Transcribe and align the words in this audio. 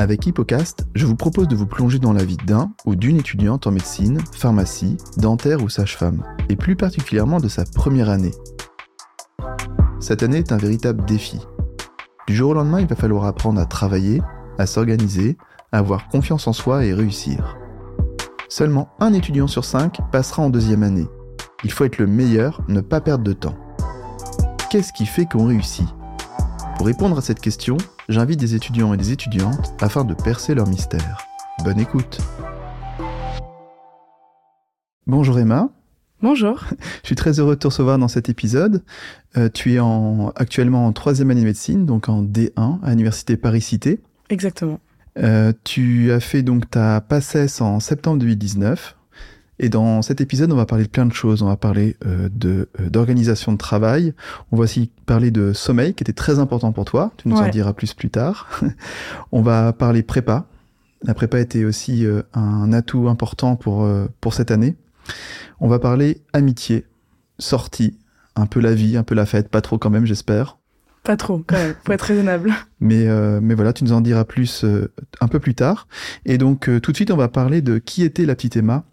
Avec 0.00 0.26
Hippocast, 0.26 0.86
je 0.94 1.04
vous 1.04 1.14
propose 1.14 1.46
de 1.46 1.54
vous 1.54 1.66
plonger 1.66 1.98
dans 1.98 2.14
la 2.14 2.24
vie 2.24 2.38
d'un 2.46 2.72
ou 2.86 2.96
d'une 2.96 3.18
étudiante 3.18 3.66
en 3.66 3.70
médecine, 3.70 4.18
pharmacie, 4.32 4.96
dentaire 5.18 5.62
ou 5.62 5.68
sage-femme, 5.68 6.24
et 6.48 6.56
plus 6.56 6.74
particulièrement 6.74 7.38
de 7.38 7.48
sa 7.48 7.64
première 7.66 8.08
année. 8.08 8.30
Cette 10.00 10.22
année 10.22 10.38
est 10.38 10.52
un 10.52 10.56
véritable 10.56 11.04
défi. 11.04 11.38
Du 12.26 12.34
jour 12.34 12.52
au 12.52 12.54
lendemain, 12.54 12.80
il 12.80 12.86
va 12.86 12.96
falloir 12.96 13.26
apprendre 13.26 13.60
à 13.60 13.66
travailler, 13.66 14.22
à 14.56 14.64
s'organiser, 14.64 15.36
à 15.70 15.80
avoir 15.80 16.08
confiance 16.08 16.46
en 16.46 16.54
soi 16.54 16.86
et 16.86 16.94
réussir. 16.94 17.58
Seulement 18.48 18.88
un 19.00 19.12
étudiant 19.12 19.48
sur 19.48 19.66
cinq 19.66 19.98
passera 20.10 20.42
en 20.42 20.48
deuxième 20.48 20.82
année. 20.82 21.08
Il 21.62 21.72
faut 21.72 21.84
être 21.84 21.98
le 21.98 22.06
meilleur, 22.06 22.62
ne 22.68 22.80
pas 22.80 23.02
perdre 23.02 23.24
de 23.24 23.34
temps. 23.34 23.58
Qu'est-ce 24.70 24.94
qui 24.94 25.04
fait 25.04 25.26
qu'on 25.26 25.44
réussit? 25.44 25.94
Pour 26.80 26.86
répondre 26.86 27.18
à 27.18 27.20
cette 27.20 27.40
question, 27.40 27.76
j'invite 28.08 28.40
des 28.40 28.54
étudiants 28.54 28.94
et 28.94 28.96
des 28.96 29.12
étudiantes 29.12 29.74
afin 29.82 30.02
de 30.02 30.14
percer 30.14 30.54
leur 30.54 30.66
mystère. 30.66 31.18
Bonne 31.62 31.78
écoute. 31.78 32.22
Bonjour 35.06 35.38
Emma. 35.38 35.68
Bonjour. 36.22 36.64
Je 37.02 37.08
suis 37.08 37.16
très 37.16 37.38
heureux 37.38 37.56
de 37.56 37.60
te 37.60 37.66
recevoir 37.66 37.98
dans 37.98 38.08
cet 38.08 38.30
épisode. 38.30 38.82
Euh, 39.36 39.50
tu 39.52 39.74
es 39.74 39.78
en, 39.78 40.32
actuellement 40.36 40.86
en 40.86 40.92
troisième 40.94 41.30
année 41.30 41.42
de 41.42 41.46
médecine, 41.48 41.84
donc 41.84 42.08
en 42.08 42.22
D1 42.22 42.82
à 42.82 42.88
l'université 42.88 43.36
Paris-Cité. 43.36 44.00
Exactement. 44.30 44.80
Euh, 45.18 45.52
tu 45.64 46.10
as 46.12 46.20
fait 46.20 46.42
donc 46.42 46.70
ta 46.70 47.02
PACES 47.02 47.60
en 47.60 47.78
septembre 47.80 48.20
2019. 48.20 48.96
Et 49.62 49.68
dans 49.68 50.00
cet 50.00 50.22
épisode, 50.22 50.50
on 50.52 50.56
va 50.56 50.64
parler 50.64 50.84
de 50.84 50.88
plein 50.88 51.04
de 51.04 51.12
choses. 51.12 51.42
On 51.42 51.46
va 51.46 51.56
parler 51.56 51.94
euh, 52.06 52.30
de 52.32 52.70
euh, 52.80 52.88
d'organisation 52.88 53.52
de 53.52 53.58
travail. 53.58 54.14
On 54.52 54.56
va 54.56 54.62
aussi 54.62 54.90
parler 55.04 55.30
de 55.30 55.52
sommeil, 55.52 55.92
qui 55.92 56.02
était 56.02 56.14
très 56.14 56.38
important 56.38 56.72
pour 56.72 56.86
toi. 56.86 57.12
Tu 57.18 57.28
nous 57.28 57.36
en 57.36 57.48
diras 57.48 57.74
plus 57.74 57.92
plus 57.92 58.08
tard. 58.08 58.48
on 59.32 59.42
va 59.42 59.74
parler 59.74 60.02
prépa. 60.02 60.46
La 61.02 61.12
prépa 61.12 61.38
était 61.40 61.64
aussi 61.64 62.06
euh, 62.06 62.22
un 62.32 62.72
atout 62.72 63.08
important 63.08 63.56
pour 63.56 63.84
euh, 63.84 64.06
pour 64.22 64.32
cette 64.32 64.50
année. 64.50 64.76
On 65.60 65.68
va 65.68 65.78
parler 65.78 66.22
amitié, 66.32 66.86
sortie, 67.38 67.98
un 68.36 68.46
peu 68.46 68.60
la 68.60 68.74
vie, 68.74 68.96
un 68.96 69.02
peu 69.02 69.14
la 69.14 69.26
fête, 69.26 69.50
pas 69.50 69.60
trop 69.60 69.76
quand 69.76 69.90
même, 69.90 70.06
j'espère. 70.06 70.56
Pas 71.02 71.16
trop, 71.16 71.42
quand 71.46 71.56
même, 71.56 71.74
pour 71.82 71.94
être 71.94 72.02
raisonnable. 72.02 72.52
Mais, 72.80 73.06
euh, 73.08 73.40
mais 73.42 73.54
voilà, 73.54 73.74
tu 73.74 73.84
nous 73.84 73.92
en 73.92 74.00
diras 74.00 74.24
plus 74.24 74.64
euh, 74.64 74.90
un 75.20 75.28
peu 75.28 75.38
plus 75.38 75.54
tard. 75.54 75.86
Et 76.24 76.38
donc, 76.38 76.68
euh, 76.68 76.80
tout 76.80 76.92
de 76.92 76.96
suite, 76.96 77.10
on 77.10 77.16
va 77.16 77.28
parler 77.28 77.60
de 77.60 77.78
qui 77.78 78.04
était 78.04 78.24
la 78.24 78.34
petite 78.34 78.56
Emma. 78.56 78.84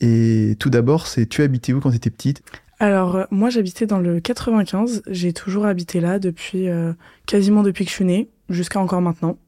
Et 0.00 0.56
tout 0.58 0.70
d'abord, 0.70 1.06
c'est 1.06 1.26
tu 1.26 1.42
habitais 1.42 1.74
où 1.74 1.80
quand 1.80 1.90
tu 1.90 1.96
étais 1.96 2.10
petite? 2.10 2.42
Alors, 2.78 3.26
moi, 3.30 3.50
j'habitais 3.50 3.86
dans 3.86 3.98
le 3.98 4.20
95. 4.20 5.02
J'ai 5.08 5.34
toujours 5.34 5.66
habité 5.66 6.00
là 6.00 6.18
depuis 6.18 6.68
quasiment 7.26 7.62
depuis 7.62 7.84
que 7.84 7.90
je 7.90 7.94
suis 7.96 8.04
née, 8.04 8.30
jusqu'à 8.48 8.80
encore 8.80 9.02
maintenant. 9.02 9.38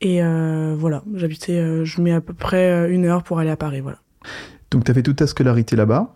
Et 0.00 0.22
voilà, 0.22 1.02
j'habitais, 1.14 1.84
je 1.84 2.00
mets 2.00 2.12
à 2.12 2.20
peu 2.20 2.34
près 2.34 2.88
une 2.90 3.04
heure 3.04 3.24
pour 3.24 3.40
aller 3.40 3.50
à 3.50 3.56
Paris, 3.56 3.80
voilà. 3.80 3.98
Donc, 4.70 4.84
tu 4.84 4.90
as 4.90 4.94
fait 4.94 5.02
toute 5.02 5.16
ta 5.16 5.26
scolarité 5.26 5.74
là-bas? 5.74 6.14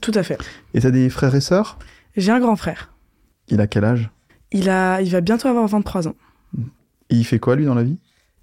Tout 0.00 0.12
à 0.14 0.22
fait. 0.22 0.38
Et 0.74 0.80
tu 0.80 0.86
as 0.86 0.90
des 0.90 1.08
frères 1.10 1.34
et 1.34 1.40
sœurs? 1.40 1.78
J'ai 2.16 2.32
un 2.32 2.40
grand 2.40 2.56
frère. 2.56 2.92
Il 3.48 3.60
a 3.60 3.66
quel 3.66 3.84
âge? 3.84 4.10
Il 4.52 4.68
a, 4.70 5.00
il 5.02 5.10
va 5.10 5.20
bientôt 5.20 5.48
avoir 5.48 5.66
23 5.66 6.08
ans. 6.08 6.14
Et 7.10 7.16
il 7.16 7.24
fait 7.24 7.38
quoi, 7.38 7.56
lui, 7.56 7.64
dans 7.64 7.74
la 7.74 7.82
vie? 7.84 7.98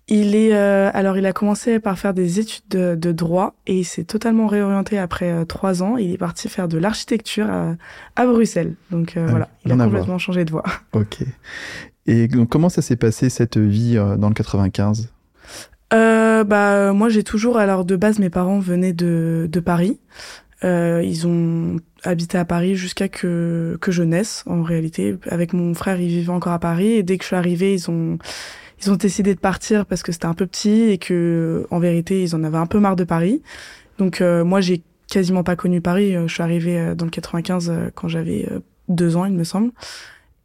Il 0.07 0.35
est, 0.35 0.53
euh, 0.53 0.91
alors, 0.93 1.17
il 1.17 1.25
a 1.25 1.33
commencé 1.33 1.79
par 1.79 1.97
faire 1.97 2.13
des 2.13 2.39
études 2.39 2.67
de, 2.69 2.93
de 2.95 3.11
droit 3.11 3.55
et 3.65 3.79
il 3.79 3.83
s'est 3.85 4.03
totalement 4.03 4.45
réorienté 4.45 4.99
après 4.99 5.31
euh, 5.31 5.45
trois 5.45 5.81
ans. 5.81 5.97
Il 5.97 6.11
est 6.11 6.17
parti 6.17 6.47
faire 6.47 6.67
de 6.67 6.77
l'architecture 6.77 7.49
à, 7.49 7.75
à 8.15 8.25
Bruxelles. 8.27 8.75
Donc 8.91 9.17
euh, 9.17 9.25
Ah, 9.27 9.29
voilà, 9.31 9.49
il 9.65 9.71
a 9.71 9.75
voir. 9.75 9.87
complètement 9.87 10.17
changé 10.19 10.45
de 10.45 10.51
voie. 10.51 10.63
Ok. 10.93 11.19
Et 12.05 12.27
donc, 12.27 12.49
comment 12.49 12.69
ça 12.69 12.83
s'est 12.83 12.97
passé, 12.97 13.29
cette 13.29 13.57
vie 13.57 13.97
euh, 13.97 14.15
dans 14.15 14.27
le 14.29 14.35
95 14.35 15.09
Euh, 15.93 16.43
bah 16.43 16.93
moi 16.93 17.09
j'ai 17.09 17.23
toujours 17.23 17.57
alors 17.57 17.83
de 17.85 17.95
base 17.95 18.19
mes 18.19 18.29
parents 18.29 18.59
venaient 18.59 18.93
de 18.93 19.47
de 19.51 19.59
Paris. 19.59 19.99
Ils 20.63 21.27
ont 21.27 21.77
habité 22.05 22.37
à 22.37 22.45
Paris 22.45 22.75
jusqu'à 22.75 23.07
que 23.07 23.77
que 23.81 23.91
je 23.91 24.03
naisse 24.03 24.43
en 24.47 24.63
réalité. 24.63 25.17
Avec 25.29 25.53
mon 25.53 25.73
frère, 25.73 25.99
ils 25.99 26.07
vivaient 26.07 26.29
encore 26.29 26.53
à 26.53 26.59
Paris 26.59 26.93
et 26.93 27.03
dès 27.03 27.17
que 27.17 27.23
je 27.23 27.27
suis 27.27 27.35
arrivée, 27.35 27.73
ils 27.73 27.89
ont 27.89 28.17
ils 28.81 28.91
ont 28.91 28.95
décidé 28.95 29.33
de 29.33 29.39
partir 29.39 29.85
parce 29.85 30.03
que 30.03 30.11
c'était 30.11 30.25
un 30.25 30.33
peu 30.33 30.45
petit 30.45 30.83
et 30.83 30.97
que 30.97 31.65
en 31.71 31.79
vérité, 31.79 32.23
ils 32.23 32.35
en 32.35 32.43
avaient 32.43 32.57
un 32.57 32.67
peu 32.67 32.79
marre 32.79 32.95
de 32.95 33.03
Paris. 33.03 33.41
Donc 33.97 34.21
euh, 34.21 34.43
moi 34.43 34.61
j'ai 34.61 34.81
quasiment 35.11 35.43
pas 35.43 35.55
connu 35.55 35.81
Paris. 35.81 36.15
Euh, 36.15 36.27
Je 36.27 36.33
suis 36.33 36.43
arrivée 36.43 36.79
euh, 36.79 36.95
dans 36.95 37.05
le 37.05 37.11
95 37.11 37.69
euh, 37.69 37.89
quand 37.93 38.07
j'avais 38.07 38.47
deux 38.89 39.15
ans, 39.15 39.25
il 39.25 39.33
me 39.33 39.43
semble. 39.43 39.71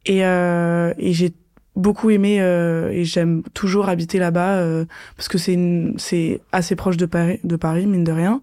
Et 0.07 0.25
euh, 0.25 0.95
et 0.99 1.13
j'ai 1.13 1.33
beaucoup 1.77 2.11
aimé 2.11 2.41
euh, 2.41 2.91
et 2.91 3.05
j'aime 3.05 3.43
toujours 3.55 3.89
habiter 3.89 4.19
là-bas 4.19 4.57
euh, 4.57 4.85
parce 5.17 5.29
que 5.29 5.39
c'est 5.39 5.59
c'est 5.97 6.41
assez 6.53 6.77
proche 6.77 6.97
de 6.97 7.07
Paris, 7.07 7.41
de 7.45 7.57
Paris 7.57 7.87
mine 7.87 8.05
de 8.05 8.13
rien, 8.13 8.41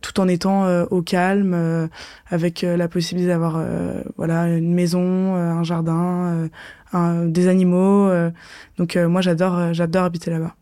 tout 0.00 0.20
en 0.20 0.28
étant 0.28 0.64
euh, 0.64 0.84
au 0.90 1.02
calme, 1.02 1.52
euh, 1.54 1.86
avec 2.28 2.64
euh, 2.64 2.76
la 2.76 2.88
possibilité 2.88 3.28
d'avoir 3.30 3.56
euh, 3.58 4.02
voilà 4.16 4.48
une 4.48 4.74
maison, 4.74 5.36
euh, 5.36 5.50
un 5.50 5.62
jardin, 5.62 6.24
euh, 6.26 6.48
un- 6.92 7.26
des 7.26 7.48
animaux. 7.48 8.08
euh. 8.08 8.30
donc 8.76 8.96
euh, 8.96 9.08
moi 9.08 9.20
j'adore 9.20 9.56
euh, 9.56 9.72
j'adore 9.72 10.04
habiter 10.04 10.30
là-bas. 10.30 10.54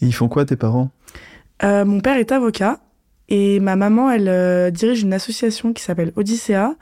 Et 0.00 0.06
ils 0.06 0.12
font 0.14 0.28
quoi, 0.28 0.44
tes 0.44 0.56
parents? 0.56 0.90
Euh, 1.62 1.84
mon 1.84 2.00
père 2.00 2.16
est 2.16 2.32
avocat 2.32 2.80
et 3.28 3.60
ma 3.60 3.76
maman, 3.76 4.10
elle 4.10 4.28
euh, 4.28 4.70
dirige 4.70 5.02
une 5.02 5.12
association 5.12 5.72
qui 5.72 5.82
s'appelle 5.82 6.12
Odyssea, 6.16 6.74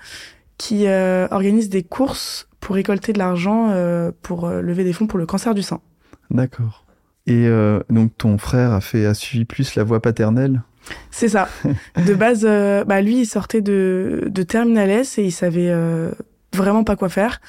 qui 0.56 0.86
euh, 0.86 1.28
organise 1.30 1.68
des 1.68 1.82
courses 1.82 2.48
pour 2.60 2.76
récolter 2.76 3.12
de 3.12 3.18
l'argent 3.18 3.68
euh, 3.70 4.10
pour 4.22 4.46
euh, 4.46 4.62
lever 4.62 4.84
des 4.84 4.92
fonds 4.94 5.06
pour 5.06 5.18
le 5.18 5.26
cancer 5.26 5.54
du 5.54 5.62
sein. 5.62 5.80
D'accord. 6.30 6.86
Et 7.26 7.46
euh, 7.46 7.80
donc, 7.90 8.16
ton 8.16 8.38
frère 8.38 8.72
a, 8.72 8.80
fait, 8.80 9.04
a 9.04 9.14
suivi 9.14 9.44
plus 9.44 9.74
la 9.74 9.84
voie 9.84 10.00
paternelle? 10.00 10.62
C'est 11.10 11.28
ça. 11.28 11.48
De 12.06 12.14
base, 12.14 12.44
euh, 12.48 12.84
bah 12.84 13.00
lui, 13.02 13.20
il 13.20 13.26
sortait 13.26 13.60
de, 13.60 14.24
de 14.28 14.42
Terminal 14.42 14.90
S 14.90 15.18
et 15.18 15.24
il 15.24 15.32
savait 15.32 15.68
euh, 15.70 16.10
vraiment 16.54 16.84
pas 16.84 16.96
quoi 16.96 17.08
faire. 17.08 17.40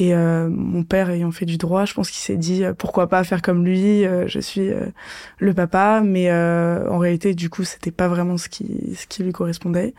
Et 0.00 0.14
euh, 0.14 0.48
mon 0.48 0.84
père 0.84 1.10
ayant 1.10 1.32
fait 1.32 1.44
du 1.44 1.56
droit, 1.56 1.84
je 1.84 1.92
pense 1.92 2.08
qu'il 2.10 2.20
s'est 2.20 2.36
dit 2.36 2.62
euh, 2.64 2.72
pourquoi 2.72 3.08
pas 3.08 3.24
faire 3.24 3.42
comme 3.42 3.64
lui. 3.64 4.04
euh, 4.06 4.28
je 4.28 4.38
suis 4.38 4.70
euh, 4.70 4.86
le 5.38 5.52
papa, 5.54 6.02
mais 6.04 6.30
euh, 6.30 6.88
en 6.88 6.98
réalité, 6.98 7.34
du 7.34 7.50
coup, 7.50 7.64
c'était 7.64 7.90
pas 7.90 8.06
vraiment 8.06 8.36
ce 8.36 8.48
qui 8.48 8.94
ce 8.96 9.06
qui 9.08 9.24
lui 9.24 9.32
correspondait. 9.32 9.94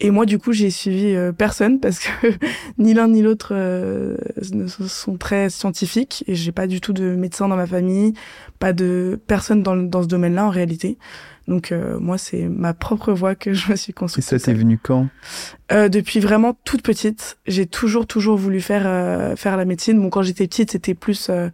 Et 0.00 0.10
moi, 0.10 0.26
du 0.26 0.38
coup, 0.38 0.52
j'ai 0.52 0.68
suivi 0.70 1.14
euh, 1.14 1.32
personne 1.32 1.78
parce 1.80 2.00
que 2.00 2.08
ni 2.78 2.92
l'un 2.92 3.08
ni 3.08 3.22
l'autre 3.22 3.50
euh, 3.52 4.16
ne 4.52 4.66
sont 4.66 5.16
très 5.16 5.48
scientifiques 5.48 6.24
et 6.26 6.34
j'ai 6.34 6.52
pas 6.52 6.66
du 6.66 6.80
tout 6.80 6.92
de 6.92 7.14
médecin 7.14 7.48
dans 7.48 7.56
ma 7.56 7.66
famille, 7.68 8.14
pas 8.58 8.72
de 8.72 9.18
personne 9.28 9.62
dans, 9.62 9.74
le- 9.76 9.86
dans 9.86 10.02
ce 10.02 10.08
domaine-là 10.08 10.44
en 10.44 10.50
réalité. 10.50 10.98
Donc 11.48 11.70
euh, 11.70 11.98
moi, 12.00 12.18
c'est 12.18 12.48
ma 12.48 12.74
propre 12.74 13.12
voie 13.12 13.34
que 13.34 13.54
je 13.54 13.70
me 13.70 13.76
suis 13.76 13.90
Et 13.90 13.94
construite. 13.94 14.24
ça 14.24 14.36
toute 14.36 14.46
t'est 14.46 14.54
venu 14.54 14.78
quand? 14.82 15.06
Euh, 15.72 15.88
depuis 15.88 16.20
vraiment 16.20 16.56
toute 16.64 16.82
petite, 16.82 17.38
j'ai 17.46 17.66
toujours 17.66 18.06
toujours 18.06 18.36
voulu 18.36 18.60
faire 18.60 18.84
euh, 18.86 19.36
faire 19.36 19.56
la 19.56 19.64
médecine. 19.64 20.00
Bon, 20.00 20.10
quand 20.10 20.22
j'étais 20.22 20.46
petite, 20.46 20.72
c'était 20.72 20.94
plus 20.94 21.28
euh, 21.30 21.48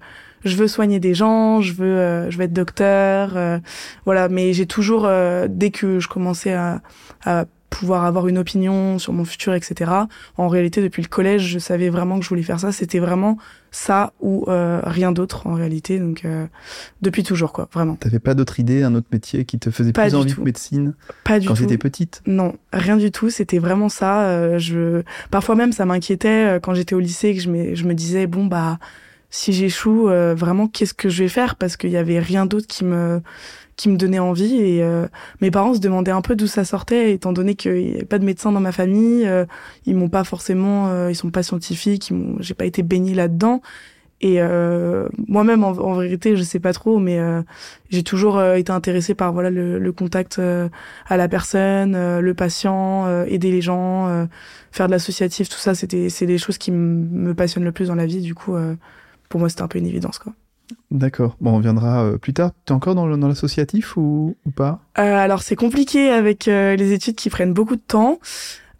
je 0.44 0.56
veux 0.56 0.66
soigner 0.66 0.98
des 0.98 1.14
gens, 1.14 1.60
je 1.60 1.72
veux 1.74 1.98
euh, 1.98 2.30
je 2.30 2.38
veux 2.38 2.44
être 2.44 2.52
docteur, 2.52 3.36
euh, 3.36 3.58
voilà. 4.04 4.28
Mais 4.28 4.52
j'ai 4.54 4.66
toujours 4.66 5.04
euh, 5.04 5.46
dès 5.48 5.70
que 5.70 6.00
je 6.00 6.08
commençais 6.08 6.54
à, 6.54 6.80
à 7.24 7.44
pouvoir 7.72 8.04
avoir 8.04 8.28
une 8.28 8.36
opinion 8.38 8.98
sur 8.98 9.12
mon 9.12 9.24
futur, 9.24 9.54
etc. 9.54 9.90
En 10.36 10.48
réalité, 10.48 10.82
depuis 10.82 11.02
le 11.02 11.08
collège, 11.08 11.46
je 11.48 11.58
savais 11.58 11.88
vraiment 11.88 12.18
que 12.18 12.24
je 12.24 12.28
voulais 12.28 12.42
faire 12.42 12.60
ça. 12.60 12.70
C'était 12.70 12.98
vraiment 12.98 13.38
ça 13.70 14.12
ou 14.20 14.44
euh, 14.48 14.80
rien 14.84 15.10
d'autre 15.12 15.46
en 15.46 15.54
réalité. 15.54 15.98
Donc 15.98 16.24
euh, 16.26 16.46
depuis 17.00 17.22
toujours, 17.22 17.52
quoi, 17.52 17.68
vraiment. 17.72 17.94
T'avais 17.96 18.18
pas 18.18 18.34
d'autre 18.34 18.60
idée, 18.60 18.82
un 18.82 18.94
autre 18.94 19.06
métier 19.10 19.44
qui 19.46 19.58
te 19.58 19.70
faisait 19.70 19.92
Pas 19.92 20.02
plus 20.02 20.14
envie 20.14 20.32
tout. 20.34 20.40
que 20.40 20.44
médecine 20.44 20.94
Pas 21.24 21.38
du 21.40 21.48
quand 21.48 21.54
tout. 21.54 21.62
t'étais 21.62 21.78
petite 21.78 22.22
Non, 22.26 22.54
rien 22.72 22.96
du 22.98 23.10
tout. 23.10 23.30
C'était 23.30 23.58
vraiment 23.58 23.88
ça. 23.88 24.24
euh, 24.28 24.58
je 24.58 25.02
parfois 25.30 25.54
même 25.54 25.72
ça 25.72 25.86
m'inquiétait 25.86 26.58
quand 26.62 26.74
j'étais 26.74 26.94
au 26.94 27.00
lycée 27.00 27.34
que 27.34 27.40
je 27.40 27.48
me, 27.48 27.74
je 27.74 27.84
me 27.84 27.94
disais 27.94 28.26
bon 28.26 28.44
bah 28.46 28.78
si 29.34 29.54
j'échoue 29.54 30.10
euh, 30.10 30.34
vraiment 30.36 30.68
qu'est-ce 30.68 30.92
que 30.92 31.08
je 31.08 31.22
vais 31.22 31.28
faire? 31.30 31.56
Parce 31.56 31.78
qu'il 31.78 31.88
y 31.90 31.96
avait 31.96 32.18
rien 32.18 32.44
d'autre 32.44 32.66
qui 32.66 32.84
me 32.84 33.22
qui 33.82 33.88
me 33.88 33.96
donnait 33.96 34.20
envie 34.20 34.56
et 34.56 34.82
euh, 34.82 35.08
mes 35.40 35.50
parents 35.50 35.74
se 35.74 35.80
demandaient 35.80 36.12
un 36.12 36.22
peu 36.22 36.36
d'où 36.36 36.46
ça 36.46 36.64
sortait 36.64 37.12
étant 37.12 37.32
donné 37.32 37.56
qu'il 37.56 37.72
n'y 37.72 37.94
avait 37.94 38.04
pas 38.04 38.20
de 38.20 38.24
médecin 38.24 38.52
dans 38.52 38.60
ma 38.60 38.70
famille 38.70 39.26
euh, 39.26 39.44
ils 39.86 39.96
m'ont 39.96 40.08
pas 40.08 40.22
forcément 40.22 40.88
euh, 40.88 41.10
ils 41.10 41.16
sont 41.16 41.30
pas 41.30 41.42
scientifiques 41.42 42.10
ils 42.10 42.14
m'ont 42.14 42.36
j'ai 42.38 42.54
pas 42.54 42.64
été 42.64 42.84
baignée 42.84 43.14
là-dedans 43.14 43.60
et 44.20 44.40
euh, 44.40 45.08
moi-même 45.26 45.64
en, 45.64 45.70
en 45.70 45.94
vérité 45.94 46.36
je 46.36 46.44
sais 46.44 46.60
pas 46.60 46.72
trop 46.72 47.00
mais 47.00 47.18
euh, 47.18 47.42
j'ai 47.90 48.04
toujours 48.04 48.38
euh, 48.38 48.54
été 48.54 48.70
intéressée 48.70 49.16
par 49.16 49.32
voilà 49.32 49.50
le, 49.50 49.80
le 49.80 49.92
contact 49.92 50.38
à 50.38 51.16
la 51.16 51.28
personne, 51.28 52.20
le 52.20 52.34
patient, 52.34 53.24
aider 53.24 53.50
les 53.50 53.60
gens, 53.60 54.28
faire 54.70 54.86
de 54.86 54.92
l'associatif, 54.92 55.48
tout 55.48 55.58
ça, 55.58 55.74
c'était 55.74 56.08
c'est 56.08 56.26
des 56.26 56.38
choses 56.38 56.56
qui 56.56 56.70
me 56.70 57.34
passionnent 57.34 57.64
le 57.64 57.72
plus 57.72 57.88
dans 57.88 57.94
la 57.96 58.06
vie. 58.06 58.20
Du 58.20 58.34
coup, 58.34 58.54
pour 59.28 59.40
moi, 59.40 59.48
c'était 59.48 59.62
un 59.62 59.68
peu 59.68 59.78
une 59.78 59.86
évidence, 59.86 60.18
quoi. 60.18 60.32
D'accord. 60.90 61.36
Bon, 61.40 61.52
on 61.56 61.58
viendra 61.60 62.04
euh, 62.04 62.18
plus 62.18 62.32
tard. 62.32 62.50
T'es 62.64 62.72
encore 62.72 62.94
dans 62.94 63.06
l'associatif 63.06 63.96
ou, 63.96 64.36
ou 64.46 64.50
pas? 64.50 64.80
Euh, 64.98 65.16
alors, 65.16 65.42
c'est 65.42 65.56
compliqué 65.56 66.10
avec 66.10 66.48
euh, 66.48 66.76
les 66.76 66.92
études 66.92 67.16
qui 67.16 67.30
prennent 67.30 67.54
beaucoup 67.54 67.76
de 67.76 67.80
temps, 67.80 68.18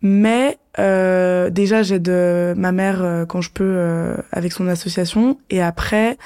mais 0.03 0.59
euh, 0.79 1.51
déjà, 1.51 1.83
j'aide 1.83 2.09
euh, 2.09 2.55
ma 2.55 2.73
mère 2.73 3.25
quand 3.29 3.41
je 3.41 3.51
peux 3.51 4.15
avec 4.33 4.53
son 4.53 4.69
association, 4.69 5.39
et 5.51 5.63
après, 5.63 6.19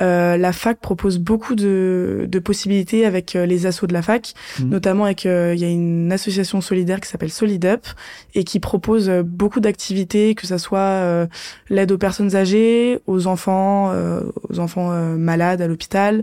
Euh, 0.00 0.36
la 0.38 0.52
fac 0.52 0.78
propose 0.80 1.18
beaucoup 1.18 1.54
de, 1.54 2.26
de 2.28 2.38
possibilités 2.38 3.04
avec 3.04 3.36
euh, 3.36 3.44
les 3.44 3.66
assos 3.66 3.86
de 3.86 3.92
la 3.92 4.02
fac, 4.02 4.32
Mhm. 4.60 4.68
notamment 4.70 5.04
avec 5.04 5.24
il 5.24 5.30
y 5.58 5.64
a 5.64 5.68
une 5.68 6.10
association 6.12 6.60
solidaire 6.60 7.00
qui 7.00 7.08
s'appelle 7.08 7.30
SolidUp 7.30 7.86
et 8.34 8.44
qui 8.44 8.60
propose 8.60 9.08
euh, 9.10 9.22
beaucoup 9.22 9.60
d'activités, 9.60 10.34
que 10.34 10.46
ça 10.46 10.58
soit 10.58 10.78
euh, 10.78 11.26
l'aide 11.68 11.92
aux 11.92 11.98
personnes 11.98 12.34
âgées, 12.36 13.00
aux 13.06 13.26
enfants, 13.26 13.90
euh, 13.92 14.20
aux 14.48 14.58
enfants 14.60 14.90
euh, 14.92 15.16
malades 15.16 15.60
à 15.60 15.66
l'hôpital, 15.66 16.22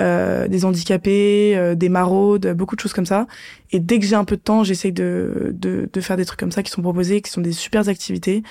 euh, 0.00 0.46
des 0.46 0.64
handicapés, 0.64 1.54
euh, 1.56 1.74
des 1.74 1.88
maraudes, 1.88 2.52
beaucoup 2.54 2.76
de 2.76 2.80
choses 2.80 2.92
comme 2.92 3.06
ça. 3.06 3.26
Et 3.70 3.80
dès 3.80 3.98
que 3.98 4.06
j'ai 4.06 4.16
un 4.16 4.24
peu 4.24 4.36
de 4.36 4.40
temps, 4.40 4.64
j'essaye 4.64 4.92
de, 4.92 5.54
de, 5.58 5.88
de 5.92 6.00
faire 6.00 6.16
des 6.16 6.24
trucs 6.24 6.40
comme 6.40 6.52
ça 6.52 6.62
qui 6.62 6.70
sont 6.70 6.80
proposés, 6.82 7.20
qui 7.20 7.30
sont 7.30 7.40
des 7.42 7.52
super 7.52 7.88
activités. 7.88 8.42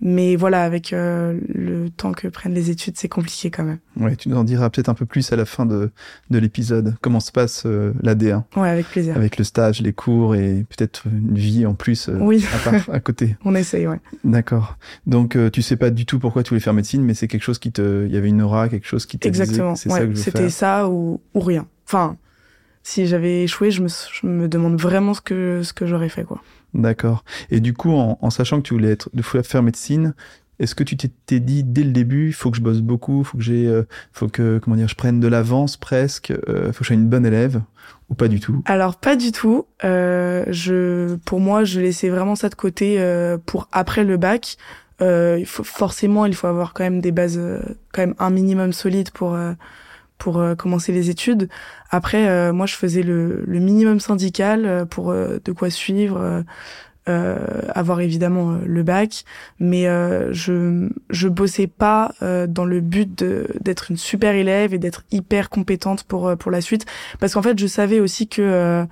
Mais 0.00 0.36
voilà, 0.36 0.62
avec 0.62 0.92
euh, 0.92 1.38
le 1.52 1.88
temps 1.90 2.12
que 2.12 2.28
prennent 2.28 2.54
les 2.54 2.70
études, 2.70 2.94
c'est 2.96 3.08
compliqué 3.08 3.50
quand 3.50 3.64
même. 3.64 3.78
Ouais, 3.96 4.14
tu 4.14 4.28
nous 4.28 4.36
en 4.36 4.44
diras 4.44 4.70
peut-être 4.70 4.88
un 4.90 4.94
peu 4.94 5.06
plus 5.06 5.32
à 5.32 5.36
la 5.36 5.44
fin 5.44 5.66
de, 5.66 5.90
de 6.30 6.38
l'épisode. 6.38 6.94
Comment 7.00 7.18
se 7.20 7.32
passe 7.32 7.64
euh, 7.66 7.92
l'AD1 8.02 8.42
Ouais, 8.56 8.68
avec 8.68 8.86
plaisir. 8.86 9.16
avec 9.16 9.38
le 9.38 9.44
stage, 9.44 9.80
les 9.80 9.92
cours 9.92 10.34
et 10.36 10.64
peut-être 10.68 11.04
une 11.06 11.34
vie 11.34 11.66
en 11.66 11.74
plus 11.74 12.08
euh, 12.08 12.18
Oui, 12.20 12.44
à, 12.54 12.70
part, 12.70 12.90
à 12.94 13.00
côté. 13.00 13.36
on 13.44 13.54
essaye, 13.54 13.86
ouais. 13.88 14.00
D'accord. 14.22 14.76
Donc 15.06 15.34
euh, 15.34 15.50
tu 15.50 15.62
sais 15.62 15.76
pas 15.76 15.90
du 15.90 16.06
tout 16.06 16.18
pourquoi 16.18 16.42
tu 16.42 16.50
voulais 16.50 16.60
faire 16.60 16.74
médecine, 16.74 17.02
mais 17.02 17.14
c'est 17.14 17.26
quelque 17.26 17.42
chose 17.42 17.58
qui 17.58 17.72
te, 17.72 18.06
il 18.06 18.12
y 18.12 18.16
avait 18.16 18.28
une 18.28 18.42
aura, 18.42 18.68
quelque 18.68 18.86
chose 18.86 19.06
qui 19.06 19.18
te 19.18 19.26
Exactement. 19.26 19.72
disait, 19.72 19.82
c'est 19.84 19.92
ouais, 19.92 19.98
ça 20.00 20.06
que 20.06 20.12
je 20.12 20.16
veux 20.16 20.22
C'était 20.22 20.50
ça 20.50 20.88
ou, 20.88 21.20
ou 21.34 21.40
rien. 21.40 21.66
Enfin, 21.86 22.16
si 22.82 23.06
j'avais 23.06 23.44
échoué, 23.44 23.70
je 23.70 23.82
me, 23.82 23.88
je 23.88 24.26
me 24.26 24.48
demande 24.48 24.80
vraiment 24.80 25.14
ce 25.14 25.20
que, 25.20 25.62
ce 25.62 25.72
que 25.72 25.86
j'aurais 25.86 26.08
fait, 26.08 26.24
quoi. 26.24 26.40
D'accord. 26.74 27.24
Et 27.50 27.60
du 27.60 27.74
coup, 27.74 27.92
en, 27.92 28.18
en 28.20 28.30
sachant 28.30 28.58
que 28.58 28.66
tu 28.66 28.74
voulais 28.74 28.92
être, 28.92 29.10
faire 29.42 29.62
médecine, 29.62 30.14
est-ce 30.58 30.74
que 30.74 30.82
tu 30.82 30.96
t'es 30.96 31.40
dit 31.40 31.62
dès 31.62 31.84
le 31.84 31.92
début, 31.92 32.28
il 32.28 32.32
faut 32.32 32.50
que 32.50 32.56
je 32.56 32.62
bosse 32.62 32.80
beaucoup, 32.80 33.22
faut 33.22 33.38
que 33.38 33.44
j'ai, 33.44 33.66
euh, 33.66 33.84
faut 34.12 34.28
que 34.28 34.58
comment 34.58 34.76
dire, 34.76 34.88
je 34.88 34.96
prenne 34.96 35.20
de 35.20 35.28
l'avance 35.28 35.76
presque, 35.76 36.32
euh, 36.32 36.72
faut 36.72 36.78
que 36.78 36.84
je 36.84 36.88
sois 36.88 36.96
une 36.96 37.08
bonne 37.08 37.24
élève 37.24 37.62
ou 38.10 38.14
pas 38.14 38.28
du 38.28 38.40
tout? 38.40 38.62
Alors 38.66 38.96
pas 38.96 39.14
du 39.14 39.30
tout. 39.30 39.66
Euh, 39.84 40.44
je, 40.48 41.14
pour 41.24 41.40
moi, 41.40 41.64
je 41.64 41.80
laissais 41.80 42.08
vraiment 42.08 42.34
ça 42.34 42.48
de 42.48 42.56
côté 42.56 42.96
euh, 42.98 43.38
pour 43.38 43.68
après 43.70 44.02
le 44.04 44.16
bac. 44.16 44.56
Euh, 45.00 45.36
il 45.38 45.46
faut 45.46 45.62
forcément, 45.62 46.26
il 46.26 46.34
faut 46.34 46.48
avoir 46.48 46.74
quand 46.74 46.82
même 46.82 47.00
des 47.00 47.12
bases, 47.12 47.38
euh, 47.38 47.60
quand 47.92 48.02
même 48.02 48.16
un 48.18 48.30
minimum 48.30 48.72
solide 48.72 49.10
pour 49.12 49.34
euh, 49.34 49.52
pour 50.18 50.38
euh, 50.38 50.54
commencer 50.54 50.92
les 50.92 51.10
études. 51.10 51.48
Après, 51.90 52.28
euh, 52.28 52.52
moi, 52.52 52.66
je 52.66 52.74
faisais 52.74 53.02
le, 53.02 53.44
le 53.46 53.58
minimum 53.60 54.00
syndical 54.00 54.66
euh, 54.66 54.84
pour 54.84 55.10
euh, 55.10 55.38
de 55.44 55.52
quoi 55.52 55.70
suivre. 55.70 56.18
euh, 56.20 56.42
euh, 57.08 57.38
avoir 57.74 58.00
évidemment 58.02 58.58
le 58.66 58.82
bac, 58.82 59.24
mais 59.58 59.84
je 60.30 60.90
je 61.08 61.28
bossais 61.28 61.66
pas 61.66 62.12
dans 62.20 62.66
le 62.66 62.80
but 62.82 63.24
d'être 63.62 63.90
une 63.90 63.96
super 63.96 64.34
élève 64.34 64.74
et 64.74 64.78
d'être 64.78 65.04
hyper 65.10 65.48
compétente 65.48 66.04
pour 66.04 66.36
pour 66.36 66.50
la 66.50 66.60
suite, 66.60 66.84
parce 67.18 67.32
qu'en 67.32 67.40
fait 67.40 67.58
je 67.58 67.66
savais 67.66 68.00
aussi 68.00 68.28
que 68.28 68.84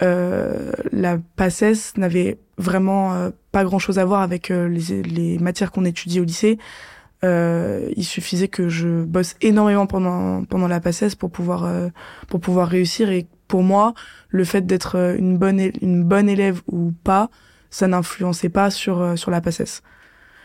la 0.00 1.18
PACES 1.36 1.98
n'avait 1.98 2.38
vraiment 2.56 3.30
pas 3.52 3.64
grand 3.64 3.78
chose 3.78 3.98
à 3.98 4.06
voir 4.06 4.22
avec 4.22 4.48
les, 4.48 5.02
les 5.02 5.38
matières 5.38 5.70
qu'on 5.70 5.84
étudie 5.84 6.20
au 6.20 6.24
lycée. 6.24 6.58
Euh, 7.22 7.88
il 7.96 8.04
suffisait 8.04 8.48
que 8.48 8.68
je 8.70 9.02
bosse 9.04 9.36
énormément 9.42 9.86
pendant 9.86 10.42
pendant 10.44 10.68
la 10.68 10.80
PACES 10.80 11.14
pour 11.18 11.30
pouvoir 11.30 11.64
euh, 11.64 11.88
pour 12.28 12.40
pouvoir 12.40 12.66
réussir 12.68 13.10
et 13.10 13.26
pour 13.46 13.62
moi 13.62 13.92
le 14.30 14.44
fait 14.44 14.62
d'être 14.66 14.96
euh, 14.96 15.16
une 15.18 15.36
bonne 15.36 15.60
une 15.82 16.02
bonne 16.02 16.30
élève 16.30 16.62
ou 16.66 16.92
pas 17.04 17.28
ça 17.68 17.86
n'influençait 17.88 18.48
pas 18.48 18.70
sur 18.70 19.00
euh, 19.02 19.16
sur 19.16 19.30
la 19.30 19.42
PACES. 19.42 19.82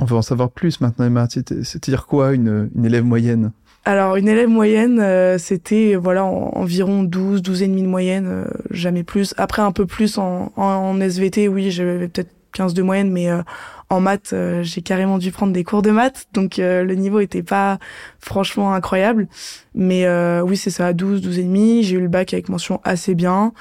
On 0.01 0.05
veut 0.05 0.17
en 0.17 0.21
savoir 0.21 0.51
plus 0.51 0.81
maintenant, 0.81 1.05
Emma. 1.05 1.27
C'est- 1.29 1.63
C'est-à-dire 1.63 2.05
quoi 2.07 2.33
une, 2.33 2.69
une 2.75 2.85
élève 2.85 3.05
moyenne? 3.05 3.53
Alors 3.85 4.17
une 4.17 4.27
élève 4.27 4.49
moyenne, 4.49 4.99
euh, 4.99 5.37
c'était 5.37 5.95
voilà 5.95 6.25
en- 6.25 6.51
environ 6.55 7.03
12, 7.03 7.41
12 7.41 7.61
et 7.61 7.67
demi 7.69 7.83
de 7.83 7.87
moyenne, 7.87 8.25
euh, 8.27 8.45
jamais 8.71 9.03
plus. 9.03 9.33
Après 9.37 9.61
un 9.61 9.71
peu 9.71 9.85
plus 9.85 10.17
en, 10.17 10.51
en, 10.57 10.61
en 10.63 10.99
SVT, 10.99 11.47
oui, 11.47 11.71
j'avais 11.71 12.09
peut-être 12.09 12.31
15 12.51 12.73
de 12.73 12.81
moyenne, 12.83 13.11
mais 13.11 13.29
euh, 13.29 13.41
en 13.89 13.99
maths, 13.99 14.31
euh, 14.33 14.63
j'ai 14.63 14.81
carrément 14.81 15.17
dû 15.17 15.31
prendre 15.31 15.53
des 15.53 15.63
cours 15.63 15.81
de 15.81 15.91
maths, 15.91 16.27
donc 16.33 16.59
euh, 16.59 16.83
le 16.83 16.95
niveau 16.95 17.19
était 17.19 17.43
pas 17.43 17.77
franchement 18.19 18.73
incroyable. 18.73 19.27
Mais 19.75 20.05
euh, 20.05 20.41
oui, 20.41 20.57
c'est 20.57 20.71
ça, 20.71 20.93
12, 20.93 21.21
12 21.21 21.39
et 21.39 21.43
demi. 21.43 21.83
J'ai 21.83 21.97
eu 21.97 22.01
le 22.01 22.07
bac 22.07 22.33
avec 22.33 22.49
mention 22.49 22.81
assez 22.83 23.15
bien. 23.15 23.53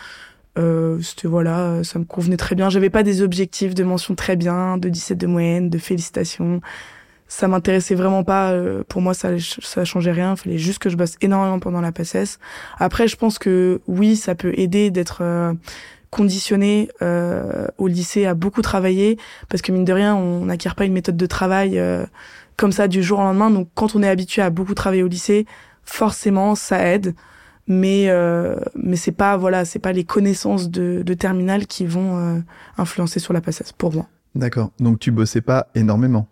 Euh, 0.57 1.01
c'était 1.03 1.29
voilà, 1.29 1.83
ça 1.85 1.99
me 1.99 2.05
convenait 2.05 2.37
très 2.37 2.55
bien. 2.55 2.71
J'avais 2.71 2.91
pas 2.91 3.03
des 3.03 3.23
objectifs 3.23 3.75
de 3.75 3.85
mention 3.85 4.15
très 4.15 4.37
bien, 4.37 4.79
de 4.79 4.89
17 4.89 5.19
de 5.19 5.27
moyenne, 5.27 5.69
de 5.71 5.79
félicitations 5.79 6.61
ça 7.27 7.49
m'intéressait 7.49 7.95
vraiment 7.95 8.23
pas. 8.23 8.53
euh, 8.53 8.85
pour 8.89 9.03
moi, 9.03 9.15
ça, 9.15 9.31
ça 9.39 9.85
changeait 9.85 10.13
rien. 10.13 10.37
Fallait 10.37 10.59
juste 10.59 10.79
que 10.79 10.89
je 10.91 10.97
bosse 10.97 11.17
énormément 11.21 11.59
pendant 11.59 11.81
la 11.81 11.91
PACES. 11.93 12.39
Après, 12.79 13.09
je 13.09 13.17
pense 13.17 13.39
que 13.39 13.81
oui, 13.89 14.17
ça 14.17 14.35
peut 14.35 14.53
aider 14.57 14.91
d'être 14.91 15.23
conditionné 16.19 16.89
euh, 17.03 17.67
au 17.77 17.89
lycée 17.89 18.25
à 18.25 18.35
beaucoup 18.35 18.63
travailler, 18.63 19.19
parce 19.49 19.63
que 19.63 19.73
mine 19.73 19.85
de 19.85 19.93
rien, 19.93 20.15
on 20.15 20.45
n'acquiert 20.47 20.77
pas 20.77 20.85
une 20.85 20.93
méthode 20.93 21.17
de 21.17 21.27
travail 21.27 21.77
euh, 21.79 22.07
comme 22.57 22.73
ça 22.73 22.87
du 22.87 23.03
jour 23.03 23.19
au 23.19 23.23
lendemain. 23.23 23.51
Donc, 23.51 23.69
quand 23.75 23.97
on 23.97 24.03
est 24.03 24.09
habitué 24.09 24.41
à 24.43 24.51
beaucoup 24.51 24.75
travailler 24.75 25.03
au 25.03 25.09
lycée, 25.09 25.45
forcément, 25.85 26.55
ça 26.55 26.79
aide. 26.93 27.15
Mais 27.67 28.11
euh, 28.11 28.57
mais 28.75 28.97
c'est 28.97 29.17
pas 29.17 29.39
voilà, 29.39 29.65
c'est 29.65 29.81
pas 29.81 29.93
les 29.93 30.05
connaissances 30.05 30.69
de, 30.69 31.03
de 31.03 31.15
terminale 31.15 31.67
qui 31.67 31.87
vont 31.87 32.19
euh, 32.19 32.41
influencer 32.77 33.21
sur 33.21 33.33
la 33.33 33.41
PACES 33.41 33.73
pour 33.77 33.91
moi. 33.95 34.07
D'accord. 34.35 34.71
Donc 34.79 34.99
tu 34.99 35.11
bossais 35.11 35.41
pas 35.41 35.69
énormément? 35.75 36.29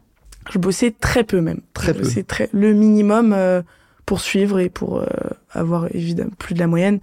Je 0.53 0.59
bossais 0.59 0.91
très 0.91 1.25
peu 1.25 1.41
même. 1.41 1.61
Très 1.73 1.95
Je 1.95 1.99
peu. 1.99 2.23
très 2.25 2.51
le 2.53 2.75
minimum 2.75 3.35
euh, 4.13 4.17
pour 4.17 4.21
suivre 4.21 4.61
et 4.61 4.69
pour 4.69 4.99
euh, 4.99 5.07
avoir 5.53 5.87
évidemment 5.95 6.33
plus 6.39 6.55
de 6.55 6.59
la 6.59 6.67
moyenne, 6.67 7.01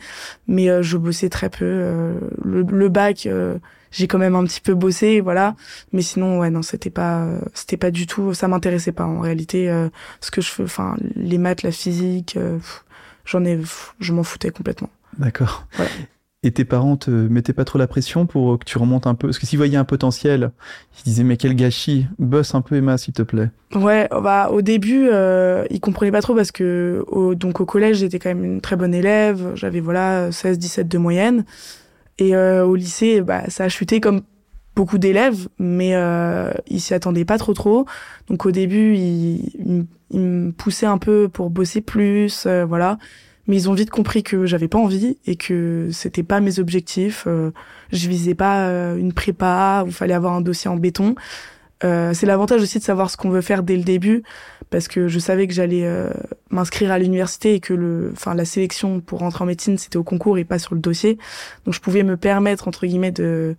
mais 0.48 0.70
euh, 0.70 0.84
je 0.84 0.96
bossais 0.98 1.30
très 1.30 1.50
peu. 1.50 1.66
euh, 1.66 2.20
le, 2.44 2.62
le 2.62 2.90
bac, 2.90 3.26
euh, 3.26 3.58
j'ai 3.92 4.08
quand 4.08 4.20
même 4.20 4.36
un 4.36 4.44
petit 4.44 4.62
peu 4.62 4.76
bossé, 4.76 5.20
voilà. 5.20 5.56
Mais 5.92 6.04
sinon, 6.04 6.40
ouais, 6.40 6.52
non, 6.52 6.62
c'était 6.62 6.92
pas, 6.92 7.24
euh, 7.26 7.40
c'était 7.56 7.78
pas 7.78 7.90
du 7.90 8.06
tout. 8.06 8.36
Ça 8.36 8.48
m'intéressait 8.48 8.92
pas 8.92 9.06
en 9.06 9.20
réalité. 9.22 9.72
euh, 9.72 9.90
ce 10.22 10.30
que 10.30 10.42
je 10.42 10.52
fais, 10.52 10.64
enfin, 10.64 10.98
les 11.16 11.40
maths, 11.40 11.64
la 11.64 11.72
physique, 11.72 12.36
euh, 12.38 12.60
j'en 13.26 13.44
ai, 13.44 13.58
pff, 13.58 13.96
je 14.00 14.14
m'en 14.14 14.24
foutais 14.24 14.52
complètement. 14.52 14.92
D'accord. 15.18 15.66
Voilà. 15.74 15.90
Et 16.41 16.51
tes 16.51 16.63
parents 16.63 16.95
te 16.95 17.12
mettaient 17.12 17.51
pas 17.51 17.65
trop 17.65 17.77
la 17.77 17.88
pression 17.88 18.25
pour 18.25 18.57
que 18.59 18.63
tu 18.63 18.77
remontes 18.77 19.07
un 19.07 19.15
peu? 19.15 19.27
Parce 19.27 19.39
que 19.39 19.45
s'ils 19.45 19.57
voyaient 19.57 19.75
un 19.75 19.83
potentiel, 19.83 20.51
ils 21.00 21.03
disaient 21.03 21.25
mais 21.25 21.36
quel 21.36 21.53
gâchis, 21.53 22.07
bosse 22.18 22.56
un 22.56 22.62
peu 22.62 22.75
Emma 22.77 22.97
s'il 22.97 23.13
te 23.13 23.24
plaît. 23.24 23.50
Ouais, 23.75 24.07
bah 24.09 24.50
au 24.50 24.62
début, 24.62 25.09
euh, 25.12 25.65
ils 25.69 25.81
comprenaient 25.81 26.12
pas 26.13 26.22
trop 26.22 26.36
parce 26.36 26.51
que 26.53 27.03
au, 27.08 27.36
donc 27.36 27.60
au 27.60 27.65
collège, 27.65 27.98
j'étais 27.98 28.19
quand 28.19 28.29
même 28.29 28.46
une 28.46 28.62
très 28.62 28.77
bonne 28.77 28.93
élève, 28.93 29.51
j'avais 29.55 29.81
voilà 29.81 30.31
16 30.31 30.58
17 30.58 30.88
de 30.88 30.98
moyenne 30.98 31.43
et 32.19 32.36
euh, 32.36 32.65
au 32.65 32.75
lycée, 32.75 33.22
bah 33.22 33.43
ça 33.50 33.65
a 33.65 33.69
chuté 33.69 34.00
comme 34.00 34.22
beaucoup 34.75 34.98
d'élèves, 34.98 35.50
mais 35.58 35.96
euh, 35.96 36.51
ils 36.67 36.79
s'y 36.79 36.93
attendaient 36.93 37.25
pas 37.25 37.38
trop 37.38 37.53
trop. 37.53 37.86
Donc 38.29 38.46
au 38.46 38.51
début, 38.51 38.96
ils, 38.96 39.86
ils 40.12 40.19
me 40.19 40.51
poussaient 40.51 40.86
un 40.86 40.98
peu 40.98 41.29
pour 41.29 41.50
bosser 41.50 41.81
plus, 41.81 42.46
euh, 42.46 42.65
voilà. 42.65 42.98
Mais 43.50 43.56
ils 43.58 43.70
ont 43.70 43.74
vite 43.74 43.89
compris 43.89 44.22
que 44.22 44.46
j'avais 44.46 44.68
pas 44.68 44.77
envie 44.77 45.18
et 45.25 45.36
que 45.36 45.89
c'était 45.91 46.24
pas 46.24 46.39
mes 46.39 46.60
objectifs. 46.60 47.25
Euh, 47.27 47.50
je 47.91 48.08
visais 48.08 48.36
pas 48.36 48.68
euh, 48.68 48.96
une 48.96 49.12
prépa 49.12 49.84
où 49.88 49.91
fallait 49.91 50.13
avoir 50.13 50.34
un 50.34 50.41
dossier 50.41 50.70
en 50.70 50.75
béton. 50.75 51.15
Euh, 51.84 52.13
c'est 52.13 52.25
l'avantage 52.25 52.62
aussi 52.62 52.77
de 52.77 52.84
savoir 52.84 53.10
ce 53.10 53.18
qu'on 53.18 53.29
veut 53.29 53.41
faire 53.41 53.63
dès 53.63 53.77
le 53.77 53.84
début, 53.84 54.24
parce 54.70 54.88
que 54.88 55.08
je 55.08 55.18
savais 55.18 55.48
que 55.48 55.53
j'allais 55.53 55.86
euh, 55.86 56.10
m'inscrire 56.51 56.91
à 56.91 57.00
l'université 57.00 57.56
et 57.56 57.60
que 57.62 57.74
le, 57.74 58.12
enfin 58.12 58.36
la 58.36 58.44
sélection 58.44 59.00
pour 59.00 59.20
rentrer 59.20 59.46
en 59.46 59.48
médecine 59.48 59.77
c'était 59.77 59.96
au 59.96 60.03
concours 60.03 60.38
et 60.38 60.44
pas 60.44 60.60
sur 60.60 60.75
le 60.75 60.82
dossier, 60.82 61.18
donc 61.63 61.74
je 61.74 61.79
pouvais 61.79 62.03
me 62.03 62.18
permettre 62.18 62.68
entre 62.68 62.86
guillemets 62.86 63.13
de 63.13 63.56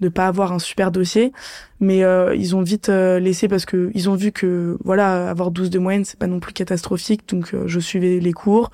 de 0.00 0.08
pas 0.10 0.26
avoir 0.26 0.52
un 0.52 0.58
super 0.58 0.90
dossier, 0.90 1.32
mais 1.80 2.02
ils 2.36 2.54
ont 2.54 2.60
vite 2.60 2.88
laissé 2.88 3.48
parce 3.48 3.64
que 3.64 3.90
ils 3.94 4.10
ont 4.10 4.16
vu 4.16 4.32
que 4.32 4.76
voilà 4.84 5.30
avoir 5.30 5.50
12 5.50 5.70
de 5.70 5.78
moyenne 5.78 6.04
c'est 6.04 6.18
pas 6.18 6.26
non 6.26 6.40
plus 6.40 6.52
catastrophique, 6.52 7.26
donc 7.28 7.54
je 7.64 7.80
suivais 7.80 8.18
les 8.18 8.32
cours, 8.34 8.70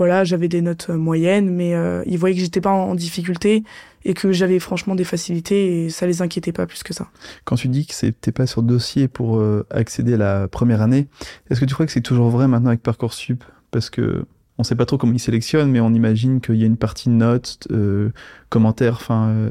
voilà 0.00 0.24
j'avais 0.24 0.48
des 0.48 0.62
notes 0.62 0.86
euh, 0.88 0.96
moyennes, 0.96 1.50
mais 1.50 1.74
euh, 1.74 2.02
ils 2.06 2.16
voyaient 2.16 2.34
que 2.34 2.40
j'étais 2.40 2.62
pas 2.62 2.70
en, 2.70 2.94
difficulté 2.94 3.64
et 4.06 4.14
que 4.14 4.32
j'avais 4.32 4.58
franchement 4.58 4.94
des 4.94 5.04
facilités 5.04 5.84
et 5.84 5.90
ça 5.90 6.06
les 6.06 6.22
inquiétait 6.22 6.52
pas 6.52 6.66
plus 6.66 6.82
que 6.82 6.94
ça. 6.94 7.10
Quand 7.44 7.56
tu 7.56 7.68
dis 7.68 7.84
que 7.84 7.92
c'était 7.92 8.32
pas 8.32 8.46
sur 8.46 8.62
dossier 8.62 9.08
pour 9.08 9.36
euh, 9.36 9.66
accéder 9.68 10.14
à 10.14 10.16
la 10.16 10.48
première 10.48 10.80
année, 10.80 11.08
est-ce 11.50 11.60
que 11.60 11.66
tu 11.66 11.74
crois 11.74 11.84
que 11.84 11.92
c'est 11.92 12.00
toujours 12.00 12.30
vrai 12.30 12.48
maintenant 12.48 12.68
avec 12.68 12.82
Parcoursup 12.82 13.44
Parce 13.72 13.90
que 13.90 14.24
on 14.56 14.62
sait 14.62 14.74
pas 14.74 14.86
trop 14.86 14.96
comment 14.96 15.12
ils 15.12 15.20
sélectionnent, 15.20 15.70
mais 15.70 15.80
on 15.80 15.92
imagine 15.92 16.40
qu'il 16.40 16.56
y 16.56 16.62
a 16.62 16.66
une 16.66 16.78
partie 16.78 17.10
notes, 17.10 17.68
commentaires, 18.48 18.94
enfin, 18.94 19.50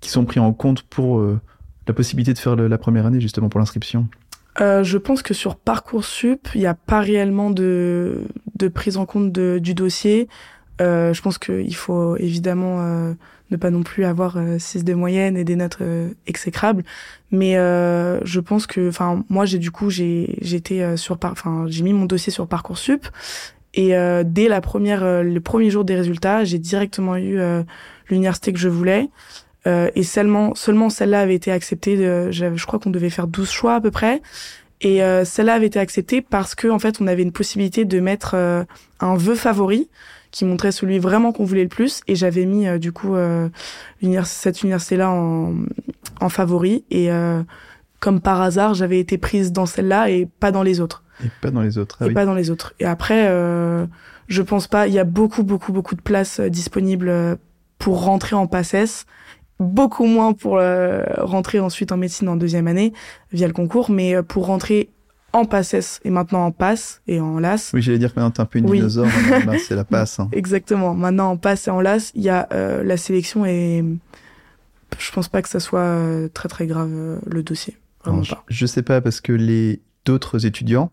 qui, 0.00 0.10
sont 0.10 0.24
pris 0.24 0.38
en 0.38 0.52
compte 0.52 0.82
pour 0.82 1.20
la 1.20 1.94
possibilité 1.94 2.32
de 2.32 2.38
faire 2.38 2.56
la 2.56 2.78
première 2.78 3.06
année 3.06 3.20
justement 3.20 3.48
pour 3.48 3.60
l'inscription. 3.60 4.08
Euh, 4.60 4.82
je 4.82 4.98
pense 4.98 5.22
que 5.22 5.34
sur 5.34 5.56
Parcoursup, 5.56 6.48
il 6.54 6.60
n'y 6.60 6.66
a 6.66 6.74
pas 6.74 7.00
réellement 7.00 7.50
de, 7.50 8.22
de 8.56 8.68
prise 8.68 8.96
en 8.96 9.06
compte 9.06 9.30
de- 9.32 9.58
du 9.62 9.74
dossier. 9.74 10.28
Euh, 10.80 11.12
je 11.12 11.22
pense 11.22 11.38
qu'il 11.38 11.74
faut 11.74 12.16
évidemment 12.16 12.80
euh, 12.80 13.12
ne 13.50 13.56
pas 13.56 13.70
non 13.70 13.82
plus 13.82 14.04
avoir 14.04 14.36
6 14.58 14.84
de 14.84 14.94
moyenne 14.94 15.36
et 15.36 15.44
des 15.44 15.56
notes 15.56 15.78
exécrables, 16.26 16.84
mais 17.30 17.54
je 17.54 18.40
pense 18.40 18.66
que, 18.66 18.88
enfin, 18.88 19.24
moi 19.30 19.46
j'ai 19.46 19.58
du 19.58 19.70
coup 19.70 19.88
j'ai 19.90 20.36
j'étais 20.42 20.96
sur, 20.98 21.18
enfin, 21.22 21.64
j'ai 21.66 21.82
mis 21.82 21.94
mon 21.94 22.04
dossier 22.04 22.30
sur 22.30 22.46
parcoursup 22.46 23.06
et 23.72 23.92
dès 24.26 24.48
la 24.48 24.60
première, 24.60 25.22
le 25.24 25.38
premier 25.40 25.70
jour 25.70 25.84
des 25.84 25.94
résultats, 25.96 26.44
j'ai 26.44 26.58
directement 26.58 27.16
eu 27.16 27.40
l'université 28.10 28.52
que 28.52 28.58
je 28.58 28.68
voulais. 28.68 29.08
Et 29.94 30.02
seulement, 30.02 30.54
seulement 30.54 30.88
celle-là 30.88 31.20
avait 31.20 31.34
été 31.34 31.52
acceptée. 31.52 31.96
De, 31.96 32.30
je 32.30 32.66
crois 32.66 32.78
qu'on 32.78 32.90
devait 32.90 33.10
faire 33.10 33.26
12 33.26 33.50
choix 33.50 33.74
à 33.74 33.80
peu 33.80 33.90
près. 33.90 34.22
Et 34.80 35.02
euh, 35.02 35.24
celle-là 35.24 35.54
avait 35.54 35.66
été 35.66 35.78
acceptée 35.78 36.22
parce 36.22 36.54
que 36.54 36.68
en 36.68 36.78
fait, 36.78 37.00
on 37.00 37.06
avait 37.06 37.22
une 37.22 37.32
possibilité 37.32 37.84
de 37.84 38.00
mettre 38.00 38.32
euh, 38.34 38.64
un 39.00 39.16
vœu 39.16 39.34
favori 39.34 39.88
qui 40.30 40.44
montrait 40.44 40.72
celui 40.72 40.98
vraiment 40.98 41.32
qu'on 41.32 41.44
voulait 41.44 41.64
le 41.64 41.68
plus. 41.68 42.02
Et 42.06 42.14
j'avais 42.14 42.44
mis 42.44 42.68
euh, 42.68 42.78
du 42.78 42.92
coup 42.92 43.16
cette 44.24 44.62
université-là 44.62 45.10
en, 45.10 45.54
en 46.20 46.28
favori. 46.28 46.84
Et 46.90 47.10
comme 48.00 48.20
par 48.20 48.40
hasard, 48.40 48.74
j'avais 48.74 49.00
été 49.00 49.18
prise 49.18 49.52
dans 49.52 49.66
celle-là 49.66 50.10
et 50.10 50.26
pas 50.26 50.52
dans 50.52 50.62
les 50.62 50.80
autres. 50.80 51.02
Et 51.24 51.30
pas 51.40 51.50
dans 51.50 51.62
les 51.62 51.78
autres. 51.78 51.96
Ah 52.00 52.06
et 52.06 52.12
pas 52.12 52.24
dans 52.24 52.34
les 52.34 52.50
autres. 52.50 52.74
Et 52.78 52.84
après, 52.84 53.26
je 54.28 54.42
pense 54.42 54.68
pas. 54.68 54.86
Il 54.86 54.94
y 54.94 55.00
a 55.00 55.04
beaucoup, 55.04 55.42
beaucoup, 55.42 55.72
beaucoup 55.72 55.96
de 55.96 56.02
places 56.02 56.40
disponibles 56.40 57.38
pour 57.78 58.04
rentrer 58.04 58.36
en 58.36 58.46
PACES 58.46 59.06
beaucoup 59.58 60.06
moins 60.06 60.32
pour 60.32 60.58
euh, 60.58 61.04
rentrer 61.18 61.60
ensuite 61.60 61.92
en 61.92 61.96
médecine 61.96 62.28
en 62.28 62.36
deuxième 62.36 62.66
année 62.66 62.92
via 63.32 63.46
le 63.46 63.52
concours, 63.52 63.90
mais 63.90 64.14
euh, 64.14 64.22
pour 64.22 64.46
rentrer 64.46 64.90
en 65.32 65.44
PASSES 65.44 66.00
et 66.04 66.10
maintenant 66.10 66.46
en 66.46 66.52
PASS 66.52 67.02
et 67.06 67.20
en 67.20 67.38
LAS. 67.38 67.72
Oui, 67.74 67.82
j'allais 67.82 67.98
dire 67.98 68.14
que 68.14 68.20
maintenant 68.20 68.30
t'es 68.30 68.40
un 68.40 68.46
peu 68.46 68.60
une 68.60 68.66
dinosaure, 68.66 69.08
c'est 69.66 69.74
la 69.74 69.84
PASS. 69.84 70.20
Hein. 70.20 70.28
Exactement. 70.32 70.94
Maintenant 70.94 71.30
en 71.30 71.36
PASS 71.36 71.68
et 71.68 71.70
en 71.70 71.80
LAS, 71.80 72.12
il 72.14 72.22
y 72.22 72.30
a 72.30 72.48
euh, 72.52 72.82
la 72.82 72.96
sélection 72.96 73.44
et 73.44 73.84
je 74.98 75.12
pense 75.12 75.28
pas 75.28 75.42
que 75.42 75.48
ça 75.48 75.60
soit 75.60 76.02
très 76.32 76.48
très 76.48 76.66
grave 76.66 77.20
le 77.26 77.42
dossier. 77.42 77.76
Vraiment 78.04 78.22
pas. 78.22 78.44
Je, 78.48 78.64
sais 78.64 78.82
pas 78.82 79.00
parce 79.00 79.20
que 79.20 79.32
les 79.32 79.82
d'autres 80.06 80.46
étudiants 80.46 80.92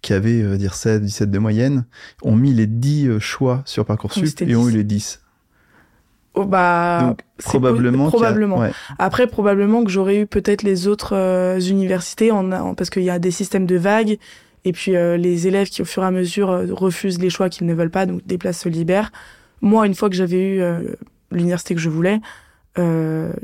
qui 0.00 0.14
avaient 0.14 0.56
dire 0.56 0.74
16, 0.74 1.02
17 1.02 1.30
de 1.30 1.38
moyenne 1.38 1.84
ont 2.22 2.36
mis 2.36 2.54
les 2.54 2.66
10 2.66 3.18
choix 3.18 3.62
sur 3.66 3.84
Parcoursup 3.84 4.40
et 4.40 4.56
ont 4.56 4.68
eu 4.68 4.72
les 4.72 4.84
10. 4.84 5.23
Oh, 6.36 6.44
bah 6.44 7.14
probablement 7.38 8.08
probablement. 8.08 8.60
après 8.98 9.28
probablement 9.28 9.84
que 9.84 9.90
j'aurais 9.90 10.22
eu 10.22 10.26
peut-être 10.26 10.64
les 10.64 10.88
autres 10.88 11.14
euh, 11.14 11.60
universités 11.60 12.32
en, 12.32 12.74
parce 12.74 12.90
qu'il 12.90 13.04
y 13.04 13.10
a 13.10 13.20
des 13.20 13.30
systèmes 13.30 13.66
de 13.66 13.76
vagues 13.76 14.18
et 14.64 14.72
puis 14.72 14.96
euh, 14.96 15.16
les 15.16 15.46
élèves 15.46 15.68
qui 15.68 15.80
au 15.80 15.84
fur 15.84 16.02
et 16.02 16.06
à 16.06 16.10
mesure 16.10 16.50
euh, 16.50 16.66
refusent 16.72 17.20
les 17.20 17.30
choix 17.30 17.48
qu'ils 17.48 17.68
ne 17.68 17.74
veulent 17.74 17.90
pas 17.90 18.04
donc 18.06 18.26
des 18.26 18.36
places 18.36 18.60
se 18.60 18.68
libèrent. 18.68 19.12
Moi 19.60 19.86
une 19.86 19.94
fois 19.94 20.10
que 20.10 20.16
j'avais 20.16 20.56
eu 20.56 20.62
l'université 21.30 21.76
que 21.76 21.80
je 21.80 21.88
voulais 21.88 22.20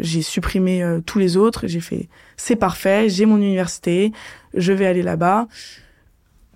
j'ai 0.01 0.23
supprimé 0.23 0.85
tous 1.07 1.21
les 1.21 1.37
autres 1.37 1.69
j'ai 1.69 1.81
fait 1.81 2.09
c'est 2.37 2.57
parfait 2.57 3.09
j'ai 3.09 3.25
mon 3.25 3.37
université 3.37 4.13
je 4.55 4.73
vais 4.73 4.87
aller 4.87 5.03
là-bas 5.03 5.47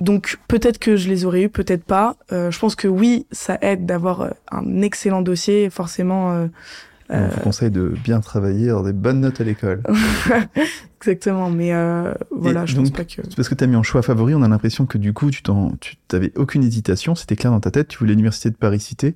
donc 0.00 0.38
peut-être 0.48 0.78
que 0.78 0.96
je 0.96 1.08
les 1.08 1.24
aurais 1.24 1.42
eu, 1.42 1.48
peut-être 1.48 1.84
pas. 1.84 2.16
Euh, 2.32 2.50
je 2.50 2.58
pense 2.58 2.74
que 2.74 2.88
oui, 2.88 3.26
ça 3.30 3.58
aide 3.62 3.86
d'avoir 3.86 4.22
euh, 4.22 4.30
un 4.50 4.82
excellent 4.82 5.22
dossier, 5.22 5.70
forcément. 5.70 6.32
Euh, 6.32 6.48
On 7.10 7.28
vous 7.28 7.40
conseille 7.40 7.70
de 7.70 7.94
bien 8.02 8.20
travailler, 8.20 8.70
avoir 8.70 8.84
des 8.84 8.92
bonnes 8.92 9.20
notes 9.20 9.40
à 9.40 9.44
l'école. 9.44 9.82
Exactement, 11.00 11.50
mais 11.50 11.70
voilà, 12.30 12.66
je 12.66 12.76
pense 12.76 12.90
pas 12.90 13.04
que. 13.04 13.22
Parce 13.36 13.48
que 13.48 13.54
tu 13.54 13.64
as 13.64 13.66
mis 13.66 13.76
en 13.76 13.82
choix 13.82 14.02
favori, 14.02 14.34
on 14.34 14.42
a 14.42 14.48
l'impression 14.48 14.86
que 14.86 14.98
du 14.98 15.12
coup, 15.12 15.30
tu 15.30 15.42
t'avais 16.08 16.32
aucune 16.34 16.64
hésitation, 16.64 17.14
c'était 17.14 17.36
clair 17.36 17.52
dans 17.52 17.60
ta 17.60 17.70
tête, 17.70 17.88
tu 17.88 17.98
voulais 17.98 18.12
l'université 18.12 18.50
de 18.50 18.56
Paris-Cité. 18.56 19.14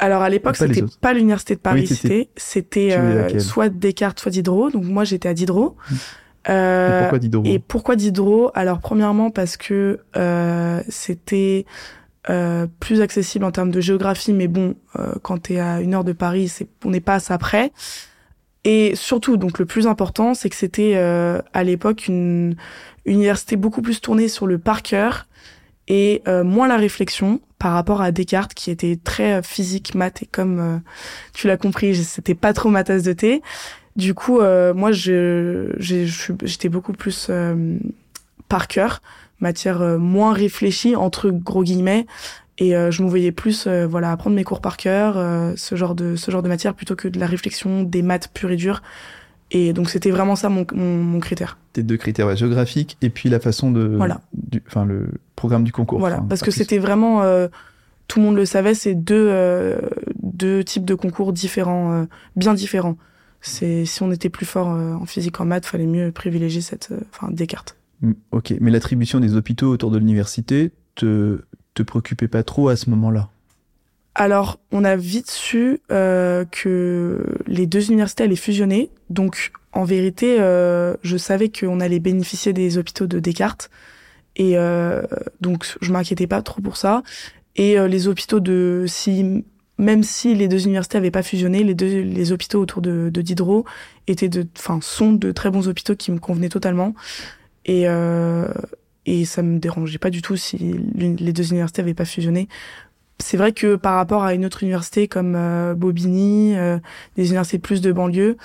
Alors 0.00 0.22
à 0.22 0.28
l'époque, 0.28 0.56
c'était 0.56 0.84
pas 1.00 1.12
l'université 1.12 1.54
de 1.54 1.60
Paris-Cité, 1.60 2.30
c'était 2.36 3.38
soit 3.38 3.68
Descartes, 3.68 4.18
soit 4.18 4.32
Diderot. 4.32 4.70
Donc 4.70 4.84
moi, 4.84 5.04
j'étais 5.04 5.28
à 5.28 5.34
Diderot. 5.34 5.76
Mmh. 5.90 5.94
Euh, 6.48 6.98
et 6.98 7.02
pourquoi 7.02 7.18
Diderot? 7.18 7.44
Et 7.44 7.58
pourquoi 7.58 7.96
Diderot? 7.96 8.50
Alors 8.54 8.80
premièrement 8.80 9.30
parce 9.30 9.56
que 9.56 10.00
euh, 10.16 10.82
c'était 10.88 11.66
euh, 12.30 12.66
plus 12.80 13.02
accessible 13.02 13.44
en 13.44 13.50
termes 13.50 13.70
de 13.70 13.80
géographie, 13.80 14.32
mais 14.32 14.48
bon, 14.48 14.74
euh, 14.98 15.12
quand 15.22 15.42
tu 15.42 15.54
es 15.54 15.60
à 15.60 15.80
une 15.80 15.94
heure 15.94 16.04
de 16.04 16.12
Paris, 16.12 16.48
c'est 16.48 16.66
on 16.84 16.90
n'est 16.90 17.00
pas 17.00 17.14
à 17.14 17.20
ça 17.20 17.36
près. 17.36 17.72
Et 18.64 18.94
surtout, 18.94 19.36
donc 19.36 19.58
le 19.58 19.66
plus 19.66 19.86
important, 19.86 20.34
c'est 20.34 20.50
que 20.50 20.56
c'était 20.56 20.92
euh, 20.96 21.40
à 21.52 21.64
l'époque 21.64 22.08
une 22.08 22.56
université 23.06 23.56
beaucoup 23.56 23.82
plus 23.82 24.00
tournée 24.00 24.28
sur 24.28 24.46
le 24.46 24.58
par 24.58 24.82
cœur 24.82 25.26
et 25.88 26.22
euh, 26.28 26.44
moins 26.44 26.68
la 26.68 26.76
réflexion 26.76 27.40
par 27.58 27.72
rapport 27.72 28.00
à 28.00 28.12
Descartes 28.12 28.54
qui 28.54 28.70
était 28.70 28.98
très 29.02 29.42
physique, 29.42 29.94
maths 29.94 30.22
et 30.22 30.26
comme 30.26 30.80
tu 31.34 31.46
l'as 31.46 31.58
compris, 31.58 31.94
c'était 31.94 32.34
pas 32.34 32.54
trop 32.54 32.70
ma 32.70 32.84
tasse 32.84 33.02
de 33.02 33.12
thé. 33.12 33.42
Du 33.96 34.14
coup, 34.14 34.40
euh, 34.40 34.72
moi, 34.72 34.92
j'étais 34.92 36.68
beaucoup 36.68 36.92
plus 36.92 37.26
euh, 37.28 37.78
par 38.48 38.68
cœur, 38.68 39.02
matière 39.40 39.82
euh, 39.82 39.98
moins 39.98 40.32
réfléchie 40.32 40.94
entre 40.94 41.30
gros 41.30 41.64
guillemets, 41.64 42.06
et 42.58 42.72
je 42.90 43.02
me 43.02 43.08
voyais 43.08 43.32
plus, 43.32 43.66
voilà, 43.66 44.12
apprendre 44.12 44.36
mes 44.36 44.44
cours 44.44 44.60
par 44.60 44.76
cœur, 44.76 45.14
ce 45.56 45.76
genre 45.76 45.94
de 45.94 46.14
ce 46.14 46.30
genre 46.30 46.42
de 46.42 46.48
matière 46.48 46.74
plutôt 46.74 46.94
que 46.94 47.08
de 47.08 47.18
la 47.18 47.26
réflexion, 47.26 47.84
des 47.84 48.02
maths 48.02 48.28
pures 48.34 48.50
et 48.50 48.56
dures. 48.56 48.82
Et 49.50 49.72
donc 49.72 49.88
c'était 49.88 50.10
vraiment 50.10 50.36
ça 50.36 50.50
mon, 50.50 50.66
mon, 50.74 51.20
critère. 51.20 51.56
Tes 51.72 51.82
deux 51.82 51.96
critères 51.96 52.36
géographiques 52.36 52.98
et 53.00 53.08
puis 53.08 53.30
la 53.30 53.40
façon 53.40 53.70
de, 53.70 53.96
voilà, 53.96 54.20
enfin 54.66 54.84
le 54.84 55.08
programme 55.36 55.64
du 55.64 55.72
concours. 55.72 56.00
Voilà, 56.00 56.22
parce 56.28 56.42
que 56.42 56.50
c'était 56.50 56.76
vraiment 56.76 57.22
tout 58.08 58.18
le 58.18 58.26
monde 58.26 58.36
le 58.36 58.44
savait, 58.44 58.74
c'est 58.74 58.94
deux 58.94 59.80
deux 60.22 60.62
types 60.62 60.84
de 60.84 60.94
concours 60.94 61.32
différents, 61.32 62.06
bien 62.36 62.52
différents 62.52 62.98
c'est 63.40 63.84
si 63.84 64.02
on 64.02 64.10
était 64.12 64.28
plus 64.28 64.46
fort 64.46 64.72
euh, 64.72 64.94
en 64.94 65.06
physique 65.06 65.40
en 65.40 65.44
maths, 65.44 65.66
fallait 65.66 65.86
mieux 65.86 66.12
privilégier 66.12 66.60
cette, 66.60 66.90
euh, 66.92 67.00
enfin 67.12 67.30
Descartes. 67.30 67.76
Mm, 68.02 68.12
ok, 68.32 68.54
mais 68.60 68.70
l'attribution 68.70 69.20
des 69.20 69.36
hôpitaux 69.36 69.70
autour 69.70 69.90
de 69.90 69.98
l'université 69.98 70.72
te 70.94 71.40
te 71.74 71.82
préoccupait 71.82 72.28
pas 72.28 72.42
trop 72.42 72.68
à 72.68 72.76
ce 72.76 72.90
moment-là? 72.90 73.28
Alors, 74.14 74.58
on 74.72 74.84
a 74.84 74.96
vite 74.96 75.30
su 75.30 75.80
euh, 75.90 76.44
que 76.44 77.24
les 77.46 77.66
deux 77.66 77.90
universités 77.90 78.24
allaient 78.24 78.36
fusionner. 78.36 78.90
Donc, 79.08 79.52
en 79.72 79.84
vérité, 79.84 80.40
euh, 80.40 80.94
je 81.02 81.16
savais 81.16 81.48
qu'on 81.48 81.80
allait 81.80 82.00
bénéficier 82.00 82.52
des 82.52 82.76
hôpitaux 82.76 83.06
de 83.06 83.20
Descartes. 83.20 83.70
Et 84.36 84.58
euh, 84.58 85.02
donc, 85.40 85.76
je 85.80 85.92
m'inquiétais 85.92 86.26
pas 86.26 86.42
trop 86.42 86.60
pour 86.60 86.76
ça. 86.76 87.02
Et 87.56 87.76
les 87.88 88.08
hôpitaux 88.08 88.40
de 88.40 88.84
si 88.86 89.44
même 89.80 90.02
si 90.02 90.34
les 90.34 90.48
deux 90.48 90.64
universités 90.64 90.98
n'avaient 90.98 91.10
pas 91.10 91.22
fusionné, 91.22 91.64
les 91.64 91.74
deux 91.74 92.02
les 92.02 92.32
hôpitaux 92.32 92.60
autour 92.60 92.82
de, 92.82 93.10
de 93.12 93.22
Diderot 93.22 93.64
étaient 94.06 94.28
de, 94.28 94.46
enfin, 94.58 94.78
sont 94.82 95.12
de 95.12 95.32
très 95.32 95.50
bons 95.50 95.68
hôpitaux 95.68 95.96
qui 95.96 96.12
me 96.12 96.18
convenaient 96.18 96.48
totalement. 96.48 96.94
Et 97.64 97.88
euh, 97.88 98.48
et 99.06 99.24
ça 99.24 99.42
me 99.42 99.58
dérangeait 99.58 99.98
pas 99.98 100.10
du 100.10 100.22
tout 100.22 100.36
si 100.36 100.58
les 100.94 101.32
deux 101.32 101.50
universités 101.50 101.82
n'avaient 101.82 101.94
pas 101.94 102.04
fusionné. 102.04 102.48
C'est 103.18 103.36
vrai 103.36 103.52
que 103.52 103.76
par 103.76 103.96
rapport 103.96 104.22
à 104.22 104.34
une 104.34 104.44
autre 104.44 104.62
université 104.62 105.08
comme 105.08 105.34
euh, 105.36 105.74
Bobigny, 105.74 106.56
euh, 106.56 106.78
des 107.16 107.26
universités 107.28 107.58
plus 107.58 107.80
de 107.80 107.92
banlieue, 107.92 108.36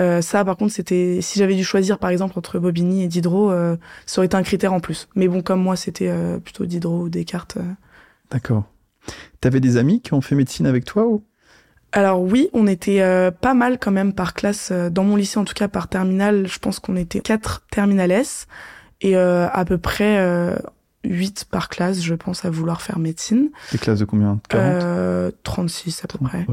euh, 0.00 0.22
ça, 0.22 0.44
par 0.44 0.56
contre, 0.56 0.72
c'était 0.72 1.18
si 1.20 1.38
j'avais 1.38 1.56
dû 1.56 1.64
choisir, 1.64 1.98
par 1.98 2.10
exemple, 2.10 2.38
entre 2.38 2.58
Bobigny 2.58 3.02
et 3.02 3.08
Diderot, 3.08 3.50
euh, 3.50 3.76
ça 4.06 4.20
aurait 4.20 4.26
été 4.26 4.36
un 4.36 4.42
critère 4.42 4.72
en 4.72 4.80
plus. 4.80 5.08
Mais 5.14 5.28
bon, 5.28 5.42
comme 5.42 5.60
moi, 5.60 5.76
c'était 5.76 6.08
euh, 6.08 6.38
plutôt 6.38 6.66
Diderot 6.66 7.02
ou 7.04 7.08
Descartes. 7.08 7.58
D'accord. 8.30 8.64
T'avais 9.40 9.60
des 9.60 9.76
amis 9.76 10.00
qui 10.00 10.14
ont 10.14 10.20
fait 10.20 10.34
médecine 10.34 10.66
avec 10.66 10.84
toi 10.84 11.06
ou? 11.06 11.22
Alors 11.92 12.20
oui, 12.20 12.50
on 12.52 12.66
était 12.66 13.00
euh, 13.00 13.30
pas 13.30 13.54
mal 13.54 13.78
quand 13.78 13.90
même 13.90 14.12
par 14.12 14.34
classe. 14.34 14.70
Euh, 14.72 14.90
dans 14.90 15.04
mon 15.04 15.16
lycée, 15.16 15.38
en 15.38 15.44
tout 15.44 15.54
cas 15.54 15.68
par 15.68 15.88
terminale, 15.88 16.46
je 16.46 16.58
pense 16.58 16.80
qu'on 16.80 16.96
était 16.96 17.20
quatre 17.20 17.62
terminales 17.70 18.10
S 18.10 18.46
et 19.00 19.16
euh, 19.16 19.48
à 19.50 19.64
peu 19.64 19.78
près 19.78 20.18
huit 21.04 21.46
par 21.50 21.68
classe, 21.68 22.02
je 22.02 22.14
pense, 22.14 22.44
à 22.44 22.50
vouloir 22.50 22.82
faire 22.82 22.98
médecine. 22.98 23.50
Des 23.72 23.78
classes 23.78 24.00
de 24.00 24.04
combien? 24.04 24.40
40 24.48 25.34
36 25.42 26.04
à 26.04 26.08
peu 26.08 26.18
près. 26.18 26.46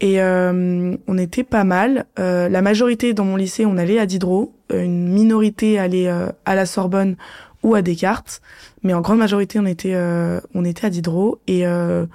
Et 0.00 0.22
on 0.22 1.18
était 1.18 1.44
pas 1.44 1.64
mal. 1.64 2.06
la 2.16 2.62
majorité 2.62 3.12
dans 3.12 3.24
mon 3.24 3.36
lycée, 3.36 3.66
on 3.66 3.76
allait 3.76 3.98
à 3.98 4.06
Diderot. 4.06 4.54
Une 4.72 5.08
minorité 5.08 5.78
allait 5.78 6.08
à 6.08 6.54
la 6.54 6.66
Sorbonne 6.66 7.16
ou 7.62 7.74
à 7.74 7.82
Descartes. 7.82 8.40
Mais 8.82 8.94
en 8.94 9.00
grande 9.00 9.18
majorité, 9.18 9.58
on 9.58 9.66
était, 9.66 9.94
euh, 9.94 10.40
on 10.54 10.64
était 10.64 10.86
à 10.86 10.90
Diderot. 10.90 11.40
Et 11.46 11.66
euh, 11.66 12.06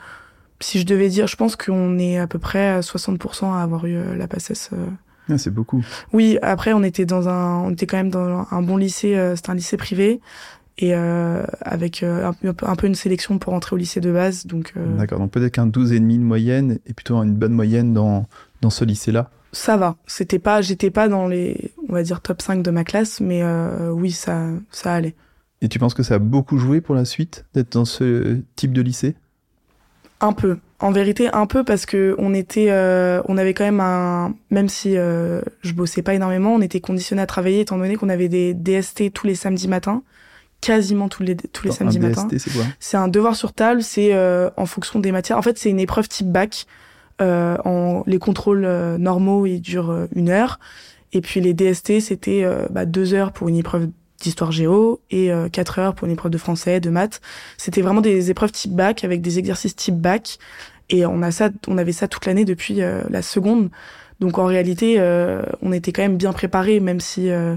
si 0.60 0.80
je 0.80 0.86
devais 0.86 1.10
dire, 1.10 1.28
je 1.28 1.36
pense 1.36 1.56
qu'on 1.56 1.98
est 1.98 2.18
à 2.18 2.28
peu 2.28 2.40
près 2.40 2.80
60% 2.80 3.54
à 3.54 3.62
avoir 3.62 3.86
eu 3.86 3.96
euh, 3.96 4.16
la 4.16 4.28
PACES. 4.28 4.72
Ah, 5.30 5.38
c'est 5.38 5.52
beaucoup. 5.52 5.84
Oui, 6.14 6.38
après, 6.42 6.74
on 6.74 6.84
était 6.84 7.06
dans 7.06 7.30
un, 7.30 7.60
on 7.60 7.72
était 7.72 7.88
quand 7.88 7.98
même 7.98 8.12
dans 8.12 8.48
un 8.50 8.62
bon 8.62 8.78
lycée, 8.78 9.34
c'était 9.36 9.50
un 9.50 9.56
lycée 9.56 9.78
privé. 9.78 10.22
Et 10.78 10.94
avec 10.94 12.04
un, 12.04 12.34
peu 12.76 12.86
une 12.86 12.96
sélection 12.96 13.40
pour 13.40 13.54
entrer 13.54 13.76
au 13.76 13.78
lycée 13.78 14.02
de 14.02 14.12
base. 14.12 14.46
Donc, 14.46 14.74
D'accord, 14.98 15.20
donc 15.20 15.32
peut-être 15.32 15.54
qu'un 15.54 15.68
12,5 15.68 16.20
de 16.20 16.24
moyenne 16.24 16.80
est 16.86 16.94
plutôt 16.94 17.16
une 17.24 17.34
bonne 17.34 17.54
moyenne 17.54 17.94
dans, 17.94 18.28
dans 18.62 18.70
ce 18.70 18.84
lycée-là 18.86 19.30
ça 19.52 19.78
va. 19.78 19.96
C'était 20.06 20.38
pas, 20.38 20.62
j'étais 20.62 20.92
pas 20.92 21.08
dans 21.08 21.30
les, 21.30 21.72
on 21.88 21.94
va 21.94 22.04
dire 22.04 22.20
top 22.20 22.42
5 22.42 22.62
de 22.62 22.72
ma 22.72 22.84
classe, 22.84 23.22
mais 23.22 23.42
oui, 23.90 24.12
ça, 24.12 24.50
ça 24.70 24.94
allait. 24.94 25.16
Et 25.62 25.70
tu 25.70 25.80
penses 25.80 25.94
que 25.94 26.04
ça 26.04 26.16
a 26.16 26.20
beaucoup 26.20 26.58
joué 26.58 26.82
pour 26.82 26.96
la 26.96 27.06
suite 27.06 27.46
d'être 27.54 27.74
dans 27.74 27.86
ce 27.86 28.40
type 28.56 28.74
de 28.74 28.82
lycée? 28.82 29.16
Un 30.22 30.34
peu. 30.34 30.58
En 30.80 30.92
vérité, 30.92 31.30
un 31.34 31.46
peu 31.46 31.64
parce 31.64 31.86
que 31.86 32.16
on 32.18 32.34
était, 32.34 32.68
euh, 32.70 33.22
on 33.28 33.38
avait 33.38 33.54
quand 33.54 33.64
même 33.64 33.80
un, 33.80 34.34
même 34.50 34.70
si 34.70 34.98
euh, 34.98 35.42
je 35.62 35.74
bossais 35.74 36.02
pas 36.02 36.14
énormément, 36.14 36.54
on 36.54 36.62
était 36.62 36.82
conditionné 36.82 37.22
à 37.22 37.26
travailler 37.26 37.62
étant 37.62 37.78
donné 37.78 37.96
qu'on 37.96 38.10
avait 38.10 38.30
des 38.30 38.54
DST 38.54 39.14
tous 39.14 39.28
les 39.28 39.36
samedis 39.36 39.68
matins, 39.68 40.04
quasiment 40.62 41.10
tous 41.10 41.24
les 41.24 41.36
tous 41.36 41.66
les 41.66 41.72
Attends, 41.72 41.92
samedis 41.92 41.98
un 41.98 42.10
matins. 42.10 42.28
DST, 42.28 42.40
c'est 42.40 42.54
quoi? 42.54 42.66
C'est 42.80 42.98
un 42.98 43.08
devoir 43.08 43.36
sur 43.36 43.54
table, 43.54 43.84
c'est 43.84 44.14
euh, 44.14 44.50
en 44.58 44.66
fonction 44.66 45.00
des 45.00 45.12
matières. 45.12 45.38
En 45.38 45.42
fait, 45.42 45.58
c'est 45.58 45.70
une 45.70 45.80
épreuve 45.80 46.08
type 46.08 46.32
bac. 46.32 46.66
Euh, 47.22 47.56
en 47.64 48.04
les 48.08 48.20
contrôles 48.20 48.68
normaux, 48.98 49.46
ils 49.46 49.62
durent 49.62 50.08
une 50.14 50.30
heure, 50.30 50.60
et 51.14 51.22
puis 51.22 51.40
les 51.40 51.54
DST, 51.54 52.02
c'était 52.02 52.46
bah, 52.70 52.86
deux 52.86 53.14
heures 53.14 53.32
pour 53.32 53.48
une 53.48 53.56
épreuve 53.56 53.88
d'histoire 54.20 54.52
géo 54.52 55.02
et 55.12 55.32
euh, 55.32 55.50
quatre 55.50 55.80
heures 55.80 55.96
pour 55.96 56.08
une 56.08 56.14
épreuve 56.14 56.32
de 56.32 56.38
français, 56.38 56.80
de 56.80 56.90
maths. 56.90 57.22
C'était 57.58 57.82
vraiment 57.82 58.02
des 58.02 58.32
épreuves 58.32 58.52
type 58.52 58.74
bac 58.74 59.04
avec 59.04 59.22
des 59.22 59.40
exercices 59.40 59.76
type 59.76 59.96
bac, 59.96 60.38
et 60.90 61.06
on 61.06 61.22
a 61.22 61.32
ça, 61.32 61.50
on 61.68 61.78
avait 61.78 61.92
ça 61.92 62.08
toute 62.08 62.26
l'année 62.26 62.46
depuis 62.46 62.82
euh, 62.82 63.02
la 63.10 63.22
seconde. 63.22 63.70
Donc 64.20 64.38
en 64.38 64.46
réalité, 64.46 64.96
euh, 65.00 65.44
on 65.62 65.72
était 65.72 65.92
quand 65.92 66.04
même 66.04 66.18
bien 66.18 66.34
préparé, 66.34 66.80
même 66.80 67.00
si, 67.00 67.30
euh, 67.30 67.56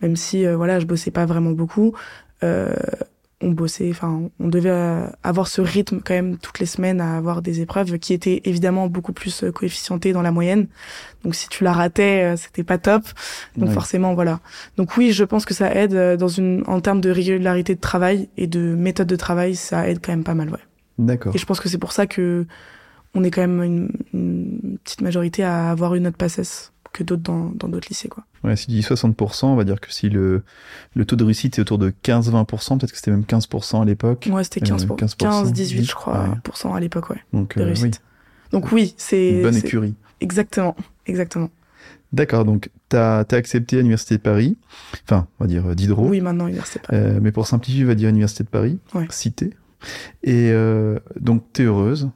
même 0.00 0.16
si 0.16 0.46
euh, 0.46 0.56
voilà, 0.56 0.80
je 0.80 0.86
bossais 0.86 1.10
pas 1.10 1.26
vraiment 1.26 1.50
beaucoup. 1.50 1.94
On 3.42 3.52
bossait, 3.52 3.88
enfin, 3.90 4.28
on 4.38 4.48
devait 4.48 4.70
euh, 4.70 5.06
avoir 5.22 5.48
ce 5.48 5.62
rythme 5.62 6.00
quand 6.04 6.12
même 6.12 6.36
toutes 6.36 6.58
les 6.58 6.66
semaines 6.66 7.00
à 7.00 7.16
avoir 7.16 7.40
des 7.40 7.62
épreuves 7.62 7.98
qui 7.98 8.12
étaient 8.12 8.42
évidemment 8.44 8.86
beaucoup 8.86 9.14
plus 9.14 9.44
euh, 9.44 9.50
coefficientées 9.50 10.12
dans 10.12 10.20
la 10.20 10.30
moyenne. 10.30 10.66
Donc 11.24 11.34
si 11.34 11.48
tu 11.48 11.64
la 11.64 11.72
ratais, 11.72 12.24
euh, 12.24 12.36
c'était 12.36 12.64
pas 12.64 12.76
top. 12.76 13.02
Donc 13.56 13.70
forcément, 13.70 14.14
voilà. 14.14 14.40
Donc 14.76 14.96
oui, 14.96 15.12
je 15.12 15.24
pense 15.24 15.46
que 15.46 15.54
ça 15.54 15.74
aide 15.74 16.18
dans 16.18 16.28
une, 16.28 16.64
en 16.66 16.80
termes 16.80 17.00
de 17.00 17.10
régularité 17.10 17.74
de 17.74 17.80
travail 17.80 18.28
et 18.36 18.46
de 18.46 18.60
méthode 18.60 19.06
de 19.06 19.16
travail, 19.16 19.56
ça 19.56 19.88
aide 19.88 20.00
quand 20.04 20.12
même 20.12 20.24
pas 20.24 20.34
mal, 20.34 20.50
ouais. 20.50 20.60
D'accord. 20.98 21.34
Et 21.34 21.38
je 21.38 21.46
pense 21.46 21.60
que 21.60 21.68
c'est 21.70 21.78
pour 21.78 21.92
ça 21.92 22.06
que 22.06 22.46
on 23.14 23.24
est 23.24 23.30
quand 23.30 23.40
même 23.40 23.62
une, 23.62 23.90
une 24.12 24.78
petite 24.84 25.00
majorité 25.00 25.42
à 25.42 25.70
avoir 25.70 25.94
une 25.94 26.02
note 26.04 26.16
PACES 26.16 26.72
que 26.92 27.02
d'autres 27.04 27.22
dans 27.22 27.50
dans 27.50 27.68
d'autres 27.68 27.88
lycées, 27.88 28.08
quoi. 28.08 28.24
Ouais, 28.42 28.56
si 28.56 28.66
tu 28.66 28.72
dis 28.72 28.80
60%, 28.80 29.46
on 29.46 29.54
va 29.56 29.64
dire 29.64 29.80
que 29.80 29.92
si 29.92 30.08
le, 30.08 30.42
le 30.94 31.04
taux 31.04 31.16
de 31.16 31.24
réussite 31.24 31.58
est 31.58 31.60
autour 31.62 31.78
de 31.78 31.92
15-20%, 32.04 32.78
peut-être 32.78 32.90
que 32.90 32.96
c'était 32.96 33.10
même 33.10 33.22
15% 33.24 33.82
à 33.82 33.84
l'époque. 33.84 34.28
Ouais, 34.32 34.44
c'était 34.44 34.62
Euh, 34.62 34.66
15, 34.66 34.86
pour- 34.86 34.96
15%, 34.96 35.16
15, 35.18 35.52
18, 35.52 35.84
je 35.84 35.94
crois, 35.94 36.22
ouais. 36.22 36.36
pour 36.42 36.56
cent 36.56 36.74
à 36.74 36.80
l'époque, 36.80 37.10
ouais, 37.10 37.22
Donc, 37.32 37.56
de 37.56 37.60
euh, 37.62 37.64
oui, 37.66 37.72
réussite. 37.72 38.02
Donc 38.52 38.72
oui, 38.72 38.94
c'est 38.96 39.30
une 39.30 39.42
bonne 39.42 39.56
écurie. 39.56 39.94
Exactement, 40.20 40.74
exactement. 41.06 41.50
D'accord, 42.12 42.44
donc 42.44 42.70
tu 42.88 42.96
as, 42.96 43.18
accepté 43.30 43.76
l'Université 43.76 44.16
de 44.16 44.20
Paris, 44.22 44.56
enfin, 45.04 45.28
on 45.38 45.44
va 45.44 45.48
dire 45.48 45.64
euh, 45.66 45.74
Diderot. 45.76 46.08
Oui, 46.08 46.20
maintenant 46.20 46.48
université. 46.48 46.80
Paris. 46.80 47.00
Euh, 47.00 47.18
mais 47.22 47.30
pour 47.30 47.46
simplifier, 47.46 47.84
on 47.84 47.86
va 47.86 47.94
dire 47.94 48.08
Université 48.08 48.42
de 48.42 48.48
Paris, 48.48 48.78
Ouais. 48.94 49.06
cité. 49.10 49.50
Et 50.24 50.50
euh, 50.50 50.98
donc, 51.20 51.44
tu 51.52 51.62
es 51.62 51.64
heureuse. 51.66 52.10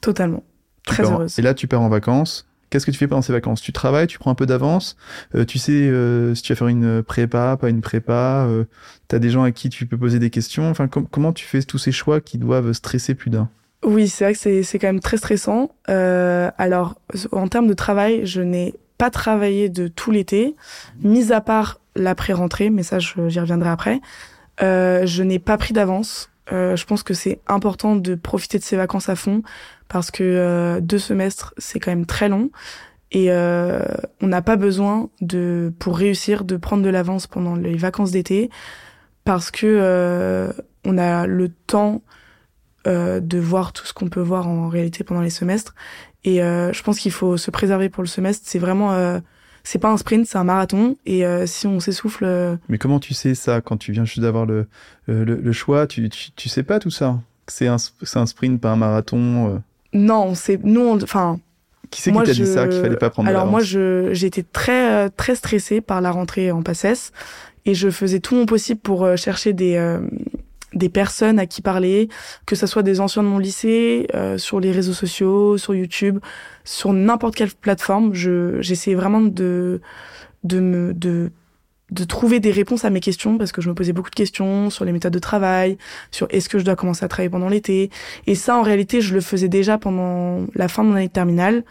Totalement. 0.00 0.44
Tu 0.86 0.92
Très 0.94 1.06
en- 1.06 1.12
heureuse. 1.14 1.38
Et 1.38 1.42
là, 1.42 1.52
tu 1.54 1.66
pars 1.66 1.80
en 1.82 1.88
vacances. 1.88 2.46
Qu'est-ce 2.70 2.86
que 2.86 2.90
tu 2.90 2.98
fais 2.98 3.06
pendant 3.06 3.22
ces 3.22 3.32
vacances? 3.32 3.60
Tu 3.60 3.72
travailles, 3.72 4.06
tu 4.06 4.18
prends 4.18 4.30
un 4.30 4.34
peu 4.34 4.46
d'avance. 4.46 4.96
euh, 5.34 5.44
tu 5.44 5.58
sais 5.58 5.72
euh, 5.72 6.34
si 6.34 6.42
tu 6.42 6.52
vas 6.52 6.56
faire 6.56 6.68
une 6.68 7.02
prépa, 7.02 7.56
pas 7.60 7.68
une 7.68 7.80
prépa. 7.80 8.46
Euh, 8.48 8.64
tu 9.08 9.16
as 9.16 9.18
des 9.18 9.30
gens 9.30 9.44
à 9.44 9.52
qui 9.52 9.68
tu 9.68 9.86
peux 9.86 9.96
poser 9.96 10.18
des 10.18 10.30
questions. 10.30 10.68
Enfin, 10.70 10.88
com- 10.88 11.06
comment 11.10 11.32
tu 11.32 11.44
fais 11.44 11.62
tous 11.62 11.78
ces 11.78 11.92
choix 11.92 12.20
qui 12.20 12.38
doivent 12.38 12.72
stresser 12.72 13.14
plus 13.14 13.30
d'un? 13.30 13.48
Oui, 13.84 14.08
c'est 14.08 14.24
vrai 14.24 14.34
que 14.34 14.62
c'est 14.62 14.78
quand 14.78 14.88
même 14.88 15.00
très 15.00 15.18
stressant. 15.18 15.70
Euh, 15.88 16.50
alors, 16.58 16.94
en 17.32 17.48
termes 17.48 17.66
de 17.66 17.74
travail, 17.74 18.26
je 18.26 18.40
n'ai 18.40 18.74
pas 18.96 19.10
travaillé 19.10 19.68
de 19.68 19.88
tout 19.88 20.10
l'été, 20.10 20.56
mis 21.02 21.32
à 21.32 21.40
part 21.40 21.80
l'après-rentrée, 21.94 22.70
mais 22.70 22.82
ça, 22.82 22.98
j'y 22.98 23.40
reviendrai 23.40 23.68
après. 23.68 24.00
Je 24.60 25.22
n'ai 25.22 25.38
pas 25.38 25.58
pris 25.58 25.74
d'avance. 25.74 26.30
Je 26.50 26.84
pense 26.84 27.02
que 27.02 27.12
c'est 27.12 27.40
important 27.46 27.96
de 27.96 28.14
profiter 28.14 28.58
de 28.58 28.64
ces 28.64 28.76
vacances 28.76 29.08
à 29.08 29.16
fond 29.16 29.42
parce 29.94 30.10
que 30.10 30.24
euh, 30.24 30.80
deux 30.80 30.98
semestres, 30.98 31.54
c'est 31.56 31.78
quand 31.78 31.92
même 31.92 32.04
très 32.04 32.28
long. 32.28 32.50
Et 33.12 33.30
euh, 33.30 33.78
on 34.20 34.26
n'a 34.26 34.42
pas 34.42 34.56
besoin 34.56 35.08
de, 35.20 35.72
pour 35.78 35.96
réussir, 35.96 36.42
de 36.42 36.56
prendre 36.56 36.82
de 36.82 36.88
l'avance 36.88 37.28
pendant 37.28 37.54
les 37.54 37.76
vacances 37.76 38.10
d'été 38.10 38.50
parce 39.22 39.52
que 39.52 39.68
euh, 39.68 40.52
on 40.84 40.98
a 40.98 41.28
le 41.28 41.48
temps 41.48 42.02
de 42.86 43.38
voir 43.38 43.72
tout 43.72 43.86
ce 43.86 43.94
qu'on 43.94 44.08
peut 44.08 44.20
voir 44.20 44.48
en 44.48 44.68
réalité 44.68 45.04
pendant 45.04 45.20
les 45.20 45.30
semestres. 45.30 45.76
Et 46.24 46.38
je 46.40 46.82
pense 46.82 46.98
qu'il 46.98 47.12
faut 47.12 47.36
se 47.36 47.52
préserver 47.52 47.88
pour 47.88 48.02
le 48.02 48.08
semestre. 48.08 48.42
C'est 48.46 48.58
vraiment, 48.58 49.20
c'est 49.62 49.78
pas 49.78 49.90
un 49.90 49.96
sprint, 49.96 50.26
c'est 50.26 50.36
un 50.36 50.44
marathon. 50.44 50.98
Et 51.06 51.24
si 51.46 51.66
on 51.66 51.80
s'essouffle, 51.80 52.58
Mais 52.68 52.76
comment 52.76 52.98
tu 52.98 53.14
sais 53.14 53.34
ça 53.34 53.62
quand 53.62 53.78
tu 53.78 53.92
viens 53.92 54.04
juste 54.04 54.20
d'avoir 54.20 54.44
le, 54.44 54.66
le, 55.06 55.52
choix? 55.52 55.86
Tu, 55.86 56.10
tu, 56.10 56.48
sais 56.50 56.62
pas 56.64 56.78
tout 56.78 56.90
ça 56.90 57.20
C'est 57.46 57.68
un, 57.68 57.76
un 58.16 58.26
sprint, 58.26 58.60
pas 58.60 58.72
un 58.72 58.76
marathon. 58.76 59.62
Non, 59.94 60.34
c'est 60.34 60.62
nous, 60.62 61.02
enfin. 61.02 61.38
Qui 61.90 62.02
c'est 62.02 62.10
qui 62.10 62.18
t'a 62.18 62.32
dit 62.32 62.46
ça, 62.46 62.66
qu'il 62.66 62.80
fallait 62.80 62.96
pas 62.96 63.10
prendre 63.10 63.28
Alors 63.28 63.46
moi, 63.46 63.60
je 63.60 64.10
été 64.24 64.42
très 64.42 64.90
euh, 64.90 65.08
très 65.14 65.36
stressée 65.36 65.80
par 65.80 66.00
la 66.00 66.10
rentrée 66.10 66.50
en 66.50 66.62
PACES 66.62 67.12
et 67.66 67.74
je 67.74 67.90
faisais 67.90 68.20
tout 68.20 68.34
mon 68.34 68.46
possible 68.46 68.80
pour 68.80 69.04
euh, 69.04 69.16
chercher 69.16 69.52
des 69.52 69.76
euh, 69.76 70.00
des 70.74 70.88
personnes 70.88 71.38
à 71.38 71.46
qui 71.46 71.62
parler, 71.62 72.08
que 72.46 72.56
ce 72.56 72.66
soit 72.66 72.82
des 72.82 73.00
anciens 73.00 73.22
de 73.22 73.28
mon 73.28 73.38
lycée, 73.38 74.08
euh, 74.14 74.38
sur 74.38 74.58
les 74.58 74.72
réseaux 74.72 74.92
sociaux, 74.92 75.56
sur 75.56 75.74
YouTube, 75.74 76.18
sur 76.64 76.92
n'importe 76.92 77.36
quelle 77.36 77.50
plateforme. 77.50 78.12
Je 78.12 78.60
j'essayais 78.60 78.96
vraiment 78.96 79.20
de 79.20 79.80
de 80.42 80.60
me 80.60 80.92
de 80.92 81.30
de 81.90 82.04
trouver 82.04 82.40
des 82.40 82.50
réponses 82.50 82.84
à 82.84 82.90
mes 82.90 83.00
questions 83.00 83.36
parce 83.38 83.52
que 83.52 83.60
je 83.60 83.68
me 83.68 83.74
posais 83.74 83.92
beaucoup 83.92 84.10
de 84.10 84.14
questions 84.14 84.70
sur 84.70 84.84
les 84.84 84.92
méthodes 84.92 85.12
de 85.12 85.18
travail, 85.18 85.76
sur 86.10 86.26
est-ce 86.30 86.48
que 86.48 86.58
je 86.58 86.64
dois 86.64 86.76
commencer 86.76 87.04
à 87.04 87.08
travailler 87.08 87.28
pendant 87.30 87.48
l'été. 87.48 87.90
Et 88.26 88.34
ça, 88.34 88.56
en 88.56 88.62
réalité, 88.62 89.00
je 89.00 89.14
le 89.14 89.20
faisais 89.20 89.48
déjà 89.48 89.76
pendant 89.78 90.46
la 90.54 90.68
fin 90.68 90.82
de 90.82 90.88
mon 90.88 90.94
année 90.96 91.08
de 91.08 91.12
terminale. 91.12 91.62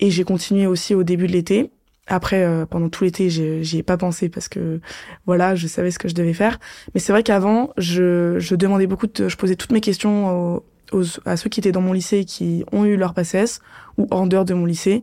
Et 0.00 0.10
j'ai 0.10 0.24
continué 0.24 0.66
aussi 0.66 0.94
au 0.94 1.02
début 1.02 1.26
de 1.26 1.32
l'été. 1.32 1.70
Après, 2.06 2.44
euh, 2.44 2.66
pendant 2.66 2.88
tout 2.90 3.04
l'été, 3.04 3.30
j'y 3.30 3.78
ai 3.78 3.82
pas 3.82 3.96
pensé 3.96 4.28
parce 4.28 4.48
que 4.48 4.80
voilà, 5.26 5.54
je 5.54 5.66
savais 5.66 5.90
ce 5.90 5.98
que 5.98 6.08
je 6.08 6.14
devais 6.14 6.34
faire. 6.34 6.58
Mais 6.94 7.00
c'est 7.00 7.12
vrai 7.12 7.22
qu'avant, 7.22 7.70
je, 7.76 8.36
je 8.38 8.54
demandais 8.54 8.86
beaucoup 8.86 9.06
de, 9.06 9.28
je 9.28 9.36
posais 9.36 9.56
toutes 9.56 9.72
mes 9.72 9.80
questions 9.80 10.54
aux, 10.56 10.64
aux- 10.92 11.04
à 11.24 11.36
ceux 11.36 11.48
qui 11.48 11.60
étaient 11.60 11.72
dans 11.72 11.80
mon 11.80 11.92
lycée 11.92 12.18
et 12.18 12.24
qui 12.24 12.64
ont 12.72 12.84
eu 12.84 12.96
leur 12.96 13.14
PACES 13.14 13.60
ou 13.96 14.06
en 14.10 14.26
dehors 14.26 14.44
de 14.44 14.52
mon 14.54 14.66
lycée 14.66 15.02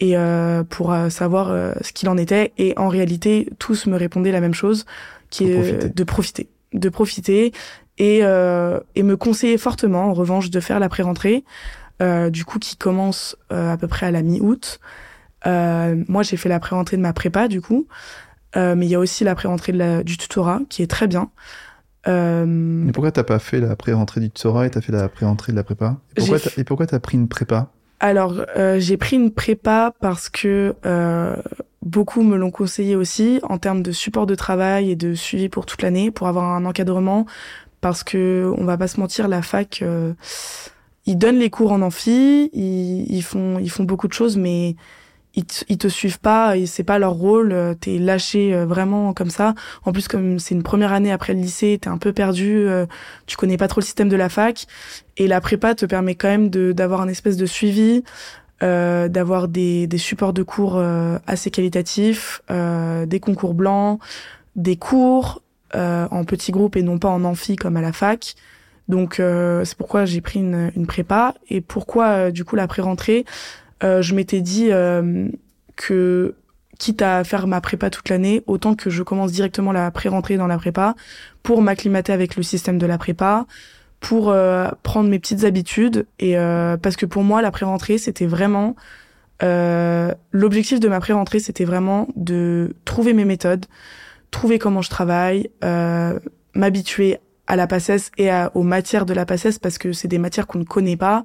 et 0.00 0.16
euh, 0.16 0.64
pour 0.64 0.92
euh, 0.92 1.08
savoir 1.10 1.50
euh, 1.50 1.72
ce 1.82 1.92
qu'il 1.92 2.08
en 2.08 2.16
était. 2.16 2.52
Et 2.58 2.74
en 2.76 2.88
réalité, 2.88 3.48
tous 3.58 3.86
me 3.86 3.96
répondaient 3.96 4.32
la 4.32 4.40
même 4.40 4.54
chose, 4.54 4.86
qui 5.30 5.44
est 5.44 5.54
profiter. 5.54 5.88
de 5.88 6.04
profiter, 6.04 6.48
de 6.72 6.88
profiter 6.88 7.52
et 7.98 8.20
euh, 8.24 8.80
et 8.94 9.02
me 9.02 9.16
conseiller 9.16 9.58
fortement, 9.58 10.06
en 10.06 10.14
revanche, 10.14 10.50
de 10.50 10.60
faire 10.60 10.80
la 10.80 10.88
pré-rentrée, 10.88 11.44
euh, 12.02 12.30
du 12.30 12.44
coup 12.44 12.58
qui 12.58 12.76
commence 12.76 13.36
euh, 13.52 13.72
à 13.72 13.76
peu 13.76 13.86
près 13.86 14.06
à 14.06 14.10
la 14.10 14.22
mi-août. 14.22 14.80
Euh, 15.46 16.02
moi, 16.08 16.22
j'ai 16.22 16.36
fait 16.36 16.48
la 16.48 16.60
pré-rentrée 16.60 16.96
de 16.96 17.02
ma 17.02 17.12
prépa, 17.12 17.48
du 17.48 17.60
coup. 17.60 17.86
Euh, 18.56 18.74
mais 18.74 18.86
il 18.86 18.88
y 18.90 18.94
a 18.94 18.98
aussi 18.98 19.22
la 19.22 19.34
pré-rentrée 19.34 19.72
du 20.02 20.18
tutorat, 20.18 20.60
qui 20.68 20.82
est 20.82 20.90
très 20.90 21.06
bien. 21.06 21.30
Euh, 22.08 22.44
Mais 22.46 22.92
pourquoi 22.92 23.12
t'as 23.12 23.22
pas 23.22 23.38
fait 23.38 23.60
la 23.60 23.76
pré-rentrée 23.76 24.20
du 24.20 24.30
tutorat 24.30 24.66
et 24.66 24.70
t'as 24.70 24.80
fait 24.80 24.92
la 24.92 25.08
pré-rentrée 25.08 25.52
de 25.52 25.56
la 25.56 25.62
prépa? 25.62 25.98
Et 26.56 26.64
pourquoi 26.64 26.86
t'as 26.86 26.98
pris 26.98 27.16
une 27.16 27.28
prépa? 27.28 27.70
Alors, 28.00 28.34
euh, 28.56 28.80
j'ai 28.80 28.96
pris 28.96 29.16
une 29.16 29.30
prépa 29.30 29.92
parce 30.00 30.30
que 30.30 30.74
euh, 30.86 31.36
beaucoup 31.82 32.22
me 32.22 32.36
l'ont 32.36 32.50
conseillé 32.50 32.96
aussi 32.96 33.40
en 33.42 33.58
termes 33.58 33.82
de 33.82 33.92
support 33.92 34.26
de 34.26 34.34
travail 34.34 34.90
et 34.90 34.96
de 34.96 35.14
suivi 35.14 35.50
pour 35.50 35.66
toute 35.66 35.82
l'année, 35.82 36.10
pour 36.10 36.26
avoir 36.26 36.46
un 36.46 36.64
encadrement. 36.64 37.26
Parce 37.82 38.02
que 38.02 38.52
on 38.56 38.64
va 38.64 38.78
pas 38.78 38.88
se 38.88 38.98
mentir, 39.00 39.28
la 39.28 39.42
fac, 39.42 39.80
euh, 39.82 40.14
ils 41.06 41.16
donnent 41.16 41.38
les 41.38 41.50
cours 41.50 41.72
en 41.72 41.82
amphi, 41.82 42.50
ils, 42.54 43.22
font 43.22 43.58
ils 43.58 43.70
font 43.70 43.84
beaucoup 43.84 44.08
de 44.08 44.12
choses, 44.12 44.36
mais 44.36 44.76
ils 45.34 45.44
te, 45.44 45.64
ils 45.68 45.78
te 45.78 45.88
suivent 45.88 46.20
pas 46.20 46.56
et 46.56 46.66
c'est 46.66 46.84
pas 46.84 46.98
leur 46.98 47.12
rôle. 47.12 47.52
euh, 47.52 47.74
T'es 47.74 47.98
lâché 47.98 48.54
vraiment 48.64 49.12
comme 49.14 49.30
ça. 49.30 49.54
En 49.84 49.92
plus, 49.92 50.08
comme 50.08 50.38
c'est 50.38 50.54
une 50.54 50.62
première 50.62 50.92
année 50.92 51.12
après 51.12 51.34
le 51.34 51.40
lycée, 51.40 51.78
t'es 51.80 51.88
un 51.88 51.98
peu 51.98 52.12
perdu. 52.14 52.66
tu 53.26 53.36
connais 53.36 53.56
pas 53.58 53.68
trop 53.68 53.80
le 53.80 53.86
système 53.86 54.08
de 54.08 54.16
la 54.16 54.30
fac. 54.30 54.66
Et 55.20 55.28
la 55.28 55.42
prépa 55.42 55.74
te 55.74 55.84
permet 55.84 56.14
quand 56.14 56.28
même 56.28 56.48
d'avoir 56.48 57.02
un 57.02 57.08
espèce 57.08 57.36
de 57.36 57.44
suivi, 57.44 58.04
euh, 58.62 59.06
d'avoir 59.06 59.48
des, 59.48 59.86
des 59.86 59.98
supports 59.98 60.32
de 60.32 60.42
cours 60.42 60.78
euh, 60.78 61.18
assez 61.26 61.50
qualitatifs, 61.50 62.40
euh, 62.50 63.04
des 63.04 63.20
concours 63.20 63.52
blancs, 63.52 64.00
des 64.56 64.76
cours 64.76 65.42
en 65.74 66.24
petits 66.24 66.52
groupes 66.52 66.74
et 66.74 66.82
non 66.82 66.98
pas 66.98 67.10
en 67.10 67.22
amphi 67.24 67.56
comme 67.56 67.76
à 67.76 67.82
la 67.82 67.92
fac. 67.92 68.34
Donc 68.88 69.16
c'est 69.64 69.76
pourquoi 69.76 70.06
j'ai 70.06 70.22
pris 70.22 70.40
une, 70.40 70.72
une 70.74 70.86
prépa 70.86 71.34
et 71.48 71.60
pourquoi 71.60 72.32
du 72.32 72.44
coup 72.44 72.56
la 72.56 72.66
pré-rentrée, 72.66 73.24
je 73.82 74.14
m'étais 74.14 74.40
dit 74.40 74.70
que 75.76 76.34
quitte 76.78 77.02
à 77.02 77.22
faire 77.22 77.46
ma 77.46 77.60
prépa 77.60 77.88
toute 77.90 78.08
l'année, 78.08 78.42
autant 78.48 78.74
que 78.74 78.90
je 78.90 79.04
commence 79.04 79.30
directement 79.30 79.70
la 79.70 79.90
pré-rentrée 79.92 80.38
dans 80.38 80.48
la 80.48 80.56
prépa 80.56 80.96
pour 81.44 81.62
m'acclimater 81.62 82.12
avec 82.12 82.34
le 82.34 82.42
système 82.42 82.78
de 82.78 82.86
la 82.86 82.98
prépa, 82.98 83.46
pour 84.00 84.30
euh, 84.30 84.68
prendre 84.82 85.08
mes 85.08 85.18
petites 85.18 85.44
habitudes 85.44 86.06
et 86.18 86.36
euh, 86.38 86.76
parce 86.76 86.96
que 86.96 87.06
pour 87.06 87.22
moi 87.22 87.42
la 87.42 87.50
pré-rentrée 87.50 87.98
c'était 87.98 88.26
vraiment 88.26 88.74
euh, 89.42 90.12
l'objectif 90.32 90.80
de 90.80 90.88
ma 90.88 91.00
pré-rentrée 91.00 91.38
c'était 91.38 91.64
vraiment 91.64 92.08
de 92.16 92.74
trouver 92.84 93.12
mes 93.12 93.24
méthodes, 93.24 93.66
trouver 94.30 94.58
comment 94.58 94.82
je 94.82 94.90
travaille, 94.90 95.50
m'habituer 96.54 97.18
à 97.46 97.56
la 97.56 97.66
PACES 97.66 98.10
et 98.16 98.30
à, 98.30 98.50
aux 98.54 98.62
matières 98.62 99.06
de 99.06 99.12
la 99.12 99.26
PACES 99.26 99.58
parce 99.60 99.76
que 99.76 99.92
c'est 99.92 100.08
des 100.08 100.18
matières 100.18 100.46
qu'on 100.46 100.60
ne 100.60 100.64
connaît 100.64 100.96
pas. 100.96 101.24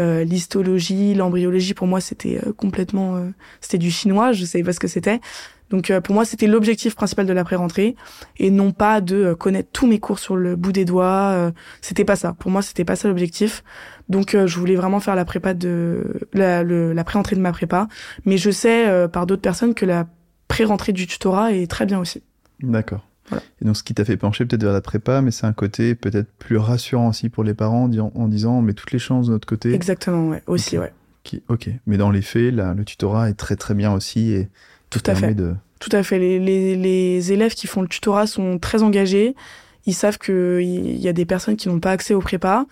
Euh, 0.00 0.22
l'histologie, 0.22 1.14
l'embryologie, 1.14 1.74
pour 1.74 1.86
moi, 1.88 2.00
c'était 2.00 2.40
complètement, 2.56 3.16
euh, 3.16 3.30
c'était 3.60 3.78
du 3.78 3.90
chinois. 3.90 4.32
Je 4.32 4.44
savais 4.44 4.62
pas 4.62 4.72
ce 4.72 4.80
que 4.80 4.86
c'était. 4.86 5.20
Donc 5.70 5.92
pour 6.00 6.14
moi, 6.14 6.24
c'était 6.24 6.46
l'objectif 6.46 6.94
principal 6.94 7.26
de 7.26 7.32
la 7.32 7.44
pré-rentrée 7.44 7.96
et 8.38 8.50
non 8.50 8.72
pas 8.72 9.00
de 9.00 9.34
connaître 9.34 9.68
tous 9.72 9.86
mes 9.86 9.98
cours 9.98 10.18
sur 10.18 10.36
le 10.36 10.56
bout 10.56 10.72
des 10.72 10.84
doigts. 10.84 11.52
c'était 11.80 12.04
pas 12.04 12.16
ça. 12.16 12.32
Pour 12.32 12.50
moi, 12.50 12.62
c'était 12.62 12.84
pas 12.84 12.96
ça 12.96 13.08
l'objectif. 13.08 13.62
Donc 14.08 14.34
je 14.34 14.58
voulais 14.58 14.76
vraiment 14.76 15.00
faire 15.00 15.14
la 15.14 15.24
prépa 15.24 15.54
de 15.54 16.20
la, 16.32 16.64
la 16.64 17.04
pré-rentrée 17.04 17.36
de 17.36 17.40
ma 17.40 17.52
prépa. 17.52 17.88
Mais 18.24 18.38
je 18.38 18.50
sais 18.50 19.08
par 19.12 19.26
d'autres 19.26 19.42
personnes 19.42 19.74
que 19.74 19.84
la 19.84 20.06
pré-rentrée 20.48 20.92
du 20.92 21.06
tutorat 21.06 21.52
est 21.52 21.70
très 21.70 21.86
bien 21.86 21.98
aussi. 21.98 22.22
D'accord. 22.62 23.08
Et 23.60 23.64
donc, 23.64 23.76
ce 23.76 23.82
qui 23.82 23.94
t'a 23.94 24.04
fait 24.04 24.16
pencher 24.16 24.44
peut-être 24.46 24.62
vers 24.62 24.72
la 24.72 24.80
prépa, 24.80 25.20
mais 25.20 25.30
c'est 25.30 25.46
un 25.46 25.52
côté 25.52 25.94
peut-être 25.94 26.32
plus 26.38 26.56
rassurant 26.56 27.08
aussi 27.08 27.28
pour 27.28 27.44
les 27.44 27.54
parents 27.54 27.84
en, 28.14 28.28
disant 28.28 28.52
on 28.54 28.62
met 28.62 28.72
toutes 28.72 28.92
les 28.92 28.98
chances 28.98 29.26
de 29.26 29.32
notre 29.32 29.46
côté. 29.46 29.74
Exactement, 29.74 30.28
ouais. 30.28 30.42
Aussi, 30.46 30.78
ouais. 30.78 30.92
ok. 31.48 31.70
Mais 31.86 31.96
dans 31.96 32.10
les 32.10 32.22
faits, 32.22 32.54
là, 32.54 32.74
le 32.74 32.84
tutorat 32.84 33.28
est 33.28 33.34
très 33.34 33.56
très 33.56 33.74
bien 33.74 33.92
aussi 33.92 34.32
et 34.32 34.48
tout 34.90 35.02
à 35.06 35.14
fait. 35.14 35.34
De... 35.34 35.54
Tout 35.80 35.90
à 35.92 36.02
fait. 36.02 36.18
Les, 36.18 36.38
les, 36.38 36.76
les, 36.76 37.32
élèves 37.32 37.54
qui 37.54 37.66
font 37.66 37.82
le 37.82 37.88
tutorat 37.88 38.26
sont 38.26 38.58
très 38.58 38.82
engagés. 38.82 39.34
Ils 39.86 39.94
savent 39.94 40.18
qu'il 40.18 40.96
y 40.96 41.08
a 41.08 41.12
des 41.12 41.24
personnes 41.24 41.56
qui 41.56 41.68
n'ont 41.68 41.80
pas 41.80 41.92
accès 41.92 42.14
au 42.14 42.20
prépa 42.20 42.66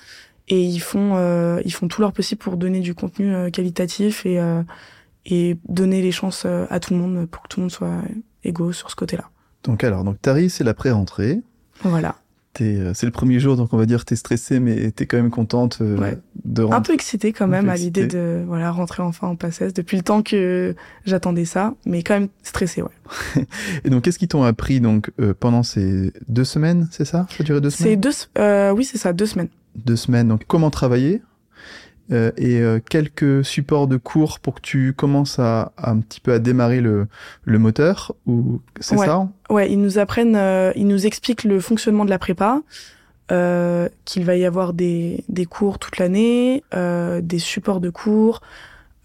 et 0.49 0.63
ils 0.63 0.81
font, 0.81 1.17
euh, 1.17 1.61
ils 1.65 1.73
font 1.73 1.89
tout 1.89 2.01
leur 2.01 2.13
possible 2.13 2.41
pour 2.41 2.57
donner 2.57 2.81
du 2.81 2.95
contenu 2.95 3.35
euh, 3.35 3.51
qualitatif 3.51 4.27
et, 4.27 4.39
euh, 4.39 4.63
et 5.25 5.57
donner 5.69 6.03
les 6.03 6.13
chances 6.13 6.47
à 6.47 6.81
tout 6.81 6.95
le 6.95 7.01
monde 7.01 7.27
pour 7.27 7.43
que 7.43 7.49
tout 7.49 7.61
le 7.61 7.63
monde 7.63 7.73
soit 7.73 8.03
égaux 8.45 8.73
sur 8.73 8.91
ce 8.91 8.97
côté-là. 8.97 9.31
Donc 9.65 9.83
alors, 9.83 10.05
donc 10.05 10.21
Tari, 10.21 10.51
c'est 10.51 10.63
la 10.63 10.75
pré-rentrée. 10.75 11.41
Voilà. 11.83 12.17
Euh, 12.61 12.93
c'est 12.95 13.07
le 13.07 13.13
premier 13.13 13.41
jour, 13.41 13.57
donc 13.57 13.73
on 13.73 13.77
va 13.77 13.87
dire 13.87 14.05
t'es 14.05 14.17
stressée, 14.17 14.61
mais 14.61 14.91
t'es 14.91 15.07
quand 15.07 15.17
même 15.17 15.31
contente 15.31 15.79
euh, 15.81 16.15
de 16.45 16.63
rentrer. 16.63 16.77
Un 16.77 16.83
peu 16.83 16.93
excitée 16.95 17.33
quand 17.33 17.47
même 17.47 17.69
à 17.69 17.77
l'idée 17.77 18.07
de 18.07 18.43
voilà 18.47 18.71
rentrer 18.71 19.03
enfin 19.03 19.29
en 19.29 19.37
passesse 19.37 19.75
depuis 19.75 19.97
le 19.97 20.03
temps 20.03 20.23
que 20.23 20.75
j'attendais 21.05 21.45
ça, 21.45 21.75
mais 21.85 22.03
quand 22.03 22.15
même 22.15 22.29
stressée, 22.43 22.83
ouais. 22.83 23.47
Et 23.85 23.91
donc 23.91 24.05
qu'est-ce 24.05 24.19
qu'ils 24.19 24.29
t'ont 24.29 24.43
appris 24.43 24.81
donc 24.81 25.11
euh, 25.21 25.35
pendant 25.39 25.63
ces 25.63 26.13
deux 26.29 26.45
semaines, 26.45 26.89
c'est 26.91 27.05
ça? 27.05 27.27
Ça 27.31 27.37
a 27.41 27.43
duré 27.43 27.61
deux 27.61 27.71
semaines? 27.71 28.01
C'est 28.03 28.41
deux, 28.41 28.73
oui 28.75 28.85
c'est 28.85 28.99
ça, 28.99 29.13
deux 29.13 29.27
semaines. 29.27 29.49
Deux 29.75 29.97
semaines. 29.97 30.29
Donc 30.29 30.43
comment 30.47 30.71
travailler? 30.71 31.23
Euh, 32.13 32.31
et 32.37 32.61
euh, 32.61 32.79
quelques 32.79 33.45
supports 33.45 33.89
de 33.89 33.97
cours 33.97 34.39
pour 34.39 34.55
que 34.55 34.61
tu 34.61 34.93
commences 34.93 35.41
à, 35.41 35.73
un 35.77 35.99
petit 35.99 36.21
peu 36.21 36.33
à 36.33 36.39
démarrer 36.39 36.81
le, 36.81 37.09
le 37.45 37.59
moteur 37.59 38.15
ou 38.27 38.61
c'est 38.79 38.97
ça 38.97 39.29
Ouais, 39.51 39.71
ils 39.73 39.81
nous 39.81 39.99
apprennent, 39.99 40.37
euh, 40.37 40.73
ils 40.77 40.87
nous 40.87 41.07
expliquent 41.07 41.43
le 41.43 41.59
fonctionnement 41.59 42.05
de 42.05 42.11
la 42.11 42.19
prépa, 42.19 42.63
qu'il 43.29 44.25
va 44.25 44.37
y 44.37 44.45
avoir 44.45 44.73
des, 44.73 45.25
des 45.29 45.47
cours 45.47 45.81
toute 45.81 45.99
l'année, 45.99 46.63
des 46.73 47.39
supports 47.41 47.81
de 47.81 47.91
cours, 47.91 48.41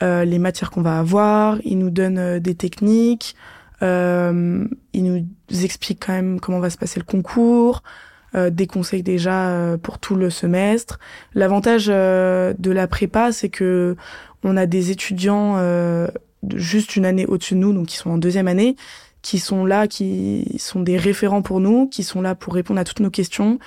les 0.01 0.37
matières 0.37 0.69
qu'on 0.69 0.83
va 0.83 0.99
avoir. 0.99 1.57
Ils 1.63 1.79
nous 1.79 1.89
donnent 1.89 2.37
des 2.37 2.53
techniques. 2.53 3.35
ils 3.81 4.67
nous 4.93 5.25
expliquent 5.63 6.05
quand 6.05 6.13
même 6.13 6.39
comment 6.39 6.59
va 6.59 6.69
se 6.69 6.77
passer 6.77 6.99
le 6.99 7.05
concours. 7.05 7.81
Euh, 8.33 8.49
des 8.49 8.65
conseils 8.65 9.03
déjà 9.03 9.49
euh, 9.49 9.77
pour 9.77 9.99
tout 9.99 10.15
le 10.15 10.29
semestre. 10.29 10.99
L'avantage 11.33 11.87
euh, 11.89 12.53
de 12.57 12.71
la 12.71 12.87
prépa, 12.87 13.33
c'est 13.33 13.49
que 13.49 13.97
on 14.43 14.55
a 14.55 14.65
des 14.65 14.89
étudiants 14.89 15.57
juste 16.55 16.95
une 16.95 17.05
année 17.05 17.27
au-dessus 17.27 17.53
de 17.53 17.59
nous, 17.59 17.73
donc 17.73 17.87
qui 17.87 17.97
sont 17.97 18.09
en 18.09 18.17
deuxième 18.17 18.47
année, 18.47 18.75
qui 19.21 19.37
sont 19.37 19.65
là, 19.65 19.87
qui 19.87 20.55
sont 20.57 20.79
des 20.79 20.97
référents 20.97 21.43
pour 21.43 21.59
nous, 21.59 21.87
qui 21.87 22.01
sont 22.01 22.21
là 22.21 22.33
pour 22.33 22.55
répondre 22.55 22.79
à 22.79 22.83
toutes 22.83 23.01
nos 23.01 23.11
questions, 23.11 23.59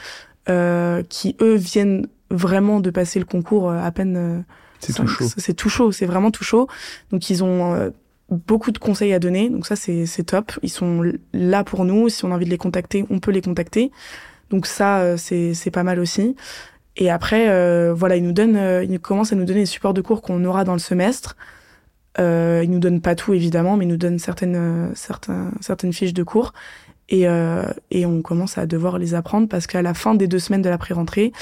qui 0.49 1.37
eux 1.41 1.55
viennent 1.55 2.09
vraiment 2.31 2.81
de 2.81 2.91
passer 2.91 3.21
le 3.21 3.25
concours 3.25 3.71
à 3.71 3.89
peine. 3.93 4.45
c'est 4.81 4.95
tout 4.95 5.07
chaud. 5.07 5.27
C'est 5.37 5.55
tout 5.55 5.69
chaud, 5.69 5.93
c'est 5.93 6.07
vraiment 6.07 6.33
tout 6.33 6.43
chaud. 6.43 6.67
Donc 7.13 7.31
ils 7.31 7.45
ont 7.45 7.93
beaucoup 8.29 8.73
de 8.73 8.79
conseils 8.79 9.13
à 9.13 9.21
donner, 9.21 9.49
donc 9.49 9.65
ça 9.65 9.77
c'est 9.77 10.25
top. 10.25 10.59
Ils 10.65 10.71
sont 10.71 11.05
là 11.33 11.63
pour 11.63 11.85
nous. 11.85 12.09
Si 12.09 12.25
on 12.25 12.33
a 12.33 12.35
envie 12.35 12.47
de 12.47 12.51
les 12.51 12.59
contacter, 12.59 13.05
on 13.11 13.21
peut 13.21 13.31
les 13.31 13.43
contacter. 13.43 13.93
Donc 14.55 14.67
ça, 14.67 15.01
euh, 15.01 15.17
c'est 15.17 15.71
pas 15.73 15.83
mal 15.83 15.99
aussi. 15.99 16.37
Et 16.97 17.11
après, 17.11 17.49
euh, 17.49 17.93
voilà, 17.93 18.15
il 18.15 18.23
nous 18.23 18.31
donne, 18.31 18.55
euh, 18.55 18.85
il 18.85 19.01
commence 19.01 19.33
à 19.33 19.37
nous 19.37 19.45
donner 19.45 19.61
les 19.61 19.67
supports 19.67 19.95
de 19.95 20.01
cours 20.01 20.23
qu'on 20.23 20.45
aura 20.45 20.63
dans 20.63 20.75
le 20.75 20.79
semestre. 20.79 21.37
Euh, 22.21 22.61
il 22.63 22.71
nous 22.71 22.79
donne 22.79 23.01
pas 23.01 23.17
tout 23.17 23.35
évidemment, 23.35 23.77
mais 23.77 23.85
il 23.85 23.89
nous 23.89 23.97
donne 23.97 24.21
certaines, 24.21 24.93
certains, 24.95 25.51
certaines 25.61 25.93
fiches 25.93 26.15
de 26.15 26.23
cours. 26.23 26.53
Et, 27.09 27.27
et 27.91 28.07
on 28.07 28.23
commence 28.23 28.57
à 28.59 28.67
devoir 28.67 28.99
les 28.99 29.15
apprendre 29.15 29.49
parce 29.49 29.67
qu'à 29.67 29.83
la 29.83 29.93
fin 29.93 30.15
des 30.15 30.29
deux 30.29 30.39
semaines 30.39 30.63
de 30.63 30.71
la 30.71 30.79
pré-rentrée, 30.79 31.33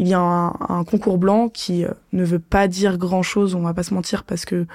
il 0.00 0.08
y 0.08 0.14
a 0.14 0.18
un, 0.18 0.48
un, 0.68 0.82
concours 0.82 1.18
blanc 1.18 1.48
qui 1.48 1.84
ne 2.12 2.24
veut 2.24 2.38
pas 2.40 2.66
dire 2.66 2.98
grand 2.98 3.22
chose, 3.22 3.54
on 3.54 3.60
va 3.60 3.74
pas 3.74 3.84
se 3.84 3.94
mentir, 3.94 4.24
parce 4.24 4.44
que 4.44 4.66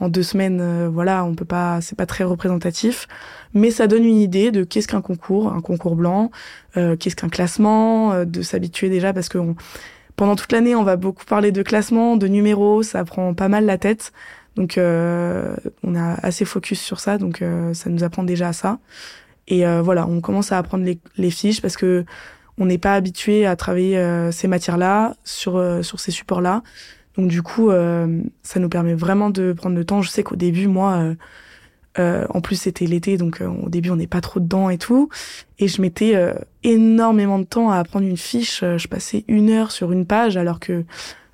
en 0.00 0.08
deux 0.08 0.22
semaines, 0.22 0.60
euh, 0.60 0.88
voilà, 0.90 1.24
on 1.24 1.34
peut 1.34 1.44
pas, 1.44 1.80
c'est 1.82 1.96
pas 1.96 2.06
très 2.06 2.24
représentatif, 2.24 3.06
mais 3.52 3.70
ça 3.70 3.86
donne 3.86 4.04
une 4.04 4.16
idée 4.16 4.50
de 4.50 4.64
qu'est-ce 4.64 4.88
qu'un 4.88 5.02
concours, 5.02 5.52
un 5.52 5.60
concours 5.60 5.94
blanc, 5.94 6.30
euh, 6.76 6.96
qu'est-ce 6.96 7.16
qu'un 7.16 7.28
classement, 7.28 8.12
euh, 8.12 8.24
de 8.24 8.40
s'habituer 8.40 8.88
déjà 8.88 9.12
parce 9.12 9.28
que 9.28 9.38
pendant 10.16 10.36
toute 10.36 10.52
l'année, 10.52 10.74
on 10.74 10.82
va 10.82 10.96
beaucoup 10.96 11.24
parler 11.24 11.52
de 11.52 11.62
classement, 11.62 12.16
de 12.16 12.26
numéros, 12.26 12.82
ça 12.82 13.04
prend 13.04 13.34
pas 13.34 13.48
mal 13.48 13.66
la 13.66 13.78
tête, 13.78 14.12
donc 14.56 14.78
on 14.78 15.94
a 15.94 16.14
assez 16.22 16.44
focus 16.44 16.80
sur 16.80 17.00
ça, 17.00 17.16
donc 17.16 17.42
ça 17.72 17.88
nous 17.88 18.04
apprend 18.04 18.22
déjà 18.22 18.48
à 18.48 18.52
ça. 18.52 18.80
Et 19.48 19.64
voilà, 19.80 20.06
on 20.06 20.20
commence 20.20 20.52
à 20.52 20.58
apprendre 20.58 20.84
les, 20.84 20.98
les 21.16 21.30
fiches 21.30 21.62
parce 21.62 21.78
que 21.78 22.04
on 22.58 22.66
n'est 22.66 22.78
pas 22.78 22.94
habitué 22.94 23.46
à 23.46 23.56
travailler 23.56 24.30
ces 24.32 24.48
matières-là 24.48 25.14
sur 25.24 25.62
sur 25.82 26.00
ces 26.00 26.10
supports-là. 26.10 26.62
Donc 27.16 27.28
du 27.28 27.42
coup, 27.42 27.70
euh, 27.70 28.22
ça 28.42 28.60
nous 28.60 28.68
permet 28.68 28.94
vraiment 28.94 29.30
de 29.30 29.52
prendre 29.52 29.76
le 29.76 29.84
temps. 29.84 30.02
Je 30.02 30.10
sais 30.10 30.22
qu'au 30.22 30.36
début, 30.36 30.68
moi, 30.68 30.92
euh, 30.94 31.14
euh, 31.98 32.26
en 32.30 32.40
plus 32.40 32.56
c'était 32.56 32.86
l'été, 32.86 33.16
donc 33.16 33.42
au 33.42 33.68
début 33.68 33.90
on 33.90 33.96
n'est 33.96 34.06
pas 34.06 34.20
trop 34.20 34.40
dedans 34.40 34.70
et 34.70 34.78
tout. 34.78 35.08
Et 35.58 35.68
je 35.68 35.82
mettais 35.82 36.14
énormément 36.62 37.38
de 37.38 37.44
temps 37.44 37.70
à 37.70 37.76
apprendre 37.76 38.06
une 38.06 38.16
fiche. 38.16 38.60
Je 38.60 38.88
passais 38.88 39.24
une 39.28 39.50
heure 39.50 39.70
sur 39.70 39.92
une 39.92 40.06
page, 40.06 40.36
alors 40.36 40.60
que 40.60 40.84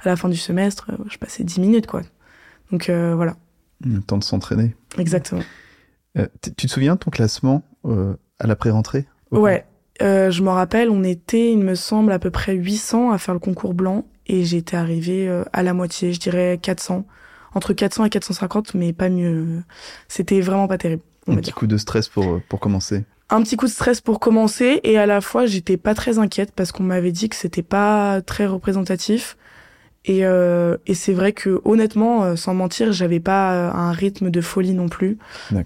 à 0.01 0.09
la 0.09 0.17
fin 0.17 0.29
du 0.29 0.37
semestre, 0.37 0.91
je 1.11 1.19
passais 1.19 1.45
dix 1.45 1.61
minutes, 1.61 1.87
quoi. 1.87 2.03
Donc 2.73 2.91
voilà. 2.91 3.37
Le 3.85 4.01
temps 4.01 4.19
de 4.19 4.25
s'entraîner. 4.25 4.75
Exactement. 4.99 5.43
tu 6.17 6.55
te 6.55 6.67
souviens 6.67 6.95
de 6.95 7.01
ton 7.01 7.11
classement 7.11 7.63
à 7.85 8.47
la 8.47 8.57
pré-rentrée 8.57 9.07
Ouais. 9.31 9.65
Je 10.01 10.43
me 10.43 10.51
rappelle, 10.51 10.91
on 10.91 11.05
était, 11.05 11.53
il 11.53 11.59
me 11.59 11.75
semble, 11.75 12.13
à 12.13 12.19
peu 12.19 12.31
près 12.31 12.55
800 12.55 13.13
à 13.13 13.19
faire 13.19 13.35
le 13.35 13.41
concours 13.41 13.75
blanc 13.75 14.05
et 14.29 14.45
j'étais 14.45 14.77
arrivée 14.77 15.29
euh, 15.29 15.45
à 15.53 15.63
la 15.63 15.73
moitié, 15.73 16.13
je 16.13 16.21
dirais 16.21 16.59
400, 16.61 17.07
entre 17.55 17.73
400 17.73 18.05
et 18.07 18.11
450, 18.11 18.75
mais 18.75 18.93
pas 18.93 19.09
mieux. 19.09 19.63
C'était 20.09 20.41
vraiment 20.41 20.69
pas 20.69 20.79
terrible. 20.79 21.03
Un 21.29 21.37
petit 21.37 21.53
coup 21.53 21.67
de 21.67 21.77
stress 21.77 22.09
pour 22.09 22.25
euh, 22.25 22.43
pour 22.49 22.61
commencer. 22.61 23.05
Un 23.31 23.43
petit 23.43 23.57
coup 23.57 23.67
de 23.67 23.71
stress 23.71 24.01
pour 24.01 24.21
commencer 24.21 24.81
et 24.85 24.99
à 24.99 25.07
la 25.07 25.21
fois 25.21 25.47
j'étais 25.47 25.77
pas 25.77 25.95
très 25.95 26.19
inquiète 26.19 26.53
parce 26.55 26.71
qu'on 26.71 26.85
m'avait 26.85 27.11
dit 27.11 27.29
que 27.29 27.35
c'était 27.35 27.63
pas 27.63 28.21
très 28.23 28.47
représentatif. 28.47 29.37
Et, 30.09 30.25
euh, 30.25 30.77
et 30.87 30.95
c'est 30.95 31.13
vrai 31.13 31.33
que 31.33 31.61
honnêtement, 31.65 32.23
euh, 32.23 32.37
sans 32.37 32.55
mentir, 32.55 32.93
j'avais 32.93 33.19
pas 33.19 33.73
un 33.73 33.91
rythme 33.91 34.31
de 34.31 34.41
folie 34.41 34.73
non 34.73 34.89
plus. 34.89 35.19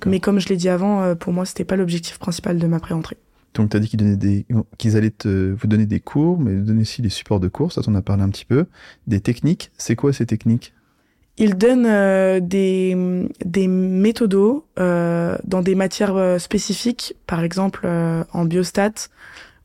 Mais 0.06 0.18
comme 0.18 0.38
je 0.40 0.48
l'ai 0.48 0.56
dit 0.56 0.70
avant, 0.70 1.14
pour 1.14 1.34
moi, 1.34 1.44
c'était 1.44 1.64
pas 1.64 1.76
l'objectif 1.76 2.18
principal 2.18 2.56
de 2.56 2.66
ma 2.66 2.80
pré-entrée. 2.80 3.18
Donc, 3.54 3.70
tu 3.70 3.76
as 3.76 3.80
dit 3.80 3.88
qu'ils 3.88 4.18
des, 4.18 4.46
qu'ils 4.78 4.96
allaient 4.96 5.10
te, 5.10 5.52
vous 5.52 5.66
donner 5.66 5.86
des 5.86 6.00
cours, 6.00 6.38
mais 6.38 6.54
donner 6.54 6.82
aussi 6.82 7.02
des 7.02 7.08
supports 7.08 7.40
de 7.40 7.48
cours, 7.48 7.72
ça 7.72 7.82
t'en 7.82 7.94
a 7.94 8.02
parlé 8.02 8.22
un 8.22 8.28
petit 8.28 8.44
peu. 8.44 8.66
Des 9.06 9.20
techniques, 9.20 9.72
c'est 9.76 9.96
quoi 9.96 10.12
ces 10.12 10.26
techniques? 10.26 10.72
Ils 11.36 11.56
donnent 11.56 11.86
euh, 11.86 12.38
des, 12.38 12.94
des 13.44 13.66
méthodos 13.66 14.66
euh, 14.78 15.38
dans 15.44 15.62
des 15.62 15.74
matières 15.74 16.16
euh, 16.16 16.38
spécifiques, 16.38 17.14
par 17.26 17.42
exemple 17.42 17.80
euh, 17.84 18.24
en 18.32 18.44
biostat, 18.44 19.08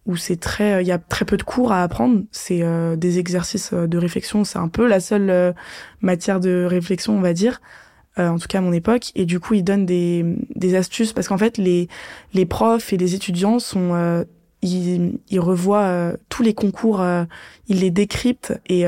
où 0.05 0.15
c'est 0.15 0.39
très, 0.39 0.83
il 0.83 0.87
y 0.87 0.91
a 0.91 0.97
très 0.97 1.25
peu 1.25 1.35
de 1.35 1.43
cours 1.43 1.71
à 1.71 1.83
apprendre. 1.83 2.23
C'est 2.31 2.63
des 2.95 3.17
exercices 3.17 3.73
de 3.73 3.97
réflexion, 3.97 4.43
c'est 4.43 4.59
un 4.59 4.67
peu 4.67 4.87
la 4.87 4.99
seule 4.99 5.55
matière 5.99 6.39
de 6.39 6.63
réflexion, 6.63 7.17
on 7.17 7.21
va 7.21 7.33
dire. 7.33 7.59
Euh, 8.17 8.29
en 8.29 8.37
tout 8.37 8.47
cas 8.47 8.59
à 8.59 8.61
mon 8.61 8.71
époque. 8.71 9.11
Et 9.15 9.25
du 9.25 9.41
coup, 9.41 9.55
ils 9.55 9.63
donnent 9.63 9.85
des, 9.85 10.23
des 10.55 10.75
astuces 10.75 11.11
parce 11.11 11.27
qu'en 11.27 11.37
fait, 11.37 11.57
les, 11.57 11.89
les 12.33 12.45
profs 12.45 12.93
et 12.93 12.97
les 12.97 13.13
étudiants 13.13 13.59
sont 13.59 13.93
euh, 13.93 14.23
ils, 14.61 15.19
ils, 15.29 15.39
revoient 15.39 15.83
euh, 15.83 16.15
tous 16.29 16.41
les 16.41 16.53
concours, 16.53 17.05
ils 17.67 17.81
les 17.81 17.91
décryptent 17.91 18.53
et 18.69 18.85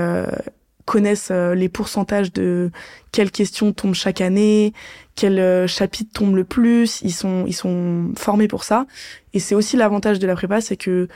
connaissent 0.85 1.31
les 1.31 1.67
pourcentages 1.67 2.31
de 2.31 2.71
quelles 3.11 3.31
questions 3.31 3.73
tombent 3.73 3.93
chaque 3.93 4.21
année, 4.21 4.71
quel 5.15 5.67
chapitre 5.67 6.11
tombe 6.13 6.37
le 6.37 6.45
plus. 6.45 7.01
Ils 7.01 7.11
sont 7.11 7.43
ils 7.47 7.53
sont 7.53 8.13
formés 8.15 8.47
pour 8.47 8.63
ça. 8.63 8.87
Et 9.33 9.39
c'est 9.39 9.55
aussi 9.55 9.75
l'avantage 9.75 10.19
de 10.19 10.27
la 10.27 10.35
prépa, 10.35 10.61
c'est 10.61 10.77
que 10.77 11.09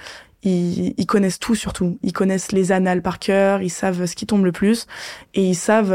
ils, 0.44 0.94
ils, 0.98 1.06
connaissent 1.06 1.40
tout 1.40 1.56
surtout. 1.56 1.98
Ils 2.04 2.14
connaissent 2.14 2.52
les 2.52 2.74
annales 2.74 3.02
par 3.02 3.20
cœur, 3.20 3.62
ils 3.62 3.70
savent 3.70 4.06
ce 4.06 4.16
qui 4.18 4.26
tombe 4.26 4.44
le 4.44 4.52
plus 4.52 4.86
et 5.34 5.46
ils 5.46 5.56
savent 5.56 5.94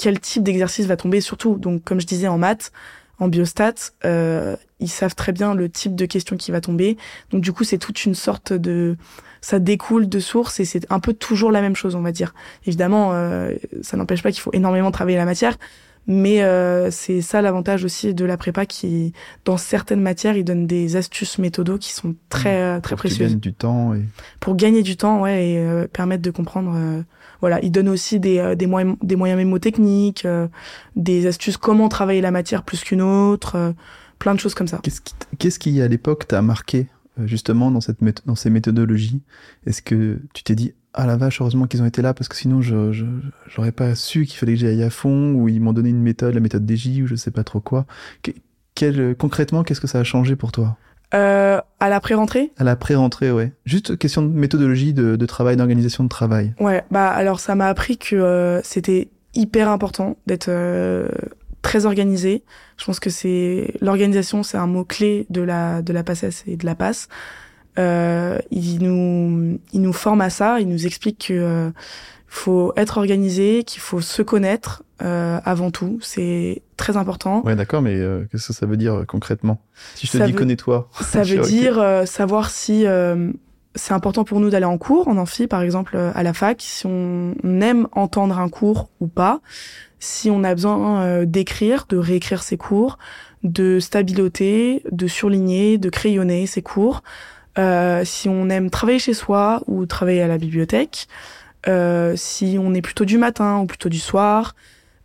quel 0.00 0.18
type 0.18 0.42
d'exercice 0.42 0.86
va 0.86 0.96
tomber 0.96 1.20
surtout. 1.20 1.56
Donc, 1.56 1.84
comme 1.84 2.00
je 2.00 2.06
disais 2.06 2.26
en 2.26 2.38
maths, 2.38 2.72
en 3.18 3.28
biostat, 3.28 3.74
euh, 4.06 4.56
ils 4.80 4.88
savent 4.88 5.14
très 5.14 5.32
bien 5.32 5.54
le 5.54 5.68
type 5.68 5.94
de 5.94 6.06
question 6.06 6.38
qui 6.38 6.50
va 6.50 6.62
tomber. 6.62 6.96
Donc 7.30 7.42
du 7.42 7.52
coup, 7.52 7.64
c'est 7.64 7.76
toute 7.76 8.06
une 8.06 8.14
sorte 8.14 8.54
de 8.54 8.96
ça 9.42 9.58
découle 9.58 10.08
de 10.08 10.20
sources 10.20 10.58
et 10.58 10.64
c'est 10.64 10.90
un 10.90 11.00
peu 11.00 11.12
toujours 11.12 11.52
la 11.52 11.60
même 11.60 11.76
chose, 11.76 11.94
on 11.96 12.00
va 12.00 12.12
dire. 12.12 12.34
Évidemment, 12.66 13.10
euh, 13.12 13.54
ça 13.82 13.98
n'empêche 13.98 14.22
pas 14.22 14.32
qu'il 14.32 14.40
faut 14.40 14.54
énormément 14.54 14.90
travailler 14.90 15.18
la 15.18 15.26
matière, 15.26 15.58
mais 16.06 16.42
euh, 16.42 16.90
c'est 16.90 17.20
ça 17.20 17.42
l'avantage 17.42 17.84
aussi 17.84 18.14
de 18.14 18.24
la 18.24 18.38
prépa 18.38 18.64
qui, 18.64 19.12
dans 19.44 19.58
certaines 19.58 20.00
matières, 20.00 20.38
il 20.38 20.44
donne 20.44 20.66
des 20.66 20.96
astuces 20.96 21.36
méthodos 21.36 21.76
qui 21.76 21.92
sont 21.92 22.14
très 22.30 22.78
mmh. 22.78 22.80
très 22.80 22.96
pour 22.96 23.00
précieuses. 23.00 23.36
du 23.36 23.52
temps 23.52 23.92
et... 23.92 24.00
Pour 24.40 24.56
gagner 24.56 24.82
du 24.82 24.96
temps, 24.96 25.20
ouais, 25.20 25.46
et 25.46 25.58
euh, 25.58 25.86
permettre 25.86 26.22
de 26.22 26.30
comprendre. 26.30 27.04
Euh, 27.40 27.50
voilà, 27.50 27.60
il 27.62 27.70
donne 27.70 27.88
aussi 27.88 28.20
des, 28.20 28.54
des 28.56 28.66
moyens 28.66 28.96
des 29.02 29.16
moyens 29.16 29.38
mémotechniques, 29.38 30.26
des 30.96 31.26
astuces 31.26 31.56
comment 31.56 31.88
travailler 31.88 32.20
la 32.20 32.30
matière 32.30 32.62
plus 32.62 32.82
qu'une 32.82 33.02
autre, 33.02 33.74
plein 34.18 34.34
de 34.34 34.40
choses 34.40 34.54
comme 34.54 34.68
ça. 34.68 34.80
Qu'est-ce 34.82 35.00
qui, 35.00 35.14
qu'est-ce 35.38 35.58
qui 35.58 35.80
à 35.80 35.88
l'époque 35.88 36.28
t'a 36.28 36.42
marqué 36.42 36.86
justement 37.24 37.70
dans 37.70 37.80
cette 37.80 37.98
dans 38.26 38.34
ces 38.34 38.50
méthodologies? 38.50 39.22
Est-ce 39.66 39.82
que 39.82 40.20
tu 40.34 40.42
t'es 40.44 40.54
dit 40.54 40.74
ah 40.92 41.06
la 41.06 41.16
vache, 41.16 41.40
heureusement 41.40 41.66
qu'ils 41.66 41.82
ont 41.82 41.86
été 41.86 42.02
là 42.02 42.14
parce 42.14 42.28
que 42.28 42.36
sinon 42.36 42.60
je, 42.60 42.92
je 42.92 43.04
j'aurais 43.46 43.72
pas 43.72 43.94
su 43.94 44.26
qu'il 44.26 44.38
fallait 44.38 44.54
que 44.54 44.60
j'aille 44.60 44.82
à 44.82 44.90
fond 44.90 45.32
ou 45.34 45.48
ils 45.48 45.60
m'ont 45.60 45.72
donné 45.72 45.90
une 45.90 46.02
méthode, 46.02 46.34
la 46.34 46.40
méthode 46.40 46.68
DJ 46.68 47.02
ou 47.02 47.06
je 47.06 47.14
sais 47.14 47.30
pas 47.30 47.44
trop 47.44 47.60
quoi. 47.60 47.86
quel, 48.74 49.14
concrètement, 49.16 49.62
qu'est-ce 49.62 49.80
que 49.80 49.86
ça 49.86 50.00
a 50.00 50.04
changé 50.04 50.36
pour 50.36 50.52
toi? 50.52 50.76
Euh, 51.14 51.60
à 51.80 51.88
la 51.88 52.00
pré-rentrée? 52.00 52.52
À 52.58 52.64
la 52.64 52.76
pré-rentrée, 52.76 53.32
ouais. 53.32 53.52
Juste 53.64 53.96
question 53.98 54.22
de 54.22 54.28
méthodologie 54.28 54.92
de, 54.92 55.16
de 55.16 55.26
travail, 55.26 55.56
d'organisation 55.56 56.04
de 56.04 56.08
travail. 56.08 56.54
Ouais, 56.60 56.84
bah 56.90 57.08
alors 57.10 57.40
ça 57.40 57.54
m'a 57.54 57.68
appris 57.68 57.98
que 57.98 58.16
euh, 58.16 58.62
c'était 58.62 59.08
hyper 59.34 59.68
important 59.68 60.16
d'être 60.26 60.48
euh, 60.48 61.08
très 61.62 61.86
organisé. 61.86 62.42
Je 62.76 62.84
pense 62.84 63.00
que 63.00 63.10
c'est 63.10 63.74
l'organisation, 63.80 64.42
c'est 64.42 64.58
un 64.58 64.66
mot 64.66 64.84
clé 64.84 65.26
de 65.30 65.42
la 65.42 65.82
de 65.82 65.92
la 65.92 66.02
passesse 66.02 66.44
et 66.46 66.56
de 66.56 66.66
la 66.66 66.74
passe. 66.74 67.08
Euh, 67.78 68.38
il 68.50 68.82
nous 68.82 69.58
il 69.72 69.80
nous 69.80 69.92
forme 69.92 70.20
à 70.20 70.30
ça, 70.30 70.60
il 70.60 70.68
nous 70.68 70.86
explique 70.86 71.26
que 71.28 71.34
euh, 71.34 71.70
faut 72.32 72.72
être 72.76 72.96
organisé, 72.96 73.64
qu'il 73.64 73.80
faut 73.80 74.00
se 74.00 74.22
connaître 74.22 74.84
euh, 75.02 75.40
avant 75.44 75.72
tout, 75.72 75.98
c'est 76.00 76.62
très 76.76 76.96
important. 76.96 77.42
Ouais, 77.44 77.56
d'accord, 77.56 77.82
mais 77.82 77.96
euh, 77.96 78.24
qu'est-ce 78.30 78.48
que 78.48 78.52
ça 78.52 78.66
veut 78.66 78.76
dire 78.76 78.94
euh, 78.94 79.04
concrètement? 79.04 79.60
Si 79.96 80.06
je 80.06 80.12
te 80.12 80.24
dis 80.24 80.32
connais-toi. 80.32 80.88
Ça 81.00 81.24
veut 81.24 81.40
dire 81.46 82.04
savoir 82.06 82.50
si 82.50 82.84
c'est 83.74 83.92
important 83.92 84.24
pour 84.24 84.38
nous 84.40 84.48
d'aller 84.48 84.64
en 84.64 84.78
cours, 84.78 85.08
en 85.08 85.16
amphi 85.16 85.48
par 85.48 85.62
exemple 85.62 85.96
à 85.96 86.22
la 86.22 86.32
fac, 86.32 86.60
si 86.60 86.86
on 86.86 87.34
aime 87.60 87.88
entendre 87.92 88.38
un 88.38 88.48
cours 88.48 88.90
ou 89.00 89.08
pas, 89.08 89.40
si 89.98 90.30
on 90.30 90.44
a 90.44 90.54
besoin 90.54 91.24
d'écrire, 91.24 91.86
de 91.88 91.96
réécrire 91.96 92.44
ses 92.44 92.56
cours, 92.56 92.96
de 93.42 93.80
stabiloter, 93.80 94.84
de 94.92 95.06
surligner, 95.08 95.78
de 95.78 95.90
crayonner 95.90 96.46
ses 96.46 96.62
cours. 96.62 97.02
Euh, 97.58 98.02
si 98.04 98.28
on 98.28 98.48
aime 98.48 98.70
travailler 98.70 98.98
chez 98.98 99.14
soi 99.14 99.62
ou 99.66 99.84
travailler 99.86 100.22
à 100.22 100.28
la 100.28 100.38
bibliothèque, 100.38 101.08
euh, 101.08 101.39
si 101.66 102.56
on 102.58 102.74
est 102.74 102.82
plutôt 102.82 103.04
du 103.04 103.18
matin 103.18 103.58
ou 103.58 103.66
plutôt 103.66 103.88
du 103.88 103.98
soir, 103.98 104.54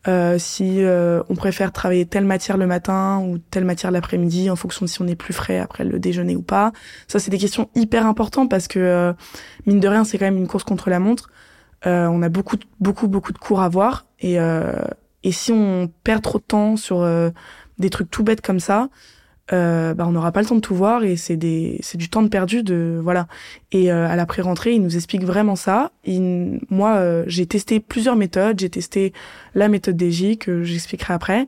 euh, 0.08 0.38
si 0.38 0.84
euh, 0.84 1.24
on 1.30 1.36
préfère 1.36 1.72
travailler 1.72 2.06
telle 2.06 2.26
matière 2.26 2.58
le 2.58 2.68
matin 2.68 3.24
ou 3.26 3.40
telle 3.40 3.66
matière 3.66 3.90
l'après-midi 3.90 4.52
en 4.52 4.56
fonction 4.56 4.86
de 4.86 4.90
si 4.90 5.02
on 5.02 5.08
est 5.08 5.16
plus 5.16 5.34
frais 5.34 5.58
après 5.58 5.84
le 5.84 5.98
déjeuner 5.98 6.36
ou 6.36 6.44
pas. 6.44 6.74
Ça, 7.08 7.18
c'est 7.18 7.32
des 7.32 7.40
questions 7.40 7.70
hyper 7.74 8.06
importantes 8.06 8.50
parce 8.50 8.68
que, 8.68 8.80
euh, 8.80 9.14
mine 9.66 9.80
de 9.80 9.88
rien, 9.88 10.04
c'est 10.04 10.20
quand 10.20 10.26
même 10.26 10.38
une 10.38 10.48
course 10.48 10.64
contre 10.64 10.90
la 10.90 11.00
montre. 11.00 11.30
on 11.86 12.22
a 12.22 12.30
beaucoup, 12.30 12.58
beaucoup, 12.80 13.08
beaucoup 13.08 13.34
de 13.34 13.38
cours 13.38 13.62
à 13.62 13.70
voir. 13.70 14.06
Et, 14.20 14.38
et 15.24 15.32
si 15.32 15.52
on 15.52 15.92
perd 16.04 16.24
trop 16.24 16.40
de 16.40 16.44
temps 16.44 16.78
sur 16.78 17.08
des 17.78 17.90
trucs 17.92 18.10
tout 18.10 18.24
bêtes 18.24 18.42
comme 18.42 18.60
ça, 18.60 18.90
euh, 19.54 19.94
bah, 19.94 20.06
on 20.08 20.12
n'aura 20.12 20.32
pas 20.32 20.42
le 20.42 20.48
temps 20.48 20.56
de 20.56 20.60
tout 20.60 20.74
voir 20.74 21.04
et 21.04 21.18
c'est 21.18 21.38
des 21.38 21.78
c'est 21.82 22.00
du 22.00 22.10
temps 22.10 22.24
de 22.24 22.30
perdu 22.30 22.64
de 22.64 23.00
voilà. 23.02 23.28
Et 23.72 23.92
euh, 23.92 24.08
à 24.08 24.16
la 24.16 24.26
pré-rentrée 24.26 24.74
il 24.74 24.82
nous 24.82 24.96
explique 24.96 25.24
vraiment 25.24 25.56
ça. 25.56 25.92
Moi 26.08 26.96
euh, 26.96 27.24
j'ai 27.28 27.46
testé 27.46 27.80
plusieurs 27.80 28.16
méthodes. 28.16 28.60
J'ai 28.60 28.70
testé 28.70 29.14
la 29.54 29.68
méthode 29.68 30.02
DJ 30.02 30.38
que 30.38 30.64
j'expliquerai 30.64 31.14
après. 31.14 31.48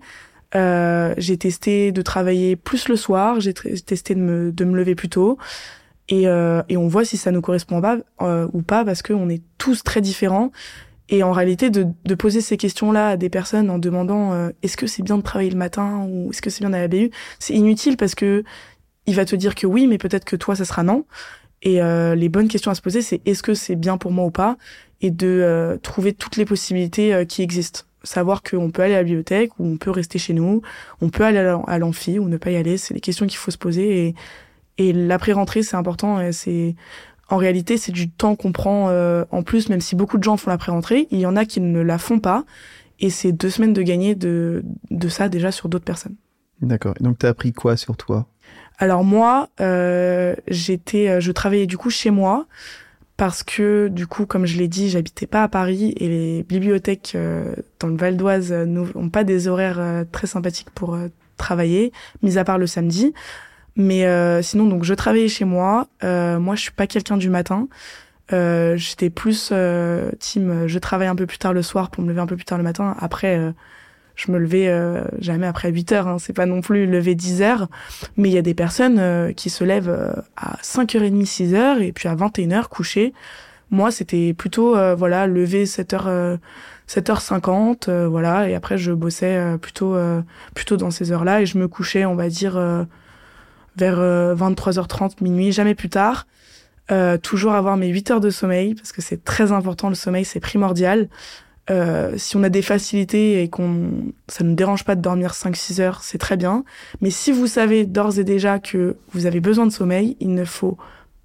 Euh, 0.55 1.13
j'ai 1.17 1.38
testé 1.38 1.91
de 1.91 2.01
travailler 2.03 2.55
plus 2.55 2.88
le 2.88 2.95
soir. 2.95 3.39
J'ai 3.39 3.53
testé 3.53 4.13
de 4.13 4.19
me 4.19 4.51
de 4.51 4.65
me 4.65 4.77
lever 4.77 4.93
plus 4.93 5.10
tôt. 5.10 5.38
Et 6.10 6.23
et 6.23 6.77
on 6.77 6.88
voit 6.88 7.03
si 7.03 7.17
ça 7.17 7.31
nous 7.31 7.41
correspond 7.41 7.81
pas 7.81 7.97
ou 8.53 8.62
pas 8.62 8.86
parce 8.86 9.01
que 9.01 9.12
on 9.12 9.27
est 9.27 9.41
tous 9.57 9.83
très 9.83 10.01
différents 10.01 10.51
et 11.09 11.23
en 11.23 11.31
réalité, 11.31 11.69
de, 11.69 11.87
de 12.03 12.15
poser 12.15 12.41
ces 12.41 12.57
questions-là 12.57 13.09
à 13.09 13.17
des 13.17 13.29
personnes 13.29 13.69
en 13.69 13.79
demandant 13.79 14.33
euh, 14.33 14.49
est-ce 14.61 14.75
que 14.75 14.87
c'est 14.87 15.03
bien 15.03 15.17
de 15.17 15.23
travailler 15.23 15.49
le 15.49 15.57
matin 15.57 16.05
ou 16.09 16.31
est-ce 16.31 16.41
que 16.41 16.49
c'est 16.49 16.59
bien 16.59 16.69
d'aller 16.69 16.83
à 16.83 16.87
la 16.87 17.07
BU, 17.07 17.11
c'est 17.39 17.53
inutile 17.53 17.95
parce 17.97 18.15
que 18.15 18.43
il 19.05 19.15
va 19.15 19.23
te 19.23 19.37
dire 19.37 19.55
que 19.55 19.65
oui, 19.65 19.87
mais 19.87 19.97
peut-être 19.97 20.25
que 20.25 20.35
toi, 20.35 20.55
ça 20.55 20.65
sera 20.65 20.83
non. 20.83 21.05
Et 21.61 21.81
euh, 21.81 22.13
les 22.13 22.27
bonnes 22.27 22.49
questions 22.49 22.71
à 22.71 22.75
se 22.75 22.81
poser, 22.81 23.01
c'est 23.01 23.21
est-ce 23.25 23.41
que 23.41 23.53
c'est 23.53 23.77
bien 23.77 23.97
pour 23.97 24.11
moi 24.11 24.25
ou 24.25 24.31
pas, 24.31 24.57
et 24.99 25.11
de 25.11 25.27
euh, 25.27 25.77
trouver 25.77 26.11
toutes 26.13 26.35
les 26.35 26.43
possibilités 26.43 27.25
qui 27.25 27.41
existent. 27.41 27.81
Savoir 28.03 28.43
qu'on 28.43 28.69
peut 28.69 28.81
aller 28.81 28.95
à 28.95 28.97
la 28.97 29.03
bibliothèque 29.03 29.57
ou 29.59 29.65
on 29.65 29.77
peut 29.77 29.91
rester 29.91 30.19
chez 30.19 30.33
nous, 30.33 30.61
on 31.01 31.09
peut 31.09 31.23
aller 31.23 31.39
à 31.39 31.77
l'amphi 31.79 32.19
ou 32.19 32.27
ne 32.27 32.37
pas 32.37 32.51
y 32.51 32.57
aller. 32.57 32.77
C'est 32.77 32.93
les 32.93 32.99
questions 32.99 33.25
qu'il 33.27 33.37
faut 33.37 33.51
se 33.51 33.57
poser. 33.57 34.07
Et, 34.07 34.15
et 34.77 34.93
l'après-rentrée, 34.93 35.63
c'est 35.63 35.77
important. 35.77 36.19
C'est 36.31 36.75
en 37.29 37.37
réalité, 37.37 37.77
c'est 37.77 37.91
du 37.91 38.09
temps 38.09 38.35
qu'on 38.35 38.51
prend 38.51 38.89
euh, 38.89 39.25
en 39.31 39.43
plus, 39.43 39.69
même 39.69 39.81
si 39.81 39.95
beaucoup 39.95 40.17
de 40.17 40.23
gens 40.23 40.37
font 40.37 40.49
la 40.49 40.57
pré-rentrée, 40.57 41.07
il 41.11 41.19
y 41.19 41.25
en 41.25 41.35
a 41.35 41.45
qui 41.45 41.59
ne 41.59 41.81
la 41.81 41.97
font 41.97 42.19
pas, 42.19 42.45
et 42.99 43.09
c'est 43.09 43.31
deux 43.31 43.49
semaines 43.49 43.73
de 43.73 43.81
gagner 43.81 44.15
de, 44.15 44.63
de 44.89 45.09
ça 45.09 45.29
déjà 45.29 45.51
sur 45.51 45.69
d'autres 45.69 45.85
personnes. 45.85 46.15
D'accord. 46.61 46.95
Donc, 46.99 47.19
tu 47.19 47.25
as 47.25 47.29
appris 47.29 47.53
quoi 47.53 47.77
sur 47.77 47.97
toi? 47.97 48.27
Alors 48.79 49.03
moi, 49.03 49.49
euh, 49.59 50.35
j'étais, 50.47 51.09
euh, 51.09 51.19
je 51.19 51.31
travaillais 51.31 51.65
du 51.65 51.77
coup 51.77 51.89
chez 51.89 52.11
moi 52.11 52.45
parce 53.17 53.41
que 53.43 53.87
du 53.87 54.05
coup, 54.05 54.27
comme 54.27 54.45
je 54.45 54.57
l'ai 54.57 54.67
dit, 54.67 54.89
j'habitais 54.89 55.25
pas 55.25 55.43
à 55.43 55.47
Paris 55.47 55.93
et 55.97 56.07
les 56.07 56.43
bibliothèques 56.43 57.13
euh, 57.15 57.55
dans 57.79 57.87
le 57.87 57.97
Val 57.97 58.15
d'Oise 58.15 58.53
n'ont 58.53 59.09
pas 59.09 59.23
des 59.23 59.47
horaires 59.47 60.05
très 60.11 60.27
sympathiques 60.27 60.69
pour 60.69 60.95
travailler, 61.35 61.91
mis 62.21 62.37
à 62.37 62.43
part 62.43 62.59
le 62.59 62.67
samedi. 62.67 63.13
Mais 63.77 64.05
euh, 64.05 64.41
sinon, 64.41 64.65
donc 64.65 64.83
je 64.83 64.93
travaillais 64.95 65.27
chez 65.27 65.45
moi. 65.45 65.87
Euh, 66.03 66.39
moi, 66.39 66.55
je 66.55 66.61
suis 66.61 66.71
pas 66.71 66.87
quelqu'un 66.87 67.15
du 67.15 67.29
matin. 67.29 67.67
Euh, 68.33 68.75
J'étais 68.75 69.11
plus 69.11 69.51
euh, 69.53 70.11
team. 70.19 70.67
Je 70.67 70.79
travaille 70.79 71.07
un 71.07 71.15
peu 71.15 71.27
plus 71.27 71.37
tard 71.37 71.53
le 71.53 71.61
soir 71.61 71.91
pour 71.91 72.03
me 72.03 72.09
lever 72.09 72.19
un 72.19 72.25
peu 72.25 72.35
plus 72.35 72.45
tard 72.45 72.57
le 72.57 72.63
matin. 72.63 72.95
Après, 72.99 73.37
euh, 73.37 73.51
je 74.15 74.31
me 74.31 74.39
levais 74.39 74.67
jamais 75.19 75.45
après 75.45 75.71
8 75.71 75.91
heures. 75.91 76.07
Hein. 76.07 76.17
C'est 76.17 76.33
pas 76.33 76.47
non 76.47 76.61
plus 76.61 76.87
lever 76.87 77.13
10 77.13 77.43
heures. 77.43 77.67
Mais 78.17 78.29
il 78.29 78.33
y 78.33 78.37
a 78.39 78.41
des 78.41 78.55
personnes 78.55 79.31
qui 79.35 79.51
se 79.51 79.63
lèvent 79.63 80.23
à 80.35 80.57
5h30, 80.63 81.25
6 81.25 81.53
heures 81.53 81.81
et 81.81 81.91
puis 81.91 82.09
à 82.09 82.15
21 82.15 82.51
heures 82.51 82.69
coucher. 82.69 83.13
Moi, 83.69 83.91
c'était 83.91 84.33
plutôt 84.33 84.75
voilà 84.95 85.27
lever 85.27 85.67
7 85.67 85.93
heures. 85.93 86.39
7h50, 86.89 88.05
voilà, 88.05 88.47
et 88.47 88.55
après 88.55 88.77
je 88.77 88.93
bossais 88.93 89.57
plutôt 89.61 89.97
plutôt 90.55 90.77
dans 90.77 90.89
ces 90.89 91.11
heures-là 91.11 91.41
et 91.41 91.45
je 91.45 91.57
me 91.57 91.67
couchais, 91.67 92.05
on 92.05 92.15
va 92.15 92.29
dire 92.29 92.57
vers 93.77 93.99
23h30, 93.99 95.03
euh, 95.03 95.07
minuit, 95.21 95.51
jamais 95.51 95.75
plus 95.75 95.89
tard. 95.89 96.27
Euh, 96.89 97.17
toujours 97.17 97.53
avoir 97.53 97.75
mes 97.75 97.87
8 97.87 98.11
heures 98.11 98.21
de 98.21 98.29
sommeil, 98.29 98.75
parce 98.75 98.91
que 98.91 99.01
c'est 99.01 99.23
très 99.23 99.51
important, 99.51 99.89
le 99.89 99.95
sommeil, 99.95 100.25
c'est 100.25 100.39
primordial. 100.39 101.09
Euh, 101.69 102.13
si 102.15 102.37
on 102.37 102.43
a 102.43 102.49
des 102.49 102.61
facilités 102.61 103.43
et 103.43 103.49
qu'on 103.49 104.13
ça 104.29 104.45
ne 104.45 104.55
dérange 104.55 104.85
pas 104.85 104.95
de 104.95 105.01
dormir 105.01 105.33
5-6 105.33 105.81
heures, 105.81 106.01
c'est 106.01 106.17
très 106.17 106.37
bien. 106.37 106.63
Mais 107.01 107.09
si 107.09 107.33
vous 107.33 107.45
savez 107.45 107.85
d'ores 107.85 108.19
et 108.19 108.23
déjà 108.23 108.59
que 108.59 108.95
vous 109.11 109.25
avez 109.25 109.41
besoin 109.41 109.65
de 109.65 109.71
sommeil, 109.71 110.15
il 110.21 110.33
ne 110.33 110.45
faut 110.45 110.77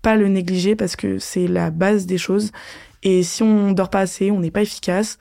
pas 0.03 0.17
le 0.17 0.27
négliger 0.27 0.75
parce 0.75 0.97
que 0.97 1.21
c'est 1.21 1.47
la 1.47 1.71
base 1.71 2.07
des 2.07 2.19
choses. 2.19 2.51
Et 3.05 3.23
si 3.23 3.45
on 3.45 3.71
dort 3.71 3.91
pas 3.91 4.01
assez, 4.01 4.33
on 4.33 4.41
n'est 4.41 4.51
pas 4.51 4.63
efficace. 4.63 5.19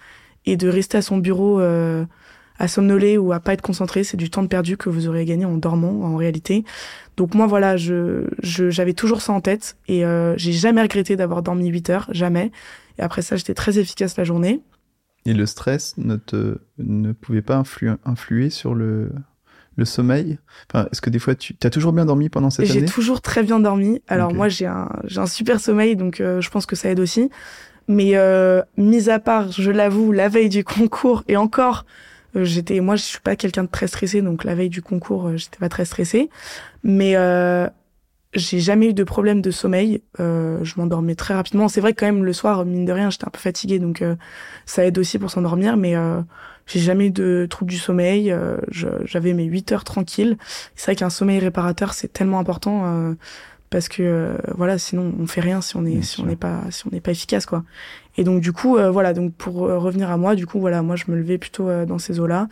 Et 0.47 0.57
de 0.57 0.67
rester 0.67 0.97
à 0.97 1.03
son 1.03 1.17
bureau 1.17 1.59
euh, 1.59 2.03
à 2.57 2.67
somnoler 2.67 3.19
ou 3.19 3.31
à 3.31 3.39
pas 3.39 3.53
être 3.53 3.61
concentré, 3.61 4.03
c'est 4.03 4.17
du 4.17 4.31
temps 4.31 4.45
perdu 4.47 4.75
que 4.75 4.89
vous 4.89 5.07
aurez 5.07 5.25
gagné 5.25 5.45
en 5.45 5.57
dormant 5.57 6.03
en 6.03 6.15
réalité. 6.15 6.63
Donc 7.21 7.35
moi 7.35 7.45
voilà, 7.45 7.77
je 7.77 8.25
j'avais 8.41 8.93
toujours 8.93 9.21
ça 9.21 9.31
en 9.31 9.41
tête 9.41 9.77
et 9.87 10.03
euh, 10.03 10.35
j'ai 10.37 10.53
jamais 10.53 10.81
regretté 10.81 11.15
d'avoir 11.15 11.43
dormi 11.43 11.67
8 11.67 11.89
heures, 11.91 12.07
jamais. 12.09 12.51
Et 12.97 13.03
après 13.03 13.21
ça, 13.21 13.35
j'étais 13.35 13.53
très 13.53 13.77
efficace 13.77 14.17
la 14.17 14.23
journée. 14.23 14.59
Et 15.27 15.35
le 15.35 15.45
stress 15.45 15.93
ne 15.99 16.15
te 16.15 16.57
ne 16.79 17.11
pouvait 17.11 17.43
pas 17.43 17.57
influer, 17.57 17.91
influer 18.05 18.49
sur 18.49 18.73
le 18.73 19.11
le 19.75 19.85
sommeil? 19.85 20.39
Enfin, 20.73 20.87
Est-ce 20.91 20.99
que 20.99 21.11
des 21.11 21.19
fois 21.19 21.35
tu 21.35 21.55
as 21.61 21.69
toujours 21.69 21.93
bien 21.93 22.05
dormi 22.05 22.29
pendant 22.29 22.49
cette 22.49 22.67
année? 22.71 22.79
J'ai 22.79 22.85
toujours 22.85 23.21
très 23.21 23.43
bien 23.43 23.59
dormi. 23.59 24.01
Alors 24.07 24.33
moi 24.33 24.49
j'ai 24.49 24.65
un 24.65 24.89
un 25.15 25.27
super 25.27 25.59
sommeil 25.59 25.95
donc 25.95 26.21
euh, 26.21 26.41
je 26.41 26.49
pense 26.49 26.65
que 26.65 26.75
ça 26.75 26.89
aide 26.89 26.99
aussi. 26.99 27.29
Mais 27.87 28.15
euh, 28.15 28.63
mis 28.77 29.11
à 29.11 29.19
part, 29.19 29.51
je 29.51 29.69
l'avoue, 29.69 30.11
la 30.11 30.27
veille 30.27 30.49
du 30.49 30.63
concours 30.63 31.23
et 31.27 31.37
encore 31.37 31.85
euh, 32.35 32.45
j'étais, 32.45 32.79
moi, 32.79 32.95
je 32.95 33.03
suis 33.03 33.19
pas 33.19 33.35
quelqu'un 33.35 33.63
de 33.63 33.69
très 33.69 33.87
stressé, 33.87 34.21
donc 34.21 34.43
la 34.43 34.55
veille 34.55 34.69
du 34.69 34.81
concours, 34.81 35.27
euh, 35.27 35.37
j'étais 35.37 35.57
pas 35.57 35.69
très 35.69 35.85
stressée. 35.85 36.29
Mais 36.83 37.15
euh, 37.15 37.67
j'ai 38.33 38.59
jamais 38.59 38.89
eu 38.89 38.93
de 38.93 39.03
problème 39.03 39.41
de 39.41 39.51
sommeil. 39.51 40.01
Euh, 40.19 40.59
je 40.63 40.75
m'endormais 40.77 41.15
très 41.15 41.33
rapidement. 41.33 41.67
C'est 41.67 41.81
vrai 41.81 41.93
que 41.93 41.99
quand 41.99 42.05
même 42.05 42.25
le 42.25 42.33
soir, 42.33 42.65
mine 42.65 42.85
de 42.85 42.91
rien, 42.91 43.09
j'étais 43.09 43.25
un 43.25 43.31
peu 43.31 43.39
fatiguée, 43.39 43.79
donc 43.79 44.03
ça 44.65 44.85
aide 44.85 44.97
aussi 44.97 45.19
pour 45.19 45.31
s'endormir. 45.31 45.77
Mais 45.77 45.95
j'ai 46.65 46.79
jamais 46.79 47.07
eu 47.07 47.11
de 47.11 47.47
troubles 47.49 47.71
du 47.71 47.77
sommeil. 47.77 48.33
J'avais 48.71 49.33
mes 49.33 49.43
8 49.43 49.71
heures 49.73 49.83
tranquilles. 49.83 50.37
C'est 50.75 50.85
vrai 50.85 50.95
qu'un 50.95 51.09
sommeil 51.09 51.39
réparateur, 51.39 51.93
c'est 51.93 52.11
tellement 52.11 52.39
important 52.39 53.15
parce 53.69 53.87
que 53.87 54.37
voilà, 54.55 54.77
sinon 54.77 55.13
on 55.19 55.27
fait 55.27 55.41
rien 55.41 55.61
si 55.61 55.77
on 55.77 55.85
est 55.85 56.01
si 56.01 56.19
on 56.19 56.25
n'est 56.25 56.35
pas 56.35 56.63
si 56.71 56.85
on 56.87 56.89
n'est 56.89 56.99
pas 56.99 57.11
efficace 57.11 57.45
quoi. 57.45 57.63
Et 58.17 58.23
donc 58.23 58.41
du 58.41 58.53
coup 58.53 58.77
voilà, 58.91 59.13
donc 59.13 59.33
pour 59.33 59.55
revenir 59.55 60.09
à 60.09 60.17
moi, 60.17 60.35
du 60.35 60.45
coup 60.45 60.59
voilà, 60.59 60.81
moi 60.81 60.95
je 60.95 61.05
me 61.09 61.15
levais 61.15 61.37
plutôt 61.37 61.69
dans 61.85 61.99
ces 61.99 62.19
eaux-là. 62.19 62.47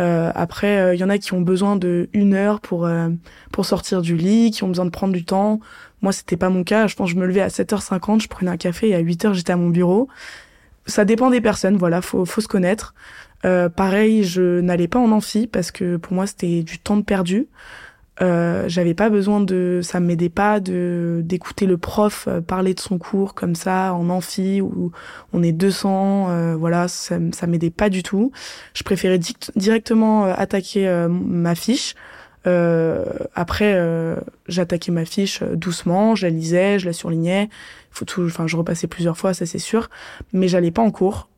Euh, 0.00 0.30
après, 0.34 0.74
il 0.74 0.78
euh, 0.78 0.94
y 0.94 1.04
en 1.04 1.10
a 1.10 1.18
qui 1.18 1.32
ont 1.32 1.40
besoin 1.40 1.76
de 1.76 2.08
une 2.12 2.34
heure 2.34 2.60
pour 2.60 2.86
euh, 2.86 3.08
pour 3.52 3.66
sortir 3.66 4.02
du 4.02 4.16
lit, 4.16 4.50
qui 4.50 4.62
ont 4.64 4.68
besoin 4.68 4.84
de 4.84 4.90
prendre 4.90 5.12
du 5.12 5.24
temps. 5.24 5.60
Moi, 6.02 6.12
c'était 6.12 6.36
pas 6.36 6.50
mon 6.50 6.64
cas. 6.64 6.86
Je 6.86 6.94
pense 6.96 7.10
je 7.10 7.16
me 7.16 7.26
levais 7.26 7.40
à 7.40 7.48
7h50, 7.48 8.22
je 8.22 8.28
prenais 8.28 8.50
un 8.50 8.56
café 8.56 8.90
et 8.90 8.94
à 8.94 9.02
8h, 9.02 9.34
j'étais 9.34 9.52
à 9.52 9.56
mon 9.56 9.70
bureau. 9.70 10.08
Ça 10.86 11.04
dépend 11.04 11.30
des 11.30 11.40
personnes, 11.40 11.76
voilà, 11.76 12.00
faut 12.00 12.24
faut 12.24 12.40
se 12.40 12.48
connaître. 12.48 12.94
pareil, 13.42 14.24
je 14.24 14.60
n'allais 14.60 14.88
pas 14.88 14.98
en 14.98 15.10
amphi 15.12 15.46
parce 15.46 15.70
que 15.70 15.96
pour 15.96 16.14
moi, 16.14 16.26
c'était 16.26 16.62
du 16.62 16.78
temps 16.78 16.96
de 16.96 17.02
perdu. 17.02 17.48
Euh, 18.20 18.64
j'avais 18.68 18.94
pas 18.94 19.10
besoin 19.10 19.40
de, 19.40 19.80
ça 19.82 20.00
m'aidait 20.00 20.28
pas 20.28 20.58
de 20.58 21.20
d'écouter 21.24 21.66
le 21.66 21.78
prof 21.78 22.26
euh, 22.26 22.40
parler 22.40 22.74
de 22.74 22.80
son 22.80 22.98
cours 22.98 23.34
comme 23.34 23.54
ça 23.54 23.94
en 23.94 24.10
amphi 24.10 24.60
où 24.60 24.90
on 25.32 25.42
est 25.42 25.52
200, 25.52 26.30
euh, 26.30 26.56
voilà, 26.56 26.88
ça, 26.88 27.18
ça 27.32 27.46
m'aidait 27.46 27.70
pas 27.70 27.88
du 27.88 28.02
tout. 28.02 28.32
Je 28.74 28.82
préférais 28.82 29.20
directement 29.56 30.24
attaquer 30.24 31.06
ma 31.08 31.54
fiche. 31.54 31.94
après, 33.34 33.78
j'attaquais 34.48 34.92
ma 34.92 35.04
fiche 35.04 35.42
doucement, 35.42 36.14
je 36.14 36.26
la 36.26 36.30
lisais, 36.30 36.78
je 36.78 36.86
la 36.86 36.92
surlignais. 36.92 37.48
Faut 37.90 38.04
tout, 38.04 38.24
enfin, 38.24 38.46
je 38.46 38.56
repassais 38.56 38.86
plusieurs 38.86 39.16
fois, 39.16 39.34
ça 39.34 39.46
c'est 39.46 39.58
sûr, 39.58 39.90
mais 40.32 40.48
j'allais 40.48 40.70
pas 40.70 40.82
en 40.82 40.90
cours. 40.90 41.28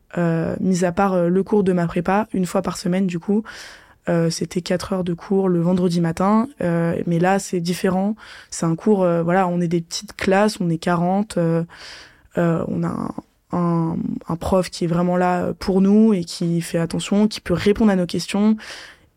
mis 0.61 0.85
à 0.85 0.93
part 0.93 1.29
le 1.29 1.43
cours 1.43 1.65
de 1.65 1.73
ma 1.73 1.87
prépa, 1.87 2.29
une 2.33 2.47
fois 2.47 2.63
par 2.63 2.77
semaine 2.77 3.07
du 3.07 3.19
coup, 3.19 3.43
euh, 4.11 4.29
c'était 4.29 4.61
4 4.61 4.93
heures 4.93 5.05
de 5.05 5.15
cours 5.15 5.49
le 5.49 5.61
vendredi 5.61 6.01
matin, 6.01 6.49
euh, 6.63 7.01
mais 7.07 7.21
là 7.21 7.39
c'est 7.39 7.61
différent. 7.61 8.17
C'est 8.51 8.67
un 8.67 8.75
cours, 8.75 9.05
euh, 9.05 9.23
voilà, 9.23 9.47
on 9.47 9.61
est 9.61 9.69
des 9.69 9.81
petites 9.81 10.17
classes, 10.17 10.61
on 10.61 10.69
est 10.69 10.79
40, 10.79 11.39
on 12.37 12.85
a 12.85 13.15
un, 13.53 13.97
un, 14.29 14.37
prof 14.37 14.71
qui 14.71 14.85
est 14.85 14.89
vraiment 14.89 15.17
là 15.17 15.53
pour 15.59 15.81
nous 15.81 16.13
et 16.13 16.25
qui 16.25 16.61
fait 16.61 16.79
attention, 16.79 17.29
qui 17.29 17.41
peut 17.41 17.55
répondre 17.55 17.93
à 17.93 17.97
nos 17.97 18.07
questions. 18.07 18.57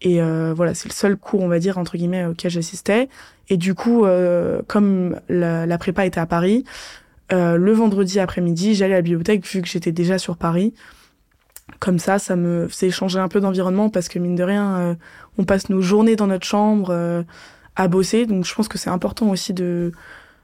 Et 0.01 0.19
voilà, 0.19 0.73
c'est 0.73 0.89
le 0.89 0.93
seul 0.93 1.15
cours, 1.15 1.41
on 1.41 1.47
va 1.47 1.59
dire, 1.59 1.77
entre 1.77 1.95
guillemets, 1.95 2.25
auquel 2.25 2.51
j'assistais. 2.51 3.07
Et 3.47 3.55
du 3.55 3.73
coup, 3.73 4.05
comme 4.67 5.19
la, 5.29 5.65
la, 5.65 5.77
prépa 5.77 6.05
était 6.05 6.19
à 6.19 6.25
Paris, 6.25 6.65
le 7.31 7.71
vendredi 7.71 8.19
après-midi, 8.19 8.75
j'allais 8.75 8.95
à 8.95 8.97
la 8.97 9.01
bibliothèque 9.01 9.47
vu 9.47 9.61
que 9.61 9.67
j'étais 9.67 9.93
déjà 9.93 10.17
sur 10.17 10.35
Paris 10.35 10.73
comme 11.79 11.99
ça, 11.99 12.19
ça 12.19 12.35
me 12.35 12.67
faisait 12.67 12.91
changer 12.91 13.19
un 13.19 13.27
peu 13.27 13.39
d'environnement 13.39 13.89
parce 13.89 14.09
que 14.09 14.19
mine 14.19 14.35
de 14.35 14.43
rien, 14.43 14.75
euh, 14.75 14.95
on 15.37 15.43
passe 15.43 15.69
nos 15.69 15.81
journées 15.81 16.15
dans 16.15 16.27
notre 16.27 16.45
chambre 16.45 16.89
euh, 16.91 17.23
à 17.75 17.87
bosser. 17.87 18.25
Donc 18.25 18.45
je 18.45 18.53
pense 18.53 18.67
que 18.67 18.77
c'est 18.77 18.89
important 18.89 19.29
aussi 19.29 19.53
de, 19.53 19.91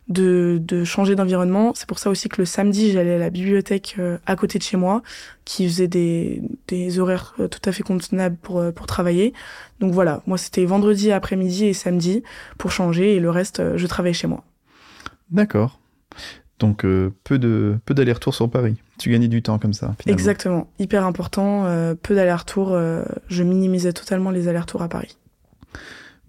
de, 0.08 0.60
de 0.62 0.84
changer 0.84 1.15
d'environnement. 1.15 1.73
C'est 1.75 1.88
pour 1.88 1.99
ça 1.99 2.10
aussi 2.10 2.29
que 2.29 2.41
le 2.41 2.45
samedi, 2.45 2.91
j'allais 2.91 3.15
à 3.15 3.17
la 3.17 3.29
bibliothèque 3.29 3.95
euh, 3.99 4.17
à 4.25 4.36
côté 4.36 4.60
de 4.60 4.63
chez 4.63 4.77
moi, 4.77 5.01
qui 5.45 5.67
faisait 5.67 5.88
des, 5.88 6.41
des 6.67 6.99
horaires 6.99 7.36
tout 7.38 7.62
à 7.65 7.71
fait 7.71 7.84
convenables 7.84 8.38
pour, 8.38 8.63
pour 8.73 8.86
travailler. 8.86 9.34
Donc 9.79 9.93
voilà, 9.93 10.21
moi 10.25 10.38
c'était 10.38 10.65
vendredi 10.65 11.12
après-midi 11.12 11.65
et 11.65 11.73
samedi 11.73 12.23
pour 12.58 12.71
changer 12.71 13.15
et 13.15 13.19
le 13.19 13.29
reste, 13.29 13.77
je 13.77 13.88
travaillais 13.88 14.13
chez 14.13 14.27
moi. 14.27 14.43
D'accord. 15.32 15.79
Donc 16.60 16.86
peu 17.24 17.39
de 17.39 17.78
peu 17.86 17.93
d'aller-retour 17.93 18.36
sur 18.36 18.50
Paris. 18.50 18.76
Tu 19.00 19.10
gagnais 19.10 19.30
du 19.30 19.41
temps 19.41 19.58
comme 19.58 19.74
ça. 19.74 19.95
Exactement, 20.06 20.67
hyper 20.78 21.06
important. 21.06 21.65
Euh, 21.65 21.95
peu 21.95 22.13
d'allers-retours. 22.13 22.74
Euh, 22.74 23.04
je 23.30 23.43
minimisais 23.43 23.93
totalement 23.93 24.30
les 24.30 24.48
allers-retours 24.48 24.82
à 24.82 24.89
Paris. 24.89 25.17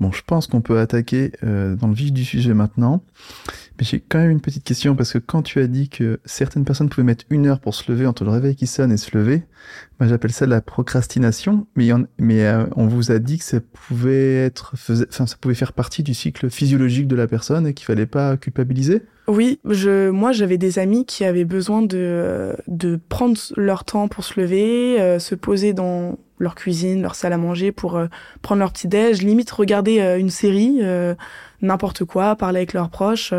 Bon, 0.01 0.11
je 0.11 0.23
pense 0.27 0.47
qu'on 0.47 0.63
peut 0.63 0.79
attaquer 0.79 1.33
euh, 1.45 1.77
dans 1.77 1.87
le 1.87 1.95
vif 1.95 2.11
du 2.11 2.25
sujet 2.25 2.55
maintenant. 2.55 3.03
Mais 3.79 3.85
j'ai 3.85 4.01
quand 4.01 4.19
même 4.19 4.31
une 4.31 4.41
petite 4.41 4.65
question 4.65 4.97
parce 4.97 5.13
que 5.13 5.19
quand 5.19 5.43
tu 5.43 5.61
as 5.61 5.67
dit 5.67 5.89
que 5.89 6.21
certaines 6.25 6.65
personnes 6.65 6.89
pouvaient 6.89 7.05
mettre 7.05 7.25
une 7.31 7.47
heure 7.47 7.61
pour 7.61 7.75
se 7.75 7.91
lever 7.91 8.07
entre 8.07 8.25
le 8.25 8.31
réveil 8.31 8.57
qui 8.57 8.67
sonne 8.67 8.93
et 8.93 8.97
se 8.97 9.17
lever, 9.17 9.43
moi 9.99 10.09
j'appelle 10.09 10.33
ça 10.33 10.47
la 10.47 10.61
procrastination. 10.61 11.67
Mais, 11.77 11.93
on, 11.93 12.07
mais 12.19 12.51
on 12.77 12.87
vous 12.87 13.11
a 13.11 13.19
dit 13.19 13.39
que 13.39 13.45
ça 13.45 13.61
pouvait 13.61 14.37
être, 14.37 14.75
enfin 15.09 15.27
ça 15.27 15.37
pouvait 15.41 15.55
faire 15.55 15.73
partie 15.73 16.03
du 16.03 16.15
cycle 16.15 16.51
physiologique 16.51 17.07
de 17.07 17.17
la 17.17 17.27
personne 17.27 17.67
et 17.67 17.75
qu'il 17.75 17.87
fallait 17.87 18.07
pas 18.07 18.37
culpabiliser? 18.37 19.03
Oui, 19.29 19.61
je, 19.65 20.11
moi 20.11 20.33
j'avais 20.33 20.59
des 20.59 20.79
amis 20.79 21.07
qui 21.07 21.25
avaient 21.25 21.45
besoin 21.45 21.83
de, 21.83 22.57
de 22.69 22.99
prendre 23.09 23.39
leur 23.57 23.85
temps 23.85 24.09
pour 24.09 24.25
se 24.25 24.41
lever, 24.41 25.01
euh, 25.01 25.19
se 25.19 25.35
poser 25.35 25.73
dans 25.73 26.19
leur 26.41 26.55
cuisine, 26.55 27.03
leur 27.03 27.15
salle 27.15 27.33
à 27.33 27.39
manger 27.39 27.71
pour 27.71 27.97
euh, 27.97 28.07
prendre 28.43 28.59
leur 28.59 28.73
petit 28.73 28.89
déj, 28.89 29.23
limite 29.23 29.51
regarder 29.51 30.01
euh, 30.01 30.19
une 30.19 30.31
série, 30.31 30.81
n'importe 31.63 32.05
quoi, 32.05 32.35
parler 32.37 32.59
avec 32.59 32.73
leurs 32.73 32.91
proches, 32.91 33.33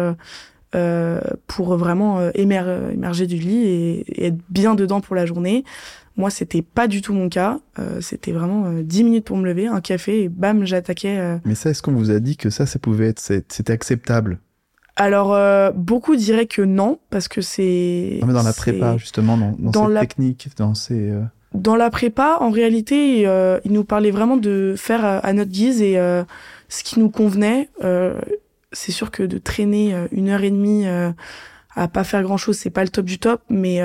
pour 1.47 1.75
vraiment 1.75 2.29
émerger 2.33 3.27
du 3.27 3.35
lit 3.35 3.67
et, 3.67 4.25
être 4.27 4.37
bien 4.49 4.75
dedans 4.75 5.01
pour 5.01 5.15
la 5.15 5.25
journée. 5.25 5.65
Moi, 6.17 6.29
c'était 6.29 6.61
pas 6.61 6.87
du 6.87 7.01
tout 7.01 7.13
mon 7.13 7.29
cas. 7.29 7.59
c'était 7.99 8.31
vraiment 8.31 8.71
10 8.81 9.03
minutes 9.03 9.25
pour 9.25 9.37
me 9.37 9.45
lever, 9.45 9.67
un 9.67 9.81
café 9.81 10.23
et 10.23 10.29
bam, 10.29 10.65
j'attaquais. 10.65 11.39
Mais 11.45 11.55
ça, 11.55 11.71
est-ce 11.71 11.81
qu'on 11.81 11.93
vous 11.93 12.11
a 12.11 12.19
dit 12.19 12.37
que 12.37 12.49
ça, 12.49 12.65
ça 12.65 12.79
pouvait 12.79 13.07
être, 13.07 13.19
c'était 13.19 13.73
acceptable? 13.73 14.39
Alors, 14.95 15.33
euh, 15.33 15.71
beaucoup 15.71 16.15
diraient 16.15 16.47
que 16.47 16.61
non, 16.61 16.99
parce 17.09 17.27
que 17.27 17.41
c'est... 17.41 18.19
dans 18.21 18.43
la 18.43 18.53
prépa, 18.53 18.97
justement, 18.97 19.37
dans, 19.37 19.55
dans, 19.57 19.87
cette 19.87 19.99
technique, 19.99 20.49
dans 20.57 20.75
ces... 20.75 21.09
Euh, 21.09 21.21
dans 21.53 21.75
la 21.75 21.89
prépa, 21.89 22.37
en 22.39 22.49
réalité, 22.49 23.27
euh, 23.27 23.59
il 23.65 23.73
nous 23.73 23.83
parlait 23.83 24.11
vraiment 24.11 24.37
de 24.37 24.75
faire 24.77 25.03
à 25.03 25.33
notre 25.33 25.51
guise 25.51 25.81
et 25.81 25.95
ce 26.69 26.83
qui 26.83 26.99
nous 26.99 27.09
convenait. 27.09 27.69
c'est 28.71 28.91
sûr 28.91 29.11
que 29.11 29.23
de 29.23 29.37
traîner 29.37 29.95
une 30.11 30.29
heure 30.29 30.43
et 30.43 30.51
demie 30.51 30.85
à 31.75 31.87
pas 31.87 32.03
faire 32.03 32.23
grand-chose, 32.23 32.57
c'est 32.57 32.69
pas 32.69 32.83
le 32.83 32.89
top 32.89 33.05
du 33.05 33.19
top, 33.19 33.41
mais 33.49 33.81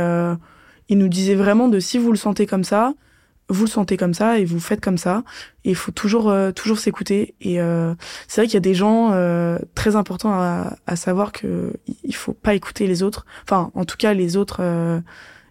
il 0.89 0.99
nous 0.99 1.09
disait 1.09 1.35
vraiment 1.35 1.69
de 1.69 1.81
si 1.81 1.99
vous 1.99 2.13
le 2.13 2.19
sentez 2.19 2.47
comme 2.47 2.65
ça, 2.65 2.95
vous 3.49 3.65
le 3.65 3.71
sentez 3.71 3.97
comme 3.97 4.15
ça 4.15 4.39
et 4.39 4.45
vous 4.45 4.61
faites 4.61 4.81
comme 4.81 4.99
ça. 4.99 5.23
Et 5.65 5.71
il 5.71 5.77
faut 5.77 5.93
toujours 5.93 6.31
euh, 6.31 6.51
toujours 6.53 6.79
s'écouter. 6.79 7.35
Et 7.41 7.61
euh, 7.61 7.95
c'est 8.29 8.41
vrai 8.41 8.47
qu'il 8.47 8.55
y 8.55 8.59
a 8.59 8.61
des 8.61 8.75
gens 8.75 9.13
euh, 9.13 9.59
très 9.75 9.97
importants 9.97 10.33
à, 10.33 10.77
à, 10.87 10.97
savoir 10.97 11.33
que 11.33 11.73
il 12.05 12.15
faut 12.15 12.33
pas 12.33 12.55
écouter 12.55 12.87
les 12.87 13.03
autres. 13.03 13.25
Enfin, 13.45 13.71
en 13.75 13.85
tout 13.85 13.97
cas 13.97 14.15
les 14.15 14.37
autres 14.37 14.61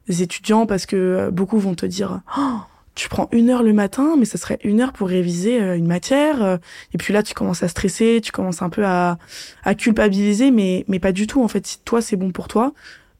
étudiants, 0.09 0.65
parce 0.65 0.85
que 0.85 1.29
beaucoup 1.31 1.59
vont 1.59 1.75
te 1.75 1.85
dire. 1.85 2.21
Oh, 2.37 2.59
tu 2.95 3.09
prends 3.09 3.27
une 3.31 3.49
heure 3.49 3.63
le 3.63 3.73
matin, 3.73 4.15
mais 4.17 4.25
ça 4.25 4.37
serait 4.37 4.59
une 4.63 4.79
heure 4.79 4.93
pour 4.93 5.09
réviser 5.09 5.59
une 5.59 5.85
matière. 5.87 6.59
Et 6.93 6.97
puis 6.97 7.13
là, 7.13 7.23
tu 7.23 7.33
commences 7.33 7.61
à 7.61 7.67
stresser, 7.67 8.21
tu 8.23 8.31
commences 8.31 8.61
un 8.61 8.69
peu 8.69 8.85
à, 8.85 9.17
à 9.63 9.75
culpabiliser, 9.75 10.49
mais, 10.49 10.85
mais 10.87 10.99
pas 10.99 11.11
du 11.11 11.27
tout. 11.27 11.43
En 11.43 11.49
fait, 11.49 11.67
si 11.67 11.79
toi, 11.83 12.01
c'est 12.01 12.15
bon 12.15 12.31
pour 12.31 12.47
toi, 12.47 12.73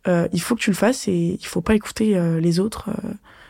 il 0.07 0.39
faut 0.39 0.55
que 0.55 0.61
tu 0.61 0.69
le 0.69 0.77
fasses 0.77 1.09
et 1.09 1.37
il 1.37 1.45
faut 1.45 1.59
pas 1.59 1.75
écouter 1.75 2.17
les 2.39 2.61
autres 2.61 2.89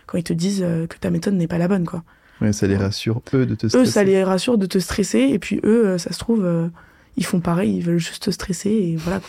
quand 0.06 0.18
ils 0.18 0.24
te 0.24 0.34
disent 0.34 0.64
euh, 0.64 0.88
que 0.88 0.98
ta 0.98 1.10
méthode 1.10 1.34
n'est 1.34 1.48
pas 1.48 1.58
la 1.58 1.68
bonne, 1.68 1.86
quoi. 1.86 2.04
Ouais, 2.42 2.54
ça 2.54 2.68
les 2.68 2.78
rassure, 2.78 3.22
eux, 3.34 3.46
de 3.46 3.56
te 3.56 3.68
stresser. 3.68 3.88
Eux, 3.88 3.90
ça 3.90 4.04
les 4.04 4.24
rassure 4.24 4.58
de 4.58 4.66
te 4.66 4.78
stresser, 4.78 5.20
et 5.20 5.40
puis 5.40 5.60
eux, 5.64 5.88
euh, 5.88 5.98
ça 5.98 6.12
se 6.12 6.20
trouve, 6.20 6.44
euh, 6.46 6.68
ils 7.16 7.26
font 7.26 7.40
pareil, 7.40 7.78
ils 7.78 7.84
veulent 7.84 7.98
juste 7.98 8.24
te 8.24 8.32
stresser, 8.32 8.70
et 8.70 8.96
voilà. 8.98 9.22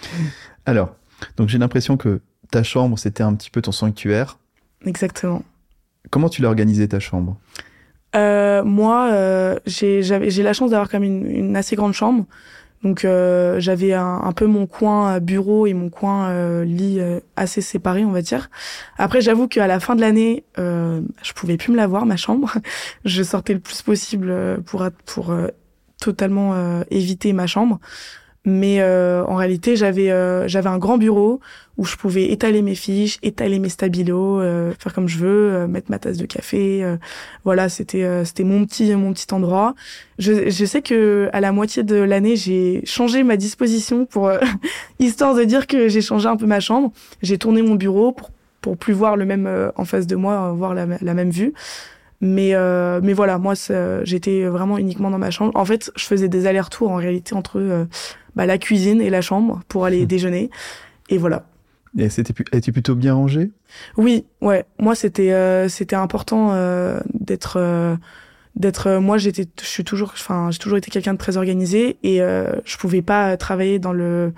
Alors, 0.66 0.94
donc 1.36 1.48
j'ai 1.48 1.58
l'impression 1.58 1.96
que 1.96 2.20
ta 2.50 2.62
chambre, 2.62 2.98
c'était 2.98 3.22
un 3.22 3.34
petit 3.34 3.50
peu 3.50 3.62
ton 3.62 3.72
sanctuaire. 3.72 4.38
Exactement. 4.84 5.42
Comment 6.10 6.28
tu 6.28 6.42
l'as 6.42 6.48
organisé, 6.48 6.88
ta 6.88 7.00
chambre? 7.00 7.36
Euh, 8.16 8.64
Moi, 8.64 9.10
euh, 9.12 9.58
j'ai 9.66 10.02
la 10.02 10.52
chance 10.52 10.70
d'avoir 10.70 10.88
quand 10.88 11.00
même 11.00 11.24
une, 11.24 11.30
une, 11.30 11.56
assez 11.56 11.76
grande 11.76 11.92
chambre. 11.92 12.24
Donc 12.82 13.04
euh, 13.04 13.58
j'avais 13.58 13.92
un, 13.92 14.32
peu 14.32 14.46
mon 14.46 14.66
coin 14.66 15.16
euh, 15.16 15.20
bureau 15.20 15.66
et 15.66 15.74
mon 15.74 15.90
coin 15.90 16.28
euh, 16.30 16.64
lit 16.64 17.00
assez 17.36 17.60
séparés, 17.60 18.04
on 18.04 18.12
va 18.12 18.22
dire. 18.22 18.50
Après, 18.96 19.20
j'avoue 19.20 19.48
qu'à 19.48 19.66
la 19.66 19.80
fin 19.80 19.96
de 19.96 20.00
l'année, 20.00 20.44
je 20.56 21.32
pouvais 21.34 21.56
plus 21.56 21.72
me 21.72 21.76
la 21.76 21.86
voir 21.86 22.06
ma 22.06 22.16
chambre. 22.16 22.52
je 23.04 23.22
sortais 23.22 23.54
le 23.54 23.60
plus 23.60 23.82
possible 23.82 24.62
pour 24.64 24.86
pour 25.06 25.34
totalement 26.00 26.82
éviter 26.90 27.32
ma 27.32 27.46
chambre. 27.46 27.80
Mais 28.44 28.80
euh, 28.80 29.24
en 29.24 29.34
réalité, 29.34 29.76
j'avais 29.76 30.10
euh, 30.10 30.48
j'avais 30.48 30.68
un 30.68 30.78
grand 30.78 30.96
bureau 30.96 31.40
où 31.76 31.84
je 31.84 31.96
pouvais 31.96 32.30
étaler 32.30 32.62
mes 32.62 32.74
fiches, 32.74 33.18
étaler 33.22 33.58
mes 33.58 33.68
stabilos, 33.68 34.40
euh, 34.40 34.72
faire 34.78 34.94
comme 34.94 35.08
je 35.08 35.18
veux, 35.18 35.66
mettre 35.66 35.90
ma 35.90 35.98
tasse 35.98 36.16
de 36.16 36.26
café. 36.26 36.84
voilà, 37.44 37.68
c'était 37.68 38.24
c'était 38.24 38.44
mon 38.44 38.64
petit 38.64 38.94
mon 38.96 39.12
petit 39.12 39.32
endroit. 39.32 39.74
Je, 40.18 40.50
je 40.50 40.64
sais 40.64 40.82
que 40.82 41.28
à 41.32 41.40
la 41.40 41.52
moitié 41.52 41.82
de 41.82 41.96
l'année, 41.96 42.36
j'ai 42.36 42.82
changé 42.84 43.22
ma 43.22 43.36
disposition 43.36 44.06
pour 44.06 44.30
histoire 44.98 45.34
de 45.34 45.44
dire 45.44 45.66
que 45.66 45.88
j'ai 45.88 46.00
changé 46.00 46.28
un 46.28 46.36
peu 46.36 46.46
ma 46.46 46.60
chambre. 46.60 46.92
J'ai 47.22 47.38
tourné 47.38 47.62
mon 47.62 47.74
bureau 47.74 48.12
pour 48.12 48.30
pour 48.60 48.76
plus 48.76 48.92
voir 48.92 49.16
le 49.16 49.24
même 49.24 49.72
en 49.76 49.84
face 49.84 50.06
de 50.06 50.16
moi, 50.16 50.52
voir 50.52 50.74
la, 50.74 50.86
la 51.00 51.14
même 51.14 51.30
vue. 51.30 51.54
Mais 52.20 52.54
euh, 52.54 53.00
mais 53.02 53.12
voilà, 53.12 53.38
moi 53.38 53.54
j'étais 54.02 54.44
vraiment 54.46 54.76
uniquement 54.78 55.10
dans 55.10 55.18
ma 55.18 55.30
chambre. 55.30 55.52
En 55.54 55.64
fait, 55.64 55.92
je 55.94 56.04
faisais 56.04 56.28
des 56.28 56.46
allers-retours 56.46 56.90
en 56.90 56.96
réalité 56.96 57.34
entre 57.34 57.60
euh, 57.60 57.84
bah, 58.38 58.46
la 58.46 58.56
cuisine 58.56 59.02
et 59.02 59.10
la 59.10 59.20
chambre 59.20 59.60
pour 59.66 59.84
aller 59.84 60.04
mmh. 60.04 60.06
déjeuner. 60.14 60.50
Et 61.10 61.18
voilà. 61.18 61.44
Et 61.98 62.08
c'était 62.08 62.32
es 62.52 62.72
plutôt 62.72 62.94
bien 62.94 63.14
rangé? 63.14 63.50
Oui, 63.96 64.24
ouais. 64.40 64.64
Moi, 64.78 64.94
c'était 64.94 65.32
euh, 65.32 65.68
c'était 65.68 65.96
important 65.96 66.52
euh, 66.52 67.00
d'être 67.14 67.56
euh, 67.56 67.96
d'être. 68.54 68.98
moi, 68.98 69.18
j'étais, 69.18 69.46
je 69.60 69.66
suis 69.66 69.82
toujours, 69.82 70.12
enfin, 70.12 70.50
j'ai 70.52 70.58
toujours 70.58 70.78
été 70.78 70.88
quelqu'un 70.90 71.14
de 71.14 71.18
très 71.18 71.36
organisé 71.36 71.98
et 72.04 72.18
je 72.18 72.76
pouvais 72.76 73.02
pas 73.02 73.36
travailler 73.36 73.78
dans 73.78 73.92
le 73.92 74.32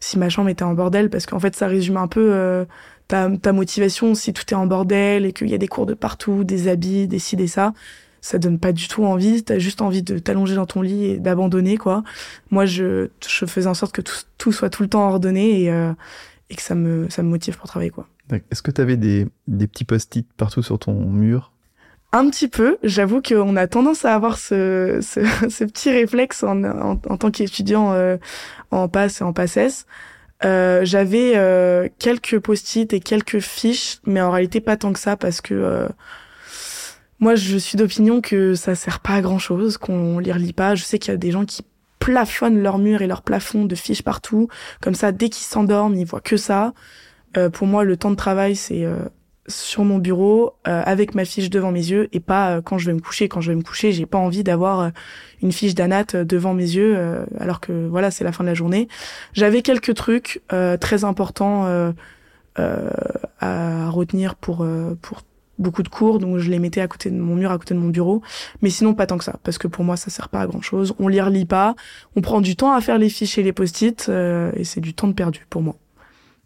si 0.00 0.18
ma 0.18 0.30
chambre 0.30 0.48
était 0.48 0.64
en 0.64 0.72
bordel 0.72 1.10
parce 1.10 1.26
qu'en 1.26 1.38
fait, 1.38 1.54
ça 1.54 1.66
résume 1.66 1.98
un 1.98 2.08
peu 2.08 2.66
ta, 3.08 3.30
ta 3.36 3.52
motivation 3.52 4.14
si 4.14 4.32
tout 4.32 4.44
est 4.50 4.54
en 4.54 4.66
bordel 4.66 5.26
et 5.26 5.32
qu'il 5.32 5.50
y 5.50 5.54
a 5.54 5.58
des 5.58 5.68
cours 5.68 5.86
de 5.86 5.94
partout, 5.94 6.44
des 6.44 6.68
habits, 6.68 7.06
des 7.06 7.18
ci, 7.18 7.36
des 7.36 7.48
ça 7.48 7.74
ça 8.22 8.38
donne 8.38 8.58
pas 8.58 8.72
du 8.72 8.88
tout 8.88 9.04
envie. 9.04 9.42
T'as 9.42 9.58
juste 9.58 9.82
envie 9.82 10.02
de 10.02 10.18
t'allonger 10.18 10.54
dans 10.54 10.64
ton 10.64 10.80
lit 10.80 11.04
et 11.04 11.18
d'abandonner, 11.18 11.76
quoi. 11.76 12.02
Moi, 12.50 12.64
je, 12.64 13.10
je 13.26 13.44
faisais 13.44 13.66
en 13.66 13.74
sorte 13.74 13.94
que 13.94 14.00
tout, 14.00 14.14
tout 14.38 14.52
soit 14.52 14.70
tout 14.70 14.82
le 14.82 14.88
temps 14.88 15.06
ordonné 15.06 15.64
et, 15.64 15.70
euh, 15.70 15.92
et 16.48 16.54
que 16.54 16.62
ça 16.62 16.74
me, 16.74 17.10
ça 17.10 17.22
me 17.22 17.28
motive 17.28 17.58
pour 17.58 17.68
travailler, 17.68 17.90
quoi. 17.90 18.06
Est-ce 18.50 18.62
que 18.62 18.70
tu 18.70 18.80
avais 18.80 18.96
des, 18.96 19.26
des 19.48 19.66
petits 19.66 19.84
post-it 19.84 20.26
partout 20.38 20.62
sur 20.62 20.78
ton 20.78 20.94
mur? 20.94 21.52
Un 22.12 22.30
petit 22.30 22.48
peu, 22.48 22.78
j'avoue 22.82 23.20
qu'on 23.20 23.56
a 23.56 23.66
tendance 23.66 24.04
à 24.04 24.14
avoir 24.14 24.38
ce, 24.38 25.00
ce, 25.02 25.20
ce 25.50 25.64
petit 25.64 25.90
réflexe 25.90 26.42
en, 26.42 26.62
en, 26.64 26.90
en 26.92 27.16
tant 27.16 27.30
qu'étudiant 27.30 27.92
euh, 27.92 28.16
en 28.70 28.88
passe 28.88 29.20
et 29.20 29.24
en 29.24 29.32
passesse. 29.32 29.86
Euh, 30.44 30.84
j'avais 30.84 31.32
euh, 31.36 31.88
quelques 31.98 32.38
post-it 32.38 32.92
et 32.92 33.00
quelques 33.00 33.38
fiches, 33.40 33.98
mais 34.06 34.20
en 34.20 34.30
réalité 34.30 34.60
pas 34.60 34.76
tant 34.76 34.92
que 34.92 34.98
ça 34.98 35.16
parce 35.16 35.40
que 35.40 35.54
euh, 35.54 35.88
moi, 37.22 37.36
je 37.36 37.56
suis 37.56 37.76
d'opinion 37.76 38.20
que 38.20 38.56
ça 38.56 38.74
sert 38.74 38.98
pas 38.98 39.12
à 39.12 39.20
grand 39.20 39.38
chose, 39.38 39.78
qu'on 39.78 40.18
les 40.18 40.32
relit 40.32 40.52
pas. 40.52 40.74
Je 40.74 40.82
sais 40.82 40.98
qu'il 40.98 41.12
y 41.12 41.14
a 41.14 41.16
des 41.16 41.30
gens 41.30 41.44
qui 41.44 41.62
plafonnent 42.00 42.60
leurs 42.60 42.78
murs 42.78 43.00
et 43.00 43.06
leurs 43.06 43.22
plafonds 43.22 43.64
de 43.64 43.76
fiches 43.76 44.02
partout. 44.02 44.48
Comme 44.80 44.96
ça, 44.96 45.12
dès 45.12 45.28
qu'ils 45.28 45.44
s'endorment, 45.44 45.94
ils 45.94 46.04
voient 46.04 46.20
que 46.20 46.36
ça. 46.36 46.74
Euh, 47.36 47.48
pour 47.48 47.68
moi, 47.68 47.84
le 47.84 47.96
temps 47.96 48.10
de 48.10 48.16
travail, 48.16 48.56
c'est 48.56 48.84
euh, 48.84 48.96
sur 49.46 49.84
mon 49.84 49.98
bureau, 49.98 50.54
euh, 50.66 50.82
avec 50.84 51.14
ma 51.14 51.24
fiche 51.24 51.48
devant 51.48 51.70
mes 51.70 51.92
yeux, 51.92 52.08
et 52.10 52.18
pas 52.18 52.60
quand 52.60 52.76
je 52.76 52.86
vais 52.86 52.92
me 52.92 53.00
coucher. 53.00 53.28
Quand 53.28 53.40
je 53.40 53.52
vais 53.52 53.56
me 53.56 53.62
coucher, 53.62 53.92
j'ai 53.92 54.04
pas 54.04 54.18
envie 54.18 54.42
d'avoir 54.42 54.90
une 55.42 55.52
fiche 55.52 55.76
d'anat 55.76 56.24
devant 56.24 56.54
mes 56.54 56.74
yeux, 56.74 57.24
alors 57.38 57.60
que 57.60 57.86
voilà, 57.86 58.10
c'est 58.10 58.24
la 58.24 58.32
fin 58.32 58.42
de 58.42 58.48
la 58.48 58.54
journée. 58.54 58.88
J'avais 59.32 59.62
quelques 59.62 59.94
trucs 59.94 60.42
très 60.80 61.04
importants 61.04 61.92
à 62.56 63.90
retenir 63.90 64.34
pour 64.34 64.66
pour 65.00 65.22
beaucoup 65.58 65.82
de 65.82 65.88
cours, 65.88 66.18
donc 66.18 66.38
je 66.38 66.50
les 66.50 66.58
mettais 66.58 66.80
à 66.80 66.88
côté 66.88 67.10
de 67.10 67.16
mon 67.16 67.34
mur, 67.34 67.50
à 67.50 67.58
côté 67.58 67.74
de 67.74 67.78
mon 67.78 67.88
bureau. 67.88 68.22
Mais 68.62 68.70
sinon, 68.70 68.94
pas 68.94 69.06
tant 69.06 69.18
que 69.18 69.24
ça, 69.24 69.38
parce 69.42 69.58
que 69.58 69.68
pour 69.68 69.84
moi, 69.84 69.96
ça 69.96 70.10
sert 70.10 70.28
pas 70.28 70.40
à 70.40 70.46
grand 70.46 70.60
chose. 70.60 70.94
On 70.98 71.08
les 71.08 71.20
relit 71.20 71.44
pas, 71.44 71.74
on 72.16 72.20
prend 72.20 72.40
du 72.40 72.56
temps 72.56 72.72
à 72.72 72.80
faire 72.80 72.98
les 72.98 73.08
fiches 73.08 73.38
et 73.38 73.42
les 73.42 73.52
post-it, 73.52 74.06
euh, 74.08 74.52
et 74.54 74.64
c'est 74.64 74.80
du 74.80 74.94
temps 74.94 75.08
de 75.08 75.12
perdu 75.12 75.46
pour 75.48 75.62
moi. 75.62 75.76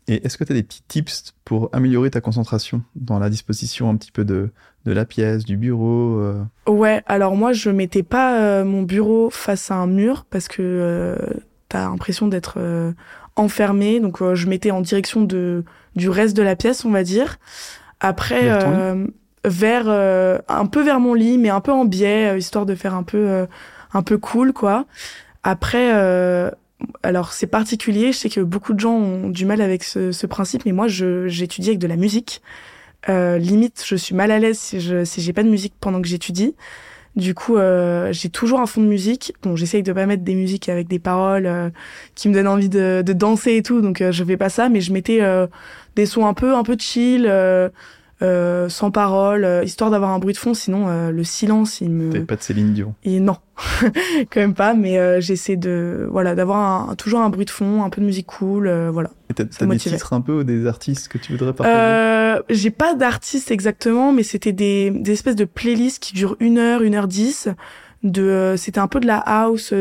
Et 0.08 0.24
est-ce 0.24 0.38
que 0.38 0.44
tu 0.44 0.52
as 0.52 0.54
des 0.54 0.62
petits 0.62 0.82
tips 0.86 1.34
pour 1.44 1.68
améliorer 1.72 2.10
ta 2.10 2.20
concentration 2.20 2.82
dans 2.94 3.18
la 3.18 3.28
disposition 3.28 3.90
un 3.90 3.96
petit 3.96 4.12
peu 4.12 4.24
de, 4.24 4.50
de 4.84 4.92
la 4.92 5.04
pièce, 5.04 5.44
du 5.44 5.56
bureau 5.56 6.20
euh? 6.20 6.44
Ouais, 6.68 7.02
alors 7.06 7.34
moi, 7.34 7.52
je 7.52 7.70
mettais 7.70 8.04
pas 8.04 8.40
euh, 8.40 8.64
mon 8.64 8.82
bureau 8.82 9.30
face 9.30 9.70
à 9.70 9.76
un 9.76 9.88
mur, 9.88 10.24
parce 10.30 10.46
que 10.46 11.16
tu 11.68 11.76
as 11.76 11.88
l'impression 11.88 12.28
d'être 12.28 12.58
enfermé, 13.34 13.98
donc 13.98 14.22
je 14.34 14.46
mettais 14.46 14.70
en 14.70 14.80
direction 14.80 15.22
de, 15.22 15.64
du 15.96 16.08
reste 16.08 16.36
de 16.36 16.42
la 16.42 16.54
pièce, 16.54 16.84
on 16.84 16.90
va 16.90 17.02
dire. 17.02 17.38
Après, 18.00 18.50
euh, 18.50 19.06
vers 19.44 19.84
euh, 19.86 20.38
un 20.48 20.66
peu 20.66 20.82
vers 20.82 21.00
mon 21.00 21.14
lit, 21.14 21.38
mais 21.38 21.48
un 21.48 21.60
peu 21.60 21.72
en 21.72 21.84
biais, 21.84 22.32
euh, 22.32 22.38
histoire 22.38 22.66
de 22.66 22.74
faire 22.74 22.94
un 22.94 23.02
peu 23.02 23.46
un 23.92 24.02
peu 24.02 24.18
cool, 24.18 24.52
quoi. 24.52 24.86
Après, 25.42 25.90
alors 27.02 27.32
c'est 27.32 27.46
particulier. 27.46 28.12
Je 28.12 28.18
sais 28.18 28.28
que 28.28 28.40
beaucoup 28.40 28.74
de 28.74 28.80
gens 28.80 28.94
ont 28.94 29.28
du 29.30 29.46
mal 29.46 29.60
avec 29.60 29.84
ce, 29.84 30.12
ce 30.12 30.26
principe, 30.26 30.66
mais 30.66 30.72
moi, 30.72 30.86
j'étudie 30.88 31.70
avec 31.70 31.78
de 31.78 31.86
la 31.86 31.96
musique. 31.96 32.42
limite, 33.08 33.82
je 33.86 33.96
suis 33.96 34.14
mal 34.14 34.30
à 34.30 34.38
l'aise 34.38 34.58
si 34.58 34.80
je 34.80 35.04
si 35.04 35.20
j'ai 35.20 35.32
pas 35.32 35.42
de 35.42 35.48
musique 35.48 35.74
pendant 35.80 36.02
que 36.02 36.08
j'étudie. 36.08 36.54
Du 37.14 37.32
coup, 37.32 37.56
euh, 37.56 38.12
j'ai 38.12 38.28
toujours 38.28 38.60
un 38.60 38.66
fond 38.66 38.82
de 38.82 38.86
musique. 38.86 39.32
Bon, 39.42 39.56
j'essaye 39.56 39.82
de 39.82 39.90
pas 39.94 40.04
mettre 40.04 40.22
des 40.22 40.34
musiques 40.34 40.68
avec 40.68 40.86
des 40.86 40.98
paroles 40.98 41.72
qui 42.14 42.28
me 42.28 42.34
donnent 42.34 42.48
envie 42.48 42.68
de, 42.68 43.02
de 43.06 43.12
danser 43.14 43.56
et 43.56 43.62
tout, 43.62 43.80
donc 43.80 44.04
je 44.10 44.24
fais 44.24 44.36
pas 44.36 44.50
ça. 44.50 44.68
Mais 44.68 44.82
je 44.82 44.92
mettais 44.92 45.22
des 45.96 46.06
sons 46.06 46.26
un 46.26 46.34
peu 46.34 46.54
un 46.54 46.62
peu 46.62 46.76
chill 46.78 47.26
euh, 48.22 48.70
sans 48.70 48.90
parole, 48.90 49.44
euh, 49.44 49.62
histoire 49.62 49.90
d'avoir 49.90 50.10
un 50.10 50.18
bruit 50.18 50.32
de 50.32 50.38
fond. 50.38 50.54
Sinon, 50.54 50.88
euh, 50.88 51.10
le 51.10 51.22
silence, 51.22 51.82
il 51.82 51.90
me. 51.90 52.10
T'avais 52.10 52.24
pas 52.24 52.36
de 52.36 52.42
Céline 52.42 52.72
Dion. 52.72 52.94
Et 53.04 53.20
non, 53.20 53.36
quand 53.82 54.40
même 54.40 54.54
pas. 54.54 54.72
Mais 54.72 55.20
j'essaie 55.20 55.56
de, 55.56 56.08
voilà, 56.10 56.34
d'avoir 56.34 56.96
toujours 56.96 57.20
un 57.20 57.28
bruit 57.28 57.44
de 57.44 57.50
fond, 57.50 57.84
un 57.84 57.90
peu 57.90 58.00
de 58.00 58.06
musique 58.06 58.26
cool, 58.26 58.70
voilà. 58.90 59.10
Et 59.30 59.34
t'as, 59.34 59.44
des 59.44 59.76
titres 59.76 60.14
un 60.14 60.22
peu 60.22 60.40
ou 60.40 60.44
des 60.44 60.66
artistes 60.66 61.08
que 61.08 61.18
tu 61.18 61.32
voudrais 61.32 61.52
partager? 61.52 62.42
J'ai 62.48 62.70
pas 62.70 62.94
d'artistes 62.94 63.50
exactement, 63.50 64.12
mais 64.12 64.22
c'était 64.22 64.52
des, 64.52 64.90
des 64.90 65.12
espèces 65.12 65.36
de 65.36 65.44
playlists 65.44 66.02
qui 66.02 66.14
durent 66.14 66.36
une 66.40 66.58
heure, 66.58 66.82
une 66.82 66.94
heure 66.94 67.08
dix. 67.08 67.48
De, 68.02 68.54
c'était 68.56 68.78
un 68.78 68.88
peu 68.88 69.00
de 69.00 69.06
la 69.06 69.18
house. 69.18 69.74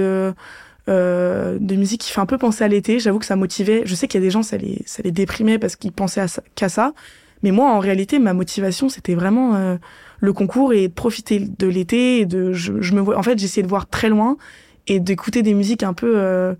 Euh, 0.87 1.57
de 1.59 1.75
musique 1.75 2.01
qui 2.01 2.11
fait 2.11 2.21
un 2.21 2.27
peu 2.27 2.37
penser 2.37 2.63
à 2.63 2.67
l'été. 2.67 2.99
J'avoue 2.99 3.19
que 3.19 3.25
ça 3.25 3.35
motivait. 3.35 3.81
Je 3.85 3.95
sais 3.95 4.07
qu'il 4.07 4.19
y 4.21 4.23
a 4.23 4.25
des 4.25 4.31
gens, 4.31 4.43
ça 4.43 4.57
les, 4.57 4.83
ça 4.85 5.01
les 5.03 5.11
déprimait 5.11 5.57
parce 5.57 5.75
qu'ils 5.75 5.91
pensaient 5.91 6.25
qu'à 6.53 6.69
ça. 6.69 6.93
Mais 7.41 7.51
moi, 7.51 7.71
en 7.71 7.79
réalité, 7.79 8.19
ma 8.19 8.33
motivation, 8.33 8.87
c'était 8.87 9.15
vraiment 9.15 9.55
euh, 9.55 9.77
le 10.19 10.33
concours 10.33 10.73
et 10.73 10.87
de 10.87 10.93
profiter 10.93 11.39
de 11.39 11.67
l'été. 11.67 12.19
Et 12.19 12.25
de, 12.25 12.53
je, 12.53 12.81
je, 12.81 12.93
me 12.93 13.01
vois, 13.01 13.17
en 13.17 13.23
fait, 13.23 13.39
j'essayais 13.39 13.63
de 13.63 13.67
voir 13.67 13.89
très 13.89 14.09
loin 14.09 14.37
et 14.87 14.99
d'écouter 14.99 15.41
des 15.41 15.55
musiques 15.55 15.81
un 15.81 15.93
peu 15.93 16.13
euh, 16.17 16.53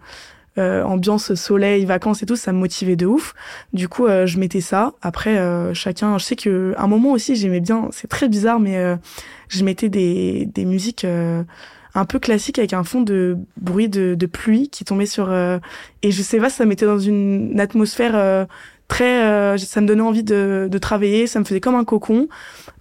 euh, 0.58 0.84
ambiance 0.84 1.36
soleil, 1.36 1.84
vacances 1.84 2.24
et 2.24 2.26
tout. 2.26 2.38
Ça 2.38 2.54
me 2.54 2.60
motivait 2.60 2.96
de 2.96 3.06
ouf. 3.06 3.34
Du 3.74 3.90
coup, 3.90 4.08
euh, 4.08 4.26
je 4.26 4.40
mettais 4.40 4.62
ça. 4.62 4.94
Après, 5.02 5.38
euh, 5.38 5.74
chacun. 5.74 6.18
Je 6.18 6.24
sais 6.24 6.38
que 6.38 6.74
un 6.78 6.88
moment 6.88 7.12
aussi, 7.12 7.36
j'aimais 7.36 7.60
bien. 7.60 7.90
C'est 7.92 8.08
très 8.08 8.30
bizarre, 8.30 8.60
mais 8.60 8.98
je 9.50 9.64
mettais 9.66 9.90
des 9.90 10.46
des 10.46 10.64
musiques 10.66 11.06
un 11.96 12.06
peu 12.06 12.20
classiques 12.20 12.60
avec 12.60 12.74
un 12.74 12.84
fond 12.84 13.02
de 13.02 13.38
bruit 13.58 13.90
de, 13.90 14.16
de 14.16 14.26
pluie 14.28 14.70
qui 14.70 14.86
tombait 14.86 15.06
sur. 15.06 15.34
et 15.34 16.12
je 16.12 16.22
sais 16.22 16.40
pas, 16.40 16.50
ça 16.50 16.66
mettait 16.66 16.86
dans 16.86 17.00
une 17.00 17.60
atmosphère 17.60 18.48
très 18.88 19.24
euh, 19.26 19.58
ça 19.58 19.82
me 19.82 19.88
donnait 19.88 20.02
envie 20.02 20.24
de, 20.24 20.68
de 20.70 20.78
travailler 20.78 21.28
ça 21.28 21.40
me 21.40 21.46
faisait 21.46 21.60
comme 21.60 21.76
un 21.76 21.84
cocon. 21.84 22.28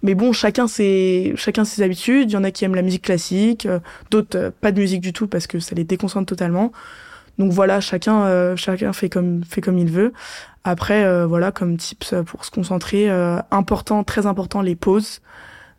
Mais 0.03 0.15
bon 0.15 0.33
chacun 0.33 0.67
ses 0.67 1.33
chacun 1.35 1.65
ses 1.65 1.81
habitudes. 1.81 2.31
Il 2.31 2.33
y 2.33 2.37
en 2.37 2.43
a 2.43 2.51
qui 2.51 2.65
aiment 2.65 2.75
la 2.75 2.81
musique 2.81 3.03
classique 3.03 3.65
euh, 3.65 3.79
d'autres 4.11 4.37
euh, 4.37 4.51
pas 4.61 4.71
de 4.71 4.79
musique 4.79 5.01
du 5.01 5.13
tout 5.13 5.27
parce 5.27 5.47
que 5.47 5.59
ça 5.59 5.75
les 5.75 5.83
déconcentre 5.83 6.27
totalement. 6.27 6.71
Donc 7.37 7.51
voilà 7.51 7.81
chacun 7.81 8.55
chacun 8.55 8.93
fait 8.93 9.09
comme 9.09 9.43
fait 9.43 9.59
comme 9.59 9.77
il 9.77 9.89
veut. 9.89 10.13
Après 10.63 11.25
voilà 11.25 11.51
comme 11.51 11.75
tips 11.75 12.15
pour 12.25 12.45
se 12.45 12.51
concentrer 12.51 13.09
important 13.51 14.05
très 14.05 14.25
important 14.25 14.61
les 14.61 14.75
pauses 14.75 15.19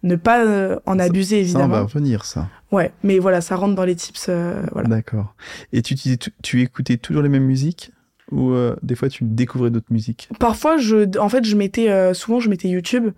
ne 0.06 0.16
pas 0.16 0.78
en 0.86 0.98
abuser 0.98 1.40
évidemment. 1.40 1.64
Ça, 1.64 1.70
on 1.70 1.72
va 1.72 1.82
revenir 1.82 2.24
ça. 2.24 2.48
Ouais, 2.72 2.92
mais 3.02 3.18
voilà, 3.18 3.40
ça 3.40 3.56
rentre 3.56 3.74
dans 3.74 3.84
les 3.84 3.96
tips. 3.96 4.30
voilà. 4.72 4.88
D'accord. 4.88 5.34
Et 5.72 5.82
tu, 5.82 5.94
tu, 5.94 6.16
tu 6.42 6.62
écoutais 6.62 6.96
toujours 6.96 7.22
les 7.22 7.28
mêmes 7.28 7.44
musiques? 7.44 7.92
Ou 8.32 8.50
euh, 8.50 8.74
des 8.82 8.96
fois 8.96 9.08
tu 9.08 9.22
découvrais 9.22 9.70
d'autres 9.70 9.92
musiques? 9.92 10.28
Parfois, 10.40 10.78
je, 10.78 11.16
en 11.18 11.28
fait, 11.28 11.44
je 11.44 11.54
mettais 11.54 11.90
euh, 11.90 12.12
souvent 12.12 12.40
je 12.40 12.50
mettais 12.50 12.68
YouTube 12.68 13.10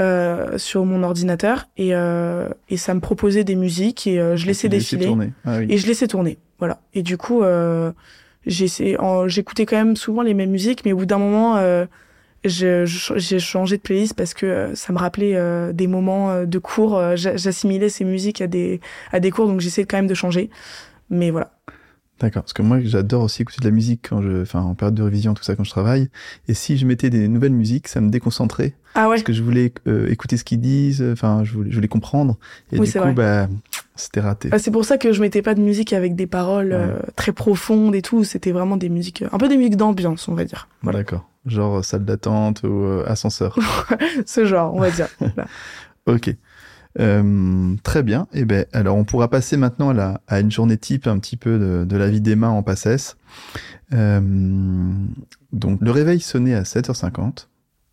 euh, 0.00 0.56
sur 0.56 0.86
mon 0.86 1.02
ordinateur 1.02 1.68
et 1.76 1.94
euh, 1.94 2.48
et 2.70 2.78
ça 2.78 2.94
me 2.94 3.00
proposait 3.00 3.44
des 3.44 3.54
musiques 3.54 4.06
et 4.06 4.16
je 4.36 4.46
laissais 4.46 4.70
défiler 4.70 5.14
ah, 5.44 5.58
oui. 5.58 5.66
et 5.68 5.76
je 5.76 5.86
laissais 5.86 6.08
tourner. 6.08 6.38
Voilà. 6.58 6.80
Et 6.94 7.02
du 7.02 7.18
coup, 7.18 7.42
j'écoutais 8.46 9.66
quand 9.66 9.76
même 9.76 9.94
souvent 9.94 10.22
les 10.22 10.32
mêmes 10.32 10.50
musiques, 10.50 10.86
mais 10.86 10.92
au 10.94 10.98
bout 10.98 11.06
d'un 11.06 11.18
moment, 11.18 11.56
j'ai 12.48 13.38
changé 13.38 13.76
de 13.76 13.82
playlist 13.82 14.14
parce 14.14 14.34
que 14.34 14.72
ça 14.74 14.92
me 14.92 14.98
rappelait 14.98 15.38
des 15.72 15.86
moments 15.86 16.44
de 16.44 16.58
cours. 16.58 17.00
J'assimilais 17.16 17.88
ces 17.88 18.04
musiques 18.04 18.40
à 18.40 18.46
des 18.46 18.80
à 19.12 19.20
des 19.20 19.30
cours, 19.30 19.46
donc 19.46 19.60
j'essayais 19.60 19.86
quand 19.86 19.98
même 19.98 20.06
de 20.06 20.14
changer. 20.14 20.50
Mais 21.10 21.30
voilà. 21.30 21.52
D'accord, 22.18 22.44
parce 22.44 22.54
que 22.54 22.62
moi 22.62 22.78
j'adore 22.82 23.24
aussi 23.24 23.42
écouter 23.42 23.60
de 23.60 23.66
la 23.66 23.70
musique 23.70 24.06
quand 24.08 24.22
je, 24.22 24.40
enfin 24.40 24.62
en 24.62 24.74
période 24.74 24.94
de 24.94 25.02
révision 25.02 25.34
tout 25.34 25.42
ça 25.42 25.54
quand 25.54 25.64
je 25.64 25.70
travaille. 25.70 26.08
Et 26.48 26.54
si 26.54 26.78
je 26.78 26.86
mettais 26.86 27.10
des 27.10 27.28
nouvelles 27.28 27.52
musiques, 27.52 27.88
ça 27.88 28.00
me 28.00 28.08
déconcentrait. 28.08 28.72
Ah 28.94 29.08
ouais. 29.08 29.16
Parce 29.16 29.22
que 29.22 29.34
je 29.34 29.42
voulais 29.42 29.70
euh, 29.86 30.10
écouter 30.10 30.38
ce 30.38 30.44
qu'ils 30.44 30.60
disent, 30.60 31.04
enfin 31.12 31.44
je 31.44 31.52
voulais, 31.52 31.70
je 31.70 31.74
voulais 31.74 31.88
comprendre. 31.88 32.38
Et 32.72 32.78
du 32.78 32.90
coup, 32.90 33.12
bah 33.14 33.48
c'était 33.96 34.20
raté. 34.20 34.48
Bah, 34.48 34.58
c'est 34.58 34.70
pour 34.70 34.86
ça 34.86 34.96
que 34.96 35.12
je 35.12 35.20
mettais 35.20 35.42
pas 35.42 35.54
de 35.54 35.60
musique 35.60 35.92
avec 35.92 36.16
des 36.16 36.26
paroles 36.26 36.72
euh, 36.72 36.98
très 37.16 37.32
profondes 37.32 37.94
et 37.94 38.00
tout. 38.00 38.24
C'était 38.24 38.52
vraiment 38.52 38.78
des 38.78 38.88
musiques, 38.88 39.22
un 39.30 39.36
peu 39.36 39.48
des 39.48 39.58
musiques 39.58 39.76
d'ambiance, 39.76 40.26
on 40.28 40.34
va 40.34 40.44
dire. 40.44 40.68
Voilà. 40.82 41.00
D'accord. 41.00 41.28
Genre 41.46 41.84
salle 41.84 42.04
d'attente 42.04 42.64
ou 42.64 42.84
euh, 42.84 43.04
ascenseur. 43.06 43.58
Ce 44.26 44.44
genre, 44.44 44.74
on 44.74 44.80
va 44.80 44.90
dire. 44.90 45.08
ok. 46.06 46.34
Euh, 46.98 47.74
très 47.82 48.02
bien. 48.02 48.26
Et 48.32 48.40
eh 48.40 48.44
ben, 48.44 48.66
alors 48.72 48.96
on 48.96 49.04
pourra 49.04 49.28
passer 49.28 49.56
maintenant 49.56 49.90
à, 49.90 49.94
la, 49.94 50.20
à 50.26 50.40
une 50.40 50.50
journée 50.50 50.78
type 50.78 51.06
un 51.06 51.18
petit 51.18 51.36
peu 51.36 51.58
de, 51.58 51.84
de 51.84 51.96
la 51.96 52.08
vie 52.08 52.20
d'Emma 52.20 52.48
en 52.48 52.62
passesse. 52.62 53.16
Euh, 53.92 54.20
donc 55.52 55.80
le 55.82 55.90
réveil 55.90 56.20
sonnait 56.20 56.54
à 56.54 56.62
7h50. 56.62 57.46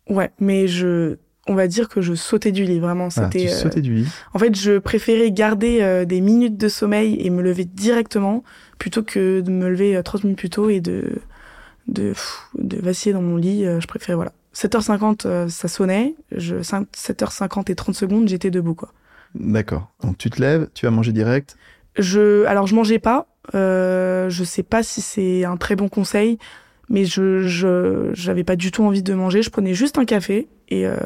Ouais, 0.08 0.32
mais 0.40 0.66
je, 0.66 1.18
on 1.46 1.54
va 1.54 1.68
dire 1.68 1.88
que 1.88 2.00
je 2.00 2.14
sautais 2.14 2.50
du 2.50 2.64
lit 2.64 2.80
vraiment. 2.80 3.10
C'était. 3.10 3.50
Ah, 3.64 3.68
du 3.80 3.94
lit. 3.94 4.08
En 4.32 4.38
fait, 4.38 4.56
je 4.56 4.78
préférais 4.78 5.30
garder 5.30 6.04
des 6.06 6.20
minutes 6.20 6.56
de 6.56 6.68
sommeil 6.68 7.16
et 7.20 7.30
me 7.30 7.42
lever 7.42 7.66
directement 7.66 8.42
plutôt 8.78 9.02
que 9.02 9.42
de 9.42 9.50
me 9.50 9.68
lever 9.68 10.00
30 10.02 10.24
minutes 10.24 10.38
plus 10.38 10.50
tôt 10.50 10.70
et 10.70 10.80
de 10.80 11.20
de, 11.88 12.14
de 12.58 12.76
vaciller 12.80 13.12
dans 13.12 13.22
mon 13.22 13.36
lit. 13.36 13.64
je 13.64 13.86
préférais, 13.86 14.14
voilà. 14.14 14.32
7h50, 14.54 15.48
ça 15.48 15.68
sonnait. 15.68 16.14
Je, 16.30 16.56
7h50 16.56 17.70
et 17.70 17.74
30 17.74 17.94
secondes, 17.94 18.28
j'étais 18.28 18.50
debout, 18.50 18.74
quoi. 18.74 18.92
D'accord. 19.34 19.90
Donc 20.02 20.16
tu 20.16 20.30
te 20.30 20.40
lèves, 20.40 20.68
tu 20.74 20.86
vas 20.86 20.90
manger 20.90 21.12
direct? 21.12 21.56
Je, 21.98 22.44
alors 22.46 22.66
je 22.66 22.74
mangeais 22.74 22.98
pas. 22.98 23.26
Euh, 23.54 24.30
je 24.30 24.44
sais 24.44 24.62
pas 24.62 24.82
si 24.82 25.00
c'est 25.00 25.44
un 25.44 25.56
très 25.56 25.76
bon 25.76 25.88
conseil, 25.88 26.38
mais 26.88 27.04
je, 27.04 27.42
je, 27.42 28.10
j'avais 28.14 28.44
pas 28.44 28.56
du 28.56 28.70
tout 28.70 28.84
envie 28.84 29.02
de 29.02 29.14
manger. 29.14 29.42
Je 29.42 29.50
prenais 29.50 29.74
juste 29.74 29.98
un 29.98 30.04
café 30.04 30.48
et, 30.68 30.86
euh, 30.86 30.96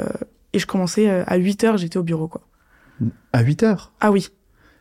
et 0.52 0.58
je 0.58 0.66
commençais 0.66 1.08
euh, 1.10 1.24
à 1.26 1.36
8 1.36 1.64
heures, 1.64 1.76
j'étais 1.78 1.98
au 1.98 2.02
bureau, 2.02 2.28
quoi. 2.28 2.42
À 3.32 3.42
8 3.42 3.62
heures? 3.62 3.92
Ah 4.00 4.10
oui. 4.10 4.28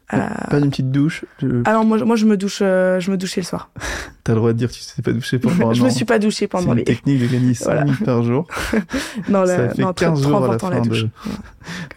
Pas 0.09 0.59
d'une 0.61 0.69
petite 0.69 0.91
douche 0.91 1.25
Ah 1.65 1.73
non, 1.73 1.83
moi, 1.83 1.97
moi 2.05 2.15
je 2.15 2.25
me 2.25 2.37
douche, 2.37 2.59
euh, 2.61 2.99
je 2.99 3.11
me 3.11 3.17
douchais 3.17 3.41
le 3.41 3.45
soir. 3.45 3.69
T'as 4.23 4.33
le 4.33 4.39
droit 4.39 4.53
de 4.53 4.57
dire 4.57 4.69
que 4.69 4.73
tu 4.73 4.81
t'es 4.95 5.01
pas 5.01 5.11
douché 5.11 5.37
pendant 5.37 5.69
un 5.69 5.73
Je 5.73 5.83
me 5.83 5.89
suis 5.89 6.05
pas 6.05 6.17
douché 6.19 6.47
pendant 6.47 6.73
les. 6.73 6.83
C'est 6.85 6.91
une 6.91 6.97
technique 6.97 7.21
de 7.21 7.27
gagner 7.27 7.53
5 7.53 7.83
minutes 7.83 8.05
par 8.05 8.23
jour. 8.23 8.47
non, 9.29 9.45
ça 9.45 9.69
fait 9.69 9.81
non, 9.81 9.91
15 9.91 10.21
trop, 10.21 10.29
jours 10.29 10.45
à 10.45 10.47
la 10.53 10.59
fin 10.59 10.81
de, 10.81 11.09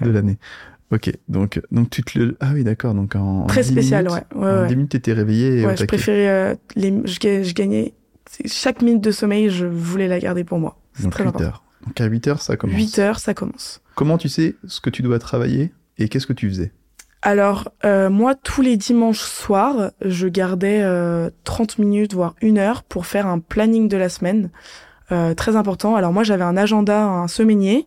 de 0.01 0.11
l'année. 0.11 0.39
Ok, 0.93 1.13
donc 1.29 1.61
donc 1.71 1.89
tu 1.91 2.03
te 2.03 2.19
le 2.19 2.37
ah 2.41 2.51
oui 2.53 2.65
d'accord 2.65 2.95
donc 2.95 3.15
en 3.15 3.47
très 3.47 3.63
spécial 3.63 4.07
minutes, 4.07 4.25
ouais, 4.35 4.41
ouais 4.41 4.51
en 4.51 4.63
ouais. 4.63 4.69
10 4.69 4.75
minutes 4.75 4.91
t'étais 4.91 5.13
réveillé 5.13 5.65
ouais 5.65 5.77
je 5.77 5.85
préférais 5.85 6.29
euh, 6.29 6.55
les 6.75 6.93
je, 7.05 7.45
je, 7.45 7.55
gagnais 7.55 7.95
chaque 8.47 8.83
minute 8.83 9.01
de 9.01 9.13
sommeil 9.13 9.51
je 9.51 9.67
voulais 9.67 10.09
la 10.09 10.19
garder 10.19 10.43
pour 10.43 10.59
moi. 10.59 10.81
C'est 10.95 11.05
donc 11.05 11.13
très 11.13 11.23
8 11.23 11.29
important. 11.29 11.45
heures. 11.47 11.65
Donc 11.87 12.01
à 12.01 12.07
8 12.07 12.27
heures 12.27 12.43
ça 12.43 12.57
commence. 12.57 12.77
8 12.77 12.99
heures 12.99 13.19
ça 13.21 13.35
commence. 13.35 13.81
Comment 13.95 14.19
tu 14.19 14.29
sais 14.29 14.57
ce 14.67 14.81
que 14.81 14.91
tu 14.91 15.03
dois 15.03 15.21
travailler 15.21 15.73
et 15.99 16.09
qu'est-ce 16.09 16.27
que 16.27 16.33
tu 16.33 16.49
faisais? 16.49 16.73
Alors 17.23 17.71
euh, 17.85 18.09
moi 18.09 18.35
tous 18.35 18.63
les 18.63 18.77
dimanches 18.77 19.21
soirs 19.21 19.91
je 20.01 20.27
gardais 20.27 20.81
euh, 20.83 21.31
30 21.45 21.79
minutes 21.79 22.15
voire 22.15 22.35
une 22.41 22.59
heure 22.59 22.83
pour 22.83 23.07
faire 23.07 23.27
un 23.27 23.39
planning 23.39 23.89
de 23.89 23.97
la 23.97 24.09
semaine 24.09 24.51
euh, 25.13 25.35
très 25.35 25.57
important. 25.57 25.97
Alors 25.97 26.13
moi 26.13 26.23
j'avais 26.23 26.45
un 26.45 26.57
agenda 26.57 27.05
un 27.05 27.29
semainier 27.29 27.87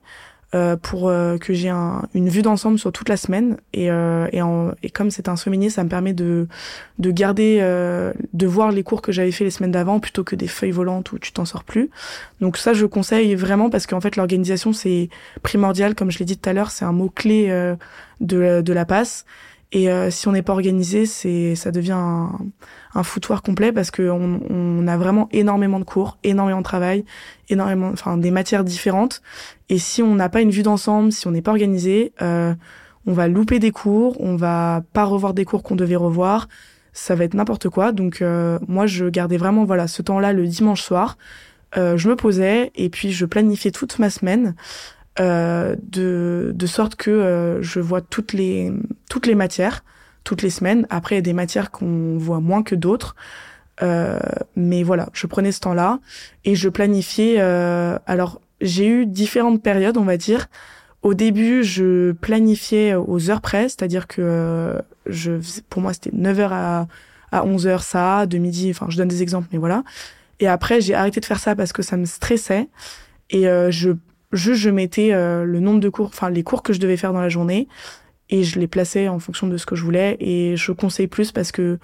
euh, 0.55 0.75
pour 0.75 1.09
euh, 1.09 1.37
que 1.37 1.53
j'ai 1.53 1.69
un, 1.69 2.03
une 2.13 2.29
vue 2.29 2.41
d'ensemble 2.41 2.77
sur 2.77 2.91
toute 2.91 3.09
la 3.09 3.17
semaine. 3.17 3.57
Et, 3.73 3.89
euh, 3.89 4.27
et, 4.31 4.41
en, 4.41 4.71
et 4.83 4.89
comme 4.89 5.11
c'est 5.11 5.27
un 5.27 5.35
semainier 5.35 5.69
ça 5.69 5.83
me 5.83 5.89
permet 5.89 6.13
de 6.13 6.47
de 6.99 7.11
garder 7.11 7.59
euh, 7.61 8.13
de 8.33 8.47
voir 8.47 8.71
les 8.71 8.83
cours 8.83 9.01
que 9.01 9.11
j'avais 9.11 9.31
fait 9.31 9.43
les 9.43 9.51
semaines 9.51 9.71
d'avant 9.71 9.99
plutôt 9.99 10.23
que 10.23 10.35
des 10.35 10.47
feuilles 10.47 10.71
volantes 10.71 11.11
où 11.11 11.19
tu 11.19 11.31
t'en 11.31 11.45
sors 11.45 11.63
plus. 11.63 11.89
Donc 12.41 12.57
ça 12.57 12.73
je 12.73 12.85
conseille 12.85 13.35
vraiment 13.35 13.69
parce 13.69 13.87
qu'en 13.87 14.01
fait 14.01 14.15
l'organisation 14.15 14.73
c'est 14.73 15.09
primordial. 15.41 15.95
Comme 15.95 16.11
je 16.11 16.19
l'ai 16.19 16.25
dit 16.25 16.37
tout 16.37 16.49
à 16.49 16.53
l'heure 16.53 16.71
c'est 16.71 16.85
un 16.85 16.91
mot 16.91 17.09
clé 17.09 17.47
euh, 17.49 17.75
de, 18.21 18.61
de 18.61 18.73
la 18.73 18.85
passe 18.85 19.25
et 19.75 19.89
euh, 19.89 20.11
si 20.11 20.27
on 20.27 20.33
n'est 20.33 20.43
pas 20.43 20.53
organisé, 20.53 21.07
c'est 21.07 21.55
ça 21.55 21.71
devient 21.71 21.93
un, 21.93 22.29
un, 22.93 23.01
foutoir 23.03 23.41
complet 23.41 23.71
parce 23.71 23.89
que 23.89 24.07
on, 24.07 24.39
on, 24.47 24.87
a 24.87 24.97
vraiment 24.97 25.27
énormément 25.31 25.79
de 25.79 25.83
cours, 25.83 26.19
énormément 26.23 26.59
de 26.59 26.63
travail, 26.63 27.05
énormément, 27.49 27.89
enfin 27.91 28.17
des 28.17 28.29
matières 28.29 28.63
différentes. 28.63 29.23
Et 29.69 29.79
si 29.79 30.03
on 30.03 30.13
n'a 30.13 30.29
pas 30.29 30.41
une 30.41 30.51
vue 30.51 30.61
d'ensemble, 30.61 31.11
si 31.11 31.25
on 31.25 31.31
n'est 31.31 31.41
pas 31.41 31.49
organisé, 31.49 32.13
euh, 32.21 32.53
on 33.07 33.13
va 33.13 33.27
louper 33.27 33.57
des 33.57 33.71
cours, 33.71 34.15
on 34.21 34.35
va 34.35 34.83
pas 34.93 35.05
revoir 35.05 35.33
des 35.33 35.43
cours 35.43 35.63
qu'on 35.63 35.75
devait 35.75 35.95
revoir. 35.95 36.49
Ça 36.93 37.15
va 37.15 37.23
être 37.23 37.33
n'importe 37.33 37.67
quoi. 37.69 37.91
Donc 37.91 38.21
euh, 38.21 38.59
moi, 38.67 38.85
je 38.85 39.05
gardais 39.05 39.37
vraiment 39.37 39.65
voilà 39.65 39.87
ce 39.87 40.03
temps-là 40.03 40.33
le 40.33 40.45
dimanche 40.45 40.83
soir. 40.83 41.17
Euh, 41.77 41.97
je 41.97 42.07
me 42.09 42.15
posais 42.15 42.71
et 42.75 42.89
puis 42.89 43.11
je 43.11 43.25
planifiais 43.25 43.71
toute 43.71 43.97
ma 43.97 44.11
semaine. 44.11 44.53
Euh, 45.19 45.75
de, 45.83 46.53
de 46.55 46.65
sorte 46.65 46.95
que 46.95 47.11
euh, 47.11 47.61
je 47.61 47.79
vois 47.79 48.01
toutes 48.01 48.33
les, 48.33 48.73
toutes 49.09 49.27
les 49.27 49.35
matières, 49.35 49.83
toutes 50.23 50.41
les 50.41 50.49
semaines. 50.49 50.87
Après, 50.89 51.15
il 51.15 51.17
y 51.17 51.19
a 51.19 51.21
des 51.21 51.33
matières 51.33 51.69
qu'on 51.69 52.17
voit 52.17 52.39
moins 52.39 52.63
que 52.63 52.73
d'autres. 52.73 53.15
Euh, 53.81 54.19
mais 54.55 54.83
voilà, 54.83 55.09
je 55.13 55.27
prenais 55.27 55.51
ce 55.51 55.59
temps-là 55.61 55.99
et 56.45 56.55
je 56.55 56.69
planifiais. 56.69 57.35
Euh, 57.39 57.97
alors, 58.05 58.41
j'ai 58.61 58.87
eu 58.87 59.05
différentes 59.05 59.61
périodes, 59.61 59.97
on 59.97 60.03
va 60.03 60.17
dire. 60.17 60.47
Au 61.01 61.13
début, 61.13 61.63
je 61.63 62.13
planifiais 62.13 62.95
aux 62.95 63.29
heures 63.29 63.41
près, 63.41 63.63
c'est-à-dire 63.63 64.07
que 64.07 64.21
euh, 64.21 64.79
je, 65.05 65.33
pour 65.69 65.81
moi, 65.81 65.93
c'était 65.93 66.11
9h 66.11 66.49
à, 66.51 66.87
à 67.31 67.45
11h 67.45 67.81
ça, 67.81 68.25
de 68.25 68.37
midi, 68.37 68.69
enfin, 68.69 68.85
je 68.89 68.97
donne 68.97 69.09
des 69.09 69.21
exemples, 69.21 69.49
mais 69.51 69.59
voilà. 69.59 69.83
Et 70.39 70.47
après, 70.47 70.79
j'ai 70.81 70.93
arrêté 70.93 71.19
de 71.19 71.25
faire 71.25 71.39
ça 71.39 71.55
parce 71.55 71.73
que 71.73 71.81
ça 71.81 71.97
me 71.97 72.05
stressait. 72.05 72.69
Et 73.29 73.43
je 73.43 73.95
Juste, 74.33 74.61
je 74.61 74.69
mettais 74.69 75.13
euh, 75.13 75.45
le 75.45 75.59
nombre 75.59 75.79
de 75.79 75.89
cours, 75.89 76.07
enfin 76.07 76.29
les 76.29 76.43
cours 76.43 76.63
que 76.63 76.73
je 76.73 76.79
devais 76.79 76.97
faire 76.97 77.13
dans 77.13 77.21
la 77.21 77.29
journée, 77.29 77.67
et 78.29 78.43
je 78.43 78.59
les 78.59 78.67
plaçais 78.67 79.07
en 79.07 79.19
fonction 79.19 79.47
de 79.47 79.57
ce 79.57 79.65
que 79.65 79.75
je 79.75 79.83
voulais. 79.83 80.17
Et 80.19 80.55
je 80.57 80.71
conseille 80.71 81.07
plus 81.07 81.31
parce 81.31 81.51
que 81.51 81.79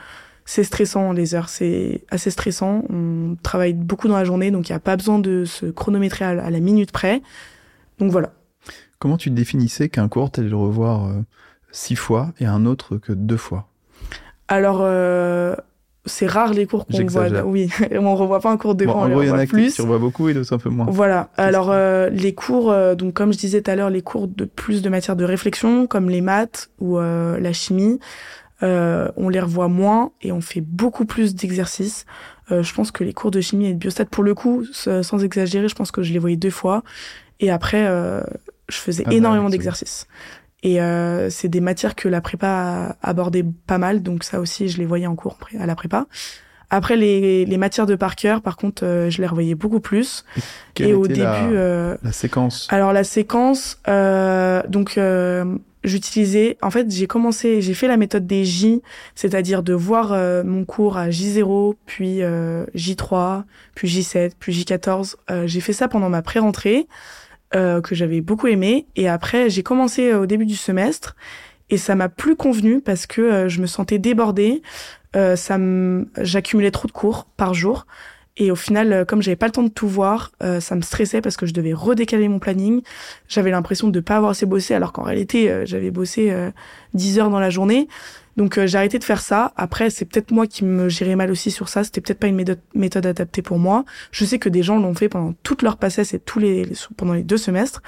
c'est 0.45 0.63
stressant 0.63 1.11
les 1.11 1.35
heures, 1.35 1.47
c'est 1.47 2.01
assez 2.09 2.31
stressant. 2.31 2.83
On 2.89 3.35
travaille 3.43 3.73
beaucoup 3.73 4.07
dans 4.07 4.17
la 4.17 4.25
journée, 4.25 4.49
donc 4.51 4.67
il 4.67 4.71
n'y 4.71 4.75
a 4.77 4.79
pas 4.79 4.97
besoin 4.97 5.19
de 5.19 5.45
se 5.45 5.67
chronométrer 5.67 6.25
à, 6.25 6.29
à, 6.29 6.49
la 6.49 6.59
minute 6.59 6.91
près. 6.91 7.21
Donc 7.99 8.11
voilà. 8.11 8.33
Comment 8.97 9.17
tu 9.17 9.29
définissais 9.29 9.89
qu'un 9.89 10.07
cours, 10.07 10.31
tu 10.31 10.39
allais 10.39 10.49
le 10.49 10.55
revoir 10.55 11.05
euh, 11.05 11.21
six 11.71 11.95
fois 11.95 12.33
et 12.39 12.45
un 12.45 12.65
autre 12.65 12.97
que 12.97 13.13
deux 13.13 13.37
fois? 13.37 13.69
Alors, 14.47 14.79
euh, 14.81 15.55
c'est 16.09 16.27
rare 16.27 16.53
les 16.53 16.65
cours 16.65 16.85
qu'on 16.85 17.05
voit. 17.05 17.29
Oui, 17.45 17.69
on 17.95 18.15
revoit 18.15 18.39
pas 18.39 18.49
un 18.51 18.57
cours 18.57 18.75
de 18.75 18.85
bon, 18.85 18.93
en 18.93 19.05
on 19.05 19.09
gros, 19.09 19.21
y 19.21 19.29
en 19.29 19.31
revoit 19.33 19.43
a 19.43 19.45
plus. 19.45 19.73
tu 19.75 19.81
revois 19.81 19.97
beaucoup 19.99 20.29
et 20.29 20.33
d'autres 20.33 20.53
un 20.53 20.57
peu 20.57 20.69
moins. 20.69 20.87
Voilà. 20.89 21.29
Alors 21.37 21.69
euh, 21.71 22.09
les 22.09 22.33
cours, 22.33 22.71
euh, 22.71 22.95
donc 22.95 23.13
comme 23.13 23.31
je 23.33 23.37
disais 23.37 23.61
tout 23.61 23.71
à 23.71 23.75
l'heure, 23.75 23.89
les 23.89 24.01
cours 24.01 24.27
de 24.27 24.45
plus 24.45 24.81
de 24.81 24.89
matière 24.89 25.15
de 25.15 25.23
réflexion, 25.25 25.87
comme 25.87 26.09
les 26.09 26.21
maths 26.21 26.69
ou 26.79 26.97
euh, 26.97 27.39
la 27.39 27.53
chimie, 27.53 27.99
euh, 28.61 29.09
on 29.15 29.29
les 29.29 29.39
revoit 29.39 29.67
moins 29.69 30.11
et 30.21 30.31
on 30.31 30.41
fait 30.41 30.61
beaucoup 30.61 31.05
plus 31.05 31.35
d'exercices. 31.35 32.05
Euh, 32.51 32.63
je 32.63 32.73
pense 32.73 32.91
que 32.91 33.03
les 33.03 33.13
cours 33.13 33.31
de 33.31 33.41
chimie 33.41 33.67
et 33.67 33.73
de 33.73 33.77
biostat, 33.77 34.05
pour 34.05 34.23
le 34.23 34.33
coup, 34.33 34.65
sans 34.73 35.23
exagérer, 35.23 35.67
je 35.67 35.75
pense 35.75 35.91
que 35.91 36.01
je 36.01 36.11
les 36.11 36.19
voyais 36.19 36.35
deux 36.35 36.49
fois. 36.49 36.83
Et 37.39 37.51
après, 37.51 37.85
euh, 37.87 38.21
je 38.67 38.77
faisais 38.77 39.03
Ah 39.05 39.09
bah, 39.11 39.15
énormément 39.15 39.45
oui, 39.45 39.51
d'exercices. 39.51 40.07
Et 40.63 40.81
euh, 40.81 41.29
c'est 41.29 41.47
des 41.47 41.61
matières 41.61 41.95
que 41.95 42.09
la 42.09 42.21
prépa 42.21 42.97
abordait 43.01 43.45
pas 43.65 43.77
mal, 43.77 44.03
donc 44.03 44.23
ça 44.23 44.39
aussi, 44.39 44.67
je 44.67 44.77
les 44.77 44.85
voyais 44.85 45.07
en 45.07 45.15
cours 45.15 45.37
à 45.59 45.65
la 45.65 45.75
prépa. 45.75 46.05
Après, 46.69 46.97
les, 46.97 47.45
les 47.45 47.57
matières 47.57 47.87
de 47.87 47.95
par 47.95 48.15
cœur, 48.15 48.41
par 48.41 48.55
contre, 48.55 48.85
euh, 48.85 49.09
je 49.09 49.21
les 49.21 49.27
revoyais 49.27 49.55
beaucoup 49.55 49.79
plus. 49.79 50.23
Quelle 50.75 50.89
et 50.89 50.93
au 50.93 51.07
début, 51.07 51.21
la, 51.21 51.45
euh, 51.45 51.97
la 52.03 52.11
séquence? 52.11 52.67
alors 52.69 52.93
la 52.93 53.03
séquence, 53.03 53.79
euh, 53.87 54.61
donc 54.67 54.97
euh, 54.97 55.57
j'utilisais, 55.83 56.57
en 56.61 56.69
fait, 56.69 56.91
j'ai 56.91 57.07
commencé, 57.07 57.61
j'ai 57.61 57.73
fait 57.73 57.87
la 57.87 57.97
méthode 57.97 58.27
des 58.27 58.45
J, 58.45 58.81
c'est-à-dire 59.15 59.63
de 59.63 59.73
voir 59.73 60.13
mon 60.43 60.65
cours 60.65 60.97
à 60.97 61.09
J0, 61.09 61.75
puis 61.85 62.21
euh, 62.21 62.65
J3, 62.75 63.43
puis 63.73 63.87
J7, 63.87 64.33
puis 64.39 64.53
J14. 64.53 65.15
Euh, 65.31 65.47
j'ai 65.47 65.61
fait 65.61 65.73
ça 65.73 65.87
pendant 65.87 66.09
ma 66.09 66.21
pré-rentrée, 66.21 66.87
euh, 67.55 67.81
que 67.81 67.95
j'avais 67.95 68.21
beaucoup 68.21 68.47
aimé, 68.47 68.87
et 68.95 69.07
après 69.07 69.49
j'ai 69.49 69.63
commencé 69.63 70.11
euh, 70.11 70.21
au 70.21 70.25
début 70.25 70.45
du 70.45 70.55
semestre, 70.55 71.15
et 71.69 71.77
ça 71.77 71.95
m'a 71.95 72.09
plus 72.09 72.35
convenu 72.35 72.81
parce 72.81 73.05
que 73.05 73.21
euh, 73.21 73.49
je 73.49 73.61
me 73.61 73.67
sentais 73.67 73.99
débordée, 73.99 74.61
euh, 75.15 75.35
ça 75.35 75.57
j'accumulais 76.17 76.71
trop 76.71 76.87
de 76.87 76.91
cours 76.91 77.25
par 77.37 77.53
jour. 77.53 77.85
Et 78.39 78.51
au 78.51 78.55
final, 78.55 78.93
euh, 78.93 79.05
comme 79.05 79.21
j'avais 79.21 79.35
pas 79.35 79.47
le 79.47 79.51
temps 79.51 79.63
de 79.63 79.69
tout 79.69 79.87
voir, 79.87 80.31
euh, 80.41 80.61
ça 80.61 80.75
me 80.75 80.81
stressait 80.81 81.19
parce 81.19 81.35
que 81.35 81.45
je 81.45 81.53
devais 81.53 81.73
redécaler 81.73 82.29
mon 82.29 82.39
planning. 82.39 82.81
J'avais 83.27 83.51
l'impression 83.51 83.89
de 83.89 83.99
pas 83.99 84.15
avoir 84.15 84.31
assez 84.31 84.45
bossé, 84.45 84.73
alors 84.73 84.93
qu'en 84.93 85.03
réalité, 85.03 85.65
j'avais 85.65 85.91
bossé 85.91 86.31
euh, 86.31 86.49
10 86.93 87.19
heures 87.19 87.29
dans 87.29 87.41
la 87.41 87.49
journée. 87.49 87.89
Donc 88.39 88.57
euh, 88.57 88.65
j'ai 88.65 88.79
arrêté 88.79 88.97
de 88.97 89.03
faire 89.03 89.21
ça. 89.21 89.53
Après, 89.55 89.91
c'est 89.91 90.05
peut-être 90.05 90.31
moi 90.31 90.47
qui 90.47 90.65
me 90.65 90.89
gérais 90.89 91.15
mal 91.15 91.29
aussi 91.29 91.51
sur 91.51 91.69
ça. 91.69 91.83
C'était 91.83 92.01
peut-être 92.01 92.19
pas 92.19 92.27
une 92.27 92.43
méthode, 92.73 93.05
adaptée 93.05 93.43
pour 93.43 93.59
moi. 93.59 93.85
Je 94.11 94.25
sais 94.25 94.39
que 94.39 94.49
des 94.49 94.63
gens 94.63 94.79
l'ont 94.79 94.95
fait 94.95 95.09
pendant 95.09 95.33
toute 95.43 95.61
leur 95.61 95.77
passesse 95.77 96.15
et 96.15 96.19
tous 96.19 96.39
les, 96.39 96.65
les 96.65 96.75
pendant 96.97 97.13
les 97.13 97.23
deux 97.23 97.37
semestres. 97.37 97.83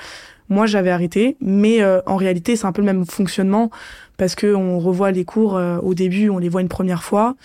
Moi, 0.50 0.66
j'avais 0.66 0.92
arrêté, 0.92 1.38
mais 1.40 1.82
euh, 1.82 2.02
en 2.06 2.18
réalité, 2.18 2.58
c'est 2.58 2.66
un 2.66 2.74
peu 2.74 2.82
le 2.82 2.86
même 2.86 3.06
fonctionnement 3.06 3.72
parce 4.18 4.36
que 4.36 4.54
on 4.54 4.78
revoit 4.78 5.10
les 5.10 5.26
cours 5.26 5.56
euh, 5.56 5.80
au 5.80 5.96
début, 5.96 6.30
on 6.30 6.38
les 6.38 6.48
voit 6.48 6.62
une 6.62 6.68
première 6.68 7.02
fois, 7.02 7.36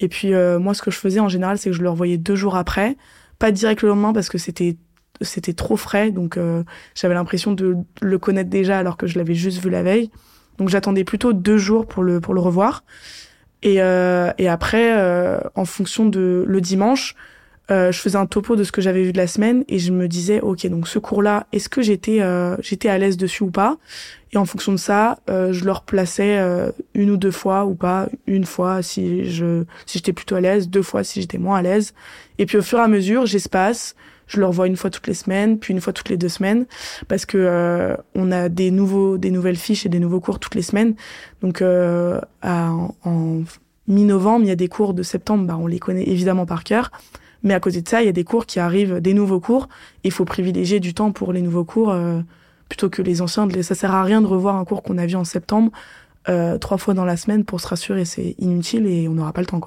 et 0.00 0.08
puis 0.08 0.34
euh, 0.34 0.58
moi, 0.58 0.74
ce 0.74 0.82
que 0.82 0.90
je 0.90 0.98
faisais 0.98 1.20
en 1.20 1.30
général, 1.30 1.56
c'est 1.56 1.70
que 1.70 1.76
je 1.76 1.82
le 1.82 1.88
revoyais 1.88 2.18
deux 2.18 2.36
jours 2.36 2.56
après, 2.56 2.96
pas 3.38 3.52
direct 3.52 3.80
le 3.82 3.88
lendemain 3.88 4.12
parce 4.12 4.28
que 4.28 4.36
c'était 4.36 4.76
c'était 5.22 5.54
trop 5.54 5.78
frais, 5.78 6.10
donc 6.10 6.36
euh, 6.36 6.62
j'avais 6.94 7.14
l'impression 7.14 7.52
de 7.52 7.76
le 8.02 8.18
connaître 8.18 8.50
déjà 8.50 8.78
alors 8.78 8.98
que 8.98 9.06
je 9.06 9.18
l'avais 9.18 9.34
juste 9.34 9.62
vu 9.62 9.70
la 9.70 9.82
veille. 9.82 10.10
Donc 10.58 10.68
j'attendais 10.68 11.04
plutôt 11.04 11.32
deux 11.32 11.58
jours 11.58 11.86
pour 11.86 12.02
le 12.02 12.20
pour 12.20 12.34
le 12.34 12.40
revoir. 12.40 12.84
Et 13.62 13.80
euh, 13.80 14.32
et 14.38 14.48
après, 14.48 14.96
euh, 14.98 15.38
en 15.54 15.64
fonction 15.64 16.06
de 16.06 16.44
le 16.46 16.60
dimanche, 16.60 17.14
euh, 17.70 17.90
je 17.90 17.98
faisais 17.98 18.16
un 18.16 18.26
topo 18.26 18.54
de 18.54 18.62
ce 18.62 18.70
que 18.70 18.80
j'avais 18.80 19.02
vu 19.02 19.12
de 19.12 19.16
la 19.16 19.26
semaine 19.26 19.64
et 19.68 19.80
je 19.80 19.90
me 19.92 20.06
disais 20.06 20.40
ok 20.40 20.66
donc 20.68 20.86
ce 20.86 21.00
cours-là, 21.00 21.46
est-ce 21.52 21.68
que 21.68 21.82
j'étais 21.82 22.20
euh, 22.20 22.56
j'étais 22.60 22.88
à 22.88 22.98
l'aise 22.98 23.16
dessus 23.16 23.42
ou 23.42 23.50
pas? 23.50 23.76
Et 24.32 24.36
en 24.36 24.44
fonction 24.44 24.72
de 24.72 24.76
ça, 24.76 25.18
euh, 25.30 25.52
je 25.52 25.64
le 25.64 25.72
replaçais 25.72 26.38
euh, 26.38 26.70
une 26.94 27.10
ou 27.10 27.16
deux 27.16 27.30
fois 27.30 27.64
ou 27.64 27.74
pas, 27.74 28.08
une 28.26 28.44
fois 28.44 28.82
si 28.82 29.28
je 29.30 29.64
si 29.84 29.98
j'étais 29.98 30.12
plutôt 30.12 30.36
à 30.36 30.40
l'aise, 30.40 30.68
deux 30.68 30.82
fois 30.82 31.02
si 31.02 31.20
j'étais 31.20 31.38
moins 31.38 31.58
à 31.58 31.62
l'aise. 31.62 31.92
Et 32.38 32.46
puis 32.46 32.58
au 32.58 32.62
fur 32.62 32.78
et 32.78 32.82
à 32.82 32.88
mesure, 32.88 33.26
j'espace. 33.26 33.96
Je 34.26 34.40
le 34.40 34.46
revois 34.46 34.66
une 34.66 34.76
fois 34.76 34.90
toutes 34.90 35.06
les 35.06 35.14
semaines, 35.14 35.58
puis 35.58 35.72
une 35.72 35.80
fois 35.80 35.92
toutes 35.92 36.08
les 36.08 36.16
deux 36.16 36.28
semaines, 36.28 36.66
parce 37.08 37.26
que 37.26 37.38
euh, 37.38 37.96
on 38.14 38.32
a 38.32 38.48
des 38.48 38.70
nouveaux, 38.70 39.18
des 39.18 39.30
nouvelles 39.30 39.56
fiches 39.56 39.86
et 39.86 39.88
des 39.88 40.00
nouveaux 40.00 40.20
cours 40.20 40.38
toutes 40.38 40.54
les 40.54 40.62
semaines. 40.62 40.94
Donc 41.42 41.62
euh, 41.62 42.20
en, 42.42 42.94
mi-novembre, 43.88 44.44
il 44.44 44.48
y 44.48 44.52
a 44.52 44.56
des 44.56 44.68
cours 44.68 44.94
de 44.94 45.02
septembre, 45.02 45.46
bah, 45.46 45.56
on 45.60 45.66
les 45.66 45.78
connaît 45.78 46.08
évidemment 46.08 46.46
par 46.46 46.64
cœur. 46.64 46.90
Mais 47.44 47.54
à 47.54 47.60
côté 47.60 47.82
de 47.82 47.88
ça, 47.88 48.02
il 48.02 48.06
y 48.06 48.08
a 48.08 48.12
des 48.12 48.24
cours 48.24 48.46
qui 48.46 48.58
arrivent, 48.58 49.00
des 49.00 49.14
nouveaux 49.14 49.38
cours. 49.38 49.68
Il 50.02 50.10
faut 50.10 50.24
privilégier 50.24 50.80
du 50.80 50.94
temps 50.94 51.12
pour 51.12 51.32
les 51.32 51.42
nouveaux 51.42 51.64
cours 51.64 51.90
euh, 51.90 52.20
plutôt 52.68 52.90
que 52.90 53.02
les 53.02 53.22
anciens. 53.22 53.46
Ça 53.62 53.76
sert 53.76 53.94
à 53.94 54.02
rien 54.02 54.20
de 54.20 54.26
revoir 54.26 54.56
un 54.56 54.64
cours 54.64 54.82
qu'on 54.82 54.98
a 54.98 55.06
vu 55.06 55.14
en 55.14 55.24
septembre 55.24 55.70
trois 56.60 56.76
fois 56.76 56.92
dans 56.92 57.04
la 57.04 57.16
semaine 57.16 57.44
pour 57.44 57.60
se 57.60 57.68
rassurer. 57.68 58.04
C'est 58.04 58.34
inutile 58.40 58.88
et 58.88 59.06
on 59.06 59.12
n'aura 59.12 59.32
pas 59.32 59.42
le 59.42 59.46
temps. 59.46 59.60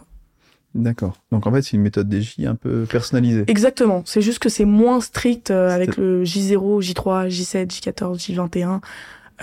D'accord. 0.75 1.13
Donc 1.31 1.47
en 1.47 1.51
fait, 1.51 1.61
c'est 1.61 1.73
une 1.73 1.81
méthode 1.81 2.13
DJ 2.13 2.45
un 2.45 2.55
peu 2.55 2.85
personnalisée. 2.85 3.43
Exactement. 3.47 4.03
C'est 4.05 4.21
juste 4.21 4.39
que 4.39 4.49
c'est 4.49 4.65
moins 4.65 5.01
strict 5.01 5.51
euh, 5.51 5.69
avec 5.69 5.97
le 5.97 6.23
J0, 6.23 6.81
J3, 6.81 7.27
J7, 7.27 7.67
J14, 7.67 8.17
J21. 8.19 8.79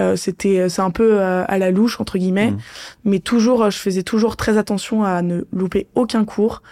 Euh, 0.00 0.14
c'était 0.14 0.68
c'est 0.68 0.82
un 0.82 0.90
peu 0.90 1.20
euh, 1.20 1.44
à 1.48 1.58
la 1.58 1.70
louche 1.70 2.00
entre 2.00 2.18
guillemets, 2.18 2.50
mmh. 2.50 2.58
mais 3.06 3.18
toujours 3.18 3.70
je 3.70 3.78
faisais 3.78 4.02
toujours 4.02 4.36
très 4.36 4.58
attention 4.58 5.04
à 5.04 5.22
ne 5.22 5.44
louper 5.52 5.86
aucun 5.94 6.24
cours. 6.24 6.62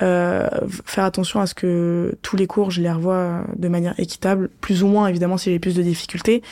Euh, 0.00 0.48
faire 0.84 1.04
attention 1.04 1.40
à 1.40 1.46
ce 1.46 1.54
que 1.54 2.16
tous 2.22 2.36
les 2.36 2.46
cours 2.46 2.70
je 2.70 2.80
les 2.80 2.90
revois 2.90 3.42
de 3.56 3.66
manière 3.66 3.98
équitable, 3.98 4.48
plus 4.60 4.84
ou 4.84 4.86
moins 4.86 5.08
évidemment 5.08 5.36
y 5.44 5.48
avait 5.48 5.58
plus 5.58 5.74
de 5.74 5.82
difficultés, 5.82 6.42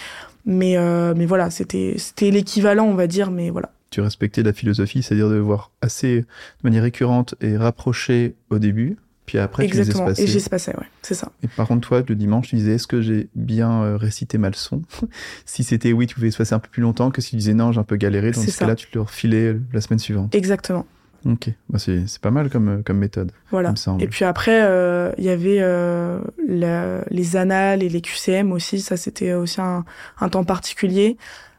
mais 0.47 0.77
euh, 0.77 1.15
mais 1.17 1.27
voilà 1.27 1.51
c'était 1.51 1.95
c'était 1.97 2.33
l'équivalent 2.33 2.87
on 2.87 2.95
va 2.95 3.07
dire, 3.07 3.31
mais 3.31 3.51
voilà 3.51 3.71
tu 3.91 4.01
respectais 4.01 4.43
la 4.43 4.53
philosophie, 4.53 5.03
c'est-à-dire 5.03 5.29
de 5.29 5.37
voir 5.37 5.71
assez 5.81 6.21
de 6.21 6.27
manière 6.65 6.83
récurrente 6.83 7.35
et 7.41 7.57
rapprochée 7.57 8.35
au 8.51 8.59
début, 8.59 8.97
puis 9.27 9.39
après 9.39 9.65
Exactement. 9.65 10.05
tu 10.05 10.05
les 10.05 10.11
espacais. 10.13 10.23
Et 10.23 10.27
j'espaçais, 10.33 10.77
ouais, 10.77 10.87
c'est 11.03 11.15
ça. 11.15 11.33
Et 11.43 11.49
par 11.49 11.67
contre, 11.67 11.87
toi, 11.87 12.03
le 12.07 12.15
dimanche, 12.15 12.49
tu 12.49 12.57
disais, 12.57 12.75
est-ce 12.75 12.87
que 12.87 13.01
j'ai 13.01 13.29
bien 13.35 13.83
euh, 13.83 13.97
récité 13.97 14.39
ma 14.39 14.51
leçon? 14.51 14.83
Si 15.45 15.65
c'était 15.65 15.93
oui, 15.93 16.07
tu 16.07 16.15
pouvais 16.15 16.29
espacer 16.29 16.55
un 16.55 16.59
peu 16.59 16.69
plus 16.69 16.83
longtemps 16.83 17.11
que 17.11 17.21
si 17.21 17.31
tu 17.31 17.37
disais 17.37 17.55
non, 17.55 17.73
j'ai 17.73 17.81
un 17.81 17.85
peu 17.85 17.97
galéré, 17.97 18.31
dans 18.31 18.41
ce 18.41 18.59
cas-là, 18.59 18.75
tu 18.75 18.89
te 18.89 18.95
le 18.95 19.03
refilais 19.03 19.57
la 19.73 19.81
semaine 19.81 19.99
suivante. 19.99 20.35
Exactement. 20.35 20.87
Ok, 21.25 21.51
bah 21.69 21.79
c'est 21.81 22.21
pas 22.21 22.31
mal 22.31 22.51
comme, 22.51 22.85
comme 22.85 22.99
méthode. 22.99 23.33
Voilà. 23.51 23.75
Et 23.99 24.07
puis 24.07 24.25
après, 24.25 24.63
euh, 24.63 25.11
il 25.19 25.25
y 25.25 25.29
avait 25.29 25.59
euh, 25.61 26.21
la, 26.47 27.03
les 27.11 27.37
annales 27.37 27.83
et 27.83 27.89
les 27.89 28.01
QCM 28.01 28.53
aussi. 28.53 28.81
Ça, 28.81 28.97
c'était 28.97 29.33
aussi 29.33 29.61
un, 29.61 29.85
un 30.21 30.29
temps 30.29 30.45
particulier. 30.45 31.17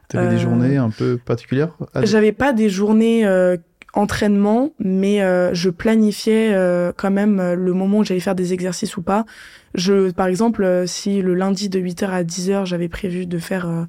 T'avais 0.08 0.28
des 0.28 0.36
euh, 0.36 0.38
journées 0.38 0.76
un 0.76 0.90
peu 0.90 1.18
particulières 1.18 1.76
J'avais 2.02 2.32
pas 2.32 2.52
des 2.52 2.70
journées 2.70 3.26
euh, 3.26 3.56
entraînement, 3.92 4.72
mais 4.78 5.22
euh, 5.22 5.52
je 5.52 5.68
planifiais 5.70 6.56
quand 6.96 7.10
même 7.10 7.54
le 7.54 7.72
moment 7.72 7.98
où 7.98 8.04
j'allais 8.04 8.20
faire 8.20 8.34
des 8.34 8.52
exercices 8.52 8.96
ou 8.96 9.02
pas. 9.02 9.26
Je, 9.74 10.10
par 10.10 10.26
exemple, 10.26 10.84
si 10.86 11.20
le 11.20 11.34
lundi 11.34 11.68
de 11.68 11.78
8h 11.78 12.08
à 12.08 12.24
10h, 12.24 12.64
j'avais 12.64 12.88
prévu 12.88 13.26
de 13.26 13.38
faire 13.38 13.86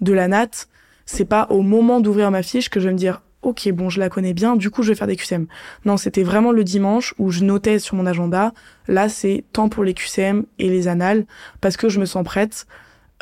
de 0.00 0.12
la 0.12 0.28
natte, 0.28 0.68
c'est 1.04 1.24
pas 1.24 1.46
au 1.50 1.62
moment 1.62 2.00
d'ouvrir 2.00 2.30
ma 2.30 2.42
fiche 2.42 2.68
que 2.68 2.80
je 2.80 2.86
vais 2.86 2.92
me 2.92 2.98
dire 2.98 3.22
ok 3.42 3.70
bon 3.70 3.88
je 3.88 4.00
la 4.00 4.08
connais 4.08 4.34
bien 4.34 4.56
du 4.56 4.70
coup 4.70 4.82
je 4.82 4.88
vais 4.88 4.96
faire 4.96 5.06
des 5.06 5.14
QCM 5.14 5.46
non 5.84 5.96
c'était 5.96 6.24
vraiment 6.24 6.50
le 6.50 6.64
dimanche 6.64 7.14
où 7.18 7.30
je 7.30 7.44
notais 7.44 7.78
sur 7.78 7.94
mon 7.94 8.06
agenda 8.06 8.52
là 8.88 9.08
c'est 9.08 9.44
temps 9.52 9.68
pour 9.68 9.84
les 9.84 9.94
QCM 9.94 10.44
et 10.58 10.68
les 10.68 10.88
annales 10.88 11.26
parce 11.60 11.76
que 11.76 11.88
je 11.88 12.00
me 12.00 12.06
sens 12.06 12.24
prête 12.24 12.66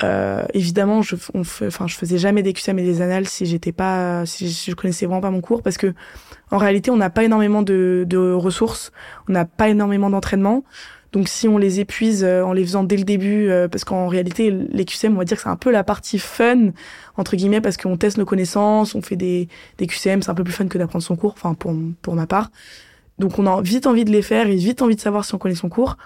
euh, 0.03 0.45
évidemment, 0.55 1.03
je, 1.03 1.14
on 1.34 1.42
enfin, 1.42 1.86
je 1.86 1.95
faisais 1.95 2.18
jamais 2.18 2.42
des 2.42 2.53
QCM 2.53 2.78
et 2.80 2.82
des 2.82 3.01
annales 3.01 3.28
si 3.28 3.47
j'étais 3.47 3.72
pas, 3.72 4.26
si 4.26 4.51
je 4.51 4.74
connaissais 4.74 5.07
vraiment 5.07 5.20
pas 5.20 5.30
mon 5.30 5.40
cours, 5.40 5.62
parce 5.62 5.76
que 5.76 5.95
en 6.51 6.59
réalité, 6.59 6.90
on 6.90 6.97
n'a 6.97 7.11
pas 7.11 7.24
énormément 7.24 7.62
de, 7.62 8.05
de 8.07 8.32
ressources, 8.32 8.92
on 9.28 9.32
n'a 9.32 9.45
pas 9.45 9.68
énormément 9.68 10.11
d'entraînement. 10.11 10.64
Donc, 11.12 11.28
si 11.28 11.47
on 11.47 11.59
les 11.59 11.78
épuise 11.78 12.24
euh, 12.24 12.42
en 12.42 12.53
les 12.53 12.64
faisant 12.64 12.82
dès 12.82 12.97
le 12.97 13.05
début, 13.05 13.49
euh, 13.49 13.68
parce 13.68 13.84
qu'en 13.84 14.09
réalité, 14.09 14.51
les 14.51 14.84
QCM, 14.84 15.14
on 15.14 15.18
va 15.18 15.24
dire 15.24 15.36
que 15.36 15.45
c'est 15.45 15.49
un 15.49 15.57
peu 15.57 15.70
la 15.70 15.84
partie 15.84 16.18
fun 16.18 16.70
entre 17.16 17.36
guillemets, 17.36 17.61
parce 17.61 17.76
qu'on 17.76 17.97
teste 17.97 18.18
nos 18.18 18.24
connaissances, 18.24 18.97
on 18.97 19.03
fait 19.03 19.14
des, 19.14 19.49
des 19.78 19.86
QCM, 19.86 20.22
c'est 20.22 20.30
un 20.30 20.34
peu 20.34 20.42
plus 20.42 20.53
fun 20.53 20.66
que 20.66 20.76
d'apprendre 20.76 21.05
son 21.05 21.14
cours, 21.14 21.34
enfin 21.34 21.55
pour 21.55 21.72
pour 22.03 22.16
ma 22.16 22.26
part. 22.26 22.51
Donc, 23.20 23.38
on 23.38 23.47
a 23.47 23.62
vite 23.62 23.86
envie 23.86 24.05
de 24.05 24.11
les 24.11 24.22
faire 24.22 24.49
et 24.49 24.57
vite 24.57 24.82
envie 24.82 24.97
de 24.97 25.01
savoir 25.01 25.24
si 25.24 25.34
on 25.36 25.38
connaît 25.38 25.55
son 25.55 25.68
cours. 25.68 25.97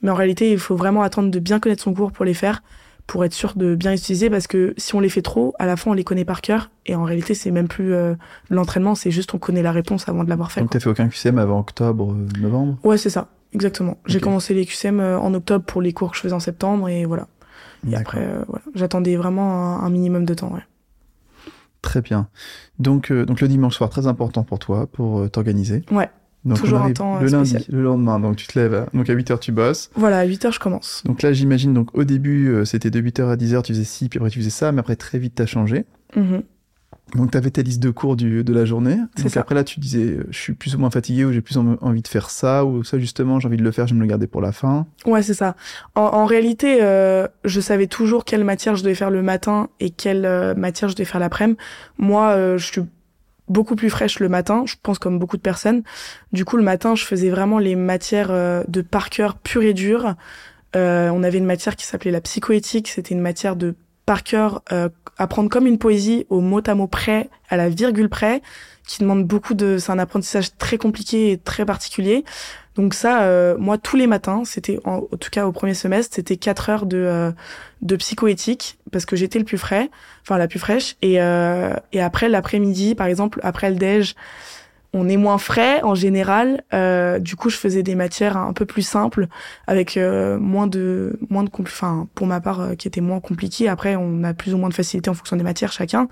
Mais 0.00 0.10
en 0.10 0.14
réalité, 0.14 0.52
il 0.52 0.58
faut 0.58 0.76
vraiment 0.76 1.02
attendre 1.02 1.30
de 1.30 1.38
bien 1.40 1.58
connaître 1.58 1.82
son 1.82 1.92
cours 1.92 2.12
pour 2.12 2.24
les 2.24 2.34
faire 2.34 2.62
pour 3.06 3.24
être 3.24 3.32
sûr 3.32 3.54
de 3.56 3.74
bien 3.74 3.92
utiliser 3.92 4.30
parce 4.30 4.46
que 4.46 4.74
si 4.76 4.94
on 4.94 5.00
les 5.00 5.08
fait 5.08 5.22
trop, 5.22 5.54
à 5.58 5.66
la 5.66 5.76
fin 5.76 5.90
on 5.90 5.94
les 5.94 6.04
connaît 6.04 6.24
par 6.24 6.40
cœur 6.40 6.70
et 6.86 6.94
en 6.94 7.04
réalité 7.04 7.34
c'est 7.34 7.50
même 7.50 7.68
plus 7.68 7.94
euh, 7.94 8.14
l'entraînement, 8.50 8.94
c'est 8.94 9.10
juste 9.10 9.34
on 9.34 9.38
connaît 9.38 9.62
la 9.62 9.72
réponse 9.72 10.08
avant 10.08 10.24
de 10.24 10.28
l'avoir 10.28 10.52
fait. 10.52 10.60
Donc 10.60 10.70
t'as 10.70 10.80
fait 10.80 10.88
aucun 10.88 11.08
QCM 11.08 11.38
avant 11.38 11.60
octobre, 11.60 12.12
euh, 12.12 12.40
novembre? 12.40 12.78
Ouais 12.84 12.96
c'est 12.96 13.10
ça, 13.10 13.28
exactement. 13.52 13.98
J'ai 14.06 14.20
commencé 14.20 14.54
les 14.54 14.66
QCM 14.66 15.00
euh, 15.00 15.18
en 15.18 15.34
octobre 15.34 15.64
pour 15.64 15.82
les 15.82 15.92
cours 15.92 16.12
que 16.12 16.16
je 16.16 16.22
faisais 16.22 16.34
en 16.34 16.40
septembre 16.40 16.88
et 16.88 17.04
voilà. 17.04 17.28
Et 17.88 17.96
après 17.96 18.24
voilà, 18.46 18.64
j'attendais 18.74 19.16
vraiment 19.16 19.82
un, 19.82 19.90
minimum 19.90 20.24
de 20.24 20.34
temps. 20.34 20.52
Ouais. 20.52 20.62
Très 21.82 22.00
bien. 22.00 22.28
Donc 22.78 23.12
donc 23.12 23.40
le 23.40 23.48
dimanche 23.48 23.74
soir 23.74 23.90
très 23.90 24.06
important 24.06 24.44
pour 24.44 24.60
toi 24.60 24.86
pour 24.86 25.28
t'organiser. 25.30 25.84
Ouais. 25.90 26.08
Donc 26.44 26.58
Toujours 26.58 26.82
un 26.82 26.92
temps 26.92 27.20
le 27.20 27.28
lundi, 27.28 27.56
le 27.68 27.82
lendemain, 27.82 28.18
donc 28.18 28.36
tu 28.36 28.46
te 28.48 28.58
lèves, 28.58 28.86
donc 28.92 29.08
à 29.08 29.14
8h 29.14 29.38
tu 29.38 29.52
bosses. 29.52 29.90
Voilà, 29.94 30.18
à 30.18 30.26
8h 30.26 30.52
je 30.52 30.58
commence. 30.58 31.02
Donc 31.06 31.22
là 31.22 31.32
j'imagine, 31.32 31.72
donc 31.72 31.96
au 31.96 32.02
début 32.04 32.48
euh, 32.48 32.64
c'était 32.64 32.90
de 32.90 33.00
8h 33.00 33.30
à 33.30 33.36
10h 33.36 33.62
tu 33.62 33.72
faisais 33.72 33.84
ci, 33.84 34.08
puis 34.08 34.18
après 34.18 34.30
tu 34.30 34.40
faisais 34.40 34.50
ça, 34.50 34.72
mais 34.72 34.80
après 34.80 34.96
très 34.96 35.18
vite 35.18 35.34
t'as 35.36 35.46
changé. 35.46 35.84
Mm-hmm. 36.16 36.42
Donc 37.14 37.30
tu 37.30 37.38
avais 37.38 37.50
ta 37.50 37.62
liste 37.62 37.80
de 37.80 37.90
cours 37.90 38.16
du, 38.16 38.42
de 38.42 38.52
la 38.52 38.64
journée. 38.64 38.96
Donc 39.18 39.30
ça. 39.30 39.40
après 39.40 39.54
là 39.54 39.64
tu 39.64 39.80
disais 39.80 40.02
euh, 40.04 40.26
je 40.30 40.38
suis 40.38 40.54
plus 40.54 40.74
ou 40.74 40.78
moins 40.78 40.90
fatigué 40.90 41.24
ou 41.24 41.32
j'ai 41.32 41.42
plus 41.42 41.58
envie 41.58 42.02
de 42.02 42.08
faire 42.08 42.30
ça 42.30 42.64
ou 42.64 42.84
ça 42.84 42.98
justement 42.98 43.38
j'ai 43.38 43.48
envie 43.48 43.56
de 43.56 43.62
le 43.62 43.70
faire, 43.70 43.86
je 43.86 43.92
vais 43.92 43.98
me 43.98 44.02
le 44.02 44.08
garder 44.08 44.26
pour 44.26 44.40
la 44.40 44.50
fin. 44.52 44.86
Ouais 45.06 45.22
c'est 45.22 45.34
ça. 45.34 45.54
En, 45.94 46.02
en 46.02 46.24
réalité 46.24 46.78
euh, 46.82 47.28
je 47.44 47.60
savais 47.60 47.86
toujours 47.86 48.24
quelle 48.24 48.44
matière 48.44 48.76
je 48.76 48.82
devais 48.82 48.94
faire 48.94 49.10
le 49.10 49.22
matin 49.22 49.68
et 49.78 49.90
quelle 49.90 50.24
euh, 50.24 50.54
matière 50.54 50.88
je 50.88 50.96
devais 50.96 51.04
faire 51.04 51.20
l'après-midi. 51.20 51.58
Moi 51.98 52.56
je 52.56 52.64
suis 52.64 52.82
beaucoup 53.48 53.76
plus 53.76 53.90
fraîche 53.90 54.20
le 54.20 54.28
matin, 54.28 54.64
je 54.66 54.74
pense 54.82 54.98
comme 54.98 55.18
beaucoup 55.18 55.36
de 55.36 55.42
personnes. 55.42 55.82
Du 56.32 56.44
coup, 56.44 56.56
le 56.56 56.62
matin, 56.62 56.94
je 56.94 57.04
faisais 57.04 57.30
vraiment 57.30 57.58
les 57.58 57.76
matières 57.76 58.30
euh, 58.30 58.64
de 58.68 58.80
par 58.80 59.10
cœur 59.10 59.36
pure 59.36 59.62
et 59.62 59.74
dure. 59.74 60.14
Euh, 60.74 61.10
on 61.10 61.22
avait 61.22 61.38
une 61.38 61.44
matière 61.44 61.76
qui 61.76 61.84
s'appelait 61.84 62.10
la 62.10 62.20
psychoéthique, 62.20 62.88
c'était 62.88 63.14
une 63.14 63.20
matière 63.20 63.56
de 63.56 63.74
par 64.06 64.22
cœur, 64.24 64.62
euh, 64.72 64.88
apprendre 65.18 65.48
comme 65.48 65.66
une 65.66 65.78
poésie 65.78 66.26
au 66.30 66.40
mot 66.40 66.60
à 66.66 66.74
mot 66.74 66.86
près, 66.86 67.28
à 67.48 67.56
la 67.56 67.68
virgule 67.68 68.08
près, 68.08 68.42
qui 68.86 69.00
demande 69.00 69.24
beaucoup 69.24 69.54
de... 69.54 69.78
C'est 69.78 69.92
un 69.92 69.98
apprentissage 69.98 70.56
très 70.56 70.78
compliqué 70.78 71.32
et 71.32 71.38
très 71.38 71.64
particulier. 71.64 72.24
Donc 72.74 72.94
ça, 72.94 73.24
euh, 73.24 73.56
moi, 73.58 73.76
tous 73.76 73.96
les 73.96 74.06
matins, 74.06 74.42
c'était 74.44 74.78
en, 74.84 75.02
tout 75.02 75.30
cas 75.30 75.46
au 75.46 75.52
premier 75.52 75.74
semestre, 75.74 76.14
c'était 76.16 76.36
quatre 76.36 76.70
heures 76.70 76.86
de 76.86 76.96
euh, 76.96 77.30
de 77.82 77.96
psychoéthique 77.96 78.78
parce 78.90 79.04
que 79.04 79.16
j'étais 79.16 79.38
le 79.38 79.44
plus 79.44 79.58
frais, 79.58 79.90
enfin 80.22 80.38
la 80.38 80.48
plus 80.48 80.58
fraîche. 80.58 80.96
Et 81.02 81.20
euh, 81.20 81.74
et 81.92 82.00
après 82.00 82.28
l'après-midi, 82.28 82.94
par 82.94 83.06
exemple, 83.06 83.40
après 83.42 83.70
le 83.70 83.76
déj, 83.76 84.14
on 84.94 85.08
est 85.08 85.16
moins 85.16 85.38
frais 85.38 85.82
en 85.82 85.94
général. 85.94 86.62
du 87.20 87.36
coup, 87.36 87.50
je 87.50 87.56
faisais 87.56 87.82
des 87.82 87.94
matières 87.94 88.36
un 88.36 88.52
peu 88.52 88.66
plus 88.66 88.82
simples 88.82 89.26
avec 89.66 89.96
moins 89.96 90.66
de 90.66 91.18
moins 91.30 91.44
de 91.44 91.50
enfin 91.60 92.08
pour 92.14 92.26
ma 92.26 92.40
part 92.40 92.76
qui 92.78 92.88
était 92.88 93.00
moins 93.00 93.20
compliqué. 93.20 93.68
Après, 93.68 93.96
on 93.96 94.22
a 94.22 94.34
plus 94.34 94.54
ou 94.54 94.58
moins 94.58 94.68
de 94.68 94.74
facilité 94.74 95.08
en 95.10 95.14
fonction 95.14 95.36
des 95.36 95.44
matières 95.44 95.72
chacun, 95.72 96.08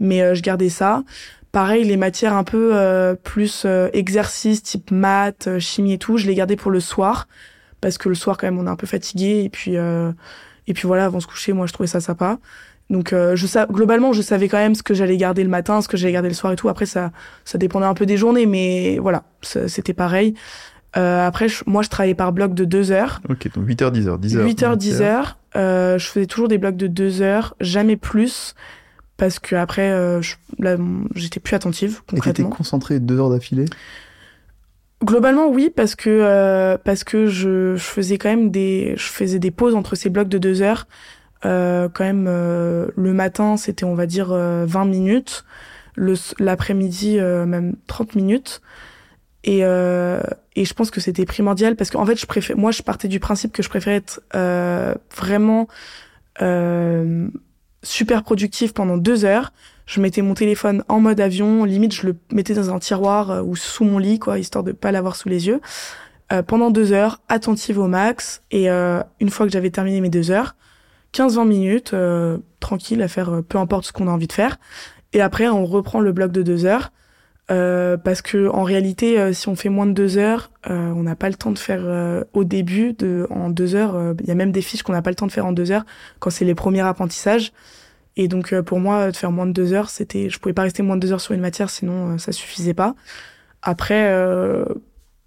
mais 0.00 0.34
je 0.34 0.42
gardais 0.42 0.70
ça. 0.70 1.04
Pareil, 1.52 1.84
les 1.84 1.96
matières 1.96 2.34
un 2.34 2.44
peu 2.44 2.70
euh, 2.74 3.14
plus 3.14 3.62
euh, 3.64 3.88
exercice, 3.92 4.62
type 4.62 4.90
maths, 4.90 5.46
euh, 5.48 5.58
chimie 5.58 5.94
et 5.94 5.98
tout, 5.98 6.18
je 6.18 6.26
les 6.26 6.34
gardais 6.34 6.56
pour 6.56 6.70
le 6.70 6.80
soir 6.80 7.28
parce 7.80 7.98
que 7.98 8.08
le 8.08 8.14
soir 8.14 8.36
quand 8.36 8.46
même 8.46 8.58
on 8.58 8.66
est 8.66 8.70
un 8.70 8.76
peu 8.76 8.86
fatigué 8.86 9.42
et 9.44 9.48
puis 9.48 9.74
et 9.74 10.74
puis 10.74 10.86
voilà 10.86 11.04
avant 11.04 11.18
de 11.18 11.22
se 11.22 11.26
coucher, 11.26 11.52
moi 11.52 11.66
je 11.66 11.72
trouvais 11.72 11.86
ça 11.86 12.00
sympa. 12.00 12.38
Donc 12.88 13.12
je 13.12 13.46
sais 13.46 13.66
globalement 13.70 14.12
je 14.14 14.22
savais 14.22 14.48
quand 14.48 14.56
même 14.56 14.74
ce 14.74 14.82
que 14.82 14.94
j'allais 14.94 15.18
garder 15.18 15.44
le 15.44 15.50
matin, 15.50 15.82
ce 15.82 15.88
que 15.88 15.96
j'allais 15.96 16.14
garder 16.14 16.28
le 16.28 16.34
soir 16.34 16.52
et 16.52 16.56
tout. 16.56 16.70
Après 16.70 16.86
ça 16.86 17.12
ça 17.44 17.58
dépendait 17.58 17.86
un 17.86 17.94
peu 17.94 18.06
des 18.06 18.16
journées, 18.16 18.46
mais 18.46 18.98
voilà 18.98 19.24
c'était 19.42 19.92
pareil. 19.92 20.34
après 20.94 21.48
moi 21.66 21.82
je 21.82 21.90
travaillais 21.90 22.14
par 22.14 22.32
bloc 22.32 22.54
de 22.54 22.64
deux 22.64 22.90
heures. 22.90 23.20
Ok 23.28 23.52
donc 23.54 23.66
8h 23.68 23.92
10h 23.92 24.20
10h. 24.20 24.54
8h 24.54 24.76
10h. 24.78 25.98
je 25.98 26.06
faisais 26.06 26.26
toujours 26.26 26.48
des 26.48 26.58
blocs 26.58 26.76
de 26.76 26.86
deux 26.86 27.20
heures, 27.20 27.54
jamais 27.60 27.96
plus 27.96 28.54
parce 29.16 29.38
que 29.38 29.56
après 29.56 29.90
euh, 29.90 30.20
j'étais 31.14 31.40
plus 31.40 31.54
attentive 31.54 32.00
concrètement. 32.06 32.30
Et 32.30 32.34
t'étais 32.34 32.56
concentrée 32.56 33.00
deux 33.00 33.18
heures 33.18 33.30
d'affilée? 33.30 33.66
Globalement 35.04 35.48
oui 35.48 35.70
parce 35.74 35.94
que 35.94 36.08
euh, 36.08 36.78
parce 36.82 37.04
que 37.04 37.26
je, 37.26 37.76
je, 37.76 37.84
faisais 37.84 38.16
quand 38.16 38.30
même 38.30 38.50
des 38.50 38.94
je 38.96 39.06
faisais 39.06 39.38
des 39.38 39.50
pauses 39.50 39.74
entre 39.74 39.94
ces 39.94 40.08
blocs 40.08 40.28
de 40.28 40.38
deux 40.38 40.62
heures. 40.62 40.86
Euh, 41.44 41.90
quand 41.92 42.04
même 42.04 42.26
euh, 42.28 42.88
le 42.96 43.12
matin 43.12 43.58
c'était 43.58 43.84
on 43.84 43.94
va 43.94 44.06
dire 44.06 44.28
20 44.28 44.84
minutes, 44.86 45.44
le 45.96 46.14
l'après-midi 46.38 47.18
même 47.18 47.76
30 47.86 48.14
minutes. 48.14 48.62
Et, 49.44 49.60
et 49.60 50.64
je 50.64 50.74
pense 50.74 50.90
que 50.90 51.00
c'était 51.00 51.24
primordial 51.24 51.76
parce 51.76 51.90
qu'en 51.90 52.04
fait 52.04 52.18
je 52.18 52.26
préfère 52.26 52.56
moi 52.56 52.70
je 52.72 52.82
partais 52.82 53.08
du 53.08 53.20
principe 53.20 53.52
que 53.52 53.62
je 53.62 53.68
préférais 53.68 53.96
être 53.96 54.20
vraiment 55.14 55.68
super 57.86 58.22
productif 58.22 58.72
pendant 58.74 58.96
deux 58.96 59.24
heures. 59.24 59.52
Je 59.86 60.00
mettais 60.00 60.22
mon 60.22 60.34
téléphone 60.34 60.82
en 60.88 61.00
mode 61.00 61.20
avion, 61.20 61.64
limite 61.64 61.94
je 61.94 62.06
le 62.06 62.16
mettais 62.32 62.54
dans 62.54 62.74
un 62.74 62.78
tiroir 62.78 63.30
euh, 63.30 63.42
ou 63.42 63.54
sous 63.54 63.84
mon 63.84 63.98
lit, 63.98 64.18
quoi, 64.18 64.38
histoire 64.38 64.64
de 64.64 64.72
pas 64.72 64.92
l'avoir 64.92 65.16
sous 65.16 65.28
les 65.28 65.46
yeux. 65.46 65.60
Euh, 66.32 66.42
pendant 66.42 66.70
deux 66.70 66.92
heures, 66.92 67.20
attentive 67.28 67.78
au 67.78 67.86
max. 67.86 68.42
Et 68.50 68.68
euh, 68.68 69.00
une 69.20 69.30
fois 69.30 69.46
que 69.46 69.52
j'avais 69.52 69.70
terminé 69.70 70.00
mes 70.00 70.10
deux 70.10 70.30
heures, 70.30 70.56
15-20 71.14 71.46
minutes, 71.46 71.94
tranquille 72.60 73.00
à 73.00 73.08
faire 73.08 73.42
peu 73.48 73.58
importe 73.58 73.86
ce 73.86 73.92
qu'on 73.92 74.08
a 74.08 74.10
envie 74.10 74.26
de 74.26 74.32
faire. 74.32 74.58
Et 75.12 75.22
après, 75.22 75.48
on 75.48 75.64
reprend 75.64 76.00
le 76.00 76.12
bloc 76.12 76.32
de 76.32 76.42
deux 76.42 76.66
heures. 76.66 76.92
Euh, 77.50 77.96
parce 77.96 78.22
que 78.22 78.48
en 78.48 78.64
réalité, 78.64 79.20
euh, 79.20 79.32
si 79.32 79.48
on 79.48 79.54
fait 79.54 79.68
moins 79.68 79.86
de 79.86 79.92
deux 79.92 80.18
heures, 80.18 80.50
euh, 80.68 80.90
on 80.90 81.04
n'a 81.04 81.14
pas 81.14 81.28
le 81.28 81.36
temps 81.36 81.52
de 81.52 81.58
faire 81.58 82.24
au 82.32 82.44
début 82.44 82.92
de 82.92 83.26
en 83.30 83.50
deux 83.50 83.74
heures. 83.74 84.14
Il 84.20 84.26
y 84.26 84.30
a 84.30 84.34
même 84.34 84.52
des 84.52 84.62
fiches 84.62 84.82
qu'on 84.82 84.92
n'a 84.92 85.02
pas 85.02 85.10
le 85.10 85.16
temps 85.16 85.26
de 85.26 85.32
faire 85.32 85.46
en 85.46 85.52
deux 85.52 85.70
heures 85.70 85.84
quand 86.18 86.30
c'est 86.30 86.44
les 86.44 86.54
premiers 86.54 86.80
apprentissages. 86.80 87.52
Et 88.16 88.28
donc 88.28 88.58
pour 88.62 88.80
moi, 88.80 89.10
de 89.10 89.16
faire 89.16 89.30
moins 89.30 89.46
de 89.46 89.52
deux 89.52 89.72
heures, 89.72 89.90
c'était, 89.90 90.30
je 90.30 90.38
pouvais 90.38 90.54
pas 90.54 90.62
rester 90.62 90.82
moins 90.82 90.96
de 90.96 91.00
deux 91.00 91.12
heures 91.12 91.20
sur 91.20 91.34
une 91.34 91.40
matière, 91.40 91.70
sinon 91.70 92.18
ça 92.18 92.32
suffisait 92.32 92.74
pas. 92.74 92.94
Après, 93.62 94.08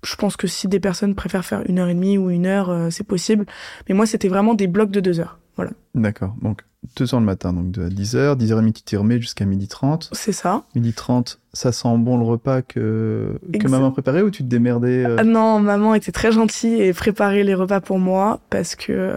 je 0.04 0.16
pense 0.16 0.36
que 0.36 0.48
si 0.48 0.68
des 0.68 0.80
personnes 0.80 1.16
préfèrent 1.16 1.46
faire 1.46 1.64
une 1.68 1.80
heure 1.80 1.90
et 1.90 1.94
demie 1.94 2.18
ou 2.18 2.30
une 2.30 2.48
heure, 2.48 2.92
c'est 2.92 3.06
possible. 3.06 3.46
Mais 3.88 3.96
moi, 3.96 4.06
c'était 4.06 4.28
vraiment 4.28 4.56
des 4.56 4.68
blocs 4.68 4.92
de 4.92 5.00
deux 5.00 5.20
heures. 5.20 5.40
Voilà. 5.56 5.72
D'accord. 5.94 6.36
Donc, 6.42 6.64
2 6.96 7.14
heures 7.14 7.20
le 7.20 7.26
matin, 7.26 7.52
donc 7.52 7.72
de 7.72 7.90
10h, 7.90 8.38
10h30 8.38 8.74
tu 8.74 8.84
t'y 8.84 8.96
remets 8.96 9.20
jusqu'à 9.20 9.46
12h30. 9.46 10.10
C'est 10.14 10.32
ça. 10.32 10.64
12h30, 10.78 11.38
ça 11.52 11.74
sent 11.74 11.98
bon 11.98 12.18
le 12.18 12.24
repas 12.24 12.62
que, 12.62 13.38
que 13.54 13.68
maman 13.68 13.92
préparait 13.92 14.22
ou 14.22 14.32
tu 14.32 14.44
te 14.44 14.48
démerdais 14.48 15.06
euh 15.06 15.18
ah 15.20 15.24
Non, 15.26 15.60
maman 15.60 15.94
était 15.94 16.14
très 16.14 16.32
gentille 16.32 16.82
et 16.82 16.94
préparait 16.94 17.44
les 17.44 17.54
repas 17.54 17.82
pour 17.82 18.00
moi 18.00 18.40
parce 18.50 18.76
que 18.76 19.14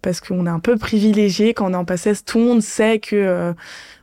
parce 0.00 0.20
qu'on 0.20 0.46
est 0.46 0.50
un 0.50 0.58
peu 0.58 0.78
privilégié 0.78 1.52
quand 1.52 1.70
on 1.70 1.74
est 1.74 1.76
en 1.76 1.84
passesse, 1.84 2.24
tout 2.24 2.38
le 2.38 2.44
monde 2.44 2.62
sait 2.62 2.98
que 2.98 3.14
euh, 3.16 3.52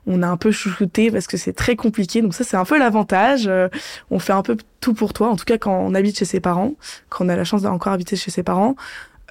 on 0.06 0.22
a 0.22 0.28
un 0.28 0.38
peu 0.38 0.52
chouchouté 0.52 1.10
parce 1.10 1.26
que 1.26 1.38
c'est 1.38 1.54
très 1.54 1.76
compliqué. 1.76 2.22
Donc 2.22 2.36
ça 2.36 2.44
c'est 2.44 2.58
un 2.58 2.66
peu 2.66 2.78
l'avantage, 2.78 3.48
euh, 3.48 3.70
on 4.12 4.20
fait 4.20 4.34
un 4.34 4.44
peu 4.44 4.56
tout 4.82 4.94
pour 4.94 5.14
toi 5.14 5.30
en 5.30 5.36
tout 5.36 5.46
cas 5.46 5.58
quand 5.58 5.76
on 5.76 5.96
habite 5.96 6.20
chez 6.20 6.26
ses 6.26 6.40
parents, 6.40 6.76
quand 7.10 7.26
on 7.26 7.30
a 7.30 7.36
la 7.36 7.44
chance 7.44 7.64
d'encore 7.64 7.94
habiter 7.94 8.16
chez 8.16 8.30
ses 8.30 8.44
parents. 8.44 8.76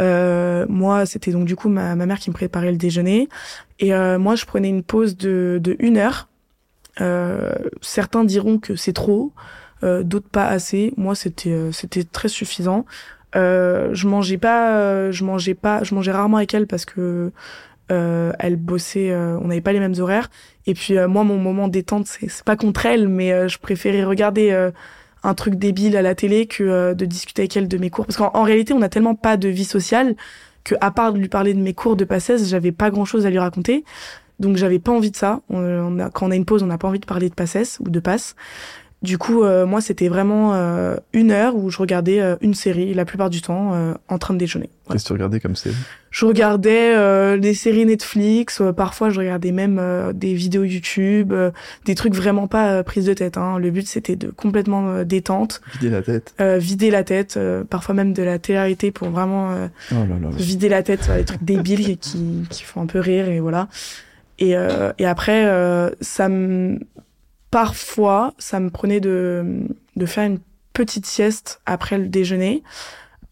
Moi, 0.00 1.06
c'était 1.06 1.32
donc 1.32 1.44
du 1.44 1.56
coup 1.56 1.68
ma, 1.68 1.96
ma, 1.96 2.06
mère 2.06 2.20
qui 2.20 2.30
me 2.30 2.34
préparait 2.34 2.70
le 2.70 2.76
déjeuner. 2.76 3.28
Et 3.78 3.94
euh, 3.94 4.18
moi, 4.18 4.34
je 4.34 4.44
prenais 4.44 4.68
une 4.68 4.82
pause 4.82 5.16
de, 5.16 5.58
de 5.62 5.76
une 5.78 5.96
heure. 5.96 6.28
Euh, 7.00 7.52
certains 7.80 8.24
diront 8.24 8.58
que 8.58 8.76
c'est 8.76 8.92
trop, 8.92 9.32
euh, 9.84 10.02
d'autres 10.02 10.28
pas 10.28 10.46
assez. 10.46 10.92
Moi, 10.96 11.14
c'était 11.14 11.50
euh, 11.50 11.72
c'était 11.72 12.04
très 12.04 12.28
suffisant. 12.28 12.84
je 13.34 14.06
mangeais 14.06 14.38
pas, 14.38 15.10
je 15.10 15.24
mangeais 15.24 15.54
pas, 15.54 15.84
je 15.84 15.94
mangeais 15.94 16.12
rarement 16.12 16.38
avec 16.38 16.54
elle 16.54 16.66
parce 16.66 16.84
que 16.84 17.32
elle 17.88 18.56
bossait, 18.56 19.14
on 19.14 19.46
n'avait 19.46 19.62
pas 19.62 19.72
les 19.72 19.80
mêmes 19.80 19.98
horaires. 19.98 20.30
Et 20.66 20.74
puis 20.74 20.94
moi, 21.06 21.24
mon 21.24 21.38
moment 21.38 21.68
détente, 21.68 22.06
c'est 22.06 22.44
pas 22.44 22.56
contre 22.56 22.84
elle, 22.86 23.08
mais 23.08 23.48
je 23.48 23.58
préférais 23.58 24.04
regarder 24.04 24.70
un 25.22 25.34
truc 25.34 25.56
débile 25.56 25.96
à 25.96 26.02
la 26.02 26.14
télé 26.14 26.46
que 26.46 26.62
euh, 26.62 26.94
de 26.94 27.04
discuter 27.04 27.42
avec 27.42 27.56
elle 27.56 27.68
de 27.68 27.78
mes 27.78 27.90
cours. 27.90 28.06
Parce 28.06 28.16
qu'en 28.16 28.42
réalité, 28.42 28.72
on 28.72 28.78
n'a 28.78 28.88
tellement 28.88 29.14
pas 29.14 29.36
de 29.36 29.48
vie 29.48 29.64
sociale 29.64 30.14
à 30.80 30.90
part 30.90 31.12
de 31.12 31.18
lui 31.18 31.28
parler 31.28 31.54
de 31.54 31.60
mes 31.60 31.74
cours 31.74 31.96
de 31.96 32.04
passesse, 32.04 32.48
j'avais 32.48 32.72
pas 32.72 32.90
grand 32.90 33.04
chose 33.04 33.26
à 33.26 33.30
lui 33.30 33.38
raconter. 33.38 33.84
Donc 34.38 34.56
j'avais 34.56 34.78
pas 34.78 34.92
envie 34.92 35.10
de 35.10 35.16
ça. 35.16 35.40
On, 35.48 35.98
a, 35.98 36.10
quand 36.10 36.28
on 36.28 36.30
a 36.30 36.36
une 36.36 36.44
pause, 36.44 36.62
on 36.62 36.66
n'a 36.66 36.78
pas 36.78 36.88
envie 36.88 37.00
de 37.00 37.06
parler 37.06 37.28
de 37.28 37.34
passesse 37.34 37.78
ou 37.80 37.90
de 37.90 38.00
passe. 38.00 38.36
Du 39.00 39.16
coup, 39.16 39.44
euh, 39.44 39.64
moi, 39.64 39.80
c'était 39.80 40.08
vraiment 40.08 40.54
euh, 40.54 40.96
une 41.12 41.30
heure 41.30 41.54
où 41.54 41.70
je 41.70 41.78
regardais 41.78 42.20
euh, 42.20 42.34
une 42.40 42.54
série, 42.54 42.94
la 42.94 43.04
plupart 43.04 43.30
du 43.30 43.40
temps, 43.40 43.72
en 44.08 44.18
train 44.18 44.34
de 44.34 44.38
déjeuner. 44.38 44.70
Qu'est-ce 44.90 45.04
que 45.04 45.08
tu 45.08 45.12
regardais 45.12 45.38
comme 45.38 45.54
série? 45.54 45.76
Je 46.10 46.24
regardais 46.24 47.38
des 47.38 47.54
séries 47.54 47.84
Netflix, 47.84 48.62
parfois 48.76 49.10
je 49.10 49.18
regardais 49.18 49.52
même 49.52 49.80
des 50.14 50.34
vidéos 50.34 50.64
YouTube, 50.64 51.34
des 51.84 51.94
trucs 51.94 52.14
vraiment 52.14 52.48
pas 52.48 52.82
prises 52.82 53.04
de 53.04 53.12
tête. 53.12 53.36
Hein. 53.36 53.58
Le 53.58 53.70
but, 53.70 53.86
c'était 53.86 54.16
de 54.16 54.30
complètement 54.30 55.04
détente. 55.04 55.60
Vider 55.80 55.90
la 55.90 56.02
tête. 56.02 56.34
vider 56.40 56.90
la 56.90 57.04
tête, 57.04 57.38
parfois 57.68 57.94
même 57.94 58.14
de 58.14 58.22
la 58.22 58.38
télé 58.38 58.90
pour 58.92 59.10
vraiment 59.10 59.68
oh 59.92 59.94
là 59.94 60.06
là 60.06 60.28
vider 60.32 60.68
la 60.68 60.82
tête 60.82 61.04
sur 61.04 61.14
les 61.14 61.24
trucs 61.24 61.44
débiles 61.44 61.98
qui, 61.98 62.46
qui 62.48 62.62
font 62.62 62.80
un 62.82 62.86
peu 62.86 63.00
rire, 63.00 63.28
et 63.28 63.40
voilà. 63.40 63.68
Et, 64.38 64.54
et 64.98 65.06
après, 65.06 65.46
ça 66.00 66.28
me 66.28 66.78
parfois, 67.50 68.34
ça 68.38 68.60
me 68.60 68.70
prenait 68.70 69.00
de, 69.00 69.66
de 69.96 70.06
faire 70.06 70.24
une 70.24 70.40
petite 70.72 71.06
sieste 71.06 71.60
après 71.66 71.98
le 71.98 72.06
déjeuner. 72.06 72.62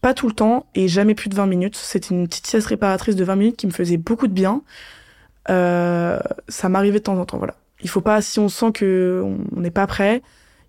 Pas 0.01 0.13
tout 0.13 0.27
le 0.27 0.33
temps 0.33 0.65
et 0.75 0.87
jamais 0.87 1.15
plus 1.15 1.29
de 1.29 1.35
20 1.35 1.45
minutes. 1.47 1.75
C'était 1.75 2.13
une 2.13 2.27
petite 2.27 2.47
sieste 2.47 2.67
réparatrice 2.67 3.15
de 3.15 3.23
20 3.23 3.35
minutes 3.35 3.57
qui 3.57 3.67
me 3.67 3.71
faisait 3.71 3.97
beaucoup 3.97 4.27
de 4.27 4.33
bien. 4.33 4.61
Euh, 5.49 6.19
ça 6.49 6.69
m'arrivait 6.69 6.99
de 6.99 7.03
temps 7.03 7.17
en 7.17 7.25
temps, 7.25 7.37
voilà. 7.37 7.55
Il 7.81 7.89
faut 7.89 8.01
pas, 8.01 8.21
si 8.21 8.39
on 8.39 8.49
sent 8.49 8.71
que 8.73 9.23
on 9.23 9.59
n'est 9.59 9.71
pas 9.71 9.87
prêt, 9.87 10.21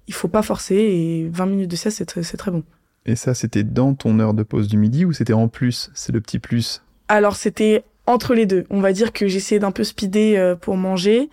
il 0.06 0.14
faut 0.14 0.28
pas 0.28 0.42
forcer 0.42 0.76
et 0.76 1.28
20 1.32 1.46
minutes 1.46 1.70
de 1.70 1.76
sieste, 1.76 1.98
c'est 1.98 2.06
très, 2.06 2.22
très 2.22 2.50
bon. 2.50 2.62
Et 3.06 3.16
ça, 3.16 3.34
c'était 3.34 3.64
dans 3.64 3.94
ton 3.94 4.20
heure 4.20 4.34
de 4.34 4.42
pause 4.42 4.68
du 4.68 4.76
midi 4.76 5.04
ou 5.04 5.12
c'était 5.12 5.32
en 5.32 5.48
plus? 5.48 5.90
C'est 5.94 6.12
le 6.12 6.20
petit 6.20 6.38
plus? 6.38 6.82
Alors, 7.08 7.36
c'était 7.36 7.84
entre 8.06 8.34
les 8.34 8.46
deux. 8.46 8.64
On 8.70 8.80
va 8.80 8.92
dire 8.92 9.12
que 9.12 9.26
j'essayais 9.26 9.58
d'un 9.58 9.70
peu 9.70 9.84
speeder 9.84 10.38
euh, 10.38 10.54
pour 10.54 10.76
manger 10.76 11.28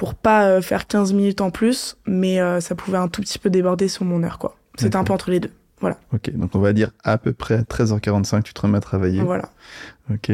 pour 0.00 0.14
pas 0.14 0.46
euh, 0.46 0.62
faire 0.62 0.86
15 0.86 1.12
minutes 1.12 1.42
en 1.42 1.50
plus, 1.50 1.98
mais 2.06 2.40
euh, 2.40 2.60
ça 2.60 2.74
pouvait 2.74 2.96
un 2.96 3.08
tout 3.08 3.20
petit 3.20 3.38
peu 3.38 3.50
déborder 3.50 3.86
sur 3.86 4.06
mon 4.06 4.22
heure, 4.22 4.38
quoi. 4.38 4.56
C'était 4.78 4.96
un 4.96 5.04
peu 5.04 5.12
entre 5.12 5.30
les 5.30 5.40
deux. 5.40 5.50
Voilà. 5.78 5.98
Ok, 6.14 6.30
donc 6.30 6.54
on 6.54 6.58
va 6.58 6.72
dire 6.72 6.90
à 7.04 7.18
peu 7.18 7.34
près 7.34 7.56
à 7.56 7.62
13h45, 7.64 8.42
tu 8.42 8.54
te 8.54 8.60
remets 8.62 8.78
à 8.78 8.80
travailler. 8.80 9.20
Voilà. 9.20 9.50
Ok. 10.10 10.32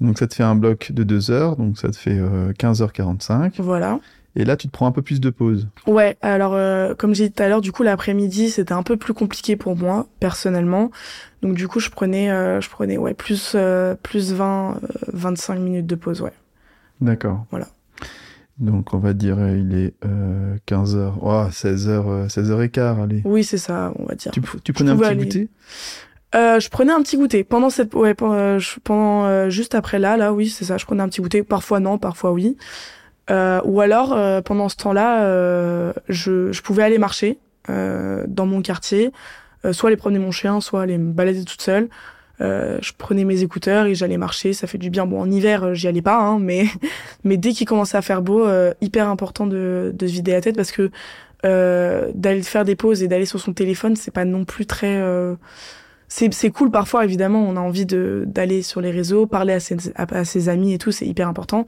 Donc 0.00 0.18
ça 0.18 0.26
te 0.26 0.34
fait 0.34 0.42
un 0.42 0.56
bloc 0.56 0.90
de 0.90 1.04
2 1.04 1.30
heures, 1.30 1.54
donc 1.54 1.78
ça 1.78 1.88
te 1.90 1.96
fait 1.96 2.18
15h45. 2.58 3.30
Euh, 3.30 3.50
voilà. 3.58 4.00
Et 4.34 4.44
là, 4.44 4.56
tu 4.56 4.66
te 4.66 4.72
prends 4.72 4.88
un 4.88 4.92
peu 4.92 5.02
plus 5.02 5.20
de 5.20 5.30
pause. 5.30 5.68
Ouais, 5.86 6.16
alors 6.20 6.58
comme 6.96 7.14
j'ai 7.14 7.28
dit 7.28 7.32
tout 7.32 7.44
à 7.44 7.48
l'heure, 7.48 7.60
du 7.60 7.70
coup 7.70 7.84
l'après-midi 7.84 8.50
c'était 8.50 8.74
un 8.74 8.82
peu 8.82 8.96
plus 8.96 9.14
compliqué 9.14 9.54
pour 9.54 9.76
moi 9.76 10.08
personnellement. 10.18 10.90
Donc 11.42 11.54
du 11.54 11.68
coup 11.68 11.78
je 11.78 11.90
prenais, 11.90 12.26
je 12.60 12.68
prenais 12.70 12.98
ouais 12.98 13.14
plus 13.14 13.56
plus 14.02 14.32
20, 14.32 14.80
25 15.12 15.60
minutes 15.60 15.86
de 15.86 15.94
pause, 15.94 16.22
ouais. 16.22 16.32
D'accord. 17.00 17.46
Voilà. 17.52 17.68
Donc 18.58 18.94
on 18.94 18.98
va 18.98 19.12
dire 19.12 19.36
il 19.54 19.74
est 19.74 19.94
euh, 20.04 20.56
15h, 20.66 21.12
oh, 21.20 21.44
16h, 21.50 22.28
16h15, 22.28 23.02
allez. 23.02 23.22
Oui, 23.24 23.44
c'est 23.44 23.58
ça, 23.58 23.92
on 23.98 24.04
va 24.06 24.14
dire. 24.14 24.32
Tu, 24.32 24.40
tu 24.64 24.72
prenais 24.72 24.90
un 24.90 24.96
petit 24.96 25.16
goûter? 25.16 25.48
Euh, 26.34 26.58
je 26.58 26.68
prenais 26.68 26.92
un 26.92 27.02
petit 27.02 27.16
goûter. 27.16 27.44
Pendant 27.44 27.70
cette 27.70 27.94
ouais 27.94 28.14
pendant, 28.14 28.34
euh, 28.34 28.58
pendant 28.82 29.24
euh, 29.26 29.48
juste 29.48 29.74
après 29.74 29.98
là 29.98 30.16
là 30.16 30.32
oui 30.32 30.48
c'est 30.48 30.64
ça 30.64 30.76
je 30.76 30.84
prenais 30.84 31.02
un 31.02 31.08
petit 31.08 31.20
goûter. 31.20 31.42
Parfois 31.42 31.80
non 31.80 31.98
parfois 31.98 32.32
oui. 32.32 32.56
Euh, 33.30 33.60
ou 33.64 33.80
alors 33.80 34.12
euh, 34.12 34.40
pendant 34.40 34.68
ce 34.68 34.76
temps-là 34.76 35.92
je, 36.08 36.52
je 36.52 36.62
pouvais 36.62 36.82
aller 36.82 36.98
marcher 36.98 37.38
dans 37.68 38.46
mon 38.46 38.62
quartier. 38.62 39.12
Soit 39.72 39.88
aller 39.88 39.96
promener 39.96 40.20
mon 40.20 40.30
chien 40.30 40.60
soit 40.60 40.82
aller 40.82 40.96
me 40.98 41.12
balader 41.12 41.44
toute 41.44 41.60
seule 41.62 41.88
euh, 42.40 42.78
je 42.82 42.92
prenais 42.96 43.24
mes 43.24 43.42
écouteurs 43.42 43.86
et 43.86 43.94
j'allais 43.94 44.18
marcher, 44.18 44.52
ça 44.52 44.66
fait 44.66 44.78
du 44.78 44.90
bien. 44.90 45.06
Bon, 45.06 45.20
en 45.20 45.30
hiver, 45.30 45.64
euh, 45.64 45.74
j'y 45.74 45.88
allais 45.88 46.02
pas, 46.02 46.18
hein, 46.18 46.38
mais 46.38 46.66
mais 47.24 47.36
dès 47.36 47.52
qu'il 47.52 47.66
commençait 47.66 47.96
à 47.96 48.02
faire 48.02 48.22
beau, 48.22 48.46
euh, 48.46 48.74
hyper 48.80 49.08
important 49.08 49.46
de, 49.46 49.92
de 49.94 50.06
se 50.06 50.12
vider 50.12 50.32
la 50.32 50.40
tête 50.40 50.56
parce 50.56 50.72
que 50.72 50.90
d'aller 51.42 52.42
faire 52.42 52.64
des 52.64 52.74
pauses 52.74 53.04
et 53.04 53.08
d'aller 53.08 53.26
sur 53.26 53.38
son 53.38 53.52
téléphone, 53.52 53.94
c'est 53.94 54.10
pas 54.10 54.24
non 54.24 54.44
plus 54.44 54.66
très 54.66 55.00
c'est 56.08 56.34
c'est 56.34 56.50
cool 56.50 56.72
parfois 56.72 57.04
évidemment. 57.04 57.46
On 57.48 57.56
a 57.56 57.60
envie 57.60 57.86
de 57.86 58.24
d'aller 58.26 58.62
sur 58.62 58.80
les 58.80 58.90
réseaux 58.90 59.26
parler 59.26 59.52
à 59.52 59.60
ses 59.60 59.76
à, 59.94 60.24
ses 60.24 60.48
amis 60.48 60.72
et 60.72 60.78
tout 60.78 60.90
c'est 60.90 61.06
hyper 61.06 61.28
important. 61.28 61.64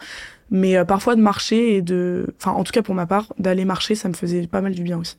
Mais 0.50 0.84
parfois 0.84 1.14
de 1.14 1.20
marcher 1.20 1.76
et 1.76 1.82
de 1.82 2.34
enfin 2.40 2.50
en 2.58 2.64
tout 2.64 2.72
cas 2.72 2.82
pour 2.82 2.96
ma 2.96 3.06
part 3.06 3.32
d'aller 3.38 3.64
marcher 3.64 3.94
ça 3.94 4.08
me 4.08 4.14
faisait 4.14 4.48
pas 4.48 4.62
mal 4.62 4.74
du 4.74 4.82
bien 4.82 4.98
aussi 4.98 5.16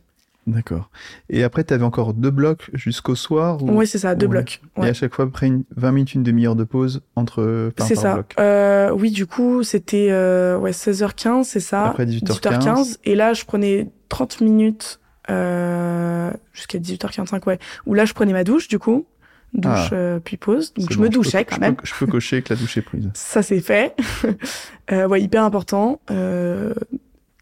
D'accord. 0.47 0.89
Et 1.29 1.43
après, 1.43 1.63
tu 1.63 1.73
avais 1.73 1.83
encore 1.83 2.13
deux 2.13 2.31
blocs 2.31 2.69
jusqu'au 2.73 3.15
soir 3.15 3.61
ou... 3.63 3.71
Oui, 3.71 3.85
c'est 3.85 3.99
ça, 3.99 4.15
deux 4.15 4.27
blocs. 4.27 4.61
Et 4.77 4.87
à 4.87 4.93
chaque 4.93 5.13
fois, 5.13 5.25
après 5.25 5.47
une 5.47 5.63
20 5.75 5.91
minutes, 5.91 6.13
une 6.15 6.23
demi-heure 6.23 6.55
de 6.55 6.63
pause 6.63 7.01
entre 7.15 7.71
C'est 7.77 7.95
ça. 7.95 8.23
Euh, 8.39 8.91
oui, 8.91 9.11
du 9.11 9.25
coup, 9.27 9.63
c'était 9.63 10.07
euh, 10.09 10.57
ouais, 10.57 10.71
16h15, 10.71 11.43
c'est 11.43 11.59
ça. 11.59 11.85
Après 11.85 12.05
18h15. 12.05 12.39
18h15. 12.39 12.97
Et 13.03 13.15
là, 13.15 13.33
je 13.33 13.45
prenais 13.45 13.89
30 14.09 14.41
minutes 14.41 14.99
euh, 15.29 16.31
jusqu'à 16.53 16.79
18h45, 16.79 17.45
ouais. 17.47 17.59
Où 17.85 17.93
là, 17.93 18.05
je 18.05 18.13
prenais 18.13 18.33
ma 18.33 18.43
douche, 18.43 18.67
du 18.67 18.79
coup. 18.79 19.05
Douche, 19.53 19.89
ah. 19.91 19.95
euh, 19.95 20.19
puis 20.19 20.37
pause. 20.37 20.73
Donc, 20.75 20.91
je 20.91 20.99
me 20.99 21.09
douchais 21.09 21.43
quand 21.43 21.59
même. 21.59 21.75
je 21.83 21.93
peux 21.95 22.05
cocher 22.05 22.41
que 22.43 22.53
la 22.53 22.59
douche 22.59 22.77
est 22.77 22.81
prise. 22.83 23.09
ça, 23.15 23.41
c'est 23.41 23.61
fait. 23.61 23.95
euh, 24.91 25.07
ouais, 25.07 25.21
hyper 25.21 25.43
important. 25.43 25.99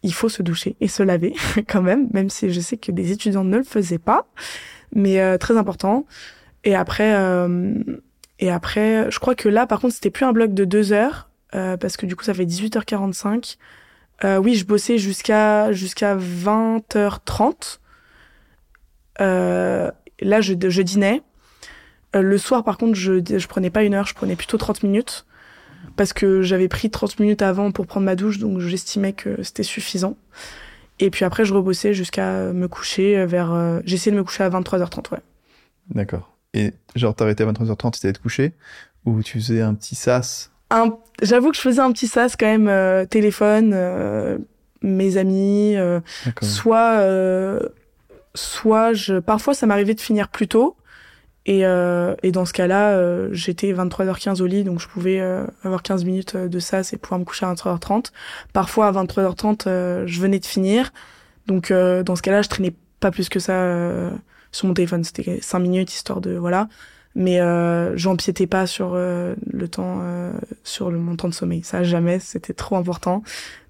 Il 0.08 0.14
faut 0.14 0.30
se 0.30 0.42
doucher 0.42 0.74
et 0.80 0.88
se 0.88 1.02
laver 1.02 1.34
quand 1.68 1.82
même, 1.82 2.08
même 2.14 2.30
si 2.30 2.50
je 2.50 2.60
sais 2.60 2.78
que 2.78 2.90
des 2.90 3.12
étudiants 3.12 3.44
ne 3.44 3.58
le 3.58 3.62
faisaient 3.62 3.98
pas, 3.98 4.26
mais 4.94 5.20
euh, 5.20 5.36
très 5.36 5.58
important. 5.58 6.06
Et 6.64 6.74
après, 6.74 7.14
euh, 7.14 7.74
et 8.38 8.50
après, 8.50 9.10
je 9.10 9.18
crois 9.18 9.34
que 9.34 9.50
là, 9.50 9.66
par 9.66 9.80
contre, 9.80 9.92
c'était 9.92 10.08
plus 10.08 10.24
un 10.24 10.32
bloc 10.32 10.54
de 10.54 10.64
deux 10.64 10.94
heures 10.94 11.28
euh, 11.54 11.76
parce 11.76 11.98
que 11.98 12.06
du 12.06 12.16
coup, 12.16 12.24
ça 12.24 12.32
fait 12.32 12.46
18h45. 12.46 13.58
oui, 14.40 14.54
je 14.54 14.64
bossais 14.64 14.96
jusqu'à 14.96 15.72
jusqu'à 15.72 16.16
20h30. 16.16 17.80
là, 19.18 19.92
je, 20.40 20.54
je 20.70 20.82
dînais. 20.82 21.20
le 22.14 22.38
soir, 22.38 22.64
par 22.64 22.78
contre, 22.78 22.94
je 22.94 23.20
je 23.36 23.46
prenais 23.46 23.68
pas 23.68 23.82
une 23.82 23.92
heure, 23.92 24.06
je 24.06 24.14
prenais 24.14 24.36
plutôt 24.36 24.56
30 24.56 24.84
minutes 24.84 25.26
parce 25.96 26.12
que 26.12 26.42
j'avais 26.42 26.68
pris 26.68 26.90
30 26.90 27.18
minutes 27.20 27.42
avant 27.42 27.72
pour 27.72 27.86
prendre 27.86 28.06
ma 28.06 28.16
douche, 28.16 28.38
donc 28.38 28.60
j'estimais 28.60 29.12
que 29.12 29.42
c'était 29.42 29.62
suffisant. 29.62 30.16
Et 31.00 31.10
puis 31.10 31.24
après, 31.24 31.44
je 31.44 31.54
rebossais 31.54 31.94
jusqu'à 31.94 32.52
me 32.52 32.66
coucher 32.68 33.24
vers... 33.26 33.52
Euh, 33.52 33.80
J'essayais 33.84 34.12
de 34.12 34.16
me 34.16 34.24
coucher 34.24 34.44
à 34.44 34.50
23h30, 34.50 35.12
ouais. 35.12 35.20
D'accord. 35.90 36.34
Et 36.54 36.72
genre, 36.96 37.14
t'arrêtais 37.14 37.44
à 37.44 37.52
23h30, 37.52 37.92
tu 37.92 38.00
t'allais 38.00 38.12
te 38.12 38.20
coucher? 38.20 38.52
Ou 39.04 39.22
tu 39.22 39.38
faisais 39.38 39.60
un 39.60 39.74
petit 39.74 39.94
sas? 39.94 40.50
Un... 40.70 40.96
J'avoue 41.22 41.50
que 41.50 41.56
je 41.56 41.60
faisais 41.60 41.80
un 41.80 41.92
petit 41.92 42.08
sas 42.08 42.36
quand 42.36 42.46
même, 42.46 42.68
euh, 42.68 43.04
téléphone, 43.06 43.72
euh, 43.74 44.38
mes 44.82 45.16
amis, 45.16 45.76
soit 46.42 47.02
soit 48.34 48.92
je, 48.92 49.18
parfois 49.18 49.54
ça 49.54 49.66
m'arrivait 49.66 49.94
de 49.94 50.00
finir 50.00 50.28
plus 50.28 50.48
tôt. 50.48 50.76
Et, 51.48 51.64
euh, 51.64 52.14
et 52.22 52.30
dans 52.30 52.44
ce 52.44 52.52
cas-là, 52.52 52.90
euh, 52.90 53.30
j'étais 53.32 53.72
23h15 53.72 54.42
au 54.42 54.46
lit, 54.46 54.64
donc 54.64 54.80
je 54.80 54.86
pouvais 54.86 55.18
euh, 55.18 55.46
avoir 55.62 55.82
15 55.82 56.04
minutes 56.04 56.36
de 56.36 56.58
ça, 56.58 56.82
c'est 56.82 56.98
pouvoir 56.98 57.18
me 57.20 57.24
coucher 57.24 57.46
à 57.46 57.54
23h30. 57.54 58.12
Parfois 58.52 58.88
à 58.88 58.92
23h30, 58.92 60.04
je 60.04 60.20
venais 60.20 60.40
de 60.40 60.44
finir. 60.44 60.92
Donc 61.46 61.72
dans 61.72 62.16
ce 62.16 62.20
cas-là, 62.20 62.42
je 62.42 62.50
traînais 62.50 62.74
pas 63.00 63.10
plus 63.10 63.30
que 63.30 63.40
ça 63.40 64.10
sur 64.52 64.68
mon 64.68 64.74
téléphone. 64.74 65.02
C'était 65.04 65.38
5 65.40 65.58
minutes, 65.60 65.90
histoire 65.90 66.20
de... 66.20 66.36
Voilà. 66.36 66.68
Mais 67.14 67.40
j'empiétais 67.96 68.46
pas 68.46 68.66
sur 68.66 68.94
le 68.94 69.68
temps, 69.68 70.02
sur 70.64 70.90
le, 70.90 70.98
mon 70.98 71.16
temps 71.16 71.28
de 71.28 71.34
sommeil. 71.34 71.62
Ça, 71.62 71.82
jamais, 71.82 72.18
c'était 72.18 72.52
trop 72.52 72.76
important. 72.76 73.22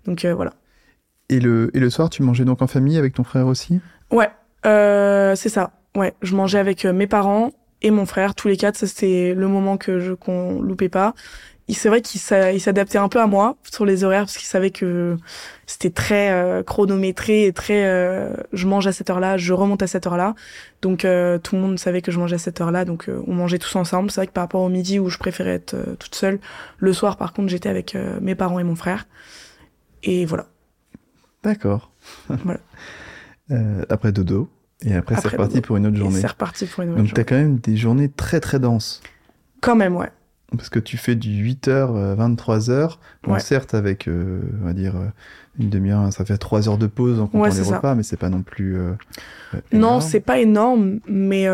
Donc 0.05 0.27
voilà. 0.27 0.55
Et 1.29 1.39
le, 1.39 1.71
et 1.75 1.79
le 1.79 1.91
soir, 1.91 2.11
tu 2.11 2.25
mangeais 2.25 2.45
donc 2.45 2.61
en 2.61 2.67
famille 2.67 2.99
avec 2.99 3.15
ton 3.15 3.23
frère 3.23 3.47
aussi? 3.47 3.79
Ouais, 4.11 4.31
euh, 4.67 5.37
c'est 5.37 5.49
ça. 5.49 5.71
Ouais, 5.95 6.15
je 6.23 6.35
mangeais 6.35 6.59
avec 6.59 6.85
mes 6.85 7.07
parents 7.07 7.53
et 7.83 7.91
mon 7.91 8.07
frère, 8.07 8.35
tous 8.35 8.49
les 8.49 8.57
quatre. 8.57 8.77
Ça, 8.77 8.87
c'était 8.87 9.35
le 9.35 9.49
moment 9.49 9.77
que 9.77 10.01
je 10.01 10.13
qu'on 10.13 10.61
loupait 10.61 10.89
pas. 10.89 11.15
C'est 11.71 11.91
vrai 11.91 12.01
qu'il 12.01 12.21
s'adaptait 12.21 12.97
un 12.97 13.09
peu 13.11 13.21
à 13.21 13.27
moi 13.27 13.57
sur 13.71 13.85
les 13.85 14.03
horaires 14.03 14.23
parce 14.23 14.39
qu'il 14.39 14.47
savait 14.47 14.71
que 14.71 15.19
c'était 15.67 15.91
très 15.91 16.31
euh, 16.31 16.63
chronométré 16.63 17.45
et 17.45 17.53
très 17.53 17.85
euh, 17.85 18.33
je 18.55 18.67
mange 18.67 18.87
à 18.87 18.93
cette 18.93 19.11
heure-là, 19.11 19.37
je 19.37 19.53
remonte 19.53 19.83
à 19.83 19.87
cette 19.87 20.07
heure-là. 20.07 20.35
Donc 20.81 21.05
euh, 21.05 21.39
tout 21.39 21.57
le 21.57 21.61
monde 21.61 21.79
savait 21.79 22.01
que 22.01 22.11
je 22.11 22.19
mangeais 22.19 22.37
à 22.37 22.39
cette 22.39 22.63
heure-là, 22.63 22.87
donc 22.87 23.11
on 23.27 23.35
mangeait 23.35 23.59
tous 23.59 23.77
ensemble. 23.77 24.11
C'est 24.11 24.21
vrai 24.21 24.27
que 24.29 24.33
par 24.33 24.45
rapport 24.45 24.63
au 24.63 24.71
midi 24.71 24.99
où 24.99 25.11
je 25.11 25.19
préférais 25.19 25.55
être 25.55 25.77
toute 25.99 26.15
seule, 26.15 26.41
le 26.79 26.93
soir 26.95 27.19
par 27.19 27.35
contre 27.35 27.49
j'étais 27.49 27.69
avec 27.69 27.95
mes 28.23 28.35
parents 28.35 28.59
et 28.59 28.65
mon 28.65 28.77
frère. 28.77 29.07
Et 30.03 30.25
voilà. 30.25 30.47
D'accord. 31.43 31.93
voilà. 32.29 32.61
après 33.91 34.13
dodo, 34.13 34.49
et 34.85 34.95
après, 34.95 35.17
c'est 35.17 35.29
reparti 35.29 35.61
pour 35.61 35.77
une 35.77 35.87
autre 35.87 35.97
journée. 35.97 36.21
C'est 36.21 36.27
reparti 36.27 36.67
pour 36.67 36.85
une 36.85 36.91
autre 36.91 36.99
Donc, 36.99 37.13
tu 37.13 37.21
as 37.21 37.25
quand 37.25 37.37
même 37.37 37.59
des 37.59 37.77
journées 37.77 38.09
très 38.09 38.41
très 38.41 38.61
denses. 38.61 39.03
Quand 39.61 39.75
même, 39.75 39.97
ouais. 39.97 40.11
Parce 40.57 40.71
que 40.71 40.79
tu 40.79 40.97
fais 40.97 41.15
du 41.15 41.45
8h, 41.45 42.17
23h. 42.17 42.99
Bon, 43.25 43.39
certes, 43.39 43.75
avec, 43.75 44.09
euh, 44.09 44.41
on 44.63 44.67
va 44.67 44.73
dire, 44.73 44.97
euh, 44.97 45.07
une 45.59 45.69
demi-heure, 45.69 46.11
ça 46.13 46.25
fait 46.25 46.39
3 46.39 46.69
heures 46.69 46.79
de 46.79 46.87
pause 46.87 47.21
en 47.21 47.27
comptant 47.27 47.55
les 47.55 47.63
repas, 47.63 47.95
mais 47.95 48.03
c'est 48.03 48.17
pas 48.17 48.31
non 48.31 48.43
plus. 48.43 48.79
Euh, 48.79 48.93
non, 49.73 50.01
c'est 50.01 50.21
pas 50.21 50.39
énorme, 50.39 51.01
mais. 51.07 51.49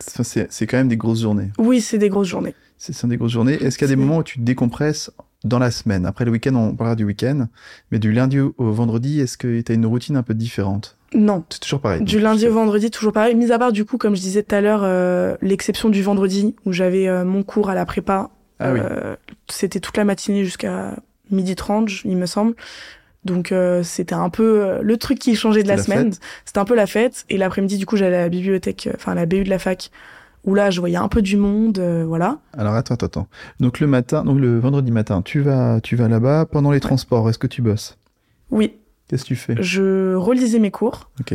C'est 0.00 0.66
quand 0.66 0.78
même 0.78 0.88
des 0.88 0.96
grosses 0.96 1.20
journées. 1.20 1.52
Oui, 1.58 1.80
c'est 1.80 1.98
des 1.98 2.08
grosses 2.08 2.28
journées. 2.28 2.54
C'est 2.78 3.06
des 3.06 3.16
grosses 3.16 3.32
journées. 3.32 3.62
Est-ce 3.62 3.78
qu'il 3.78 3.86
y 3.86 3.92
a 3.92 3.94
des 3.94 4.00
moments 4.00 4.18
où 4.18 4.22
tu 4.24 4.38
te 4.38 4.44
décompresses 4.44 5.12
dans 5.44 5.58
la 5.58 5.70
semaine 5.70 6.06
Après 6.06 6.24
le 6.24 6.30
week-end, 6.30 6.54
on 6.54 6.74
parlera 6.74 6.96
du 6.96 7.04
week-end, 7.04 7.46
mais 7.90 7.98
du 7.98 8.12
lundi 8.12 8.38
au 8.40 8.52
vendredi, 8.58 9.20
est-ce 9.20 9.36
que 9.36 9.60
tu 9.60 9.72
as 9.72 9.74
une 9.74 9.86
routine 9.86 10.16
un 10.16 10.22
peu 10.22 10.34
différente? 10.34 10.96
Non. 11.14 11.44
C'est 11.50 11.60
toujours 11.60 11.80
pareil. 11.80 12.02
Du 12.02 12.20
lundi 12.20 12.46
au 12.46 12.52
vendredi, 12.52 12.90
toujours 12.90 13.12
pareil. 13.12 13.34
Mis 13.34 13.52
à 13.52 13.58
part, 13.58 13.72
du 13.72 13.84
coup, 13.84 13.98
comme 13.98 14.16
je 14.16 14.20
disais 14.20 14.42
tout 14.42 14.54
à 14.54 14.60
l'heure, 14.60 14.82
euh, 14.82 15.36
l'exception 15.40 15.88
du 15.88 16.02
vendredi 16.02 16.54
où 16.64 16.72
j'avais 16.72 17.08
euh, 17.08 17.24
mon 17.24 17.42
cours 17.42 17.70
à 17.70 17.74
la 17.74 17.84
prépa. 17.84 18.30
Ah 18.58 18.68
euh, 18.68 19.16
C'était 19.48 19.80
toute 19.80 19.96
la 19.96 20.04
matinée 20.04 20.44
jusqu'à 20.44 20.96
midi 21.30 21.54
30, 21.54 22.04
il 22.04 22.16
me 22.16 22.26
semble. 22.26 22.54
Donc 23.24 23.54
c'était 23.84 24.16
un 24.16 24.30
peu 24.30 24.80
le 24.82 24.96
truc 24.96 25.20
qui 25.20 25.36
changeait 25.36 25.62
de 25.62 25.68
la, 25.68 25.78
semaine. 25.78 26.12
C'était 26.44 26.58
un 26.58 26.64
peu 26.64 26.74
la 26.74 26.88
fête. 26.88 27.24
Et 27.30 27.38
l'après-midi, 27.38 27.78
du 27.78 27.86
coup, 27.86 27.96
j'allais 27.96 28.16
à 28.16 28.22
la 28.22 28.28
bibliothèque, 28.28 28.88
enfin 28.96 29.14
la 29.14 29.26
BU 29.26 29.44
de 29.44 29.48
la 29.48 29.60
fac, 29.60 29.92
où 30.44 30.54
là, 30.54 30.70
je 30.70 30.80
voyais 30.80 30.96
un 30.96 31.08
peu 31.08 31.22
du 31.22 31.36
monde, 31.36 31.78
voilà. 32.06 32.38
Alors 32.56 32.74
attends, 32.74 32.94
attends, 32.94 33.06
attends. 33.06 33.28
Donc 33.60 33.80
le 33.80 33.86
matin, 33.86 34.24
donc 34.24 34.38
le 34.40 34.58
vendredi 34.58 34.90
matin, 34.90 35.22
tu 35.22 35.40
vas, 35.40 35.80
tu 35.80 35.96
vas 35.96 36.08
là-bas 36.08 36.46
pendant 36.46 36.70
les 36.70 36.80
transports. 36.80 37.28
Est-ce 37.28 37.38
que 37.38 37.46
tu 37.46 37.62
bosses? 37.62 37.96
Oui. 38.50 38.76
Qu'est-ce 39.08 39.24
que 39.24 39.28
tu 39.28 39.36
fais? 39.36 39.56
Je 39.60 40.14
relisais 40.14 40.58
mes 40.58 40.70
cours. 40.70 41.10
Ok. 41.20 41.34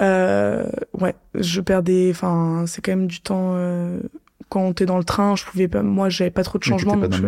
Euh, 0.00 0.70
ouais, 1.00 1.16
je 1.34 1.60
perdais. 1.60 2.08
Enfin, 2.10 2.64
c'est 2.66 2.80
quand 2.80 2.92
même 2.92 3.08
du 3.08 3.20
temps. 3.20 3.54
Euh, 3.54 4.00
quand 4.48 4.72
t'es 4.72 4.86
dans 4.86 4.98
le 4.98 5.04
train, 5.04 5.34
je 5.34 5.44
pouvais 5.44 5.68
pas. 5.68 5.82
Moi, 5.82 6.08
j'avais 6.08 6.30
pas 6.30 6.44
trop 6.44 6.58
de 6.58 6.64
changements, 6.64 6.96
donc, 6.96 7.12
je, 7.12 7.26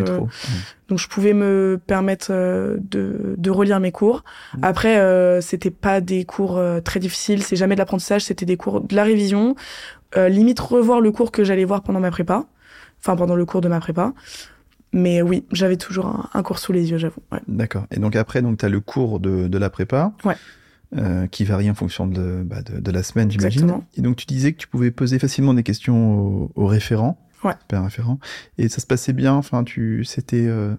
donc 0.88 0.98
je 0.98 1.08
pouvais 1.08 1.34
me 1.34 1.78
permettre 1.84 2.28
euh, 2.30 2.78
de, 2.80 3.34
de 3.36 3.50
relire 3.50 3.80
mes 3.80 3.92
cours. 3.92 4.22
Mmh. 4.54 4.58
Après, 4.62 4.98
euh, 4.98 5.40
c'était 5.40 5.70
pas 5.70 6.00
des 6.00 6.24
cours 6.24 6.56
euh, 6.56 6.80
très 6.80 7.00
difficiles. 7.00 7.42
C'est 7.42 7.56
jamais 7.56 7.74
de 7.74 7.80
l'apprentissage. 7.80 8.22
C'était 8.22 8.46
des 8.46 8.56
cours 8.56 8.80
de 8.80 8.94
la 8.94 9.02
révision. 9.02 9.54
Limite 10.16 10.60
revoir 10.60 11.00
le 11.00 11.12
cours 11.12 11.32
que 11.32 11.44
j'allais 11.44 11.64
voir 11.64 11.82
pendant 11.82 12.00
ma 12.00 12.10
prépa. 12.10 12.46
Enfin, 13.00 13.16
pendant 13.16 13.34
le 13.34 13.44
cours 13.46 13.60
de 13.60 13.68
ma 13.68 13.80
prépa. 13.80 14.12
Mais 14.92 15.22
oui, 15.22 15.44
j'avais 15.52 15.76
toujours 15.76 16.28
un, 16.34 16.42
cours 16.42 16.58
sous 16.58 16.72
les 16.72 16.90
yeux, 16.90 16.98
j'avoue. 16.98 17.22
D'accord. 17.46 17.86
Et 17.90 17.98
donc 17.98 18.16
après, 18.16 18.42
donc 18.42 18.58
tu 18.58 18.64
as 18.64 18.68
le 18.68 18.80
cours 18.80 19.20
de, 19.20 19.46
de 19.46 19.58
la 19.58 19.70
prépa. 19.70 20.12
Ouais. 20.24 20.36
Euh, 20.98 21.28
qui 21.28 21.44
varie 21.44 21.70
en 21.70 21.74
fonction 21.74 22.08
de, 22.08 22.42
bah, 22.44 22.62
de, 22.62 22.80
de, 22.80 22.90
la 22.90 23.04
semaine, 23.04 23.30
j'imagine. 23.30 23.80
Et 23.96 24.00
donc 24.00 24.16
tu 24.16 24.26
disais 24.26 24.52
que 24.52 24.58
tu 24.58 24.66
pouvais 24.66 24.90
poser 24.90 25.20
facilement 25.20 25.54
des 25.54 25.62
questions 25.62 26.50
aux, 26.56 26.66
référents, 26.66 27.16
ouais. 27.44 27.52
référent, 27.70 28.18
et 28.58 28.68
ça 28.68 28.80
se 28.80 28.88
passait 28.88 29.12
bien? 29.12 29.34
Enfin, 29.34 29.62
tu, 29.62 30.04
c'était, 30.04 30.48
euh, 30.48 30.74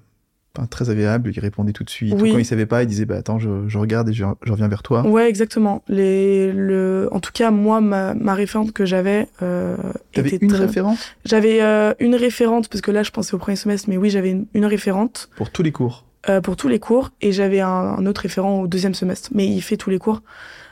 très 0.69 0.89
agréable, 0.89 1.31
il 1.33 1.39
répondait 1.39 1.71
tout 1.71 1.83
de 1.83 1.89
suite. 1.89 2.17
Quand 2.17 2.25
il 2.25 2.45
savait 2.45 2.65
pas, 2.65 2.83
il 2.83 2.87
disait 2.87 3.05
bah 3.05 3.17
attends, 3.17 3.39
je, 3.39 3.67
je 3.67 3.77
regarde 3.77 4.09
et 4.09 4.13
je, 4.13 4.25
je, 4.43 4.51
reviens 4.51 4.67
vers 4.67 4.83
toi. 4.83 5.05
Ouais, 5.07 5.29
exactement. 5.29 5.83
Les, 5.87 6.51
le, 6.51 7.09
en 7.11 7.19
tout 7.19 7.31
cas, 7.33 7.51
moi, 7.51 7.81
ma, 7.81 8.13
ma 8.13 8.33
référente 8.33 8.73
que 8.73 8.85
j'avais. 8.85 9.27
Euh, 9.41 9.77
T'avais 10.13 10.37
une 10.41 10.53
référente? 10.53 11.15
J'avais 11.25 11.61
euh, 11.61 11.93
une 11.99 12.15
référente 12.15 12.67
parce 12.69 12.81
que 12.81 12.91
là, 12.91 13.03
je 13.03 13.11
pensais 13.11 13.33
au 13.33 13.37
premier 13.37 13.55
semestre, 13.55 13.89
mais 13.89 13.97
oui, 13.97 14.09
j'avais 14.09 14.31
une, 14.31 14.45
une, 14.53 14.65
référente. 14.65 15.29
Pour 15.35 15.51
tous 15.51 15.63
les 15.63 15.71
cours. 15.71 16.05
Euh, 16.29 16.41
pour 16.41 16.55
tous 16.55 16.67
les 16.67 16.79
cours, 16.79 17.09
et 17.21 17.31
j'avais 17.31 17.61
un, 17.61 17.67
un, 17.69 18.05
autre 18.05 18.21
référent 18.21 18.61
au 18.61 18.67
deuxième 18.67 18.93
semestre, 18.93 19.29
mais 19.33 19.47
il 19.47 19.61
fait 19.61 19.77
tous 19.77 19.89
les 19.89 19.97
cours. 19.97 20.21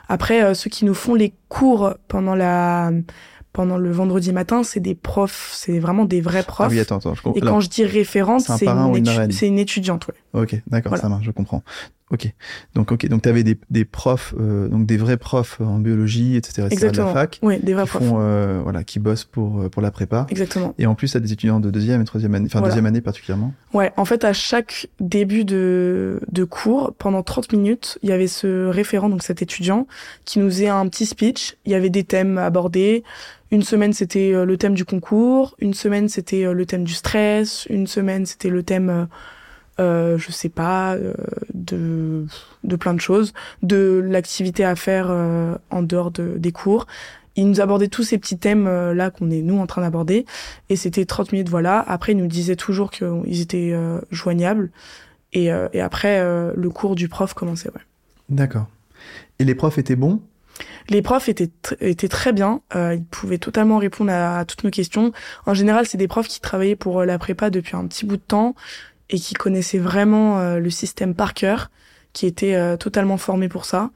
Après, 0.08 0.42
euh, 0.42 0.54
ceux 0.54 0.70
qui 0.70 0.84
nous 0.84 0.94
font 0.94 1.14
les 1.14 1.32
cours 1.48 1.94
pendant 2.06 2.34
la 2.34 2.92
pendant 3.52 3.76
le 3.76 3.90
vendredi 3.90 4.32
matin, 4.32 4.62
c'est 4.62 4.80
des 4.80 4.94
profs, 4.94 5.50
c'est 5.54 5.78
vraiment 5.78 6.04
des 6.04 6.20
vrais 6.20 6.42
profs. 6.42 6.68
Ah 6.68 6.70
oui, 6.70 6.80
attends, 6.80 6.98
attends. 6.98 7.14
Je 7.14 7.38
Et 7.38 7.40
quand 7.40 7.60
je 7.60 7.68
dis 7.68 7.84
référente, 7.84 8.42
c'est 8.42 8.66
une, 8.66 9.28
une, 9.42 9.58
étudiante, 9.58 10.06
ouais. 10.08 10.42
Ok, 10.42 10.62
d'accord, 10.68 10.96
ça 10.96 11.08
marche, 11.08 11.24
je 11.24 11.30
comprends. 11.30 11.62
Ok. 12.12 12.32
Donc, 12.74 12.90
ok. 12.90 13.06
Donc, 13.06 13.22
tu 13.22 13.28
avais 13.28 13.44
des, 13.44 13.56
des 13.70 13.84
profs, 13.84 14.34
euh, 14.38 14.68
donc 14.68 14.84
des 14.84 14.96
vrais 14.96 15.16
profs 15.16 15.60
en 15.60 15.78
biologie, 15.78 16.36
etc., 16.36 16.66
Exactement. 16.70 17.10
de 17.10 17.14
la 17.14 17.20
fac. 17.20 17.38
Oui, 17.42 17.58
des 17.62 17.72
vrais 17.72 17.84
qui 17.84 17.90
profs. 17.90 18.02
Font, 18.02 18.16
euh, 18.18 18.60
voilà, 18.62 18.82
qui 18.82 18.98
bossent 18.98 19.24
pour, 19.24 19.60
euh, 19.62 19.68
pour 19.68 19.80
la 19.80 19.92
prépa. 19.92 20.26
Exactement. 20.28 20.74
Et 20.78 20.86
en 20.86 20.96
plus, 20.96 21.12
tu 21.12 21.16
as 21.16 21.20
des 21.20 21.32
étudiants 21.32 21.60
de 21.60 21.70
deuxième 21.70 22.02
et 22.02 22.04
troisième 22.04 22.34
année, 22.34 22.48
enfin, 22.52 22.62
deuxième 22.62 22.86
année 22.86 23.00
particulièrement. 23.00 23.54
Ouais. 23.74 23.92
En 23.96 24.04
fait, 24.04 24.24
à 24.24 24.32
chaque 24.32 24.88
début 24.98 25.44
de, 25.44 26.20
de 26.32 26.44
cours, 26.44 26.94
pendant 26.98 27.22
30 27.22 27.52
minutes, 27.52 27.98
il 28.02 28.08
y 28.08 28.12
avait 28.12 28.26
ce 28.26 28.66
référent, 28.66 29.08
donc 29.08 29.22
cet 29.22 29.40
étudiant, 29.40 29.86
qui 30.24 30.40
nous 30.40 30.46
faisait 30.46 30.68
un 30.68 30.88
petit 30.88 31.06
speech. 31.06 31.56
Il 31.64 31.70
y 31.70 31.76
avait 31.76 31.90
des 31.90 32.02
thèmes 32.02 32.38
abordés. 32.38 33.04
Une 33.50 33.62
semaine, 33.62 33.92
c'était 33.92 34.32
euh, 34.32 34.44
le 34.44 34.56
thème 34.56 34.74
du 34.74 34.84
concours. 34.84 35.56
Une 35.58 35.74
semaine, 35.74 36.08
c'était 36.08 36.44
euh, 36.44 36.52
le 36.52 36.66
thème 36.66 36.84
du 36.84 36.94
stress. 36.94 37.66
Une 37.70 37.86
semaine, 37.86 38.26
c'était 38.26 38.50
le 38.50 38.62
thème 38.62 39.08
euh, 39.80 40.18
je 40.18 40.30
sais 40.30 40.48
pas, 40.48 40.94
euh, 40.94 41.14
de, 41.54 42.26
de 42.64 42.76
plein 42.76 42.92
de 42.92 43.00
choses, 43.00 43.32
de 43.62 44.02
l'activité 44.04 44.64
à 44.64 44.76
faire 44.76 45.06
euh, 45.08 45.54
en 45.70 45.82
dehors 45.82 46.10
de, 46.10 46.36
des 46.36 46.52
cours. 46.52 46.86
Il 47.36 47.48
nous 47.48 47.60
abordait 47.60 47.88
tous 47.88 48.02
ces 48.02 48.18
petits 48.18 48.36
thèmes 48.36 48.66
euh, 48.66 48.92
là 48.92 49.10
qu'on 49.10 49.30
est 49.30 49.40
nous 49.40 49.58
en 49.58 49.66
train 49.66 49.80
d'aborder 49.80 50.26
et 50.68 50.76
c'était 50.76 51.06
30 51.06 51.32
minutes 51.32 51.48
voilà. 51.48 51.82
Après 51.88 52.12
il 52.12 52.18
nous 52.18 52.26
disait 52.26 52.56
toujours 52.56 52.90
qu'ils 52.90 53.40
étaient 53.40 53.74
joignables 54.10 54.70
et, 55.32 55.46
et 55.72 55.80
après 55.80 56.20
le 56.54 56.70
cours 56.70 56.96
du 56.96 57.08
prof 57.08 57.34
commençait 57.34 57.68
ouais. 57.68 57.80
D'accord. 58.28 58.66
Et 59.38 59.44
les 59.44 59.54
profs 59.54 59.78
étaient 59.78 59.96
bons? 59.96 60.20
Les 60.88 61.02
profs 61.02 61.28
étaient, 61.28 61.50
étaient 61.80 62.08
très 62.08 62.32
bien, 62.32 62.60
euh, 62.74 62.94
ils 62.94 63.04
pouvaient 63.04 63.38
totalement 63.38 63.78
répondre 63.78 64.12
à, 64.12 64.44
toutes 64.44 64.64
nos 64.64 64.70
questions. 64.70 65.12
En 65.46 65.54
général, 65.54 65.86
c'est 65.86 65.98
des 65.98 66.08
profs 66.08 66.28
qui 66.28 66.40
travaillaient 66.40 66.76
pour 66.76 67.04
la 67.04 67.18
prépa 67.18 67.50
depuis 67.50 67.76
un 67.76 67.86
petit 67.86 68.06
bout 68.06 68.16
de 68.16 68.22
temps, 68.22 68.54
et 69.10 69.18
qui 69.18 69.34
connaissait 69.34 69.78
vraiment 69.78 70.38
euh, 70.38 70.58
le 70.58 70.70
système 70.70 71.14
par 71.14 71.34
cœur, 71.34 71.70
qui 72.12 72.26
était 72.26 72.54
euh, 72.54 72.76
totalement 72.76 73.16
formé 73.16 73.48
pour 73.48 73.64
ça 73.64 73.90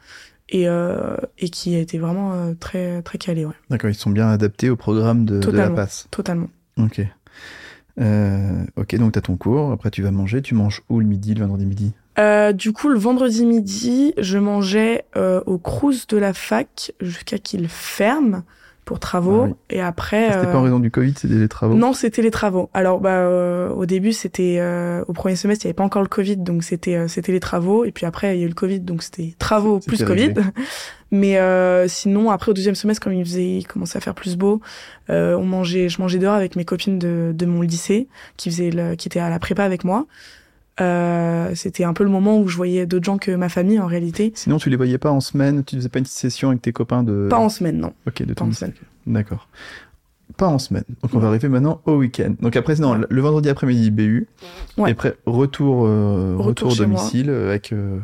et, 0.48 0.68
euh, 0.68 1.16
et 1.38 1.48
qui 1.48 1.74
était 1.76 1.98
vraiment 1.98 2.54
très 2.60 3.00
très 3.02 3.18
calé. 3.18 3.44
Ouais. 3.44 3.54
D'accord, 3.70 3.90
ils 3.90 3.94
sont 3.94 4.10
bien 4.10 4.28
adaptés 4.28 4.68
au 4.70 4.76
programme 4.76 5.24
de, 5.24 5.50
la 5.50 5.70
passe. 5.70 6.06
Totalement. 6.10 6.48
Ok. 6.76 7.00
ok, 7.98 8.96
donc 8.96 9.12
tu 9.12 9.18
as 9.18 9.22
ton 9.22 9.36
cours, 9.36 9.72
après 9.72 9.90
tu 9.90 10.02
vas 10.02 10.10
manger. 10.10 10.42
Tu 10.42 10.54
manges 10.54 10.82
où 10.88 11.00
le 11.00 11.06
midi, 11.06 11.34
le 11.34 11.40
vendredi 11.40 11.64
midi? 11.64 11.92
Du 12.16 12.72
coup, 12.72 12.88
le 12.88 12.98
vendredi 12.98 13.44
midi, 13.44 14.14
je 14.18 14.38
mangeais 14.38 15.04
au 15.16 15.58
Crous 15.58 16.06
de 16.08 16.16
la 16.16 16.32
fac 16.32 16.92
jusqu'à 17.00 17.38
qu'il 17.38 17.68
ferme 17.68 18.42
pour 18.84 19.00
travaux. 19.00 19.48
Ah 19.50 19.56
et 19.70 19.80
après 19.80 20.30
c'était 20.32 20.46
pas 20.46 20.56
en 20.56 20.60
euh, 20.60 20.64
raison 20.64 20.78
du 20.78 20.90
Covid 20.90 21.14
c'était 21.16 21.34
les 21.34 21.48
travaux? 21.48 21.74
Non 21.74 21.92
c'était 21.92 22.22
les 22.22 22.30
travaux. 22.30 22.70
Alors 22.74 23.00
bah 23.00 23.10
euh, 23.10 23.70
au 23.70 23.86
début 23.86 24.12
c'était 24.12 24.58
euh, 24.60 25.02
au 25.08 25.12
premier 25.12 25.36
semestre 25.36 25.64
il 25.64 25.68
y 25.68 25.70
avait 25.70 25.74
pas 25.74 25.84
encore 25.84 26.02
le 26.02 26.08
Covid 26.08 26.36
donc 26.36 26.62
c'était 26.64 27.08
c'était 27.08 27.32
les 27.32 27.40
travaux. 27.40 27.84
Et 27.84 27.92
puis 27.92 28.06
après 28.06 28.36
il 28.36 28.40
y 28.40 28.42
a 28.42 28.46
eu 28.46 28.48
le 28.48 28.54
Covid 28.54 28.80
donc 28.80 29.02
c'était 29.02 29.34
travaux 29.38 29.80
plus 29.80 30.04
Covid. 30.04 30.34
Mais 31.10 31.38
sinon 31.88 32.30
après 32.30 32.50
au 32.50 32.54
deuxième 32.54 32.74
semestre 32.74 33.02
comme 33.02 33.14
il 33.14 33.24
faisait 33.24 33.58
il 33.58 33.66
commençait 33.66 33.98
à 33.98 34.00
faire 34.00 34.14
plus 34.14 34.36
beau 34.36 34.60
on 35.08 35.44
mangeait 35.44 35.88
je 35.88 36.00
mangeais 36.00 36.18
dehors 36.18 36.34
avec 36.34 36.56
mes 36.56 36.64
copines 36.64 36.98
de, 36.98 37.32
de 37.34 37.46
mon 37.46 37.62
lycée 37.62 38.08
qui 38.36 38.50
faisait 38.50 38.70
le, 38.70 38.96
qui 38.96 39.08
étaient 39.08 39.20
à 39.20 39.30
la 39.30 39.38
prépa 39.38 39.64
avec 39.64 39.84
moi 39.84 40.06
Euh, 40.80 41.52
c'était 41.54 41.84
un 41.84 41.92
peu 41.92 42.02
le 42.04 42.10
moment 42.10 42.38
où 42.40 42.48
je 42.48 42.56
voyais 42.56 42.84
d'autres 42.86 43.04
gens 43.04 43.18
que 43.18 43.30
ma 43.30 43.48
famille 43.48 43.78
en 43.78 43.86
réalité. 43.86 44.32
Sinon, 44.34 44.58
tu 44.58 44.70
les 44.70 44.76
voyais 44.76 44.98
pas 44.98 45.10
en 45.10 45.20
semaine 45.20 45.62
Tu 45.64 45.76
faisais 45.76 45.88
pas 45.88 46.00
une 46.00 46.04
session 46.06 46.48
avec 46.48 46.62
tes 46.62 46.72
copains 46.72 47.02
de 47.04 47.28
Pas 47.30 47.38
en 47.38 47.48
semaine, 47.48 47.78
non. 47.78 47.92
Ok, 48.06 48.22
de 48.24 48.34
Pas 48.34 48.44
en 48.44 48.52
semaine. 48.52 48.74
D'accord. 49.06 49.48
Pas 50.36 50.48
en 50.48 50.58
semaine. 50.58 50.84
Donc 51.02 51.12
on 51.14 51.18
va 51.20 51.28
arriver 51.28 51.48
maintenant 51.48 51.80
au 51.84 51.96
week-end. 51.96 52.34
Donc 52.40 52.56
après, 52.56 52.74
non, 52.76 53.00
le 53.08 53.20
vendredi 53.20 53.48
après-midi 53.50 53.90
BU. 53.92 54.26
Ouais. 54.76 54.90
Et 54.90 54.92
après 54.92 55.16
retour 55.26 55.84
euh, 55.86 56.34
Retour 56.36 56.70
retour, 56.70 56.70
chez 56.72 56.86
moi. 56.86 56.98
domicile 56.98 57.30
avec. 57.30 57.72
euh, 57.72 57.98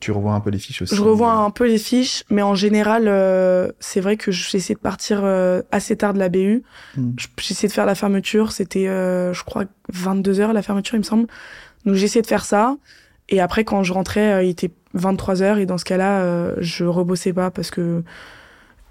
tu 0.00 0.12
revois 0.12 0.32
un 0.34 0.40
peu 0.40 0.50
les 0.50 0.58
fiches 0.58 0.80
aussi. 0.82 0.94
Je 0.94 1.02
revois 1.02 1.32
un 1.32 1.50
peu 1.50 1.66
les 1.66 1.76
fiches, 1.76 2.22
mais 2.30 2.40
en 2.40 2.54
général, 2.54 3.08
euh, 3.08 3.72
c'est 3.80 4.00
vrai 4.00 4.16
que 4.16 4.30
j'essaie 4.30 4.74
de 4.74 4.78
partir 4.78 5.22
euh, 5.24 5.60
assez 5.72 5.96
tard 5.96 6.14
de 6.14 6.20
la 6.20 6.28
BU. 6.28 6.62
Hmm. 6.96 7.10
Je- 7.18 7.26
J'essaie 7.38 7.66
de 7.66 7.72
faire 7.72 7.84
la 7.84 7.96
fermeture. 7.96 8.52
C'était, 8.52 8.84
je 8.86 9.44
crois, 9.44 9.64
22 9.92 10.38
heures 10.40 10.52
la 10.52 10.62
fermeture, 10.62 10.94
il 10.94 10.98
me 11.00 11.02
semble. 11.04 11.26
Donc 11.84 11.94
j'essaie 11.94 12.22
de 12.22 12.26
faire 12.26 12.44
ça. 12.44 12.76
Et 13.28 13.40
après, 13.40 13.64
quand 13.64 13.82
je 13.82 13.92
rentrais, 13.92 14.32
euh, 14.32 14.42
il 14.42 14.50
était 14.50 14.70
23 14.94 15.42
heures. 15.42 15.58
Et 15.58 15.66
dans 15.66 15.78
ce 15.78 15.84
cas-là, 15.84 16.20
euh, 16.22 16.54
je 16.58 16.84
rebossais 16.84 17.32
pas 17.32 17.50
parce 17.50 17.70
que 17.70 18.02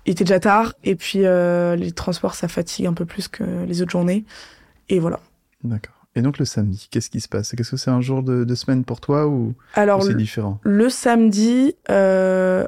il 0.05 0.11
était 0.11 0.23
déjà 0.23 0.39
tard. 0.39 0.73
Et 0.83 0.95
puis 0.95 1.25
euh, 1.25 1.75
les 1.75 1.91
transports, 1.91 2.35
ça 2.35 2.47
fatigue 2.47 2.87
un 2.87 2.93
peu 2.93 3.05
plus 3.05 3.27
que 3.27 3.43
les 3.65 3.81
autres 3.81 3.91
journées. 3.91 4.25
Et 4.89 4.99
voilà. 4.99 5.19
D'accord. 5.63 5.93
Et 6.15 6.21
donc 6.21 6.39
le 6.39 6.45
samedi, 6.45 6.87
qu'est-ce 6.89 7.09
qui 7.11 7.21
se 7.21 7.27
passe? 7.27 7.53
Qu'est-ce 7.55 7.71
que 7.71 7.77
c'est 7.77 7.91
un 7.91 8.01
jour 8.01 8.23
de, 8.23 8.43
de 8.43 8.55
semaine 8.55 8.83
pour 8.83 9.01
toi 9.01 9.27
ou, 9.27 9.53
Alors 9.75 10.01
c'est 10.01 10.15
différent? 10.15 10.59
Le 10.63 10.89
samedi, 10.89 11.75
euh, 11.91 12.67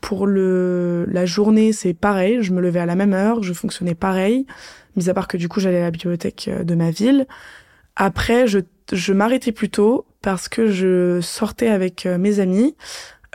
pour 0.00 0.26
le, 0.26 1.06
la 1.08 1.24
journée, 1.24 1.72
c'est 1.72 1.94
pareil. 1.94 2.38
Je 2.42 2.52
me 2.52 2.60
levais 2.60 2.80
à 2.80 2.86
la 2.86 2.96
même 2.96 3.12
heure, 3.12 3.44
je 3.44 3.52
fonctionnais 3.52 3.94
pareil, 3.94 4.44
mis 4.96 5.08
à 5.08 5.14
part 5.14 5.28
que 5.28 5.36
du 5.36 5.48
coup, 5.48 5.60
j'allais 5.60 5.78
à 5.78 5.84
la 5.84 5.90
bibliothèque 5.92 6.50
de 6.64 6.74
ma 6.74 6.90
ville. 6.90 7.26
Après, 7.94 8.48
je, 8.48 8.58
je 8.94 9.12
m'arrêtais 9.12 9.52
plus 9.52 9.70
tôt 9.70 10.06
parce 10.22 10.48
que 10.48 10.70
je 10.70 11.20
sortais 11.20 11.68
avec 11.68 12.06
euh, 12.06 12.18
mes 12.18 12.40
amis. 12.40 12.74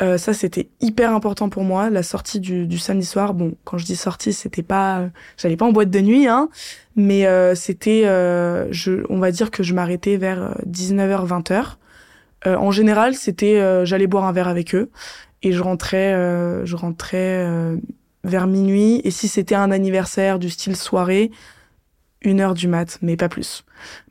Euh, 0.01 0.18
ça, 0.18 0.34
c'était 0.34 0.68
hyper 0.82 1.14
important 1.14 1.47
pour 1.49 1.64
moi, 1.64 1.89
la 1.89 2.03
sortie 2.03 2.39
du, 2.39 2.68
du 2.68 2.78
samedi 2.78 3.06
soir. 3.06 3.34
Bon, 3.34 3.56
quand 3.64 3.78
je 3.78 3.86
dis 3.86 3.95
sortie, 3.95 4.34
c'était 4.34 4.64
pas, 4.64 5.10
j'allais 5.38 5.56
pas 5.56 5.66
en 5.66 5.72
boîte 5.72 5.89
de 5.89 6.01
nuit, 6.01 6.28
hein, 6.28 6.49
mais 6.95 7.26
euh, 7.26 7.56
c'était, 7.56 8.06
euh, 8.06 8.68
je, 8.72 9.06
on 9.10 9.20
va 9.20 9.32
dire 9.32 9.51
que 9.51 9.64
je 9.64 9.74
m'arrêtais 9.74 10.18
vers 10.18 10.56
19h, 10.68 11.28
20h. 11.28 11.76
Euh, 12.47 12.56
en 12.58 12.72
général, 12.72 13.16
c'était 13.16 13.86
j'allais 13.86 14.08
boire 14.08 14.26
un 14.26 14.34
verre 14.34 14.49
avec 14.49 14.76
eux 14.76 14.89
et 15.43 15.51
je 15.51 15.62
rentrais 15.62 16.14
je 16.66 16.76
rentrais 16.76 17.47
vers 18.24 18.47
minuit 18.47 19.01
et 19.03 19.12
si 19.12 19.28
c'était 19.28 19.56
un 19.56 19.72
anniversaire 19.72 20.39
du 20.39 20.49
style 20.49 20.76
soirée, 20.76 21.32
une 22.26 22.42
heure 22.42 22.54
du 22.54 22.68
mat, 22.68 22.98
mais 23.02 23.16
pas 23.16 23.30
plus. 23.30 23.64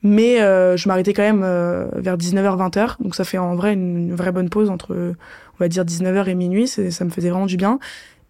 Mais 0.03 0.41
euh, 0.41 0.77
je 0.77 0.89
m'arrêtais 0.89 1.13
quand 1.13 1.23
même 1.23 1.43
euh, 1.45 1.87
vers 1.97 2.17
19h 2.17 2.71
20h, 2.71 3.03
donc 3.03 3.15
ça 3.15 3.25
fait 3.25 3.39
en 3.39 3.55
vrai 3.55 3.75
une, 3.75 4.09
une 4.09 4.15
vraie 4.15 4.33
bonne 4.33 4.49
pause 4.49 4.71
entre 4.71 5.15
on 5.55 5.65
va 5.65 5.69
dire 5.69 5.85
19h 5.85 6.29
et 6.29 6.35
minuit, 6.35 6.67
ça 6.67 7.05
me 7.05 7.11
faisait 7.11 7.31
vraiment 7.31 7.47
du 7.47 7.57
bien. 7.57 7.79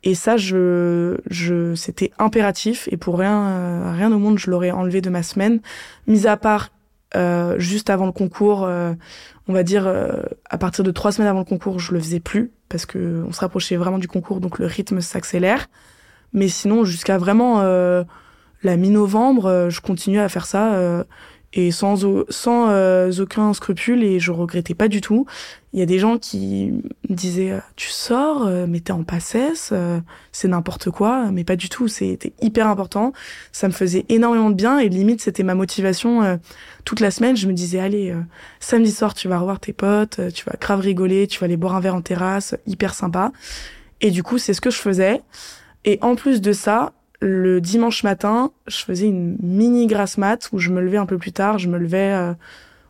Et 0.03 0.15
ça, 0.15 0.37
je, 0.37 1.17
je, 1.31 1.75
c'était 1.75 2.13
impératif 2.19 2.89
et 2.93 2.99
pour 2.99 3.19
rien, 3.19 3.47
euh, 3.47 3.93
rien 3.97 4.13
au 4.13 4.19
monde, 4.19 4.39
je 4.39 4.51
l'aurais 4.51 4.71
enlevé 4.71 5.01
de 5.01 5.09
ma 5.09 5.23
semaine. 5.23 5.61
Mis 6.07 6.27
à 6.27 6.37
part 6.37 6.69
euh, 7.17 7.59
juste 7.59 7.89
avant 7.89 8.05
le 8.05 8.13
concours, 8.13 8.65
euh, 8.65 8.93
on 9.49 9.55
va 9.55 9.63
dire 9.63 9.91
à 10.51 10.59
partir 10.59 10.85
de 10.85 10.91
trois 10.91 11.11
semaines 11.11 11.29
avant 11.29 11.39
le 11.39 11.45
concours, 11.47 11.79
je 11.79 11.95
le 11.95 12.01
faisais 12.01 12.21
plus 12.21 12.53
parce 12.69 12.85
que 12.85 13.25
on 13.27 13.33
se 13.33 13.41
rapprochait 13.41 13.77
vraiment 13.77 13.99
du 13.99 14.09
concours, 14.09 14.41
donc 14.41 14.59
le 14.59 14.67
rythme 14.67 15.01
s'accélère. 15.01 15.69
Mais 16.35 16.49
sinon, 16.49 16.85
jusqu'à 16.85 17.17
vraiment 17.17 17.61
la 18.65 18.77
mi-novembre, 18.77 19.47
euh, 19.47 19.71
je 19.71 19.81
continuais 19.81 20.21
à 20.21 20.29
faire 20.29 20.47
ça 20.47 20.75
euh, 20.75 21.05
et 21.57 21.71
sans 21.71 21.97
sans 22.31 22.69
euh, 22.71 23.13
aucun 23.21 23.53
scrupule 23.55 24.03
et 24.03 24.19
je 24.19 24.33
regrettais 24.33 24.75
pas 24.75 24.89
du 24.89 25.01
tout. 25.01 25.25
Il 25.73 25.79
y 25.79 25.83
a 25.83 25.87
des 25.87 25.99
gens 25.99 26.19
qui 26.19 26.73
me 27.09 27.15
disaient 27.15 27.53
euh, 27.53 27.61
tu 27.77 27.91
sors 27.91 28.49
mais 28.67 28.81
t'es 28.81 28.93
en 28.93 29.05
passesse, 29.05 29.71
euh, 29.73 30.01
c'est 30.33 30.49
n'importe 30.49 30.91
quoi, 30.91 31.31
mais 31.31 31.45
pas 31.45 31.55
du 31.57 31.69
tout, 31.69 31.87
c'était 31.87 32.33
hyper 32.41 32.67
important. 32.67 33.13
Ça 33.53 33.69
me 33.69 33.73
faisait 33.73 34.05
énormément 34.09 34.51
de 34.51 34.57
bien 34.57 34.79
et 34.79 34.89
limite 34.89 35.21
c'était 35.21 35.45
ma 35.45 35.55
motivation 35.55 36.23
euh, 36.23 36.37
toute 36.85 37.01
la 37.01 37.13
semaine. 37.13 37.37
Je 37.37 37.47
me 37.47 37.53
disais 37.53 37.79
allez 37.79 38.15
samedi 38.59 38.91
soir 38.91 39.15
tu 39.15 39.29
vas 39.29 39.39
revoir 39.39 39.61
tes 39.61 39.73
potes, 39.73 40.21
tu 40.35 40.45
vas 40.47 40.57
grave 40.61 40.81
rigoler, 40.81 41.29
tu 41.29 41.39
vas 41.39 41.45
aller 41.45 41.57
boire 41.57 41.77
un 41.77 41.81
verre 41.81 41.95
en 41.95 42.03
terrasse, 42.03 42.57
hyper 42.67 42.95
sympa. 42.95 43.31
Et 44.01 44.11
du 44.11 44.23
coup 44.25 44.39
c'est 44.39 44.55
ce 44.55 44.61
que 44.61 44.71
je 44.71 44.79
faisais. 44.79 45.23
Et 45.85 45.99
en 46.01 46.17
plus 46.17 46.41
de 46.41 46.53
ça, 46.53 46.95
le 47.25 47.61
dimanche 47.61 48.05
matin, 48.05 48.53
je 48.67 48.79
faisais 48.85 49.07
une 49.07 49.37
mini 49.43 49.87
grasse 49.87 50.19
mat 50.19 50.51
où 50.53 50.59
je 50.59 50.71
me 50.71 50.81
levais 50.81 50.99
un 50.99 51.07
peu 51.07 51.17
plus 51.19 51.33
tard. 51.33 51.59
Je 51.59 51.69
me 51.69 51.79
levais 51.79 52.13
euh, 52.13 52.33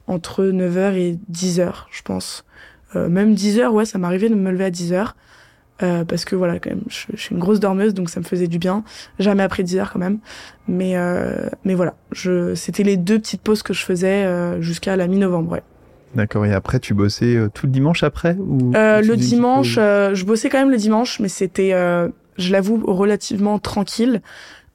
entre 0.09 0.45
9h 0.45 0.95
et 0.95 1.19
10h, 1.33 1.73
je 1.91 2.03
pense. 2.03 2.45
Euh, 2.97 3.09
même 3.09 3.35
10h, 3.35 3.69
ouais, 3.69 3.85
ça 3.85 3.99
m'arrivait 3.99 4.29
de 4.29 4.35
me 4.35 4.51
lever 4.51 4.65
à 4.65 4.71
10h. 4.71 5.13
Euh, 5.83 6.05
parce 6.05 6.25
que 6.25 6.37
voilà, 6.37 6.59
quand 6.59 6.71
même, 6.71 6.83
je, 6.89 7.07
je 7.15 7.21
suis 7.21 7.35
une 7.35 7.41
grosse 7.41 7.59
dormeuse, 7.61 7.95
donc 7.95 8.09
ça 8.11 8.21
me 8.21 8.25
faisait 8.25 8.47
du 8.47 8.59
bien. 8.59 8.85
Jamais 9.19 9.43
après 9.43 9.63
10 9.63 9.79
heures 9.79 9.93
quand 9.93 9.99
même. 9.99 10.19
Mais, 10.69 10.97
euh, 10.97 11.49
mais 11.65 11.75
voilà, 11.75 11.95
je, 12.13 12.55
c'était 12.55 12.85
les 12.85 12.97
deux 12.97 13.19
petites 13.19 13.43
pauses 13.43 13.63
que 13.63 13.73
je 13.73 13.85
faisais 13.85 14.25
euh, 14.25 14.61
jusqu'à 14.61 14.97
la 14.97 15.07
mi-novembre, 15.07 15.53
ouais. 15.53 15.63
D'accord. 16.15 16.47
Et 16.47 16.53
après, 16.53 16.79
tu 16.79 16.95
bossais 16.95 17.37
tout 17.55 17.67
le 17.67 17.73
dimanche 17.73 18.05
après 18.05 18.37
ou 18.39 18.73
Euh, 18.77 19.01
le 19.01 19.17
dimanche, 19.17 19.77
euh, 19.79 20.15
je 20.15 20.25
bossais 20.25 20.49
quand 20.49 20.59
même 20.59 20.71
le 20.71 20.77
dimanche, 20.77 21.19
mais 21.19 21.29
c'était, 21.29 21.73
euh, 21.73 22.09
je 22.37 22.53
l'avoue, 22.53 22.83
relativement 22.87 23.59
tranquille. 23.59 24.23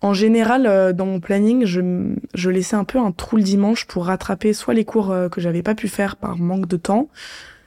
En 0.01 0.13
général, 0.13 0.65
euh, 0.65 0.93
dans 0.93 1.05
mon 1.05 1.19
planning, 1.19 1.65
je, 1.65 2.13
je 2.33 2.49
laissais 2.49 2.75
un 2.75 2.85
peu 2.85 2.99
un 2.99 3.11
trou 3.11 3.35
le 3.35 3.43
dimanche 3.43 3.85
pour 3.85 4.05
rattraper 4.05 4.53
soit 4.53 4.73
les 4.73 4.85
cours 4.85 5.11
euh, 5.11 5.27
que 5.29 5.41
j'avais 5.41 5.61
pas 5.61 5.75
pu 5.75 5.87
faire 5.89 6.15
par 6.15 6.37
manque 6.37 6.67
de 6.67 6.77
temps, 6.77 7.09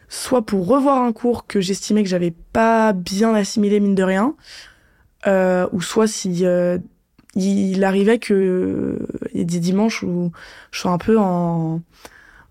soit 0.09 0.43
pour 0.43 0.67
revoir 0.67 1.03
un 1.03 1.13
cours 1.13 1.47
que 1.47 1.61
j'estimais 1.61 2.03
que 2.03 2.09
j'avais 2.09 2.35
pas 2.53 2.93
bien 2.93 3.35
assimilé 3.35 3.81
mine 3.81 3.95
de 3.95 4.03
rien, 4.03 4.35
euh, 5.27 5.67
ou 5.73 5.81
soit 5.81 6.07
si 6.07 6.45
euh, 6.47 6.79
il 7.35 7.85
arrivait 7.85 8.19
que 8.19 8.99
il 9.33 9.39
y 9.39 9.43
a 9.43 9.45
des 9.45 9.61
dimanches 9.61 10.03
où 10.03 10.33
je 10.71 10.81
suis 10.81 10.89
un 10.89 10.99
peu 10.99 11.19
en 11.19 11.81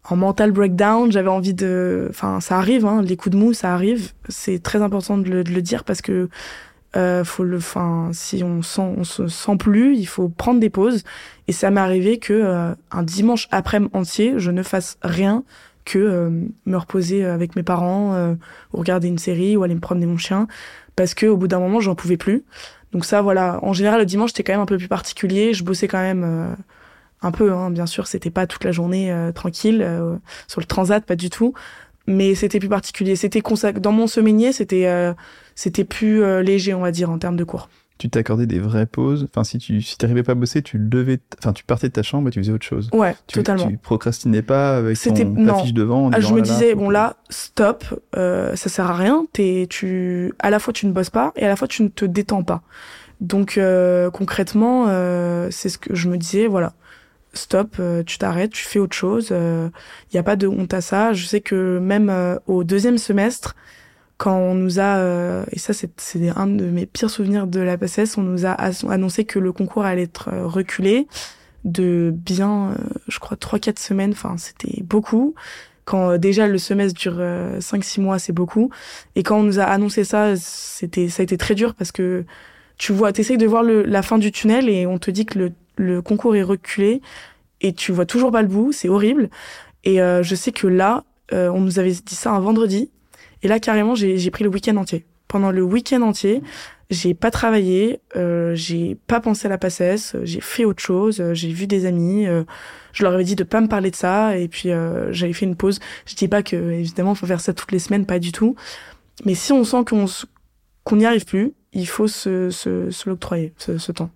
en 0.09 0.15
mental 0.15 0.51
breakdown, 0.51 1.11
j'avais 1.11 1.29
envie 1.29 1.53
de, 1.53 2.07
enfin 2.09 2.39
ça 2.39 2.57
arrive, 2.57 2.85
hein, 2.85 3.03
les 3.03 3.15
coups 3.15 3.35
de 3.35 3.39
mou 3.39 3.53
ça 3.53 3.73
arrive, 3.73 4.13
c'est 4.29 4.61
très 4.61 4.81
important 4.81 5.17
de 5.17 5.29
le, 5.29 5.43
de 5.43 5.51
le 5.51 5.61
dire 5.61 5.83
parce 5.83 6.01
que 6.01 6.27
euh, 6.95 7.23
faut 7.23 7.43
le, 7.43 7.57
enfin 7.57 8.09
si 8.13 8.43
on 8.43 8.61
sent, 8.61 8.93
on 8.97 9.03
se 9.03 9.27
sent 9.27 9.57
plus, 9.57 9.97
il 9.97 10.05
faut 10.05 10.29
prendre 10.29 10.59
des 10.59 10.69
pauses. 10.69 11.03
Et 11.47 11.51
ça 11.51 11.71
m'est 11.71 11.81
arrivé 11.81 12.19
que 12.19 12.33
euh, 12.33 12.73
un 12.91 13.03
dimanche 13.03 13.47
après-midi 13.51 13.91
entier, 13.93 14.33
je 14.37 14.51
ne 14.51 14.63
fasse 14.63 14.97
rien 15.01 15.43
que 15.85 15.99
euh, 15.99 16.29
me 16.65 16.77
reposer 16.77 17.25
avec 17.25 17.55
mes 17.55 17.63
parents, 17.63 18.13
euh, 18.13 18.35
ou 18.73 18.77
regarder 18.77 19.07
une 19.07 19.17
série 19.17 19.57
ou 19.57 19.63
aller 19.63 19.75
me 19.75 19.79
promener 19.79 20.05
mon 20.05 20.17
chien 20.17 20.47
parce 20.95 21.13
que 21.13 21.25
au 21.25 21.37
bout 21.37 21.47
d'un 21.47 21.59
moment 21.59 21.79
j'en 21.79 21.95
pouvais 21.95 22.17
plus. 22.17 22.43
Donc 22.91 23.05
ça 23.05 23.21
voilà, 23.21 23.59
en 23.63 23.73
général 23.73 23.99
le 23.99 24.05
dimanche 24.05 24.31
c'était 24.31 24.43
quand 24.43 24.53
même 24.53 24.61
un 24.61 24.65
peu 24.65 24.77
plus 24.77 24.87
particulier, 24.87 25.53
je 25.53 25.63
bossais 25.63 25.87
quand 25.87 26.01
même 26.01 26.23
euh, 26.23 26.53
un 27.21 27.31
peu, 27.31 27.53
hein, 27.53 27.69
bien 27.69 27.85
sûr, 27.85 28.07
c'était 28.07 28.31
pas 28.31 28.47
toute 28.47 28.63
la 28.63 28.71
journée 28.71 29.11
euh, 29.11 29.31
tranquille 29.31 29.81
euh, 29.83 30.17
sur 30.47 30.59
le 30.59 30.65
transat, 30.65 31.05
pas 31.05 31.15
du 31.15 31.29
tout, 31.29 31.53
mais 32.07 32.35
c'était 32.35 32.59
plus 32.59 32.69
particulier. 32.69 33.15
C'était 33.15 33.41
dans 33.79 33.91
mon 33.91 34.07
semainier, 34.07 34.51
c'était 34.53 34.87
euh, 34.87 35.13
c'était 35.55 35.83
plus 35.85 36.23
euh, 36.23 36.41
léger, 36.41 36.73
on 36.73 36.81
va 36.81 36.91
dire, 36.91 37.09
en 37.09 37.17
termes 37.17 37.35
de 37.37 37.43
cours. 37.43 37.69
Tu 37.97 38.09
t'accordais 38.09 38.47
des 38.47 38.57
vraies 38.57 38.87
pauses. 38.87 39.27
Enfin, 39.29 39.43
si 39.43 39.59
tu 39.59 39.79
si 39.83 39.95
t'arrivais 39.95 40.23
pas 40.23 40.31
à 40.31 40.35
bosser, 40.35 40.63
tu 40.63 40.79
levais, 40.79 41.19
enfin, 41.37 41.53
tu 41.53 41.63
partais 41.63 41.87
de 41.87 41.93
ta 41.93 42.01
chambre 42.01 42.29
et 42.29 42.31
tu 42.31 42.39
faisais 42.39 42.51
autre 42.51 42.65
chose. 42.65 42.89
Ouais, 42.93 43.15
Tu, 43.27 43.35
totalement. 43.35 43.67
Tu 43.67 43.77
procrastinais 43.77 44.41
pas 44.41 44.77
avec 44.77 44.95
ton, 44.97 45.01
C'était- 45.03 45.23
ta 45.23 45.29
non. 45.29 45.59
fiche 45.61 45.73
devant. 45.73 46.07
en 46.07 46.11
Ah, 46.11 46.19
je 46.19 46.29
me 46.29 46.31
là 46.31 46.35
là, 46.37 46.41
disais 46.41 46.73
bon 46.73 46.87
que- 46.87 46.93
là, 46.93 47.17
stop, 47.29 47.85
euh, 48.17 48.55
ça 48.55 48.69
sert 48.69 48.89
à 48.89 48.95
rien. 48.95 49.27
T'es 49.33 49.67
tu 49.69 50.33
à 50.39 50.49
la 50.49 50.57
fois 50.57 50.73
tu 50.73 50.87
ne 50.87 50.91
bosses 50.93 51.11
pas 51.11 51.31
et 51.35 51.45
à 51.45 51.47
la 51.47 51.55
fois 51.55 51.67
tu 51.67 51.83
ne 51.83 51.89
te 51.89 52.05
détends 52.05 52.41
pas. 52.43 52.63
Donc 53.19 53.59
euh, 53.59 54.09
concrètement, 54.09 54.85
euh, 54.87 55.49
c'est 55.51 55.69
ce 55.69 55.77
que 55.77 55.93
je 55.93 56.09
me 56.09 56.17
disais. 56.17 56.47
Voilà, 56.47 56.73
stop, 57.33 57.75
euh, 57.79 58.03
tu 58.03 58.17
t'arrêtes, 58.17 58.51
tu 58.51 58.63
fais 58.63 58.79
autre 58.79 58.95
chose. 58.95 59.29
Il 59.31 60.13
n'y 60.13 60.19
a 60.19 60.23
pas 60.23 60.35
de 60.35 60.47
honte 60.47 60.73
à 60.73 60.81
ça. 60.81 61.13
Je 61.13 61.25
sais 61.25 61.41
que 61.41 61.79
même 61.79 62.09
euh, 62.09 62.37
au 62.47 62.63
deuxième 62.63 62.97
semestre, 62.97 63.55
quand 64.21 64.37
on 64.37 64.53
nous 64.53 64.79
a 64.79 64.97
euh, 64.97 65.43
et 65.51 65.57
ça 65.57 65.73
c'est 65.73 65.89
un 66.35 66.45
de 66.45 66.65
mes 66.65 66.85
pires 66.85 67.09
souvenirs 67.09 67.47
de 67.47 67.59
la 67.59 67.75
PSS, 67.75 68.19
on 68.19 68.21
nous 68.21 68.45
a 68.45 68.51
annoncé 68.51 69.25
que 69.25 69.39
le 69.39 69.51
concours 69.51 69.83
allait 69.83 70.03
être 70.03 70.29
euh, 70.31 70.45
reculé 70.45 71.07
de 71.63 72.13
bien, 72.13 72.71
euh, 72.71 72.75
je 73.07 73.17
crois, 73.17 73.35
3-4 73.35 73.79
semaines. 73.79 74.11
Enfin, 74.11 74.35
c'était 74.37 74.83
beaucoup. 74.83 75.33
Quand 75.85 76.11
euh, 76.11 76.17
déjà 76.19 76.47
le 76.47 76.59
semestre 76.59 76.99
dure 76.99 77.17
5-6 77.17 78.01
mois, 78.01 78.19
c'est 78.19 78.31
beaucoup. 78.31 78.69
Et 79.15 79.23
quand 79.23 79.39
on 79.39 79.43
nous 79.43 79.59
a 79.59 79.63
annoncé 79.63 80.03
ça, 80.03 80.35
c'était, 80.35 81.09
ça 81.09 81.21
a 81.21 81.23
été 81.23 81.37
très 81.37 81.55
dur 81.55 81.73
parce 81.73 81.91
que 81.91 82.23
tu 82.77 82.93
vois, 82.93 83.13
t'essayes 83.13 83.37
de 83.37 83.47
voir 83.47 83.63
le, 83.63 83.83
la 83.83 84.03
fin 84.03 84.19
du 84.19 84.31
tunnel 84.31 84.69
et 84.69 84.85
on 84.85 84.99
te 84.99 85.09
dit 85.09 85.25
que 85.25 85.39
le, 85.39 85.51
le 85.77 86.01
concours 86.01 86.35
est 86.35 86.43
reculé 86.43 87.01
et 87.61 87.73
tu 87.73 87.91
vois 87.91 88.05
toujours 88.05 88.31
pas 88.31 88.41
le 88.41 88.47
bout. 88.47 88.71
C'est 88.71 88.89
horrible. 88.89 89.29
Et 89.83 90.01
euh, 90.01 90.23
je 90.23 90.35
sais 90.35 90.51
que 90.51 90.67
là, 90.67 91.03
euh, 91.33 91.49
on 91.49 91.61
nous 91.61 91.79
avait 91.79 91.91
dit 91.91 92.15
ça 92.15 92.31
un 92.31 92.39
vendredi. 92.39 92.91
Et 93.43 93.47
là, 93.47 93.59
carrément, 93.59 93.95
j'ai, 93.95 94.31
pris 94.31 94.43
le 94.43 94.49
week-end 94.49 94.75
entier. 94.77 95.05
Pendant 95.27 95.51
le 95.51 95.63
week-end 95.63 96.01
entier, 96.01 96.41
j'ai 96.89 97.13
pas 97.13 97.31
travaillé, 97.31 98.01
euh, 98.15 98.53
j'ai 98.53 98.95
pas 99.07 99.21
pensé 99.21 99.47
à 99.47 99.49
la 99.49 99.57
passesse, 99.57 100.15
j'ai 100.23 100.41
fait 100.41 100.65
autre 100.65 100.83
chose, 100.83 101.21
euh, 101.21 101.33
j'ai 101.33 101.49
vu 101.49 101.65
des 101.65 101.85
amis, 101.85 102.27
euh, 102.27 102.43
je 102.91 103.03
leur 103.03 103.13
avais 103.13 103.23
dit 103.23 103.37
de 103.37 103.45
pas 103.45 103.61
me 103.61 103.67
parler 103.67 103.91
de 103.91 103.95
ça 103.95 104.37
et 104.37 104.49
puis 104.49 104.69
j'avais 105.11 105.33
fait 105.33 105.45
une 105.45 105.55
pause. 105.55 105.79
Je 106.05 106.15
dis 106.15 106.27
pas 106.27 106.43
que 106.43 106.55
évidemment 106.55 107.15
faut 107.15 107.25
faire 107.25 107.39
ça 107.41 107.53
toutes 107.53 107.71
les 107.71 107.79
semaines, 107.79 108.05
pas 108.05 108.19
du 108.19 108.31
tout. 108.31 108.55
Mais 109.25 109.35
si 109.35 109.53
on 109.53 109.63
sent 109.63 109.85
qu'on 109.87 110.05
qu'on 110.83 110.95
n'y 110.97 111.05
arrive 111.05 111.25
plus, 111.25 111.53
il 111.73 111.87
faut 111.87 112.07
se, 112.07 112.49
se, 112.49 112.89
se 112.89 113.09
l'octroyer 113.09 113.53
ce, 113.57 113.77
ce 113.77 113.91
temps. 113.91 114.09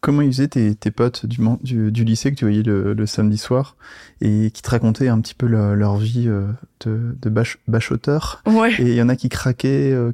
Comment 0.00 0.22
ils 0.22 0.32
faisaient 0.32 0.48
tes, 0.48 0.74
tes 0.74 0.90
potes 0.90 1.26
du, 1.26 1.40
du, 1.62 1.92
du, 1.92 2.04
lycée 2.04 2.30
que 2.30 2.36
tu 2.36 2.44
voyais 2.44 2.62
le, 2.62 2.94
le, 2.94 3.06
samedi 3.06 3.36
soir 3.36 3.76
et 4.22 4.50
qui 4.50 4.62
te 4.62 4.70
racontaient 4.70 5.08
un 5.08 5.20
petit 5.20 5.34
peu 5.34 5.46
leur, 5.46 5.96
vie 5.96 6.26
euh, 6.26 6.46
de, 6.86 7.16
de 7.20 7.28
bach, 7.28 7.58
bachoteur 7.68 8.42
ouais. 8.46 8.72
Et 8.78 8.88
il 8.90 8.94
y 8.94 9.02
en 9.02 9.08
a 9.08 9.16
qui 9.16 9.28
craquaient. 9.28 9.92
Euh, 9.92 10.12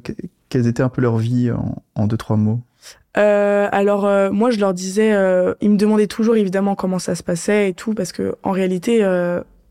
quelles 0.49 0.67
étaient 0.67 0.83
un 0.83 0.89
peu 0.89 1.01
leur 1.01 1.17
vie 1.17 1.51
en, 1.51 1.81
en 1.95 2.07
deux, 2.07 2.17
trois 2.17 2.37
mots? 2.37 2.61
Euh, 3.17 3.67
alors 3.71 4.05
euh, 4.05 4.29
moi 4.31 4.51
je 4.51 4.59
leur 4.59 4.73
disais, 4.73 5.13
euh, 5.13 5.55
ils 5.59 5.71
me 5.71 5.77
demandaient 5.77 6.07
toujours 6.07 6.35
évidemment 6.35 6.75
comment 6.75 6.99
ça 6.99 7.15
se 7.15 7.23
passait 7.23 7.69
et 7.69 7.73
tout 7.73 7.93
parce 7.93 8.11
que 8.11 8.35
en 8.43 8.51
réalité 8.51 8.99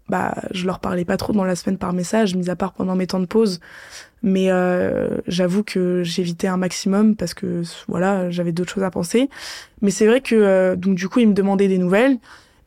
bah 0.09 0.35
je 0.53 0.67
leur 0.67 0.79
parlais 0.79 1.05
pas 1.05 1.17
trop 1.17 1.33
dans 1.33 1.45
la 1.45 1.57
semaine 1.57 1.79
par 1.79 1.93
message, 1.93 2.35
mis 2.35 2.51
à 2.51 2.57
part 2.57 2.73
pendant 2.73 2.95
mes 2.95 3.07
temps 3.07 3.21
de 3.21 3.27
pause. 3.27 3.61
Mais 4.23 4.51
euh, 4.51 5.19
j'avoue 5.27 5.63
que 5.63 6.03
j'évitais 6.03 6.49
un 6.49 6.57
maximum 6.57 7.17
parce 7.17 7.35
que 7.35 7.63
voilà, 7.89 8.31
j'avais 8.31 8.53
d'autres 8.53 8.73
choses 8.73 8.85
à 8.85 8.91
penser. 8.91 9.29
Mais 9.83 9.91
c'est 9.91 10.07
vrai 10.07 10.21
que 10.21 10.35
euh, 10.35 10.77
donc 10.77 10.95
du 10.95 11.09
coup, 11.09 11.21
ils 11.21 11.29
me 11.29 11.35
demandaient 11.35 11.69
des 11.69 11.79
nouvelles. 11.79 12.19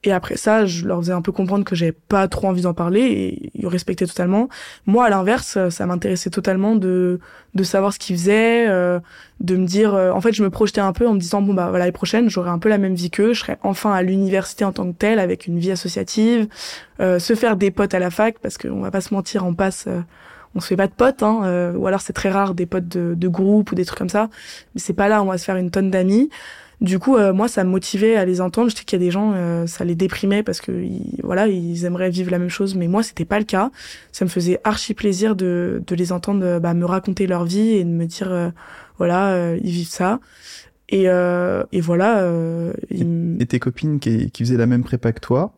Et 0.04 0.14
après 0.14 0.38
ça, 0.38 0.66
je 0.66 0.86
leur 0.86 1.00
faisais 1.00 1.12
un 1.12 1.22
peu 1.22 1.34
comprendre 1.34 1.66
que 1.66 1.76
j'avais 1.76 1.92
pas 1.92 2.28
trop 2.30 2.48
envie 2.48 2.62
d'en 2.62 2.74
parler 2.74 3.02
et 3.02 3.52
ils 3.54 3.68
respectaient 3.68 4.06
totalement. 4.06 4.48
Moi, 4.86 5.06
à 5.06 5.10
l'inverse, 5.10 5.58
ça 5.70 5.86
m'intéressait 5.86 6.30
totalement 6.30 6.76
de 6.76 7.20
de 7.56 7.64
savoir 7.64 7.92
ce 7.94 8.00
qu'ils 8.00 8.16
faisaient, 8.16 8.68
euh, 8.70 9.00
de 9.40 9.56
me 9.58 9.66
dire. 9.66 9.96
Euh, 9.96 10.12
en 10.12 10.22
fait, 10.22 10.34
je 10.34 10.44
me 10.44 10.50
projetais 10.50 10.82
un 10.82 10.94
peu 10.94 11.08
en 11.08 11.16
me 11.16 11.20
disant 11.20 11.42
bon 11.42 11.54
bah 11.54 11.70
voilà, 11.70 11.80
l'année 11.80 11.92
prochaine, 11.92 12.30
j'aurai 12.30 12.50
un 12.50 12.60
peu 12.60 12.70
la 12.70 12.78
même 12.78 12.94
vie 12.94 13.10
qu'eux. 13.10 13.34
Je 13.34 13.40
serai 13.40 13.58
enfin 13.64 13.92
à 13.92 14.02
l'université 14.02 14.64
en 14.64 14.72
tant 14.72 14.90
que 14.90 14.98
telle, 14.98 15.20
avec 15.20 15.48
une 15.48 15.60
vie 15.60 15.72
associative, 15.72 16.48
euh, 17.02 17.20
se 17.20 17.36
faire 17.36 17.58
des 17.58 17.72
potes 17.72 17.94
à 17.94 18.00
la 18.00 18.12
fac 18.12 18.40
parce 18.40 18.58
qu'on 18.58 18.80
va 18.82 18.92
pas 18.92 19.02
se 19.02 19.14
mentir, 19.14 19.46
on 19.46 19.54
passe 19.54 19.88
on 20.56 20.60
se 20.60 20.68
fait 20.68 20.76
pas 20.76 20.88
de 20.88 20.94
potes, 20.94 21.24
hein, 21.24 21.42
euh, 21.44 21.74
ou 21.74 21.88
alors 21.88 22.02
c'est 22.02 22.14
très 22.14 22.30
rare 22.30 22.56
des 22.56 22.66
potes 22.66 22.88
de, 22.88 23.14
de, 23.16 23.28
groupe 23.28 23.72
ou 23.72 23.76
des 23.76 23.86
trucs 23.86 24.00
comme 24.00 24.10
ça. 24.10 24.30
Mais 24.74 24.82
c'est 24.82 24.94
pas 24.94 25.08
là, 25.08 25.22
on 25.22 25.28
va 25.28 25.38
se 25.38 25.46
faire 25.46 25.58
une 25.58 25.72
tonne 25.72 25.92
d'amis. 25.92 26.30
Du 26.82 26.98
coup, 26.98 27.18
euh, 27.18 27.34
moi, 27.34 27.48
ça 27.48 27.64
me 27.64 27.70
motivait 27.70 28.16
à 28.16 28.26
les 28.26 28.40
entendre. 28.40 28.70
Je 28.70 28.76
sais 28.76 28.84
qu'il 28.84 29.00
y 29.00 29.02
a 29.02 29.06
des 29.06 29.12
gens, 29.12 29.34
euh, 29.36 29.68
ça 29.68 29.84
les 29.84 29.96
déprimait 29.96 30.44
parce 30.44 30.62
que 30.62 30.72
ils, 30.72 31.20
voilà, 31.24 31.48
ils 31.48 31.86
aimeraient 31.86 32.10
vivre 32.10 32.32
la 32.32 32.40
même 32.40 32.50
chose, 32.50 32.76
mais 32.76 32.88
moi, 32.88 33.04
c'était 33.04 33.26
pas 33.26 33.40
le 33.40 33.46
cas. 33.46 33.72
Ça 34.12 34.24
me 34.24 34.30
faisait 34.30 34.60
archi 34.64 34.94
plaisir 34.94 35.36
de, 35.36 35.84
de 35.86 35.96
les 35.96 36.12
entendre 36.12 36.60
bah, 36.60 36.74
me 36.74 36.86
raconter 36.86 37.28
leur 37.28 37.46
vie 37.46 37.72
et 37.72 37.84
de 37.84 37.90
me 37.90 38.06
dire, 38.06 38.54
voilà, 38.98 39.56
ils 39.58 39.72
vivent 39.72 39.88
ça. 39.88 40.20
Et, 40.88 41.04
et 41.04 41.82
voilà. 41.82 42.30
Et, 42.90 43.06
et, 43.40 43.46
tes 43.46 43.60
copines 43.60 44.00
qui, 44.00 44.32
qui 44.32 44.44
faisaient 44.44 44.58
la 44.58 44.66
même 44.66 44.84
prépa 44.84 45.12
que 45.12 45.20
toi, 45.20 45.54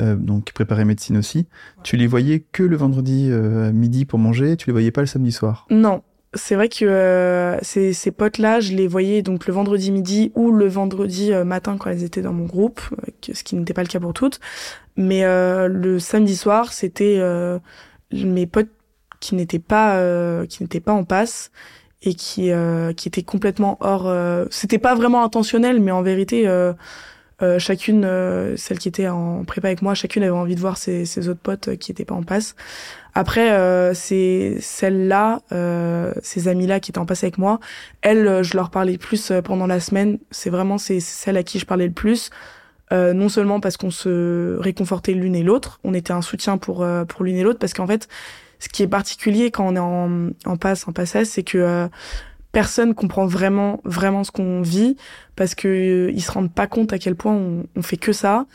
euh, 0.00 0.16
donc 0.16 0.44
qui 0.44 0.52
préparaient 0.52 0.84
médecine 0.84 1.18
aussi, 1.18 1.46
tu 1.82 1.96
les 1.96 2.06
voyais 2.06 2.40
que 2.40 2.62
le 2.62 2.76
vendredi 2.76 3.28
euh, 3.30 3.72
midi 3.72 4.04
pour 4.06 4.18
manger, 4.18 4.56
tu 4.56 4.66
les 4.68 4.72
voyais 4.72 4.92
pas 4.92 5.02
le 5.02 5.06
samedi 5.06 5.32
soir? 5.32 5.66
Non. 5.68 6.02
C'est 6.34 6.54
vrai 6.54 6.68
que 6.68 6.84
euh, 6.84 7.58
ces, 7.62 7.92
ces 7.92 8.12
potes-là, 8.12 8.60
je 8.60 8.72
les 8.72 8.86
voyais 8.86 9.20
donc 9.20 9.46
le 9.46 9.52
vendredi 9.52 9.90
midi 9.90 10.30
ou 10.36 10.52
le 10.52 10.68
vendredi 10.68 11.32
euh, 11.32 11.44
matin 11.44 11.76
quand 11.76 11.90
elles 11.90 12.04
étaient 12.04 12.22
dans 12.22 12.32
mon 12.32 12.46
groupe, 12.46 12.80
ce 13.20 13.42
qui 13.42 13.56
n'était 13.56 13.74
pas 13.74 13.82
le 13.82 13.88
cas 13.88 13.98
pour 13.98 14.12
toutes. 14.12 14.38
Mais 14.96 15.22
le 15.24 15.98
samedi 15.98 16.36
soir, 16.36 16.72
c'était 16.72 17.20
mes 18.12 18.46
potes 18.46 18.68
qui 19.20 19.34
n'étaient 19.34 19.58
pas 19.58 20.46
qui 20.46 20.62
n'étaient 20.62 20.80
pas 20.80 20.92
en 20.92 21.04
passe 21.04 21.50
et 22.02 22.12
qui 22.14 22.50
qui 22.96 23.08
étaient 23.08 23.22
complètement 23.22 23.78
hors. 23.80 24.12
c'était 24.50 24.78
pas 24.78 24.94
vraiment 24.94 25.24
intentionnel, 25.24 25.80
mais 25.80 25.90
en 25.90 26.02
vérité 26.02 26.46
euh, 27.42 27.58
chacune, 27.58 28.04
euh, 28.04 28.56
celle 28.56 28.78
qui 28.78 28.88
était 28.88 29.08
en 29.08 29.44
prépa 29.44 29.68
avec 29.68 29.82
moi, 29.82 29.94
chacune 29.94 30.22
avait 30.22 30.30
envie 30.30 30.54
de 30.54 30.60
voir 30.60 30.76
ses, 30.76 31.04
ses 31.06 31.28
autres 31.28 31.40
potes 31.40 31.68
euh, 31.68 31.76
qui 31.76 31.90
étaient 31.90 32.04
pas 32.04 32.14
en 32.14 32.22
passe. 32.22 32.54
Après, 33.14 33.52
euh, 33.52 33.94
c'est 33.94 34.56
celles-là, 34.60 35.40
euh, 35.52 36.12
ces 36.22 36.48
amies-là 36.48 36.80
qui 36.80 36.90
étaient 36.90 36.98
en 36.98 37.06
passe 37.06 37.24
avec 37.24 37.38
moi, 37.38 37.58
elles, 38.02 38.42
je 38.42 38.56
leur 38.56 38.70
parlais 38.70 38.98
plus 38.98 39.32
pendant 39.44 39.66
la 39.66 39.80
semaine. 39.80 40.18
C'est 40.30 40.50
vraiment 40.50 40.78
c'est 40.78 41.00
celles 41.00 41.36
à 41.36 41.42
qui 41.42 41.58
je 41.58 41.66
parlais 41.66 41.86
le 41.86 41.92
plus. 41.92 42.30
non 42.92 43.28
seulement 43.28 43.60
parce 43.60 43.76
qu'on 43.76 43.90
se 43.90 44.56
réconfortait 44.58 45.12
l'une 45.12 45.34
et 45.34 45.42
l'autre, 45.42 45.80
on 45.84 45.94
était 45.94 46.12
un 46.12 46.22
soutien 46.22 46.58
pour 46.58 46.86
pour 47.08 47.24
l'une 47.24 47.36
et 47.36 47.42
l'autre, 47.42 47.58
parce 47.58 47.72
qu'en 47.72 47.86
fait, 47.86 48.08
ce 48.58 48.68
qui 48.68 48.82
est 48.82 48.88
particulier 48.88 49.50
quand 49.50 49.66
on 49.66 49.76
est 49.76 49.78
en, 49.78 50.30
en 50.44 50.56
passe, 50.56 50.86
en 50.86 50.92
passage, 50.92 51.26
c'est 51.26 51.42
que 51.44 51.88
personne 52.52 52.94
comprend 52.94 53.26
vraiment 53.26 53.80
vraiment 53.84 54.24
ce 54.24 54.30
qu'on 54.30 54.62
vit 54.62 54.96
parce 55.36 55.54
que 55.54 55.68
euh, 55.68 56.10
ils 56.12 56.22
se 56.22 56.32
rendent 56.32 56.52
pas 56.52 56.66
compte 56.66 56.92
à 56.92 56.98
quel 56.98 57.14
point 57.14 57.32
on, 57.32 57.64
on 57.76 57.82
fait 57.82 57.96
que 57.96 58.12
ça 58.12 58.46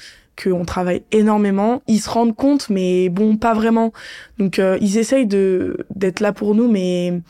qu'on 0.42 0.66
travaille 0.66 1.04
énormément. 1.12 1.82
Ils 1.88 2.00
se 2.00 2.10
rendent 2.10 2.36
compte 2.36 2.70
mais 2.70 3.10
bon 3.10 3.38
pas 3.38 3.54
vraiment. 3.54 3.94
Donc 4.38 4.60
euh, 4.60 4.78
ils 4.82 4.98
essayent 4.98 5.28
de 5.28 5.86
d'être 5.96 6.20
là 6.20 6.34
pour 6.34 6.56
nous 6.56 6.70
mais 6.70 7.22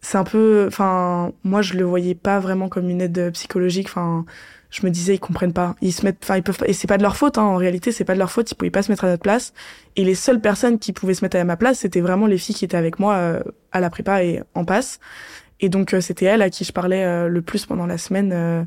c'est 0.00 0.18
un 0.18 0.24
peu 0.24 0.64
enfin 0.66 1.32
moi 1.44 1.62
je 1.62 1.74
le 1.74 1.84
voyais 1.84 2.14
pas 2.14 2.40
vraiment 2.40 2.68
comme 2.68 2.88
une 2.88 3.00
aide 3.00 3.30
psychologique. 3.32 3.86
Enfin 3.88 4.24
je 4.70 4.86
me 4.86 4.90
disais 4.90 5.14
ils 5.14 5.20
comprennent 5.20 5.52
pas. 5.52 5.76
Ils 5.80 5.92
se 5.92 6.04
mettent 6.04 6.18
enfin 6.22 6.36
ils 6.36 6.42
peuvent 6.42 6.58
pas, 6.58 6.66
et 6.66 6.72
c'est 6.72 6.86
pas 6.86 6.98
de 6.98 7.02
leur 7.02 7.16
faute 7.16 7.38
hein, 7.38 7.42
en 7.42 7.56
réalité 7.56 7.92
c'est 7.92 8.04
pas 8.04 8.14
de 8.14 8.18
leur 8.18 8.30
faute. 8.30 8.50
Ils 8.50 8.54
pouvaient 8.54 8.70
pas 8.70 8.82
se 8.82 8.90
mettre 8.90 9.04
à 9.04 9.08
notre 9.08 9.22
place. 9.22 9.52
Et 9.96 10.04
les 10.04 10.14
seules 10.14 10.40
personnes 10.40 10.78
qui 10.78 10.92
pouvaient 10.92 11.14
se 11.14 11.24
mettre 11.24 11.36
à 11.36 11.44
ma 11.44 11.56
place 11.56 11.80
c'était 11.80 12.00
vraiment 12.00 12.26
les 12.26 12.38
filles 12.38 12.54
qui 12.54 12.64
étaient 12.64 12.76
avec 12.76 12.98
moi 12.98 13.14
euh, 13.14 13.42
à 13.72 13.80
la 13.80 13.90
prépa 13.90 14.24
et 14.24 14.42
en 14.54 14.64
passe 14.64 14.98
et 15.60 15.68
donc 15.68 15.94
euh, 15.94 16.00
c'était 16.00 16.26
elle 16.26 16.42
à 16.42 16.50
qui 16.50 16.64
je 16.64 16.72
parlais 16.72 17.04
euh, 17.04 17.28
le 17.28 17.42
plus 17.42 17.66
pendant 17.66 17.86
la 17.86 17.98
semaine. 17.98 18.32
Euh, 18.32 18.64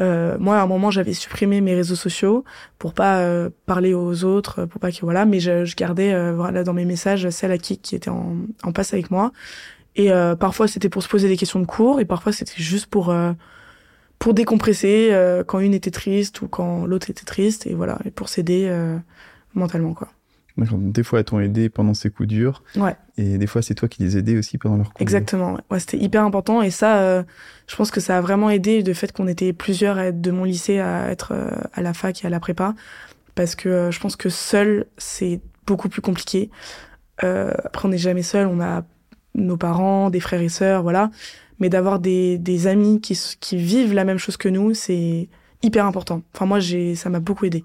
euh, 0.00 0.36
moi, 0.40 0.58
à 0.58 0.62
un 0.62 0.66
moment, 0.66 0.90
j'avais 0.90 1.14
supprimé 1.14 1.60
mes 1.60 1.74
réseaux 1.74 1.94
sociaux 1.94 2.44
pour 2.78 2.94
pas 2.94 3.20
euh, 3.20 3.50
parler 3.66 3.94
aux 3.94 4.24
autres, 4.24 4.64
pour 4.64 4.80
pas 4.80 4.90
que 4.90 5.00
voilà, 5.02 5.24
mais 5.24 5.38
je, 5.38 5.64
je 5.64 5.76
gardais 5.76 6.12
euh, 6.12 6.32
voilà 6.34 6.64
dans 6.64 6.72
mes 6.72 6.84
messages 6.84 7.28
celle 7.30 7.52
à 7.52 7.58
qui 7.58 7.78
qui 7.78 7.94
était 7.94 8.10
en, 8.10 8.34
en 8.64 8.72
passe 8.72 8.92
avec 8.92 9.10
moi. 9.10 9.32
Et 9.96 10.10
parfois, 10.40 10.66
c'était 10.66 10.88
pour 10.88 11.04
se 11.04 11.08
poser 11.08 11.28
des 11.28 11.36
questions 11.36 11.60
de 11.60 11.66
cours, 11.66 12.00
et 12.00 12.04
parfois, 12.04 12.32
c'était 12.32 12.60
juste 12.60 12.86
pour 12.86 13.14
pour 14.18 14.34
décompresser 14.34 15.12
quand 15.46 15.60
une 15.60 15.72
était 15.72 15.92
triste 15.92 16.42
ou 16.42 16.48
quand 16.48 16.84
l'autre 16.84 17.10
était 17.10 17.24
triste, 17.24 17.68
et 17.68 17.74
voilà, 17.74 18.00
et 18.04 18.10
pour 18.10 18.28
s'aider 18.28 18.68
mentalement 19.54 19.94
quoi. 19.94 20.08
Des 20.56 21.02
fois, 21.02 21.18
elles 21.18 21.24
t'ont 21.24 21.40
aidé 21.40 21.68
pendant 21.68 21.94
ces 21.94 22.10
coups 22.10 22.28
durs. 22.28 22.62
Ouais. 22.76 22.94
Et 23.16 23.38
des 23.38 23.46
fois, 23.46 23.60
c'est 23.60 23.74
toi 23.74 23.88
qui 23.88 24.02
les 24.02 24.16
aidais 24.16 24.36
aussi 24.38 24.56
pendant 24.56 24.76
leurs 24.76 24.92
coups 24.92 25.02
Exactement. 25.02 25.54
Ouais, 25.54 25.60
ouais 25.72 25.80
c'était 25.80 25.98
hyper 25.98 26.22
important. 26.24 26.62
Et 26.62 26.70
ça, 26.70 26.98
euh, 26.98 27.24
je 27.66 27.74
pense 27.74 27.90
que 27.90 28.00
ça 28.00 28.18
a 28.18 28.20
vraiment 28.20 28.50
aidé 28.50 28.82
le 28.82 28.94
fait 28.94 29.10
qu'on 29.10 29.26
était 29.26 29.52
plusieurs 29.52 29.98
à 29.98 30.06
être 30.06 30.20
de 30.20 30.30
mon 30.30 30.44
lycée 30.44 30.78
à 30.78 31.10
être 31.10 31.32
euh, 31.32 31.50
à 31.72 31.82
la 31.82 31.92
fac 31.92 32.22
et 32.22 32.26
à 32.28 32.30
la 32.30 32.38
prépa. 32.38 32.74
Parce 33.34 33.56
que 33.56 33.68
euh, 33.68 33.90
je 33.90 33.98
pense 33.98 34.14
que 34.14 34.28
seul, 34.28 34.86
c'est 34.96 35.40
beaucoup 35.66 35.88
plus 35.88 36.02
compliqué. 36.02 36.50
après, 37.18 37.86
on 37.86 37.88
n'est 37.88 37.98
jamais 37.98 38.22
seul. 38.22 38.46
On 38.46 38.60
a 38.60 38.84
nos 39.34 39.56
parents, 39.56 40.10
des 40.10 40.20
frères 40.20 40.40
et 40.40 40.48
sœurs, 40.48 40.82
voilà. 40.82 41.10
Mais 41.58 41.68
d'avoir 41.68 41.98
des, 41.98 42.38
des 42.38 42.68
amis 42.68 43.00
qui, 43.00 43.18
qui 43.40 43.56
vivent 43.56 43.92
la 43.92 44.04
même 44.04 44.18
chose 44.18 44.36
que 44.36 44.48
nous, 44.48 44.72
c'est 44.74 45.28
hyper 45.62 45.86
important. 45.86 46.22
Enfin, 46.32 46.46
moi, 46.46 46.60
j'ai, 46.60 46.94
ça 46.94 47.10
m'a 47.10 47.20
beaucoup 47.20 47.44
aidé. 47.44 47.64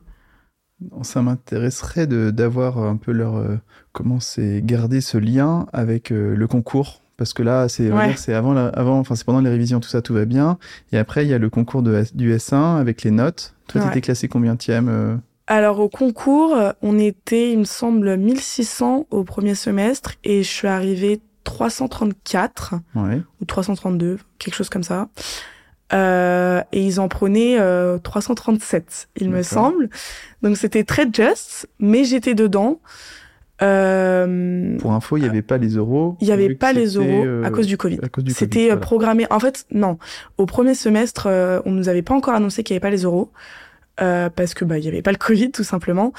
Ça 1.02 1.22
m'intéresserait 1.22 2.08
d'avoir 2.08 2.78
un 2.78 2.96
peu 2.96 3.12
leur 3.12 3.36
euh, 3.36 3.58
comment 3.92 4.20
c'est 4.20 4.62
garder 4.64 5.02
ce 5.02 5.18
lien 5.18 5.68
avec 5.74 6.12
euh, 6.12 6.36
le 6.36 6.48
concours 6.48 7.02
parce 7.18 7.34
que 7.34 7.44
là 7.44 7.68
c'est 7.68 7.92
ouais. 7.92 8.16
c'est 8.16 8.34
avant 8.34 8.54
la, 8.54 8.68
avant 8.68 8.98
enfin 9.00 9.16
c'est 9.16 9.26
pendant 9.26 9.42
les 9.42 9.50
révisions 9.50 9.82
tout 9.82 9.90
ça 9.90 10.02
tout 10.02 10.14
va 10.14 10.24
bien 10.24 10.58
et 10.94 10.98
après 10.98 11.26
il 11.26 11.30
y 11.30 11.34
a 11.34 11.38
le 11.38 11.50
concours 11.50 11.82
de, 11.82 12.06
du 12.14 12.34
S1 12.34 12.80
avec 12.80 13.04
les 13.04 13.12
notes. 13.12 13.56
Toi 13.68 13.82
ouais. 13.82 13.88
t'étais 13.88 14.02
classé 14.02 14.30
combien 14.30 14.56
euh... 14.70 15.18
Alors 15.48 15.82
au 15.82 15.90
concours 15.90 16.56
on 16.82 16.98
était 16.98 17.52
il 17.52 17.60
me 17.60 17.64
semble 17.66 18.16
1600 18.16 19.08
au 19.10 19.24
premier 19.26 19.56
semestre 19.56 20.14
et 20.24 20.44
je 20.44 20.50
suis 20.50 20.68
arrivée 20.68 21.20
334 21.44 22.76
ouais. 22.96 23.22
ou 23.42 23.46
332 23.46 24.18
quelque 24.38 24.56
chose 24.56 24.70
comme 24.70 24.84
ça. 24.84 25.10
Euh, 25.92 26.62
et 26.72 26.86
ils 26.86 27.00
en 27.00 27.08
prenaient 27.08 27.60
euh, 27.60 27.98
337, 27.98 29.10
il 29.18 29.30
me 29.30 29.42
semble. 29.42 29.90
Donc 30.42 30.58
c'était 30.58 30.84
très 30.84 31.08
just, 31.12 31.68
mais 31.80 32.04
j'étais 32.04 32.36
dedans. 32.36 32.80
Euh, 33.62 34.78
Pour 34.78 34.94
info, 34.94 35.18
il 35.18 35.24
n'y 35.24 35.30
avait 35.30 35.42
pas 35.42 35.58
les 35.58 35.76
euros. 35.76 36.16
Il 36.22 36.28
n'y 36.28 36.32
avait 36.32 36.56
pas 36.56 36.74
les 36.74 36.94
euros 36.94 37.26
euh, 37.26 37.44
à 37.44 37.50
cause 37.50 37.68
du 37.68 37.78
Covid. 37.78 38.00
C'était 38.30 38.66
voilà. 38.66 38.78
programmé. 38.78 39.26
En 39.30 39.40
fait, 39.40 39.66
non. 39.72 39.98
Au 40.38 40.46
premier 40.46 40.76
semestre, 40.76 41.28
euh, 41.28 41.60
on 41.66 41.72
nous 41.72 41.90
avait 41.90 42.02
pas 42.02 42.14
encore 42.14 42.36
annoncé 42.36 42.64
qu'il 42.64 42.74
n'y 42.74 42.78
avait 42.78 42.88
pas 42.88 42.92
les 42.92 43.04
euros 43.04 43.32
euh, 44.02 44.30
parce 44.30 44.54
que 44.54 44.64
bah 44.64 44.78
il 44.78 44.86
y 44.86 44.88
avait 44.88 45.02
pas 45.02 45.12
le 45.12 45.18
Covid 45.20 45.52
tout 45.52 45.64
simplement. 45.64 46.14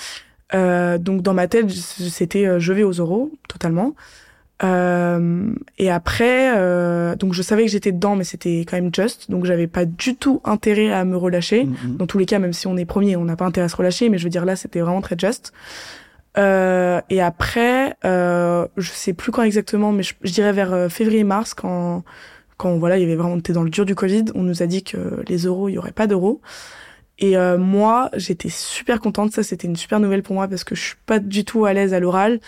donc 0.53 1.23
dans 1.23 1.35
ma 1.35 1.47
tête, 1.49 1.71
c'était 1.71 2.61
je 2.61 2.73
vais 2.73 2.83
aux 2.83 2.93
euros 2.93 3.31
totalement. 3.49 3.95
Euh, 4.63 5.53
et 5.79 5.91
après, 5.91 6.53
euh, 6.57 7.17
donc 7.17 7.33
je 7.33 7.43
savais 7.43 7.65
que 7.65 7.71
j'étais 7.71 7.93
dedans, 7.93 8.15
mais 8.15 8.25
c'était 8.25 8.61
quand 8.61 8.77
même 8.77 8.95
just, 8.95 9.31
donc 9.31 9.47
j'avais 9.47 9.67
pas 9.67 9.87
du 9.87 10.17
tout 10.17 10.41
intérêt 10.45 10.93
à 10.93 11.05
me 11.05 11.17
relâcher. 11.17 11.65
Mm, 11.65 11.71
Mm-hmm. 11.71 11.97
Dans 11.97 12.07
tous 12.07 12.19
les 12.19 12.27
cas, 12.27 12.39
même 12.39 12.53
si 12.53 12.67
on 12.67 12.77
est 12.77 12.85
premier, 12.85 13.17
on 13.17 13.25
n'a 13.25 13.37
pas 13.37 13.45
intérêt 13.45 13.67
à 13.67 13.69
se 13.69 13.77
relâcher, 13.77 14.09
mais 14.09 14.19
je 14.19 14.25
veux 14.25 14.31
dire 14.31 14.45
là, 14.45 14.57
c'était 14.57 14.81
vraiment 14.81 15.01
très 15.01 15.17
just. 15.19 15.53
Euh, 16.39 17.01
et 17.11 17.21
après, 17.21 17.97
euh, 18.05 18.67
je 18.77 18.91
sais 18.91 19.13
plus 19.13 19.33
quand 19.33 19.43
exactement, 19.43 19.93
mais 19.93 20.03
je, 20.03 20.15
je 20.23 20.33
dirais 20.33 20.53
vers 20.53 20.73
euh, 20.73 20.89
février-mars, 20.89 21.55
quand 21.55 22.05
quand 22.57 22.77
voilà, 22.77 22.99
il 22.99 23.01
y 23.01 23.05
avait 23.05 23.17
vraiment, 23.17 23.33
on 23.35 23.39
était 23.39 23.55
dans 23.55 23.63
le 23.63 23.71
dur 23.71 23.87
du 23.87 23.95
Covid, 23.95 24.27
on 24.35 24.43
nous 24.43 24.63
a 24.63 24.67
dit 24.67 24.83
que 24.83 25.23
les 25.27 25.39
euros, 25.47 25.71
il 25.71 25.73
y 25.73 25.79
aurait 25.79 25.93
pas 25.93 26.07
d'euros. 26.07 26.43
Et 27.21 27.37
euh, 27.37 27.59
moi, 27.59 28.11
j'étais 28.17 28.49
super 28.49 28.99
contente. 28.99 29.33
Ça, 29.33 29.43
c'était 29.43 29.69
une 29.69 29.77
super 29.77 30.01
nouvelle 30.01 30.23
pour 30.23 30.35
moi 30.35 30.49
parce 30.49 30.65
que 30.65 30.75
je 30.75 30.81
suis 30.81 30.97
pas 31.05 31.19
du 31.19 31.45
tout 31.45 31.67
à 31.67 31.75
l'aise 31.75 31.93
à 31.93 32.01
l'oral. 32.01 32.41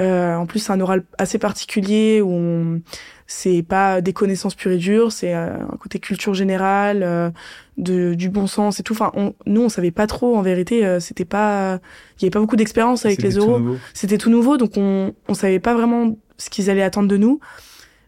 Euh, 0.00 0.34
en 0.34 0.46
plus, 0.46 0.58
c'est 0.60 0.72
un 0.72 0.80
oral 0.80 1.04
assez 1.16 1.38
particulier 1.38 2.20
où 2.20 2.80
c'est 3.26 3.62
pas 3.62 4.00
des 4.00 4.12
connaissances 4.12 4.54
pures 4.54 4.72
et 4.72 4.76
dures, 4.76 5.12
c'est 5.12 5.34
euh, 5.34 5.56
un 5.56 5.76
côté 5.76 5.98
culture 5.98 6.34
générale, 6.34 7.02
euh, 7.02 7.30
de, 7.78 8.14
du 8.14 8.28
bon 8.28 8.46
sens 8.46 8.80
et 8.80 8.82
tout. 8.82 8.92
Enfin, 8.92 9.12
on, 9.14 9.34
nous, 9.46 9.62
on 9.62 9.68
savait 9.68 9.90
pas 9.90 10.06
trop. 10.06 10.36
En 10.36 10.42
vérité, 10.42 10.84
euh, 10.84 11.00
c'était 11.00 11.24
pas, 11.24 11.80
il 12.18 12.22
y 12.22 12.24
avait 12.26 12.30
pas 12.30 12.40
beaucoup 12.40 12.56
d'expérience 12.56 13.06
avec 13.06 13.22
les 13.22 13.38
oraux. 13.38 13.76
C'était 13.94 14.18
tout 14.18 14.30
nouveau, 14.30 14.58
donc 14.58 14.72
on, 14.76 15.14
on 15.26 15.34
savait 15.34 15.58
pas 15.58 15.74
vraiment 15.74 16.16
ce 16.36 16.50
qu'ils 16.50 16.68
allaient 16.68 16.82
attendre 16.82 17.08
de 17.08 17.16
nous. 17.16 17.40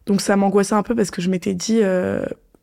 Donc 0.06 0.20
ça 0.20 0.36
m'angoissait 0.36 0.74
un 0.74 0.82
peu 0.82 0.94
parce 0.94 1.10
que 1.10 1.22
je 1.22 1.30
m'étais 1.30 1.54
dit, 1.54 1.80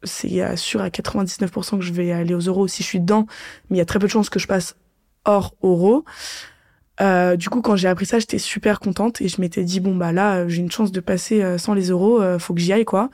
c'est 0.03 0.55
sûr 0.55 0.81
à 0.81 0.89
99% 0.89 1.79
que 1.79 1.83
je 1.83 1.93
vais 1.93 2.11
aller 2.11 2.33
aux 2.33 2.39
euros 2.39 2.67
si 2.67 2.83
je 2.83 2.87
suis 2.87 2.99
dedans, 2.99 3.25
mais 3.69 3.77
il 3.77 3.79
y 3.79 3.81
a 3.81 3.85
très 3.85 3.99
peu 3.99 4.05
de 4.05 4.11
chances 4.11 4.29
que 4.29 4.39
je 4.39 4.47
passe 4.47 4.75
hors 5.25 5.53
euros. 5.61 6.05
Euh, 6.99 7.35
du 7.35 7.49
coup, 7.49 7.61
quand 7.61 7.75
j'ai 7.75 7.87
appris 7.87 8.05
ça, 8.05 8.17
j'étais 8.19 8.39
super 8.39 8.79
contente 8.79 9.21
et 9.21 9.27
je 9.27 9.39
m'étais 9.39 9.63
dit 9.63 9.79
bon 9.79 9.95
bah 9.95 10.11
là, 10.11 10.47
j'ai 10.47 10.61
une 10.61 10.71
chance 10.71 10.91
de 10.91 10.99
passer 10.99 11.43
euh, 11.43 11.57
sans 11.57 11.73
les 11.73 11.89
euros, 11.89 12.21
euh, 12.21 12.39
faut 12.39 12.53
que 12.53 12.59
j'y 12.59 12.73
aille 12.73 12.85
quoi. 12.85 13.09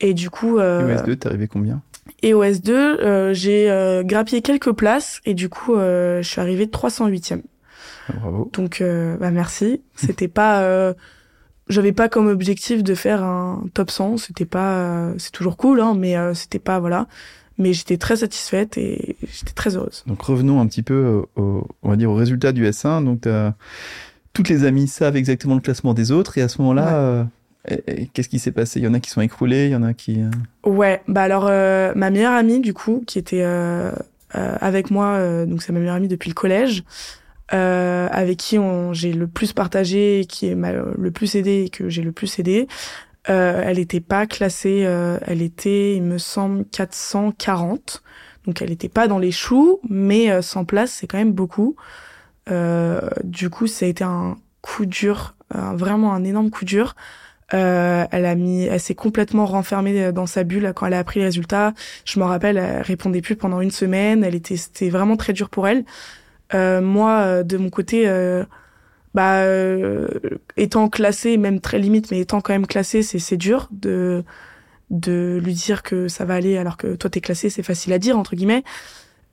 Et 0.00 0.14
du 0.14 0.30
coup. 0.30 0.58
Euh, 0.58 0.96
EOS2, 0.96 1.16
t'es 1.16 1.28
arrivé 1.28 1.46
combien? 1.46 1.82
Et 2.22 2.32
OS2, 2.32 2.70
euh, 2.70 3.32
j'ai 3.32 3.70
euh, 3.70 4.02
grappillé 4.02 4.42
quelques 4.42 4.72
places 4.72 5.20
et 5.24 5.34
du 5.34 5.48
coup, 5.48 5.74
je 5.76 6.20
suis 6.22 6.40
arrivée 6.40 6.66
308e. 6.66 7.42
Ah, 8.08 8.12
bravo. 8.20 8.50
Donc 8.52 8.82
bah 8.82 9.30
merci. 9.30 9.82
C'était 9.94 10.28
pas 10.28 10.94
j'avais 11.68 11.92
pas 11.92 12.08
comme 12.08 12.26
objectif 12.26 12.82
de 12.82 12.94
faire 12.94 13.22
un 13.22 13.64
top 13.74 13.90
100, 13.90 14.16
c'était 14.18 14.44
pas 14.44 15.12
c'est 15.18 15.32
toujours 15.32 15.56
cool 15.56 15.80
hein, 15.80 15.94
mais 15.96 16.16
c'était 16.34 16.58
pas 16.58 16.80
voilà 16.80 17.06
mais 17.58 17.72
j'étais 17.72 17.98
très 17.98 18.16
satisfaite 18.16 18.78
et 18.78 19.16
j'étais 19.20 19.52
très 19.52 19.76
heureuse. 19.76 20.04
Donc 20.06 20.22
revenons 20.22 20.60
un 20.60 20.66
petit 20.66 20.82
peu 20.82 21.22
au, 21.36 21.66
on 21.82 21.88
va 21.90 21.96
dire 21.96 22.10
au 22.10 22.14
résultat 22.14 22.52
du 22.52 22.66
S1. 22.66 23.04
Donc 23.04 23.26
toutes 24.32 24.48
les 24.48 24.64
amies 24.64 24.88
savent 24.88 25.16
exactement 25.16 25.54
le 25.54 25.60
classement 25.60 25.94
des 25.94 26.10
autres 26.10 26.38
et 26.38 26.42
à 26.42 26.48
ce 26.48 26.60
moment-là, 26.62 27.24
euh, 27.70 27.76
qu'est-ce 28.12 28.28
qui 28.28 28.38
s'est 28.38 28.52
passé? 28.52 28.80
Il 28.80 28.84
y 28.84 28.88
en 28.88 28.94
a 28.94 29.00
qui 29.00 29.10
sont 29.10 29.20
écroulés, 29.20 29.66
il 29.66 29.72
y 29.72 29.76
en 29.76 29.82
a 29.82 29.94
qui. 29.94 30.22
Euh, 30.22 30.68
ouais, 30.68 31.02
bah 31.08 31.22
alors 31.22 31.46
euh, 31.48 31.92
ma 31.94 32.10
meilleure 32.10 32.32
amie 32.32 32.60
du 32.60 32.74
coup 32.74 33.04
qui 33.06 33.18
était 33.18 33.44
avec 34.34 34.90
moi, 34.90 35.44
donc 35.46 35.62
c'est 35.62 35.72
ma 35.72 35.80
meilleure 35.80 35.96
amie 35.96 36.08
depuis 36.08 36.30
le 36.30 36.34
collège. 36.34 36.84
Avec 37.52 38.38
qui 38.38 38.58
j'ai 38.92 39.12
le 39.12 39.26
plus 39.26 39.52
partagé, 39.52 40.26
qui 40.28 40.54
m'a 40.54 40.72
le 40.72 41.10
plus 41.10 41.34
aidé 41.36 41.64
et 41.66 41.68
que 41.68 41.88
j'ai 41.88 42.02
le 42.02 42.12
plus 42.12 42.38
aidé. 42.38 42.66
Euh, 43.30 43.62
elle 43.64 43.76
n'était 43.76 44.00
pas 44.00 44.26
classée, 44.26 44.82
euh, 44.84 45.18
elle 45.22 45.42
était, 45.42 45.94
il 45.96 46.02
me 46.02 46.18
semble, 46.18 46.64
440. 46.66 48.02
Donc 48.46 48.60
elle 48.60 48.70
n'était 48.70 48.88
pas 48.88 49.06
dans 49.06 49.18
les 49.18 49.30
choux, 49.30 49.80
mais 49.88 50.30
euh, 50.30 50.42
100 50.42 50.64
places, 50.64 50.92
c'est 50.92 51.06
quand 51.06 51.18
même 51.18 51.32
beaucoup. 51.32 51.76
Euh, 52.50 53.00
du 53.22 53.50
coup, 53.50 53.66
ça 53.66 53.86
a 53.86 53.88
été 53.88 54.02
un 54.02 54.36
coup 54.60 54.86
dur, 54.86 55.34
vraiment 55.50 56.14
un 56.14 56.24
énorme 56.24 56.50
coup 56.50 56.64
dur. 56.64 56.94
elle 57.50 58.26
a 58.26 58.34
mis, 58.34 58.64
elle 58.64 58.80
s'est 58.80 58.94
complètement 58.94 59.44
renfermée 59.44 60.12
dans 60.12 60.26
sa 60.26 60.44
bulle 60.44 60.72
quand 60.74 60.86
elle 60.86 60.94
a 60.94 61.00
appris 61.00 61.20
les 61.20 61.26
résultats. 61.26 61.74
Je 62.04 62.18
me 62.20 62.24
rappelle, 62.24 62.56
elle 62.56 62.82
répondait 62.82 63.22
plus 63.22 63.36
pendant 63.36 63.60
une 63.60 63.72
semaine. 63.72 64.24
Elle 64.24 64.34
était, 64.36 64.56
c'était 64.56 64.88
vraiment 64.88 65.16
très 65.16 65.32
dur 65.32 65.50
pour 65.50 65.68
elle. 65.68 65.84
Moi, 66.54 67.42
de 67.42 67.56
mon 67.56 67.70
côté, 67.70 68.06
bah 69.14 69.40
euh, 69.42 70.08
étant 70.56 70.88
classé 70.88 71.36
même 71.36 71.60
très 71.60 71.78
limite 71.78 72.10
mais 72.10 72.20
étant 72.20 72.40
quand 72.40 72.52
même 72.52 72.66
classé 72.66 73.02
c'est 73.02 73.18
c'est 73.18 73.36
dur 73.36 73.68
de 73.70 74.24
de 74.90 75.40
lui 75.42 75.54
dire 75.54 75.82
que 75.82 76.08
ça 76.08 76.24
va 76.24 76.34
aller 76.34 76.56
alors 76.56 76.76
que 76.76 76.94
toi 76.94 77.10
t'es 77.10 77.20
classé 77.20 77.50
c'est 77.50 77.62
facile 77.62 77.92
à 77.92 77.98
dire 77.98 78.18
entre 78.18 78.36
guillemets. 78.36 78.64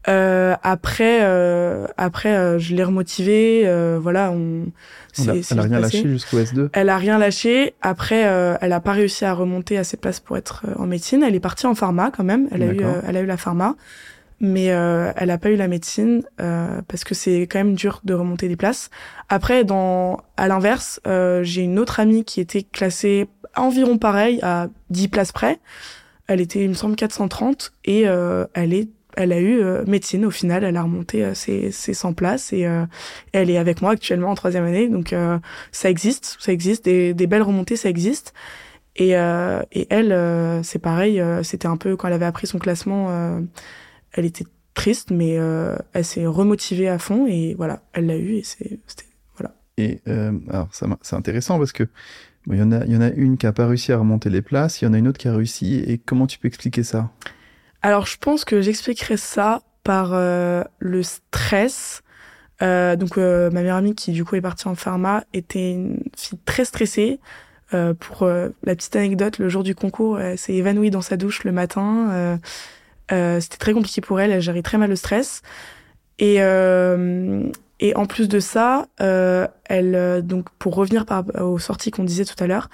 Euh, 0.08 0.56
après 0.64 1.20
euh, 1.24 1.86
après 1.98 2.34
euh, 2.34 2.58
je 2.58 2.74
l'ai 2.74 2.86
remotivé 2.86 3.64
euh, 3.66 4.00
voilà 4.02 4.32
on, 4.32 4.68
elle 5.18 5.60
a 5.60 5.62
rien 5.62 5.80
lâché 5.82 6.08
jusqu'au 6.08 6.40
S2 6.40 6.70
elle 6.72 6.88
a 6.88 6.98
rien 6.98 7.18
lâché. 7.18 7.76
Après 7.82 8.22
elle 8.62 8.74
a 8.74 8.80
pas 8.80 8.94
réussi 8.94 9.26
à 9.26 9.34
remonter 9.34 9.78
à 9.78 9.84
ses 9.84 9.98
places 9.98 10.22
pour 10.22 10.38
être 10.38 10.66
en 10.78 10.88
médecine. 10.88 11.24
Elle 11.24 11.36
est 11.36 11.42
partie 11.42 11.68
en 11.68 11.76
pharma 11.76 12.12
quand 12.16 12.24
même. 12.24 12.48
Elle 12.52 12.64
a 12.64 12.68
eu 12.68 12.82
elle 13.06 13.18
a 13.18 13.22
eu 13.22 13.26
la 13.26 13.38
pharma 13.38 13.76
mais 14.40 14.72
euh, 14.72 15.12
elle 15.16 15.32
a 15.32 15.38
pas 15.38 15.50
eu 15.50 15.56
la 15.56 15.68
médecine 15.68 16.24
euh, 16.40 16.82
parce 16.88 17.04
que 17.04 17.14
c'est 17.14 17.42
quand 17.42 17.60
même 17.60 17.76
dur 17.76 18.02
de 18.04 18.14
remonter 18.14 18.48
des 18.48 18.56
places. 18.56 18.90
Après, 19.28 19.64
dans 19.64 20.22
à 20.38 20.48
l'inverse, 20.48 21.02
euh, 21.08 21.44
j'ai 21.44 21.64
une 21.64 21.80
autre 21.80 22.00
amie 22.00 22.24
qui 22.24 22.40
était 22.40 22.64
classée 22.64 23.28
environ 23.56 23.98
pareil 23.98 24.40
à 24.42 24.70
10 24.90 25.08
places 25.10 25.32
près. 25.32 25.60
Elle 26.28 26.42
était, 26.42 26.64
il 26.64 26.70
me 26.70 26.74
semble, 26.74 26.96
430 26.96 27.74
et 27.86 28.08
euh, 28.08 28.46
elle 28.54 28.74
est 28.74 28.90
elle 29.18 29.34
a 29.34 29.40
eu 29.40 29.60
euh, 29.60 29.84
médecine 29.86 30.24
au 30.24 30.32
final, 30.32 30.64
elle 30.64 30.78
a 30.78 30.84
remonté 30.84 31.26
euh, 31.26 31.34
ses, 31.34 31.72
ses 31.72 31.94
100 31.94 32.14
places 32.14 32.54
et 32.54 32.68
elle 33.34 33.50
est 33.50 33.58
avec 33.58 33.82
moi 33.82 33.92
actuellement 33.92 34.30
en 34.30 34.36
troisième 34.36 34.64
année. 34.64 34.88
Donc 34.88 35.14
ça 35.72 35.90
existe, 35.90 36.38
ça 36.40 36.52
existe, 36.54 36.86
des, 36.86 37.14
des 37.14 37.28
belles 37.28 37.42
remontées, 37.42 37.76
ça 37.76 37.90
existe. 37.90 38.34
Et, 38.96 39.12
et 39.12 39.88
elle, 39.90 40.64
c'est 40.64 40.80
pareil, 40.80 41.22
c'était 41.44 41.68
un 41.68 41.78
peu 41.78 41.96
quand 41.96 42.08
elle 42.08 42.14
avait 42.14 42.26
appris 42.26 42.48
son 42.48 42.60
classement 42.60 43.42
elle 44.14 44.26
était 44.26 44.46
triste, 44.80 45.12
mais 45.12 45.38
euh, 45.38 45.76
elle 45.94 46.06
s'est 46.06 46.26
remotivée 46.26 46.88
à 46.88 47.00
fond 47.00 47.28
et 47.28 47.54
voilà, 47.56 47.82
elle 47.94 48.06
l'a 48.06 48.18
eu 48.18 48.36
et 48.36 48.44
c'est 48.44 48.80
voilà. 49.38 49.54
Et 49.78 50.00
euh, 50.08 50.32
alors 50.50 50.70
c'est 51.02 51.16
intéressant 51.16 51.58
parce 51.58 51.74
que 51.74 51.84
il 52.48 52.56
y 52.56 52.62
en 52.62 52.72
a 52.72 52.86
il 52.86 52.94
y 52.94 52.96
en 52.96 53.02
a 53.02 53.10
une 53.10 53.38
qui 53.38 53.46
a 53.46 53.52
pas 53.52 53.68
réussi 53.68 53.92
à 53.92 53.98
remonter 53.98 54.30
les 54.30 54.42
places, 54.42 54.82
il 54.82 54.86
y 54.86 54.88
en 54.88 54.94
a 54.94 54.98
une 54.98 55.08
autre 55.08 55.18
qui 55.18 55.28
a 55.28 55.36
réussi. 55.36 55.84
Et 55.86 55.98
comment 55.98 56.28
tu 56.28 56.40
peux 56.40 56.48
expliquer 56.48 56.84
ça? 56.84 57.12
Alors 57.82 58.06
je 58.06 58.18
pense 58.18 58.46
que 58.46 58.62
j'expliquerai 58.62 59.18
ça 59.18 59.64
par 59.84 60.14
euh, 60.14 60.64
le 60.80 61.04
stress. 61.04 62.02
Euh, 62.62 62.96
donc 62.96 63.18
ma 63.18 63.50
meilleure 63.50 63.78
amie 63.78 63.96
qui 63.96 64.12
du 64.12 64.24
coup 64.26 64.36
est 64.36 64.42
partie 64.42 64.68
en 64.68 64.76
pharma 64.76 65.24
était 65.34 65.72
une 65.72 66.04
fille 66.16 66.40
très 66.46 66.64
stressée. 66.64 67.20
pour 67.72 68.26
la 68.26 68.76
petite 68.76 68.96
anecdote, 68.96 69.40
le 69.40 69.50
jour 69.50 69.64
du 69.64 69.76
concours, 69.76 70.20
elle 70.20 70.38
s'est 70.38 70.54
évanouie 70.54 70.90
dans 70.90 71.02
sa 71.02 71.18
douche 71.18 71.44
le 71.44 71.52
matin. 71.52 72.40
Euh, 73.12 73.40
c'était 73.40 73.58
très 73.58 73.74
compliqué 73.74 74.02
pour 74.02 74.20
elle, 74.20 74.32
elle 74.32 74.42
gérait 74.42 74.62
très 74.62 74.78
mal 74.78 74.90
le 74.90 74.96
stress. 74.96 75.42
Et, 76.20 76.38
euh, 76.40 77.50
et 77.80 77.96
en 77.96 78.06
plus 78.06 78.28
de 78.28 78.40
ça, 78.40 78.88
euh, 79.02 79.48
elle 79.66 79.96
euh, 79.96 80.22
donc 80.22 80.50
pour 80.60 80.76
revenir 80.76 81.06
par, 81.06 81.24
aux 81.40 81.60
sorties 81.60 81.92
qu'on 81.92 82.04
disait 82.04 82.26
tout 82.26 82.42
à 82.44 82.48
l'heure, 82.48 82.70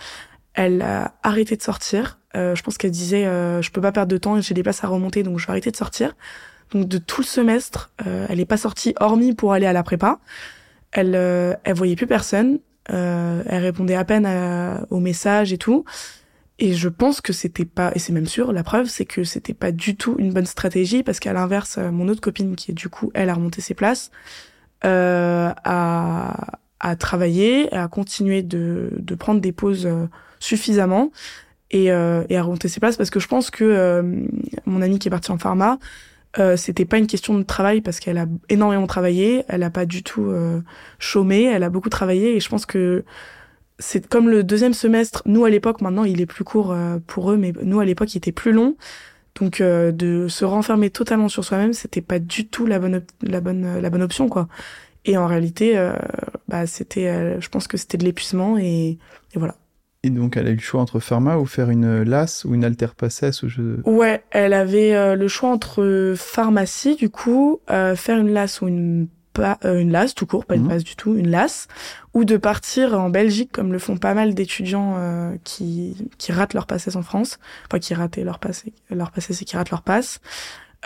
elle 0.53 0.81
a 0.81 1.13
arrêté 1.21 1.55
de 1.55 1.61
sortir. 1.61 2.19
Euh, 2.35 2.55
je 2.55 2.63
pense 2.63 2.77
qu'elle 2.77 2.91
disait 2.91 3.23
je 3.23 3.71
peux 3.71 3.81
pas 3.81 3.91
perdre 3.91 4.11
de 4.11 4.17
temps, 4.17 4.41
j'ai 4.41 4.53
des 4.53 4.63
places 4.63 4.83
à 4.83 4.87
remonter, 4.87 5.23
donc 5.23 5.39
je 5.39 5.45
vais 5.45 5.51
arrêter 5.51 5.71
de 5.71 5.75
sortir. 5.75 6.15
Donc 6.71 6.87
de 6.87 6.97
tout 6.97 7.21
le 7.21 7.25
semestre, 7.27 7.91
elle 8.03 8.39
est 8.39 8.45
pas 8.45 8.57
sortie 8.57 8.95
hormis 8.99 9.35
pour 9.35 9.53
aller 9.53 9.67
à 9.67 9.73
la 9.73 9.83
prépa. 9.83 10.19
Elle 10.91 11.15
elle 11.63 11.73
voyait 11.75 11.95
plus 11.95 12.07
personne. 12.07 12.59
elle 12.87 13.61
répondait 13.61 13.95
à 13.95 14.03
peine 14.05 14.27
aux 14.89 14.99
messages 14.99 15.53
et 15.53 15.57
tout. 15.59 15.85
Et 16.57 16.73
je 16.73 16.88
pense 16.88 17.19
que 17.19 17.34
c'était 17.34 17.65
pas, 17.65 17.91
et 17.95 17.99
c'est 17.99 18.14
même 18.14 18.27
sûr, 18.27 18.53
la 18.53 18.64
preuve, 18.64 18.88
c'est 18.88 19.06
que 19.06 19.23
c'était 19.23 19.53
pas 19.53 19.72
du 19.72 19.98
tout 19.98 20.15
une 20.19 20.32
bonne 20.32 20.45
stratégie 20.45 21.03
parce 21.03 21.19
qu'à 21.19 21.34
l'inverse, 21.34 21.77
euh, 21.77 21.91
mon 21.91 22.07
autre 22.07 22.22
copine 22.22 22.56
qui 22.56 22.72
est 22.72 22.73
du 22.73 22.88
coup, 22.88 23.11
elle 23.14 23.30
a 23.30 23.34
remonté 23.34 23.61
ses 23.61 23.73
places, 23.73 24.10
euh, 24.86 25.52
a, 25.64 26.60
a 26.80 26.95
travaillé, 26.95 27.73
a 27.73 27.88
continué 27.90 28.41
de, 28.41 28.91
de 28.98 29.15
prendre 29.15 29.41
des 29.41 29.52
pauses 29.52 29.86
euh, 29.86 30.07
suffisamment 30.40 31.11
et, 31.72 31.91
euh, 31.91 32.23
et 32.30 32.38
a 32.38 32.44
remonté 32.44 32.68
ses 32.68 32.80
places 32.80 32.95
parce 32.98 33.10
que 33.10 33.19
je 33.19 33.27
pense 33.27 33.49
que 33.49 33.64
euh, 33.64 34.02
mon 34.65 34.82
amie 34.82 34.99
qui 34.99 35.07
est 35.07 35.11
partie 35.11 35.32
en 35.32 35.38
pharma, 35.38 35.80
euh, 36.38 36.57
c'était 36.57 36.86
pas 36.86 36.98
une 36.98 37.07
question 37.07 37.38
de 37.38 37.44
travail 37.44 37.82
parce 37.82 37.99
qu'elle 37.99 38.18
a 38.18 38.27
énormément 38.49 38.88
travaillé, 38.88 39.44
elle 39.48 39.64
a 39.64 39.69
pas 39.69 39.86
du 39.86 40.03
tout 40.03 40.34
chômé, 40.99 41.44
elle 41.44 41.64
a 41.64 41.69
beaucoup 41.69 41.90
travaillé 41.90 42.36
et 42.36 42.40
je 42.40 42.49
pense 42.49 42.65
que 42.65 43.03
c'est 43.80 44.07
comme 44.07 44.30
le 44.30 44.43
deuxième 44.43 44.73
semestre. 44.73 45.22
Nous 45.26 45.43
à 45.45 45.49
l'époque, 45.49 45.81
maintenant 45.81 46.03
il 46.03 46.22
est 46.22 46.26
plus 46.26 46.43
court 46.43 46.72
euh, 46.72 46.97
pour 47.06 47.31
eux, 47.31 47.38
mais 47.38 47.53
nous 47.64 47.80
à 47.80 47.85
l'époque 47.85 48.14
il 48.14 48.18
était 48.18 48.31
plus 48.31 48.52
long. 48.52 48.76
Donc 49.39 49.60
euh, 49.60 49.91
de 49.91 50.27
se 50.30 50.45
renfermer 50.45 50.89
totalement 50.89 51.27
sur 51.27 51.43
soi-même, 51.43 51.73
c'était 51.73 52.02
pas 52.02 52.19
du 52.19 52.47
tout 52.47 52.65
la 52.65 52.80
bonne 52.80 53.02
la 53.22 53.41
bonne 53.41 53.80
la 53.80 53.89
bonne 53.89 54.03
option 54.03 54.30
quoi. 54.30 54.47
Et 55.03 55.18
en 55.18 55.27
réalité, 55.27 55.77
euh, 55.77 55.93
bah 56.47 56.65
c'était, 56.65 57.39
je 57.39 57.49
pense 57.49 57.68
que 57.68 57.77
c'était 57.77 57.97
de 57.97 58.06
l'épuisement 58.06 58.57
et, 58.57 58.97
et, 59.34 59.38
voilà. 59.39 59.56
Et 60.02 60.10
donc 60.10 60.35
elle 60.35 60.47
a 60.47 60.49
eu 60.49 60.56
le 60.56 60.61
choix 60.61 60.81
entre 60.81 60.99
pharma 60.99 61.38
ou 61.38 61.45
faire 61.45 61.69
une 61.69 62.02
LAS 62.02 62.43
ou 62.45 62.56
une 62.56 62.64
alter 62.64 62.88
passes 62.97 63.43
ou 63.43 63.49
je... 63.49 63.81
Ouais, 63.84 64.23
elle 64.31 64.53
avait 64.53 65.15
le 65.15 65.27
choix 65.27 65.49
entre 65.49 66.14
pharmacie 66.18 66.95
du 66.95 67.10
coup, 67.10 67.60
faire 67.68 68.18
une 68.18 68.34
LAS 68.34 68.61
ou 68.61 68.68
une 68.68 69.07
pas 69.35 69.59
euh, 69.65 69.79
une 69.79 69.91
LAS 69.91 70.13
tout 70.15 70.25
court, 70.25 70.45
pas 70.45 70.55
une 70.55 70.65
mmh. 70.65 70.77
du 70.81 70.95
tout, 70.95 71.15
une 71.15 71.29
LAS, 71.29 71.67
ou 72.13 72.23
de 72.23 72.37
partir 72.37 72.99
en 72.99 73.09
Belgique 73.09 73.51
comme 73.51 73.71
le 73.71 73.77
font 73.77 73.97
pas 73.97 74.15
mal 74.15 74.33
d'étudiants 74.33 74.95
euh, 74.97 75.35
qui 75.43 76.09
qui 76.17 76.31
ratent 76.31 76.55
leur 76.55 76.65
passé 76.65 76.95
en 76.95 77.03
France, 77.03 77.37
enfin 77.67 77.77
qui 77.77 77.93
rataient 77.93 78.23
leur 78.23 78.39
passé, 78.39 78.73
leur 78.89 79.11
passé 79.11 79.33
c'est 79.33 79.45
qui 79.45 79.57
ratent 79.57 79.69
leur 79.69 79.83
passe. 79.83 80.21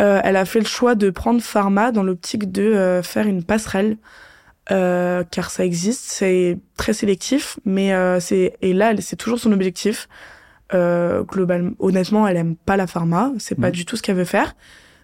Euh, 0.02 0.20
elle 0.24 0.36
a 0.36 0.46
fait 0.46 0.60
le 0.60 0.66
choix 0.66 0.96
de 0.96 1.10
prendre 1.10 1.42
pharma 1.42 1.92
dans 1.92 2.04
l'optique 2.04 2.52
de 2.52 2.64
euh, 2.64 3.04
faire 3.04 3.28
une 3.28 3.44
passerelle. 3.44 3.98
car 4.68 5.50
ça 5.50 5.64
existe, 5.64 6.06
c'est 6.06 6.58
très 6.78 6.94
sélectif, 6.94 7.60
mais 7.66 7.92
c'est 8.20 8.58
et 8.62 8.74
là 8.74 8.94
c'est 9.00 9.16
toujours 9.16 9.40
son 9.40 9.52
objectif. 9.52 10.10
globalement, 10.72 11.72
honnêtement, 11.80 12.28
elle 12.28 12.38
aime 12.38 12.56
pas 12.56 12.78
la 12.78 12.88
pharma, 12.88 13.32
c'est 13.38 13.56
pas 13.56 13.70
mmh. 13.70 13.80
du 13.80 13.86
tout 13.86 13.96
ce 13.98 14.02
qu'elle 14.02 14.18
veut 14.18 14.26
faire. 14.26 14.56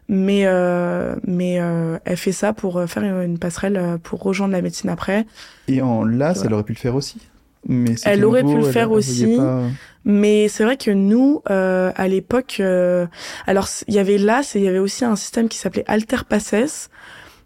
Mais 0.07 0.43
euh, 0.45 1.15
mais 1.25 1.59
euh, 1.59 1.97
elle 2.05 2.17
fait 2.17 2.31
ça 2.31 2.53
pour 2.53 2.83
faire 2.87 3.03
une 3.21 3.39
passerelle 3.39 3.77
euh, 3.77 3.97
pour 3.97 4.21
rejoindre 4.21 4.53
la 4.53 4.61
médecine 4.61 4.89
après. 4.89 5.25
Et 5.67 5.81
en 5.81 6.03
LAS, 6.03 6.43
elle 6.45 6.53
aurait 6.53 6.63
pu 6.63 6.73
le 6.73 6.77
faire 6.77 6.95
aussi. 6.95 7.17
Mais 7.67 7.95
elle 8.05 8.23
aurait 8.25 8.43
pu 8.43 8.55
le 8.55 8.63
faire 8.63 8.91
aussi, 8.91 9.39
mais 10.03 10.47
c'est 10.49 10.63
vrai 10.63 10.77
que 10.77 10.91
nous, 10.91 11.41
euh, 11.49 11.91
à 11.95 12.07
l'époque, 12.07 12.57
euh, 12.59 13.07
alors 13.47 13.67
il 13.87 13.95
y 13.95 13.97
avait 13.97 14.19
LAS 14.19 14.55
et 14.55 14.59
il 14.59 14.65
y 14.65 14.67
avait 14.67 14.77
aussi 14.77 15.03
un 15.03 15.15
système 15.15 15.49
qui 15.49 15.57
s'appelait 15.57 15.83
Alter 15.87 16.17
Passes, 16.29 16.89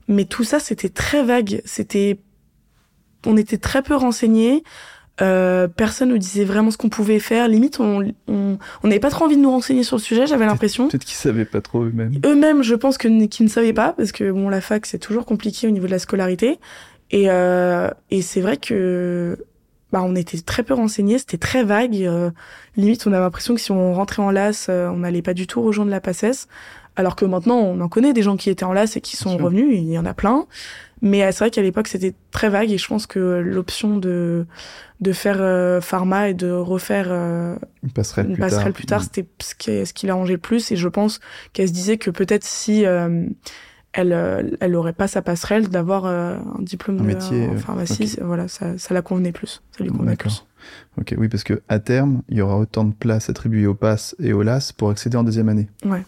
mais 0.10 0.26
tout 0.26 0.44
ça 0.44 0.60
c'était 0.60 0.90
très 0.90 1.24
vague, 1.24 1.62
c'était, 1.64 2.20
on 3.26 3.38
était 3.38 3.58
très 3.58 3.82
peu 3.82 3.96
renseignés. 3.96 4.64
Euh, 5.22 5.68
personne 5.68 6.10
nous 6.10 6.18
disait 6.18 6.46
vraiment 6.46 6.72
ce 6.72 6.78
qu'on 6.78 6.90
pouvait 6.90 7.20
faire. 7.20 7.48
Limite, 7.48 7.80
on 7.80 8.04
on 8.28 8.58
n'avait 8.84 9.00
pas 9.00 9.10
trop 9.10 9.26
envie 9.26 9.36
de 9.36 9.42
nous 9.42 9.52
renseigner 9.52 9.84
sur 9.84 9.98
le 9.98 10.02
sujet. 10.02 10.28
J'avais 10.28 10.46
l'impression. 10.46 10.88
Peut-être 10.88 11.06
qu'ils 11.06 11.16
savaient 11.16 11.46
pas 11.46 11.62
trop 11.62 11.84
eux-mêmes. 11.84 12.14
Eux-mêmes, 12.26 12.64
je 12.64 12.76
pense 12.76 12.98
que 12.98 13.26
qu'ils 13.26 13.46
ne 13.46 13.52
savaient 13.52 13.74
pas 13.74 13.94
parce 13.94 14.12
que 14.12 14.32
bon, 14.32 14.50
la 14.50 14.62
fac 14.62 14.86
c'est 14.86 15.00
toujours 15.00 15.26
compliqué 15.26 15.68
au 15.68 15.72
niveau 15.72 15.88
de 15.88 15.92
la 15.92 16.00
scolarité. 16.00 16.60
Et 17.12 17.30
euh, 17.30 17.90
et 18.12 18.22
c'est 18.22 18.42
vrai 18.42 18.58
que 18.58 19.38
bah 19.92 20.02
on 20.04 20.16
était 20.16 20.40
très 20.40 20.64
peu 20.64 20.74
renseignés. 20.74 21.18
C'était 21.18 21.38
très 21.38 21.64
vague. 21.64 21.96
Euh, 21.96 22.30
limite, 22.78 23.06
on 23.08 23.14
avait 23.14 23.22
l'impression 23.22 23.56
que 23.56 23.62
si 23.62 23.72
on 23.72 23.94
rentrait 23.94 24.22
en 24.22 24.32
LAS, 24.32 24.68
euh, 24.70 24.90
on 24.90 24.98
n'allait 24.98 25.22
pas 25.22 25.34
du 25.34 25.48
tout 25.48 25.62
rejoindre 25.62 25.92
la 25.92 26.00
PACES. 26.00 26.48
Alors 27.00 27.16
que 27.16 27.24
maintenant, 27.24 27.56
on 27.56 27.80
en 27.80 27.88
connaît 27.88 28.12
des 28.12 28.24
gens 28.24 28.36
qui 28.36 28.50
étaient 28.50 28.66
en 28.66 28.74
LAS 28.74 28.98
et 28.98 29.00
qui 29.00 29.16
sont 29.16 29.38
revenus. 29.38 29.70
Il 29.72 29.90
y 29.90 29.98
en 29.98 30.04
a 30.04 30.14
plein. 30.14 30.48
Mais 31.02 31.24
euh, 31.24 31.32
c'est 31.32 31.46
vrai 31.46 31.50
qu'à 31.50 31.62
l'époque, 31.62 31.88
c'était 31.88 32.14
très 32.32 32.50
vague 32.50 32.70
et 32.72 32.78
je 32.78 32.86
pense 32.90 33.08
que 33.08 33.40
l'option 33.40 33.96
de 33.96 34.46
de 35.00 35.14
faire 35.14 35.38
euh, 35.40 35.80
pharma 35.80 36.28
et 36.28 36.34
de 36.34 36.52
refaire 36.52 37.08
euh, 37.10 37.56
une 37.84 37.92
passerelle 37.92 38.26
une 38.26 38.34
plus 38.34 38.42
passerelle 38.42 38.64
tard. 38.66 38.74
plus 38.74 38.86
tard, 38.86 39.04
c'était 39.04 39.26
ce 39.40 39.56
qui 39.56 39.86
ce 39.86 39.94
qui 39.94 40.08
l'arrangeait 40.08 40.34
le 40.34 40.40
plus. 40.40 40.74
Et 40.74 40.76
je 40.76 40.90
pense 40.90 41.22
qu'elle 41.54 41.70
se 41.70 41.74
disait 41.74 41.96
que 41.96 42.12
peut-être 42.12 42.44
si 42.44 42.84
elle 43.94 44.58
elle 44.60 44.76
aurait 44.76 44.92
pas 44.92 45.08
sa 45.08 45.22
passerelle 45.22 45.70
d'avoir 45.70 46.06
un 46.06 46.42
diplôme 46.60 47.00
un 47.00 47.04
métier, 47.04 47.48
en 47.48 47.56
pharmacie, 47.56 48.16
okay. 48.16 48.26
voilà, 48.26 48.50
ça 48.50 48.78
ça 48.78 48.94
la 48.94 49.02
convenait 49.02 49.32
plus, 49.32 49.64
ça 49.72 49.86
lui 49.86 49.90
convenait 49.90 50.18
plus. 50.18 50.46
Ok, 50.98 51.16
oui, 51.18 51.30
parce 51.30 51.46
que 51.46 51.62
à 51.70 51.80
terme, 51.80 52.24
il 52.28 52.40
y 52.40 52.42
aura 52.42 52.58
autant 52.58 52.84
de 52.84 52.92
places 52.92 53.30
attribuées 53.30 53.68
au 53.68 53.74
PASS 53.74 54.18
et 54.20 54.34
au 54.34 54.44
LAS 54.44 54.74
pour 54.76 54.90
accéder 54.90 55.16
en 55.16 55.24
deuxième 55.24 55.48
année. 55.48 55.70
Ouais. 55.86 56.04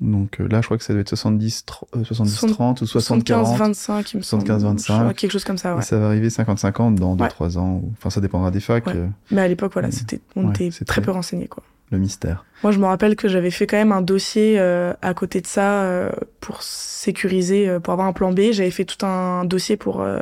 Donc 0.00 0.40
euh, 0.40 0.48
là, 0.48 0.60
je 0.60 0.66
crois 0.66 0.76
que 0.76 0.84
ça 0.84 0.92
doit 0.92 1.00
être 1.00 1.08
70, 1.08 1.64
70 2.04 2.52
30 2.52 2.80
ou 2.82 2.86
60 2.86 3.24
40. 3.24 3.58
25, 3.58 4.12
il 4.12 4.16
me 4.18 4.22
75 4.22 4.64
25. 4.64 5.16
quelque 5.16 5.30
chose 5.30 5.44
comme 5.44 5.56
ça, 5.56 5.74
ouais. 5.74 5.80
Et 5.80 5.84
ça 5.84 5.98
va 5.98 6.06
arriver 6.06 6.28
50 6.28 6.58
50 6.58 6.96
dans 6.96 7.16
2 7.16 7.22
ouais. 7.22 7.30
3 7.30 7.58
ans. 7.58 7.80
Ou... 7.82 7.92
Enfin, 7.96 8.10
ça 8.10 8.20
dépendra 8.20 8.50
des 8.50 8.60
facs. 8.60 8.86
Ouais. 8.86 8.96
Euh... 8.96 9.06
Mais 9.30 9.40
à 9.40 9.48
l'époque, 9.48 9.72
voilà, 9.72 9.90
c'était 9.90 10.20
on 10.34 10.50
était 10.50 10.68
très, 10.70 10.84
très 10.84 11.00
peu 11.00 11.12
renseignés, 11.12 11.48
quoi. 11.48 11.62
Le 11.92 11.98
mystère. 11.98 12.44
Moi, 12.64 12.72
je 12.72 12.80
me 12.80 12.86
rappelle 12.86 13.14
que 13.14 13.28
j'avais 13.28 13.52
fait 13.52 13.68
quand 13.68 13.76
même 13.76 13.92
un 13.92 14.02
dossier 14.02 14.58
euh, 14.58 14.92
à 15.02 15.14
côté 15.14 15.40
de 15.40 15.46
ça 15.46 15.84
euh, 15.84 16.10
pour 16.40 16.62
sécuriser, 16.62 17.68
euh, 17.68 17.78
pour 17.78 17.92
avoir 17.92 18.08
un 18.08 18.12
plan 18.12 18.32
B. 18.32 18.50
J'avais 18.50 18.72
fait 18.72 18.84
tout 18.84 19.06
un 19.06 19.44
dossier 19.44 19.76
pour 19.76 20.00
euh, 20.00 20.20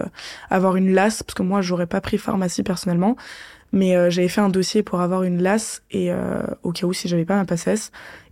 avoir 0.50 0.76
une 0.76 0.92
LAS, 0.92 1.22
parce 1.22 1.34
que 1.34 1.42
moi, 1.42 1.62
j'aurais 1.62 1.86
pas 1.86 2.02
pris 2.02 2.18
pharmacie 2.18 2.62
personnellement. 2.62 3.16
Mais 3.74 3.96
euh, 3.96 4.08
j'avais 4.08 4.28
fait 4.28 4.40
un 4.40 4.50
dossier 4.50 4.84
pour 4.84 5.00
avoir 5.00 5.24
une 5.24 5.42
LAS 5.42 5.82
et 5.90 6.12
euh, 6.12 6.42
au 6.62 6.70
cas 6.70 6.86
où 6.86 6.92
si 6.92 7.08
j'avais 7.08 7.24
pas 7.24 7.34
ma 7.34 7.44
PACES 7.44 7.90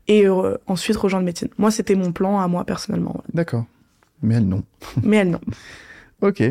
et 0.09 0.27
euh, 0.27 0.57
ensuite 0.67 0.97
rejoindre 0.97 1.25
médecine. 1.25 1.49
Moi, 1.59 1.71
c'était 1.71 1.95
mon 1.95 2.13
plan 2.13 2.41
à 2.41 2.49
moi 2.49 2.65
personnellement. 2.65 3.17
Ouais. 3.17 3.31
D'accord. 3.35 3.65
Mais 4.23 4.37
elle 4.37 4.49
non. 4.49 4.63
Mais 5.03 5.19
elle 5.19 5.31
non. 5.31 5.41
ok. 6.21 6.43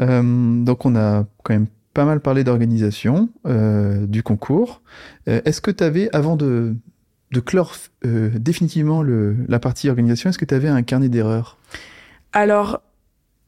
Euh, 0.00 0.64
donc 0.64 0.86
on 0.86 0.96
a 0.96 1.26
quand 1.42 1.54
même 1.54 1.66
pas 1.94 2.04
mal 2.04 2.20
parlé 2.20 2.44
d'organisation 2.44 3.28
euh, 3.46 4.06
du 4.06 4.22
concours. 4.22 4.82
Euh, 5.28 5.40
est-ce 5.44 5.60
que 5.60 5.70
tu 5.70 5.82
avais, 5.84 6.08
avant 6.14 6.36
de, 6.36 6.74
de 7.32 7.40
clore 7.40 7.74
euh, 8.04 8.30
définitivement 8.34 9.02
le, 9.02 9.36
la 9.48 9.58
partie 9.58 9.88
organisation, 9.88 10.30
est-ce 10.30 10.38
que 10.38 10.44
tu 10.44 10.54
avais 10.54 10.68
un 10.68 10.82
carnet 10.82 11.08
d'erreurs? 11.08 11.58
Alors, 12.32 12.80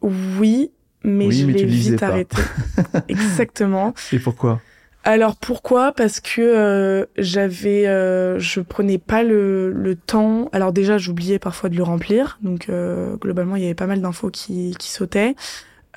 oui, 0.03 0.73
mais 1.05 1.27
oui, 1.27 1.33
je 1.33 1.47
l'ai 1.47 1.65
vite 1.67 2.01
pas. 2.01 2.09
arrêté. 2.09 2.37
Exactement. 3.09 3.95
Et 4.13 4.19
pourquoi? 4.19 4.61
Alors 5.05 5.37
pourquoi? 5.37 5.93
Parce 5.93 6.21
que 6.21 6.41
euh, 6.41 7.07
j'avais, 7.19 7.87
euh, 7.87 8.39
je 8.39 8.61
prenais 8.61 8.99
pas 8.99 9.23
le, 9.23 9.73
le 9.73 9.97
temps. 9.97 10.49
Alors 10.53 10.73
déjà, 10.73 10.99
j'oubliais 10.99 11.39
parfois 11.39 11.69
de 11.69 11.77
le 11.77 11.83
remplir, 11.83 12.39
donc 12.43 12.69
euh, 12.69 13.17
globalement, 13.17 13.57
il 13.57 13.63
y 13.63 13.65
avait 13.65 13.75
pas 13.75 13.87
mal 13.87 14.01
d'infos 14.01 14.31
qui, 14.31 14.77
qui 14.79 14.91
sautaient. 14.91 15.35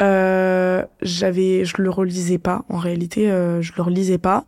Euh, 0.02 0.84
j'avais, 1.02 1.66
je 1.66 1.82
le 1.82 1.90
relisais 1.90 2.38
pas. 2.40 2.66
En 2.68 2.78
réalité, 2.78 3.32
euh, 3.32 3.62
je 3.62 3.74
le 3.78 3.84
relisais 3.84 4.18
pas, 4.18 4.46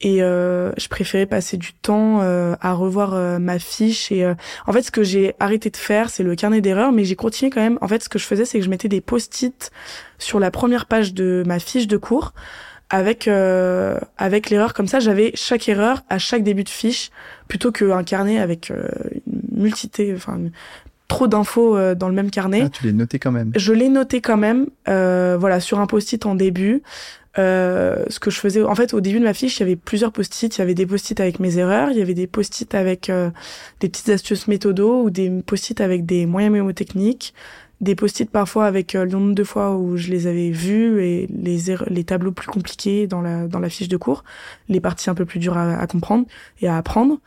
et 0.00 0.22
euh, 0.22 0.72
je 0.76 0.88
préférais 0.88 1.26
passer 1.26 1.56
du 1.56 1.74
temps 1.74 2.20
à 2.20 2.72
revoir 2.72 3.38
ma 3.38 3.58
fiche. 3.58 4.10
Et 4.10 4.26
en 4.66 4.72
fait, 4.72 4.82
ce 4.82 4.90
que 4.90 5.02
j'ai 5.02 5.34
arrêté 5.40 5.68
de 5.70 5.76
faire, 5.76 6.08
c'est 6.10 6.22
le 6.22 6.34
carnet 6.34 6.60
d'erreurs, 6.60 6.92
mais 6.92 7.04
j'ai 7.04 7.16
continué 7.16 7.50
quand 7.50 7.60
même. 7.60 7.78
En 7.82 7.88
fait, 7.88 8.02
ce 8.02 8.08
que 8.08 8.18
je 8.18 8.24
faisais, 8.24 8.44
c'est 8.46 8.58
que 8.58 8.64
je 8.64 8.70
mettais 8.70 8.88
des 8.88 9.00
post-it 9.00 9.70
sur 10.18 10.40
la 10.40 10.50
première 10.50 10.86
page 10.86 11.12
de 11.12 11.42
ma 11.46 11.58
fiche 11.58 11.86
de 11.86 11.96
cours 11.98 12.32
avec 12.94 13.26
euh, 13.26 13.98
avec 14.16 14.50
l'erreur 14.50 14.72
comme 14.72 14.86
ça 14.86 15.00
j'avais 15.00 15.32
chaque 15.34 15.68
erreur 15.68 16.04
à 16.08 16.18
chaque 16.18 16.44
début 16.44 16.62
de 16.62 16.68
fiche 16.68 17.10
plutôt 17.48 17.72
qu'un 17.72 18.04
carnet 18.04 18.38
avec 18.38 18.70
euh, 18.70 18.86
une 19.26 19.62
multité 19.62 20.12
enfin 20.14 20.38
trop 21.08 21.26
d'infos 21.26 21.76
euh, 21.76 21.96
dans 21.96 22.08
le 22.08 22.14
même 22.14 22.30
carnet. 22.30 22.62
Ah, 22.66 22.68
tu 22.68 22.86
l'as 22.86 22.92
noté 22.92 23.18
quand 23.18 23.32
même. 23.32 23.50
Je 23.56 23.72
l'ai 23.72 23.88
noté 23.88 24.20
quand 24.20 24.36
même 24.36 24.68
euh, 24.88 25.36
voilà 25.38 25.58
sur 25.58 25.80
un 25.80 25.86
post-it 25.86 26.24
en 26.24 26.36
début. 26.36 26.82
Euh, 27.36 28.04
ce 28.10 28.20
que 28.20 28.30
je 28.30 28.38
faisais 28.38 28.62
en 28.62 28.76
fait 28.76 28.94
au 28.94 29.00
début 29.00 29.18
de 29.18 29.24
ma 29.24 29.34
fiche 29.34 29.58
il 29.58 29.60
y 29.60 29.64
avait 29.64 29.74
plusieurs 29.74 30.12
post-it. 30.12 30.56
Il 30.56 30.60
y 30.60 30.62
avait 30.62 30.74
des 30.74 30.86
post-it 30.86 31.18
avec 31.18 31.40
mes 31.40 31.58
erreurs 31.58 31.90
il 31.90 31.98
y 31.98 32.02
avait 32.02 32.14
des 32.14 32.28
post-it 32.28 32.72
avec 32.76 33.10
euh, 33.10 33.30
des 33.80 33.88
petites 33.88 34.08
astuces 34.10 34.46
méthodo 34.46 35.02
ou 35.02 35.10
des 35.10 35.30
post-it 35.44 35.80
avec 35.80 36.06
des 36.06 36.26
moyens 36.26 36.52
mémotechniques 36.52 37.34
des 37.80 37.94
post-it 37.94 38.30
parfois 38.30 38.66
avec 38.66 38.94
euh, 38.94 39.04
le 39.04 39.10
nombre 39.10 39.34
de 39.34 39.44
fois 39.44 39.76
où 39.76 39.96
je 39.96 40.10
les 40.10 40.26
avais 40.26 40.50
vus 40.50 41.02
et 41.02 41.26
les 41.26 41.58
les 41.88 42.04
tableaux 42.04 42.32
plus 42.32 42.48
compliqués 42.48 43.06
dans 43.06 43.20
la 43.20 43.46
dans 43.46 43.60
la 43.60 43.68
fiche 43.68 43.88
de 43.88 43.96
cours, 43.96 44.24
les 44.68 44.80
parties 44.80 45.10
un 45.10 45.14
peu 45.14 45.24
plus 45.24 45.38
dures 45.38 45.56
à, 45.56 45.74
à 45.76 45.86
comprendre 45.86 46.26
et 46.60 46.68
à 46.68 46.76
apprendre. 46.76 47.18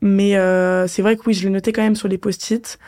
Mais 0.00 0.36
euh, 0.36 0.86
c'est 0.86 1.02
vrai 1.02 1.16
que 1.16 1.22
oui, 1.26 1.34
je 1.34 1.44
les 1.44 1.50
notais 1.50 1.72
quand 1.72 1.82
même 1.82 1.96
sur 1.96 2.08
les 2.08 2.18
post-it, 2.18 2.78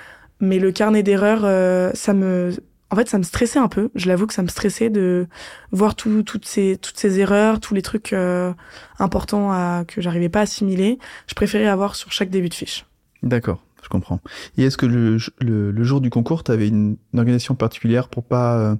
mais 0.41 0.59
le 0.59 0.70
carnet 0.73 1.03
d'erreurs 1.03 1.43
euh, 1.45 1.91
ça 1.95 2.15
me 2.15 2.53
en 2.93 2.97
fait, 2.97 3.09
ça 3.09 3.19
me 3.19 3.23
stressait 3.23 3.61
un 3.61 3.69
peu. 3.69 3.91
Je 3.95 4.09
l'avoue 4.09 4.27
que 4.27 4.35
ça 4.35 4.43
me 4.43 4.49
stressait 4.49 4.91
de 4.91 5.28
voir 5.70 5.95
tout, 5.95 6.24
toutes 6.24 6.45
ces 6.45 6.77
toutes 6.77 6.99
ces 6.99 7.20
erreurs, 7.20 7.61
tous 7.61 7.73
les 7.73 7.82
trucs 7.82 8.12
euh, 8.12 8.53
importants 8.99 9.53
à, 9.53 9.85
que 9.87 10.01
j'arrivais 10.01 10.28
pas 10.28 10.41
à 10.41 10.43
assimiler. 10.43 10.99
Je 11.28 11.35
préférais 11.35 11.69
avoir 11.69 11.95
sur 11.95 12.11
chaque 12.11 12.31
début 12.31 12.49
de 12.49 12.55
fiche. 12.55 12.87
D'accord 13.23 13.62
comprends. 13.90 14.20
Et 14.56 14.64
est-ce 14.64 14.78
que 14.78 14.86
le, 14.86 15.18
le, 15.40 15.70
le, 15.70 15.84
jour 15.84 16.00
du 16.00 16.08
concours, 16.08 16.44
tu 16.44 16.52
avais 16.52 16.68
une, 16.68 16.96
une, 17.12 17.18
organisation 17.18 17.54
particulière 17.54 18.08
pour 18.08 18.24
pas 18.24 18.58
euh, 18.58 18.76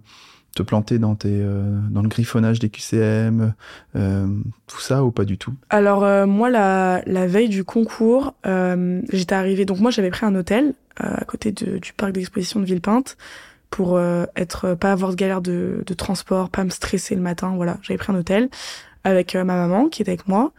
te 0.55 0.63
planter 0.63 0.99
dans, 0.99 1.15
tes, 1.15 1.29
euh, 1.31 1.79
dans 1.91 2.03
le 2.03 2.09
griffonnage 2.09 2.59
des 2.59 2.69
QCM, 2.69 3.55
euh, 3.97 4.27
tout 4.67 4.81
ça 4.81 5.05
ou 5.05 5.11
pas 5.11 5.25
du 5.25 5.39
tout? 5.39 5.55
Alors 5.69 6.05
euh, 6.05 6.27
moi, 6.27 6.51
la, 6.51 7.03
la 7.07 7.27
veille 7.27 7.49
du 7.49 7.65
concours, 7.65 8.35
euh, 8.47 9.01
j'étais 9.13 9.35
arrivée, 9.35 9.65
donc 9.65 9.79
moi 9.79 9.91
j'avais 9.91 10.11
pris 10.11 10.27
un 10.27 10.35
hôtel 10.35 10.75
euh, 11.03 11.15
à 11.17 11.25
côté 11.25 11.53
de, 11.53 11.79
du 11.79 11.93
parc 11.93 12.13
d'exposition 12.13 12.61
de 12.61 12.65
Villepinte 12.65 13.17
pour 13.71 14.01
être 14.35 14.75
pas 14.75 14.91
avoir 14.91 15.13
de 15.13 15.15
galère 15.15 15.41
de, 15.41 15.85
de 15.87 15.95
transport, 15.95 16.51
pas 16.51 16.65
me 16.65 16.71
stresser 16.71 17.15
le 17.15 17.21
matin. 17.21 17.53
Voilà, 17.55 17.79
j'avais 17.83 17.99
pris 17.99 18.13
un 18.13 18.17
hôtel 18.17 18.49
avec 19.05 19.37
ma 19.37 19.45
maman 19.45 19.89
qui 19.89 20.03
était 20.03 20.11
avec 20.11 20.27
moi. 20.27 20.53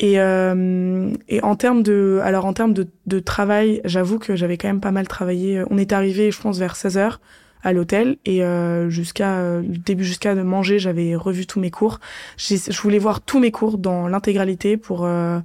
Et, 0.00 0.20
euh, 0.20 1.12
et 1.28 1.42
en 1.42 1.56
termes 1.56 1.82
de, 1.82 2.20
alors 2.22 2.44
en 2.44 2.52
termes 2.52 2.72
de, 2.72 2.86
de 3.06 3.18
travail, 3.18 3.80
j'avoue 3.84 4.18
que 4.18 4.36
j'avais 4.36 4.56
quand 4.56 4.68
même 4.68 4.80
pas 4.80 4.92
mal 4.92 5.08
travaillé. 5.08 5.62
On 5.70 5.78
est 5.78 5.92
arrivé, 5.92 6.30
je 6.30 6.40
pense, 6.40 6.58
vers 6.58 6.76
16 6.76 6.98
heures 6.98 7.20
à 7.62 7.72
l'hôtel 7.72 8.16
et 8.24 8.44
euh, 8.44 8.88
jusqu'à 8.88 9.38
euh, 9.38 9.62
début 9.64 10.04
jusqu'à 10.04 10.34
de 10.34 10.42
manger, 10.42 10.78
j'avais 10.78 11.16
revu 11.16 11.46
tous 11.46 11.60
mes 11.60 11.70
cours. 11.70 12.00
Je 12.36 12.80
voulais 12.80 12.98
voir 12.98 13.20
tous 13.20 13.40
mes 13.40 13.50
cours 13.50 13.78
dans 13.78 14.08
l'intégralité 14.08 14.76
pour 14.76 15.04
euh, 15.04 15.40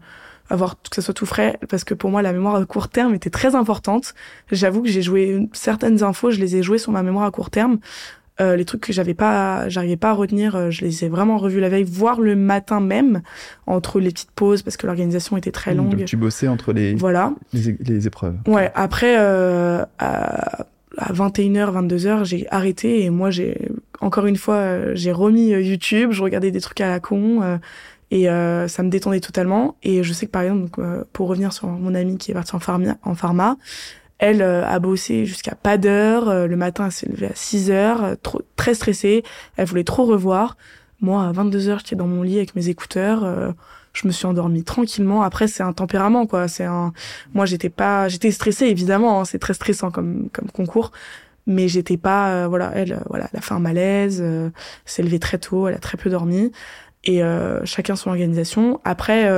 avoir 0.50 0.76
que 0.82 0.96
ça 0.96 1.02
soit 1.02 1.14
tout 1.14 1.26
frais 1.26 1.60
parce 1.70 1.84
que 1.84 1.94
pour 1.94 2.12
moi 2.12 2.22
la 2.22 2.34
mémoire 2.34 2.56
à 2.56 2.66
court 2.66 2.90
terme 2.90 3.16
était 3.16 3.30
très 3.30 3.56
importante. 3.56 4.14
J'avoue 4.52 4.84
que 4.84 4.90
j'ai 4.90 5.02
joué 5.02 5.48
certaines 5.54 6.04
infos, 6.04 6.32
je 6.32 6.40
les 6.40 6.56
ai 6.56 6.64
jouées 6.64 6.78
sur 6.78 6.92
ma 6.92 7.04
mémoire 7.04 7.26
à 7.26 7.32
court 7.32 7.50
terme. 7.50 7.80
Euh, 8.41 8.55
les 8.55 8.65
trucs 8.65 8.81
que 8.81 8.93
j'avais 8.93 9.14
pas, 9.14 9.69
j'arrivais 9.69 9.97
pas 9.97 10.10
à 10.10 10.14
retenir, 10.14 10.55
euh, 10.55 10.72
je 10.72 10.81
les 10.81 11.05
ai 11.05 11.10
vraiment 11.10 11.38
revus 11.38 11.60
la 11.60 11.69
veille, 11.69 11.84
voire 11.84 12.19
le 12.19 12.35
matin 12.35 12.80
même, 12.80 13.22
entre 13.68 13.99
les 13.99 14.10
petites 14.10 14.31
pauses 14.31 14.64
parce 14.64 14.76
que 14.76 14.88
l'organisation 14.88 15.38
était 15.38 15.51
très 15.51 15.76
longue. 15.76 15.95
Donc 15.95 16.05
tu 16.05 16.18
bossais 16.18 16.47
entre 16.47 16.73
les 16.73 16.95
voilà 16.95 17.34
les, 17.53 17.77
les 17.80 18.07
épreuves. 18.07 18.35
Ouais. 18.47 18.72
Après 18.73 19.15
euh, 19.19 19.85
à, 19.99 20.65
à 20.97 21.14
21h, 21.14 21.88
22h, 21.88 22.26
j'ai 22.26 22.47
arrêté 22.49 23.03
et 23.03 23.11
moi 23.11 23.30
j'ai 23.30 23.69
encore 24.01 24.26
une 24.26 24.38
fois 24.38 24.95
j'ai 24.95 25.11
remis 25.11 25.49
YouTube, 25.49 26.11
je 26.11 26.23
regardais 26.23 26.49
des 26.49 26.61
trucs 26.61 26.81
à 26.81 26.88
la 26.88 26.99
con. 26.99 27.43
Euh, 27.43 27.57
et 28.14 28.30
euh, 28.30 28.68
ça 28.68 28.84
me 28.84 28.89
détendait 28.89 29.19
totalement. 29.22 29.76
Et 29.81 30.03
je 30.03 30.14
sais 30.14 30.27
que 30.27 30.31
par 30.31 30.43
exemple, 30.43 30.61
donc, 30.61 30.77
euh, 30.77 31.03
pour 31.14 31.27
revenir 31.27 31.51
sur 31.51 31.68
mon 31.68 31.95
amie 31.95 32.19
qui 32.19 32.30
est 32.30 32.35
partie 32.35 32.55
en 32.55 32.60
pharma, 32.60 32.95
en 33.01 33.15
pharma 33.15 33.57
elle 34.19 34.41
euh, 34.41 34.65
a 34.65 34.80
bossé 34.80 35.26
jusqu'à 35.26 35.56
pas 35.56 35.77
d'heure. 35.77 36.30
Euh, 36.30 36.48
le 36.48 36.56
matin, 36.56 36.85
elle 36.85 36.91
s'est 36.91 37.10
levée 37.10 37.27
à 37.27 37.35
6 37.35 37.72
heures, 37.72 38.03
euh, 38.03 38.15
trop, 38.22 38.41
très 38.56 38.73
stressée. 38.73 39.23
Elle 39.57 39.68
voulait 39.68 39.84
trop 39.84 40.06
revoir. 40.06 40.57
Moi, 41.02 41.26
à 41.26 41.31
22 41.31 41.68
heures, 41.68 41.80
j'étais 41.80 41.95
dans 41.95 42.07
mon 42.07 42.23
lit 42.23 42.38
avec 42.38 42.56
mes 42.56 42.69
écouteurs. 42.69 43.53
je 43.91 44.07
me 44.07 44.14
suis 44.14 44.26
endormie 44.26 44.64
tranquillement. 44.64 45.22
Après, 45.22 45.48
c'est 45.48 45.64
un 45.64 45.73
tempérament, 45.73 46.26
quoi. 46.27 46.48
C'est 46.48 46.64
un, 46.64 46.94
moi, 47.34 47.45
j'étais 47.45 47.69
pas, 47.69 48.07
j'étais 48.07 48.31
stressée, 48.31 48.68
évidemment. 48.68 49.19
Hein. 49.19 49.26
c'est 49.26 49.40
très 49.40 49.53
stressant 49.53 49.91
comme, 49.91 50.30
comme 50.31 50.49
concours. 50.49 50.91
Mais 51.45 51.68
j'étais 51.68 51.98
pas, 51.98 52.30
euh, 52.30 52.48
voilà, 52.48 52.72
elle, 52.73 53.03
voilà, 53.10 53.27
elle 53.34 53.40
a 53.40 53.41
fait 53.41 53.53
un 53.53 53.60
malaise, 53.60 54.19
euh, 54.22 54.49
s'est 54.85 55.03
levée 55.03 55.19
très 55.19 55.40
tôt, 55.40 55.68
elle 55.68 55.76
a 55.76 55.80
très 55.80 55.98
peu 55.98 56.10
dormi. 56.10 56.53
Et 57.03 57.22
chacun 57.65 57.98
son 57.98 58.11
organisation. 58.11 58.80
Après, 58.85 59.30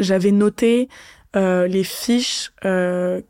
j'avais 0.00 0.32
noté 0.32 0.88
les 1.34 1.84
fiches 1.84 2.52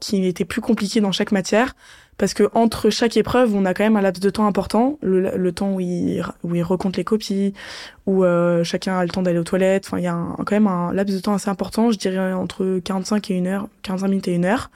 qui 0.00 0.26
étaient 0.26 0.44
plus 0.44 0.60
compliquées 0.60 1.00
dans 1.00 1.12
chaque 1.12 1.32
matière 1.32 1.74
parce 2.22 2.34
que 2.34 2.44
entre 2.54 2.90
chaque 2.90 3.16
épreuve, 3.16 3.54
on 3.54 3.64
a 3.64 3.74
quand 3.74 3.84
même 3.84 3.96
un 3.96 4.00
laps 4.00 4.22
de 4.22 4.30
temps 4.30 4.46
important, 4.46 4.98
le, 5.02 5.50
temps 5.50 5.72
où 5.72 5.80
il, 5.80 6.24
où 6.44 6.54
il 6.54 6.62
recompte 6.62 6.96
les 6.96 7.04
copies, 7.04 7.52
où 8.06 8.24
euh, 8.24 8.62
chacun 8.64 8.96
a 8.98 9.02
le 9.02 9.10
temps 9.10 9.22
d'aller 9.22 9.38
aux 9.38 9.44
toilettes. 9.44 9.86
Enfin, 9.86 9.98
il 9.98 10.04
y 10.04 10.08
a 10.08 10.16
quand 10.38 10.52
même 10.52 10.68
un 10.68 10.92
laps 10.92 11.16
de 11.16 11.20
temps 11.20 11.34
assez 11.34 11.48
important, 11.48 11.90
je 11.90 11.98
dirais 11.98 12.32
entre 12.32 12.78
45 12.84 13.30
et 13.30 13.34
une 13.34 13.46
heure, 13.46 13.66
45 13.82 14.06
minutes 14.08 14.28
et 14.28 14.34
une 14.34 14.44
heure. 14.44 14.70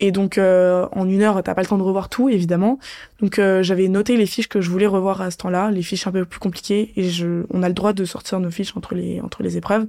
Et 0.00 0.10
donc 0.10 0.38
euh, 0.38 0.88
en 0.90 1.08
une 1.08 1.22
heure, 1.22 1.40
t'as 1.44 1.54
pas 1.54 1.62
le 1.62 1.68
temps 1.68 1.78
de 1.78 1.84
revoir 1.84 2.08
tout, 2.08 2.28
évidemment. 2.28 2.80
Donc 3.20 3.38
euh, 3.38 3.62
j'avais 3.62 3.86
noté 3.86 4.16
les 4.16 4.26
fiches 4.26 4.48
que 4.48 4.60
je 4.60 4.68
voulais 4.68 4.88
revoir 4.88 5.22
à 5.22 5.30
ce 5.30 5.36
temps-là, 5.36 5.70
les 5.70 5.82
fiches 5.82 6.08
un 6.08 6.10
peu 6.10 6.24
plus 6.24 6.40
compliquées. 6.40 6.92
Et 6.96 7.10
je, 7.10 7.44
on 7.50 7.62
a 7.62 7.68
le 7.68 7.74
droit 7.74 7.92
de 7.92 8.04
sortir 8.04 8.40
nos 8.40 8.50
fiches 8.50 8.76
entre 8.76 8.96
les 8.96 9.20
entre 9.20 9.44
les 9.44 9.56
épreuves. 9.56 9.86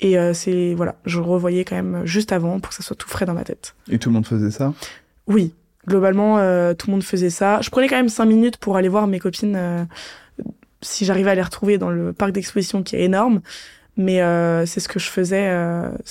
Et 0.00 0.16
c'est 0.32 0.72
voilà, 0.74 0.94
je 1.04 1.20
revoyais 1.20 1.64
quand 1.64 1.76
même 1.76 2.06
juste 2.06 2.32
avant 2.32 2.58
pour 2.58 2.70
que 2.70 2.74
ça 2.74 2.82
soit 2.82 2.96
tout 2.96 3.08
frais 3.08 3.26
dans 3.26 3.34
ma 3.34 3.44
tête. 3.44 3.74
Et 3.90 3.98
tout 3.98 4.08
le 4.08 4.14
monde 4.14 4.26
faisait 4.26 4.50
ça? 4.50 4.72
Oui, 5.26 5.52
globalement, 5.86 6.38
euh, 6.38 6.74
tout 6.74 6.88
le 6.88 6.92
monde 6.92 7.04
faisait 7.04 7.30
ça. 7.30 7.60
Je 7.60 7.70
prenais 7.70 7.88
quand 7.88 7.96
même 7.96 8.08
cinq 8.08 8.26
minutes 8.26 8.56
pour 8.56 8.76
aller 8.76 8.88
voir 8.88 9.06
mes 9.06 9.18
copines 9.18 9.54
euh, 9.56 9.84
si 10.82 11.04
j'arrivais 11.04 11.30
à 11.30 11.34
les 11.34 11.42
retrouver 11.42 11.78
dans 11.78 11.90
le 11.90 12.12
parc 12.12 12.32
d'exposition 12.32 12.82
qui 12.82 12.96
est 12.96 13.02
énorme. 13.02 13.40
Mais 13.96 14.22
euh, 14.22 14.64
c'est 14.66 14.80
ce 14.80 14.88
que 14.88 14.98
je 14.98 15.08
faisais. 15.08 15.52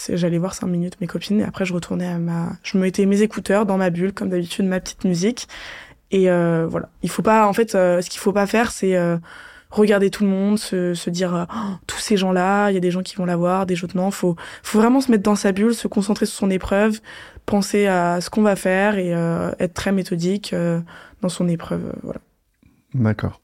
j'allais 0.09 0.37
voir 0.37 0.53
cinq 0.53 0.67
minutes 0.67 0.99
mes 1.01 1.07
copines 1.07 1.41
et 1.41 1.43
après 1.43 1.65
je 1.65 1.73
retournais 1.73 2.07
à 2.07 2.17
ma. 2.17 2.49
Je 2.63 2.77
me 2.77 2.83
mettais 2.83 3.05
mes 3.05 3.21
écouteurs 3.21 3.65
dans 3.65 3.77
ma 3.77 3.89
bulle 3.89 4.13
comme 4.13 4.29
d'habitude, 4.29 4.65
ma 4.65 4.79
petite 4.79 5.05
musique. 5.05 5.47
Et 6.11 6.25
voilà. 6.25 6.89
Il 7.01 7.09
faut 7.09 7.23
pas. 7.23 7.47
En 7.47 7.53
fait, 7.53 7.71
ce 7.71 8.09
qu'il 8.09 8.19
faut 8.19 8.33
pas 8.33 8.45
faire, 8.45 8.71
c'est 8.71 8.95
regarder 9.69 10.09
tout 10.09 10.23
le 10.23 10.29
monde, 10.29 10.57
se, 10.57 10.93
se 10.93 11.09
dire 11.09 11.47
oh, 11.49 11.73
tous 11.85 11.99
ces 11.99 12.17
gens-là, 12.17 12.71
il 12.71 12.73
y 12.73 12.77
a 12.77 12.79
des 12.79 12.91
gens 12.91 13.01
qui 13.01 13.15
vont 13.15 13.25
l'avoir, 13.25 13.65
des 13.65 13.83
autres 13.83 13.95
non. 13.95 14.11
Faut, 14.11 14.35
faut 14.63 14.79
vraiment 14.79 14.99
se 15.01 15.11
mettre 15.11 15.23
dans 15.23 15.35
sa 15.35 15.51
bulle, 15.51 15.75
se 15.75 15.87
concentrer 15.87 16.25
sur 16.25 16.37
son 16.37 16.49
épreuve, 16.49 16.99
penser 17.45 17.87
à 17.87 18.19
ce 18.21 18.29
qu'on 18.29 18.41
va 18.41 18.55
faire 18.55 18.97
et 18.97 19.13
euh, 19.13 19.51
être 19.59 19.73
très 19.73 19.91
méthodique 19.91 20.53
euh, 20.53 20.79
dans 21.21 21.29
son 21.29 21.47
épreuve. 21.47 21.85
Euh, 21.85 21.99
voilà. 22.03 22.19
D'accord. 22.95 23.41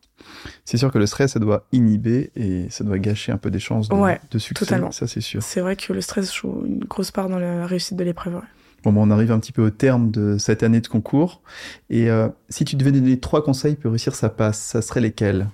C'est 0.64 0.78
sûr 0.78 0.92
que 0.92 0.98
le 0.98 1.06
stress, 1.06 1.34
ça 1.34 1.40
doit 1.40 1.68
inhiber 1.72 2.32
et 2.36 2.68
ça 2.70 2.84
doit 2.84 2.98
gâcher 2.98 3.32
un 3.32 3.38
peu 3.38 3.52
des 3.52 3.60
chances 3.60 3.90
de, 3.90 3.96
de 4.32 4.40
succès. 4.40 4.66
Totalement. 4.66 4.92
Ça, 4.92 5.06
c'est 5.06 5.22
sûr. 5.22 5.44
C'est 5.44 5.62
vrai 5.62 5.76
que 5.76 5.94
le 5.94 6.02
stress 6.02 6.34
joue 6.34 6.64
une 6.66 6.80
grosse 6.80 7.12
part 7.12 7.30
dans 7.30 7.40
la 7.40 7.68
réussite 7.68 7.98
de 7.98 8.04
l'épreuve. 8.04 8.42
Bon, 8.84 8.92
ben, 8.92 9.02
on 9.02 9.12
arrive 9.12 9.32
un 9.32 9.40
petit 9.40 9.52
peu 9.52 9.64
au 9.64 9.70
terme 9.70 10.10
de 10.10 10.38
cette 10.40 10.64
année 10.64 10.82
de 10.82 10.88
concours. 10.88 11.42
Et 11.90 12.08
si 12.50 12.66
tu 12.66 12.76
devais 12.76 12.92
donner 12.92 13.20
trois 13.20 13.44
conseils 13.44 13.76
pour 13.76 13.92
réussir 13.92 14.16
sa 14.16 14.30
passe, 14.30 14.60
ça 14.60 14.82
serait 14.82 15.02
lesquels? 15.02 15.48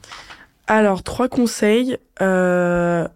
Alors, 0.72 1.04
trois 1.04 1.28
conseils. 1.28 1.98
Bah, 2.20 3.10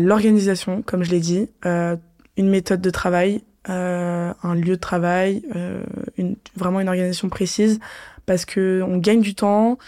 L'organisation, 0.00 0.82
comme 0.82 1.02
je 1.04 1.10
l'ai 1.10 1.20
dit. 1.20 1.48
une 1.64 2.48
méthode 2.48 2.80
de 2.80 2.90
travail 2.90 3.42
euh, 3.68 4.32
un 4.42 4.54
lieu 4.54 4.76
de 4.76 4.80
travail, 4.80 5.42
euh, 5.54 5.82
une, 6.16 6.36
vraiment 6.56 6.80
une 6.80 6.88
organisation 6.88 7.28
précise, 7.28 7.78
parce 8.26 8.44
que 8.44 8.82
on 8.86 8.96
gagne 8.96 9.20
du 9.20 9.34
temps, 9.34 9.78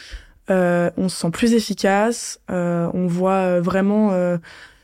euh, 0.51 0.91
on 0.97 1.09
se 1.09 1.17
sent 1.17 1.31
plus 1.31 1.55
efficace, 1.55 2.41
euh, 2.51 2.91
on 2.93 3.07
voit 3.07 3.61
vraiment, 3.61 4.11
euh, 4.13 4.37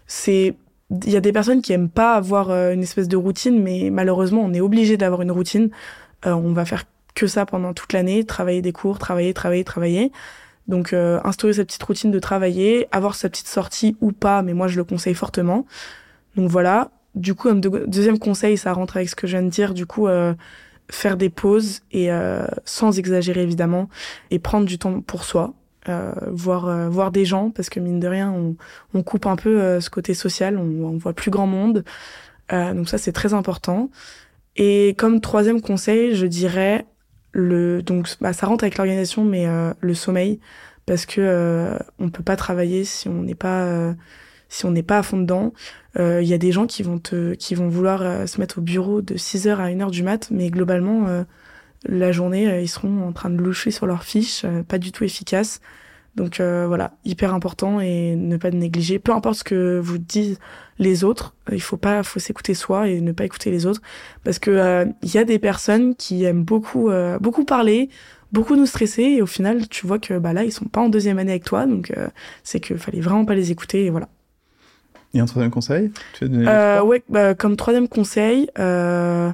c'est, 0.06 0.54
il 0.90 1.10
y 1.10 1.16
a 1.16 1.20
des 1.20 1.32
personnes 1.32 1.60
qui 1.60 1.72
aiment 1.72 1.90
pas 1.90 2.14
avoir 2.14 2.50
une 2.50 2.82
espèce 2.82 3.08
de 3.08 3.16
routine, 3.16 3.62
mais 3.62 3.90
malheureusement 3.90 4.42
on 4.42 4.54
est 4.54 4.60
obligé 4.60 4.96
d'avoir 4.96 5.20
une 5.22 5.32
routine. 5.32 5.70
on 6.24 6.52
va 6.52 6.64
faire 6.64 6.84
que 7.14 7.26
ça 7.26 7.44
pendant 7.44 7.74
toute 7.74 7.92
l'année, 7.92 8.24
travailler 8.24 8.62
des 8.62 8.72
cours, 8.72 8.98
travailler, 8.98 9.34
travailler, 9.34 9.64
travailler. 9.64 10.12
Donc 10.68 10.92
instaurer 10.92 11.54
cette 11.54 11.68
petite 11.68 11.82
routine 11.82 12.10
de 12.10 12.18
travailler, 12.18 12.88
avoir 12.92 13.14
sa 13.14 13.30
petite 13.30 13.48
sortie 13.48 13.96
ou 14.02 14.12
pas, 14.12 14.42
mais 14.42 14.52
moi 14.52 14.68
je 14.68 14.76
le 14.76 14.84
conseille 14.84 15.14
fortement. 15.14 15.64
Donc 16.36 16.50
voilà, 16.50 16.90
du 17.14 17.34
coup, 17.34 17.48
un 17.48 17.56
deuxième 17.56 18.18
conseil, 18.18 18.56
ça 18.56 18.72
rentre 18.72 18.96
avec 18.96 19.08
ce 19.08 19.16
que 19.16 19.26
je 19.26 19.36
viens 19.36 19.42
de 19.42 19.50
dire, 19.50 19.74
du 19.74 19.86
coup, 19.86 20.06
euh, 20.06 20.34
faire 20.90 21.16
des 21.16 21.30
pauses 21.30 21.80
et 21.90 22.12
euh, 22.12 22.46
sans 22.64 22.98
exagérer 22.98 23.42
évidemment, 23.42 23.88
et 24.30 24.38
prendre 24.38 24.66
du 24.66 24.78
temps 24.78 25.00
pour 25.00 25.24
soi, 25.24 25.54
euh, 25.88 26.12
voir 26.28 26.90
voir 26.90 27.10
des 27.10 27.24
gens, 27.24 27.50
parce 27.50 27.70
que 27.70 27.80
mine 27.80 27.98
de 27.98 28.06
rien, 28.06 28.30
on, 28.30 28.56
on 28.94 29.02
coupe 29.02 29.26
un 29.26 29.36
peu 29.36 29.80
ce 29.80 29.90
côté 29.90 30.14
social, 30.14 30.56
on, 30.58 30.84
on, 30.84 30.96
voit 30.96 31.12
plus 31.12 31.30
grand 31.30 31.46
monde, 31.46 31.84
donc 32.50 32.88
ça 32.88 32.98
c'est 32.98 33.12
très 33.12 33.34
important. 33.34 33.90
Et 34.56 34.94
comme 34.96 35.20
troisième 35.20 35.60
conseil, 35.60 36.14
je 36.14 36.26
dirais 36.26 36.86
le 37.32 37.82
donc 37.82 38.08
bah, 38.20 38.32
ça 38.32 38.46
rentre 38.46 38.64
avec 38.64 38.78
l'organisation, 38.78 39.24
mais 39.24 39.46
le 39.80 39.94
sommeil, 39.94 40.40
parce 40.86 41.06
que 41.06 41.76
on 41.98 42.10
peut 42.10 42.22
pas 42.22 42.36
travailler 42.36 42.84
si 42.84 43.08
on 43.08 43.22
n'est 43.22 43.34
pas 43.34 43.94
si 44.48 44.64
on 44.66 44.70
n'est 44.70 44.82
pas 44.82 44.98
à 44.98 45.02
fond 45.02 45.18
dedans. 45.18 45.52
Il 45.94 46.00
euh, 46.00 46.22
y 46.22 46.34
a 46.34 46.38
des 46.38 46.52
gens 46.52 46.66
qui 46.66 46.82
vont 46.82 46.98
te, 46.98 47.34
qui 47.34 47.54
vont 47.54 47.68
vouloir 47.68 48.02
euh, 48.02 48.26
se 48.26 48.40
mettre 48.40 48.58
au 48.58 48.62
bureau 48.62 49.02
de 49.02 49.14
6h 49.14 49.56
à 49.56 49.68
1h 49.68 49.90
du 49.90 50.02
mat, 50.02 50.28
mais 50.30 50.50
globalement, 50.50 51.06
euh, 51.08 51.24
la 51.84 52.12
journée, 52.12 52.62
ils 52.62 52.68
seront 52.68 53.06
en 53.06 53.12
train 53.12 53.30
de 53.30 53.36
loucher 53.36 53.70
sur 53.70 53.86
leurs 53.86 54.02
fiches, 54.02 54.44
pas 54.66 54.78
du 54.78 54.90
tout 54.90 55.04
efficaces. 55.04 55.60
Donc 56.16 56.40
voilà, 56.40 56.92
hyper 57.04 57.32
important 57.32 57.80
et 57.80 58.16
ne 58.16 58.36
pas 58.36 58.50
négliger. 58.50 58.98
Peu 58.98 59.12
importe 59.12 59.38
ce 59.38 59.44
que 59.44 59.78
vous 59.78 59.98
disent 59.98 60.38
les 60.78 61.04
autres, 61.04 61.34
il 61.52 61.62
faut 61.62 61.76
pas, 61.76 62.02
faut 62.02 62.18
s'écouter 62.18 62.54
soi 62.54 62.88
et 62.88 63.00
ne 63.00 63.12
pas 63.12 63.24
écouter 63.24 63.52
les 63.52 63.66
autres, 63.66 63.80
parce 64.24 64.40
que 64.40 64.84
il 65.02 65.14
y 65.14 65.18
a 65.18 65.24
des 65.24 65.38
personnes 65.38 65.94
qui 65.94 66.24
aiment 66.24 66.42
beaucoup, 66.42 66.90
beaucoup 67.20 67.44
parler, 67.44 67.88
beaucoup 68.32 68.56
nous 68.56 68.66
stresser 68.66 69.02
et 69.04 69.22
au 69.22 69.26
final, 69.26 69.68
tu 69.68 69.86
vois 69.86 70.00
que 70.00 70.18
bah 70.18 70.32
là, 70.32 70.42
ils 70.42 70.50
sont 70.50 70.64
pas 70.64 70.80
en 70.80 70.88
deuxième 70.88 71.20
année 71.20 71.30
avec 71.30 71.44
toi, 71.44 71.66
donc 71.66 71.92
c'est 72.42 72.58
que 72.58 72.76
fallait 72.76 73.00
vraiment 73.00 73.24
pas 73.24 73.36
les 73.36 73.52
écouter 73.52 73.84
et 73.84 73.90
voilà. 73.90 74.08
Et 75.14 75.20
un 75.20 75.26
troisième 75.26 75.50
conseil 75.50 75.90
tu 76.14 76.24
euh, 76.24 76.82
Ouais, 76.82 77.02
bah, 77.08 77.34
comme 77.34 77.56
troisième 77.56 77.88
conseil, 77.88 78.50
euh, 78.58 79.30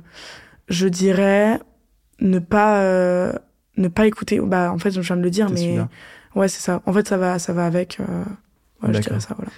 je 0.68 0.86
dirais 0.86 1.58
ne 2.20 2.38
pas 2.38 2.80
euh, 2.82 3.32
ne 3.76 3.88
pas 3.88 4.06
écouter. 4.06 4.40
Bah, 4.40 4.72
en 4.72 4.78
fait, 4.78 4.92
je 4.92 5.00
viens 5.00 5.16
de 5.16 5.22
le 5.22 5.30
dire, 5.30 5.50
mais 5.50 5.78
ouais, 6.34 6.48
c'est 6.48 6.60
ça. 6.60 6.82
En 6.86 6.92
fait, 6.92 7.06
ça 7.08 7.16
va, 7.16 7.38
ça 7.38 7.52
va 7.52 7.66
avec. 7.66 7.98
Euh, 8.00 8.24
ouais, 8.82 8.94
je 8.94 8.98
dirais 9.00 9.20
ça, 9.20 9.34
voilà. 9.36 9.50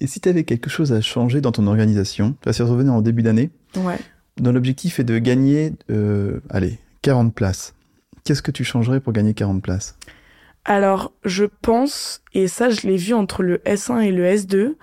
Et 0.00 0.06
si 0.06 0.20
tu 0.20 0.28
avais 0.28 0.44
quelque 0.44 0.68
chose 0.68 0.92
à 0.92 1.00
changer 1.00 1.40
dans 1.40 1.52
ton 1.52 1.66
organisation, 1.66 2.34
tu 2.40 2.48
vas 2.48 2.52
se 2.52 2.62
revenir 2.62 2.92
en 2.92 3.00
début 3.00 3.22
d'année, 3.22 3.50
ouais. 3.76 3.98
dont 4.38 4.52
l'objectif 4.52 4.98
est 4.98 5.04
de 5.04 5.18
gagner, 5.18 5.72
euh, 5.90 6.40
allez, 6.50 6.78
40 7.02 7.32
places. 7.32 7.74
Qu'est-ce 8.24 8.42
que 8.42 8.50
tu 8.50 8.64
changerais 8.64 9.00
pour 9.00 9.12
gagner 9.12 9.34
40 9.34 9.62
places? 9.62 9.96
Alors, 10.64 11.12
je 11.24 11.44
pense, 11.44 12.22
et 12.32 12.48
ça, 12.48 12.70
je 12.70 12.86
l'ai 12.86 12.96
vu 12.96 13.14
entre 13.14 13.42
le 13.42 13.58
S1 13.58 14.00
et 14.00 14.10
le 14.10 14.24
S2, 14.24 14.74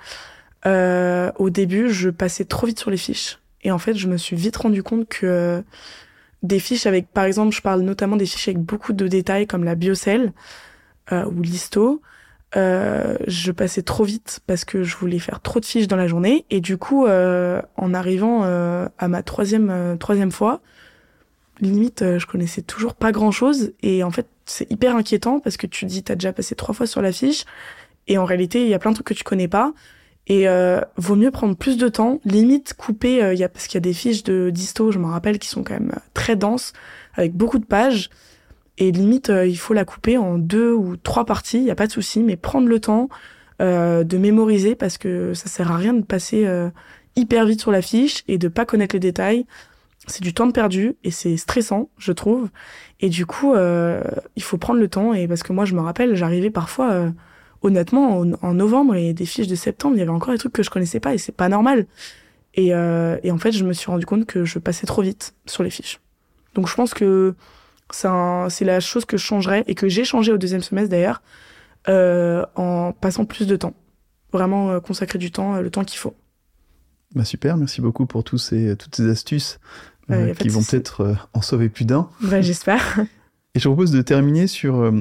euh, 0.67 1.31
au 1.37 1.49
début, 1.49 1.89
je 1.89 2.09
passais 2.09 2.45
trop 2.45 2.67
vite 2.67 2.79
sur 2.79 2.91
les 2.91 2.97
fiches. 2.97 3.39
Et 3.63 3.71
en 3.71 3.79
fait, 3.79 3.95
je 3.95 4.07
me 4.07 4.17
suis 4.17 4.35
vite 4.35 4.57
rendu 4.57 4.83
compte 4.83 5.07
que 5.07 5.63
des 6.43 6.59
fiches 6.59 6.85
avec, 6.85 7.11
par 7.11 7.25
exemple, 7.25 7.55
je 7.55 7.61
parle 7.61 7.81
notamment 7.81 8.15
des 8.15 8.25
fiches 8.25 8.47
avec 8.47 8.59
beaucoup 8.59 8.93
de 8.93 9.07
détails 9.07 9.47
comme 9.47 9.63
la 9.63 9.75
biocell 9.75 10.33
euh, 11.11 11.25
ou 11.25 11.41
l'histo, 11.41 12.01
euh, 12.55 13.15
je 13.27 13.51
passais 13.51 13.81
trop 13.81 14.03
vite 14.03 14.41
parce 14.45 14.65
que 14.65 14.83
je 14.83 14.95
voulais 14.95 15.19
faire 15.19 15.41
trop 15.41 15.59
de 15.59 15.65
fiches 15.65 15.87
dans 15.87 15.95
la 15.95 16.07
journée. 16.07 16.45
Et 16.49 16.61
du 16.61 16.77
coup, 16.77 17.05
euh, 17.05 17.61
en 17.77 17.93
arrivant 17.93 18.43
à 18.43 19.07
ma 19.07 19.23
troisième 19.23 19.97
troisième 19.99 20.31
fois, 20.31 20.61
limite, 21.59 22.17
je 22.17 22.25
connaissais 22.25 22.61
toujours 22.61 22.95
pas 22.95 23.11
grand 23.11 23.31
chose. 23.31 23.73
Et 23.81 24.03
en 24.03 24.11
fait, 24.11 24.27
c'est 24.45 24.69
hyper 24.71 24.95
inquiétant 24.95 25.39
parce 25.39 25.57
que 25.57 25.67
tu 25.67 25.85
dis, 25.85 26.03
t'as 26.03 26.15
déjà 26.15 26.33
passé 26.33 26.55
trois 26.55 26.73
fois 26.73 26.87
sur 26.87 27.01
la 27.01 27.11
fiche. 27.11 27.45
Et 28.07 28.17
en 28.17 28.25
réalité, 28.25 28.63
il 28.63 28.69
y 28.69 28.73
a 28.73 28.79
plein 28.79 28.91
de 28.91 28.95
trucs 28.95 29.07
que 29.07 29.13
tu 29.13 29.23
connais 29.23 29.47
pas. 29.47 29.73
Et 30.27 30.45
vaut 30.97 31.15
mieux 31.15 31.31
prendre 31.31 31.55
plus 31.55 31.77
de 31.77 31.87
temps, 31.89 32.19
limite 32.25 32.73
couper, 32.73 33.35
y 33.35 33.43
a, 33.43 33.49
parce 33.49 33.67
qu'il 33.67 33.75
y 33.75 33.77
a 33.77 33.81
des 33.81 33.93
fiches 33.93 34.23
de 34.23 34.49
disto, 34.49 34.91
je 34.91 34.99
me 34.99 35.07
rappelle, 35.07 35.39
qui 35.39 35.47
sont 35.47 35.63
quand 35.63 35.73
même 35.73 35.95
très 36.13 36.35
denses, 36.35 36.73
avec 37.15 37.33
beaucoup 37.33 37.59
de 37.59 37.65
pages. 37.65 38.09
Et 38.81 38.91
limite, 38.91 39.29
euh, 39.29 39.45
il 39.45 39.57
faut 39.57 39.73
la 39.73 39.85
couper 39.85 40.17
en 40.17 40.37
deux 40.37 40.73
ou 40.73 40.97
trois 40.97 41.25
parties, 41.25 41.59
il 41.59 41.65
y 41.65 41.71
a 41.71 41.75
pas 41.75 41.87
de 41.87 41.91
souci, 41.91 42.21
mais 42.21 42.35
prendre 42.35 42.67
le 42.67 42.79
temps 42.79 43.07
euh, 43.61 44.03
de 44.03 44.17
mémoriser 44.17 44.75
parce 44.75 44.97
que 44.97 45.33
ça 45.33 45.47
sert 45.47 45.71
à 45.71 45.77
rien 45.77 45.93
de 45.93 46.03
passer 46.03 46.47
hyper 47.15 47.45
vite 47.45 47.61
sur 47.61 47.71
la 47.71 47.81
fiche 47.81 48.23
et 48.27 48.37
de 48.37 48.47
pas 48.47 48.65
connaître 48.65 48.95
les 48.95 48.99
détails. 48.99 49.45
C'est 50.07 50.23
du 50.23 50.33
temps 50.33 50.49
perdu 50.51 50.95
et 51.03 51.11
c'est 51.11 51.37
stressant, 51.37 51.89
je 51.97 52.11
trouve. 52.11 52.49
Et 52.99 53.09
du 53.09 53.25
coup, 53.25 53.53
il 53.55 54.43
faut 54.43 54.57
prendre 54.57 54.79
le 54.79 54.87
temps 54.87 55.13
et 55.13 55.27
parce 55.27 55.43
que 55.43 55.53
moi, 55.53 55.65
je 55.65 55.75
me 55.75 55.81
rappelle, 55.81 56.15
j'arrivais 56.15 56.49
parfois 56.49 57.11
honnêtement, 57.61 58.23
en, 58.41 58.53
novembre 58.53 58.95
et 58.95 59.13
des 59.13 59.25
fiches 59.25 59.47
de 59.47 59.55
septembre, 59.55 59.95
il 59.95 59.99
y 59.99 60.01
avait 60.01 60.11
encore 60.11 60.33
des 60.33 60.39
trucs 60.39 60.53
que 60.53 60.63
je 60.63 60.69
connaissais 60.69 60.99
pas 60.99 61.13
et 61.13 61.17
c'est 61.17 61.31
pas 61.31 61.49
normal. 61.49 61.85
Euh, 62.57 63.17
et, 63.23 63.31
en 63.31 63.37
fait, 63.37 63.51
je 63.51 63.63
me 63.63 63.73
suis 63.73 63.89
rendu 63.89 64.05
compte 64.05 64.25
que 64.25 64.43
je 64.43 64.59
passais 64.59 64.85
trop 64.85 65.01
vite 65.01 65.33
sur 65.45 65.63
les 65.63 65.69
fiches. 65.69 65.99
Donc 66.53 66.67
je 66.67 66.75
pense 66.75 66.93
que 66.93 67.35
c'est 67.93 68.65
la 68.65 68.79
chose 68.79 69.05
que 69.05 69.17
je 69.17 69.23
changerais 69.23 69.63
et 69.67 69.75
que 69.75 69.89
j'ai 69.89 70.03
changé 70.03 70.31
au 70.31 70.37
deuxième 70.37 70.61
semestre 70.61 70.89
d'ailleurs, 70.89 71.21
euh, 71.87 72.45
en 72.55 72.93
passant 72.93 73.25
plus 73.25 73.47
de 73.47 73.55
temps. 73.55 73.73
vraiment 74.31 74.79
consacrer 74.79 75.19
du 75.19 75.31
temps, 75.31 75.59
le 75.59 75.69
temps 75.69 75.83
qu'il 75.83 75.99
faut. 75.99 76.15
Bah 77.15 77.25
super, 77.25 77.57
merci 77.57 77.81
beaucoup 77.81 78.05
pour 78.05 78.23
tous 78.23 78.37
ces, 78.37 78.75
toutes 78.77 78.95
ces 78.95 79.09
astuces 79.09 79.59
qui 80.39 80.49
vont 80.49 80.63
peut-être 80.63 81.15
en 81.33 81.41
sauver 81.41 81.69
plus 81.69 81.85
d'un. 81.85 82.09
Ouais, 82.23 82.41
j'espère. 82.41 82.99
Et 83.55 83.59
je 83.59 83.67
propose 83.67 83.91
de 83.91 84.01
terminer 84.01 84.47
sur, 84.47 84.79
euh, 84.79 84.91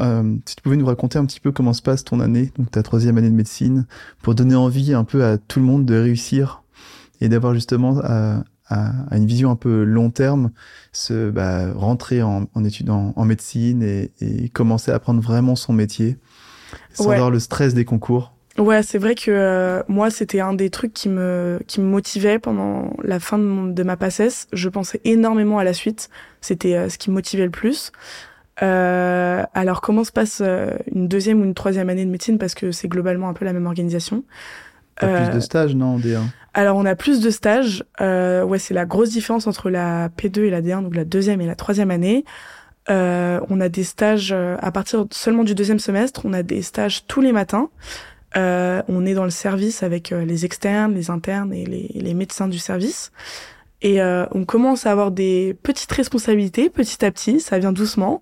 euh, 0.00 0.36
si 0.46 0.56
tu 0.56 0.62
pouvais 0.62 0.76
nous 0.76 0.86
raconter 0.86 1.18
un 1.18 1.26
petit 1.26 1.40
peu 1.40 1.52
comment 1.52 1.74
se 1.74 1.82
passe 1.82 2.02
ton 2.02 2.20
année, 2.20 2.50
donc 2.56 2.70
ta 2.70 2.82
troisième 2.82 3.18
année 3.18 3.28
de 3.28 3.34
médecine, 3.34 3.86
pour 4.22 4.34
donner 4.34 4.54
envie 4.54 4.94
un 4.94 5.04
peu 5.04 5.22
à 5.24 5.36
tout 5.36 5.60
le 5.60 5.66
monde 5.66 5.84
de 5.84 5.94
réussir 5.94 6.62
et 7.20 7.28
d'avoir 7.28 7.52
justement 7.52 8.00
à, 8.02 8.42
à, 8.68 8.92
une 9.12 9.26
vision 9.26 9.50
un 9.50 9.56
peu 9.56 9.84
long 9.84 10.10
terme, 10.10 10.50
se 10.92 11.30
bah, 11.30 11.72
rentrer 11.74 12.22
en, 12.22 12.46
en 12.54 12.64
études 12.64 12.90
en, 12.90 13.12
en 13.16 13.24
médecine 13.24 13.82
et, 13.82 14.12
et, 14.20 14.48
commencer 14.48 14.90
à 14.90 14.94
apprendre 14.94 15.20
vraiment 15.20 15.56
son 15.56 15.72
métier 15.72 16.18
sans 16.92 17.10
avoir 17.10 17.30
le 17.30 17.40
stress 17.40 17.74
des 17.74 17.84
concours. 17.84 18.32
Ouais, 18.56 18.84
c'est 18.84 18.98
vrai 18.98 19.16
que 19.16 19.32
euh, 19.32 19.82
moi, 19.88 20.10
c'était 20.10 20.38
un 20.38 20.52
des 20.52 20.70
trucs 20.70 20.92
qui 20.92 21.08
me, 21.08 21.58
qui 21.66 21.80
me 21.80 21.86
motivait 21.86 22.38
pendant 22.38 22.92
la 23.02 23.18
fin 23.18 23.36
de, 23.36 23.72
de 23.72 23.82
ma 23.82 23.96
passesse. 23.96 24.46
Je 24.52 24.68
pensais 24.68 25.00
énormément 25.04 25.58
à 25.58 25.64
la 25.64 25.72
suite. 25.72 26.08
C'était 26.40 26.76
euh, 26.76 26.88
ce 26.88 26.96
qui 26.96 27.10
me 27.10 27.14
motivait 27.14 27.46
le 27.46 27.50
plus. 27.50 27.90
Euh, 28.62 29.42
alors, 29.54 29.80
comment 29.80 30.04
se 30.04 30.12
passe 30.12 30.40
euh, 30.40 30.70
une 30.94 31.08
deuxième 31.08 31.40
ou 31.40 31.44
une 31.44 31.54
troisième 31.54 31.88
année 31.88 32.04
de 32.04 32.10
médecine? 32.10 32.38
Parce 32.38 32.54
que 32.54 32.70
c'est 32.70 32.88
globalement 32.88 33.28
un 33.28 33.34
peu 33.34 33.44
la 33.44 33.52
même 33.52 33.66
organisation. 33.66 34.24
T'as 34.96 35.26
plus 35.26 35.34
de 35.34 35.40
stages, 35.40 35.74
non, 35.74 35.94
en 35.94 35.98
D1 35.98 36.20
Alors, 36.54 36.76
on 36.76 36.84
a 36.84 36.94
plus 36.94 37.20
de 37.20 37.30
stages. 37.30 37.84
ouais, 38.00 38.58
c'est 38.58 38.74
la 38.74 38.84
grosse 38.84 39.10
différence 39.10 39.46
entre 39.46 39.70
la 39.70 40.08
P2 40.10 40.44
et 40.44 40.50
la 40.50 40.62
D1, 40.62 40.82
donc 40.82 40.94
la 40.94 41.04
deuxième 41.04 41.40
et 41.40 41.46
la 41.46 41.56
troisième 41.56 41.90
année. 41.90 42.24
on 42.88 43.60
a 43.60 43.68
des 43.68 43.84
stages 43.84 44.32
à 44.32 44.70
partir 44.70 45.06
seulement 45.10 45.44
du 45.44 45.54
deuxième 45.54 45.78
semestre. 45.78 46.22
On 46.24 46.32
a 46.32 46.42
des 46.42 46.62
stages 46.62 47.06
tous 47.06 47.20
les 47.20 47.32
matins. 47.32 47.70
Euh, 48.36 48.82
on 48.88 49.06
est 49.06 49.14
dans 49.14 49.24
le 49.24 49.30
service 49.30 49.82
avec 49.82 50.12
euh, 50.12 50.24
les 50.24 50.44
externes, 50.44 50.94
les 50.94 51.10
internes 51.10 51.52
et 51.52 51.64
les, 51.64 51.90
les 51.94 52.14
médecins 52.14 52.48
du 52.48 52.58
service. 52.58 53.12
Et 53.82 54.00
euh, 54.00 54.26
on 54.32 54.44
commence 54.44 54.86
à 54.86 54.92
avoir 54.92 55.10
des 55.10 55.56
petites 55.62 55.92
responsabilités 55.92 56.70
petit 56.70 57.04
à 57.04 57.10
petit, 57.10 57.40
ça 57.40 57.58
vient 57.58 57.72
doucement, 57.72 58.20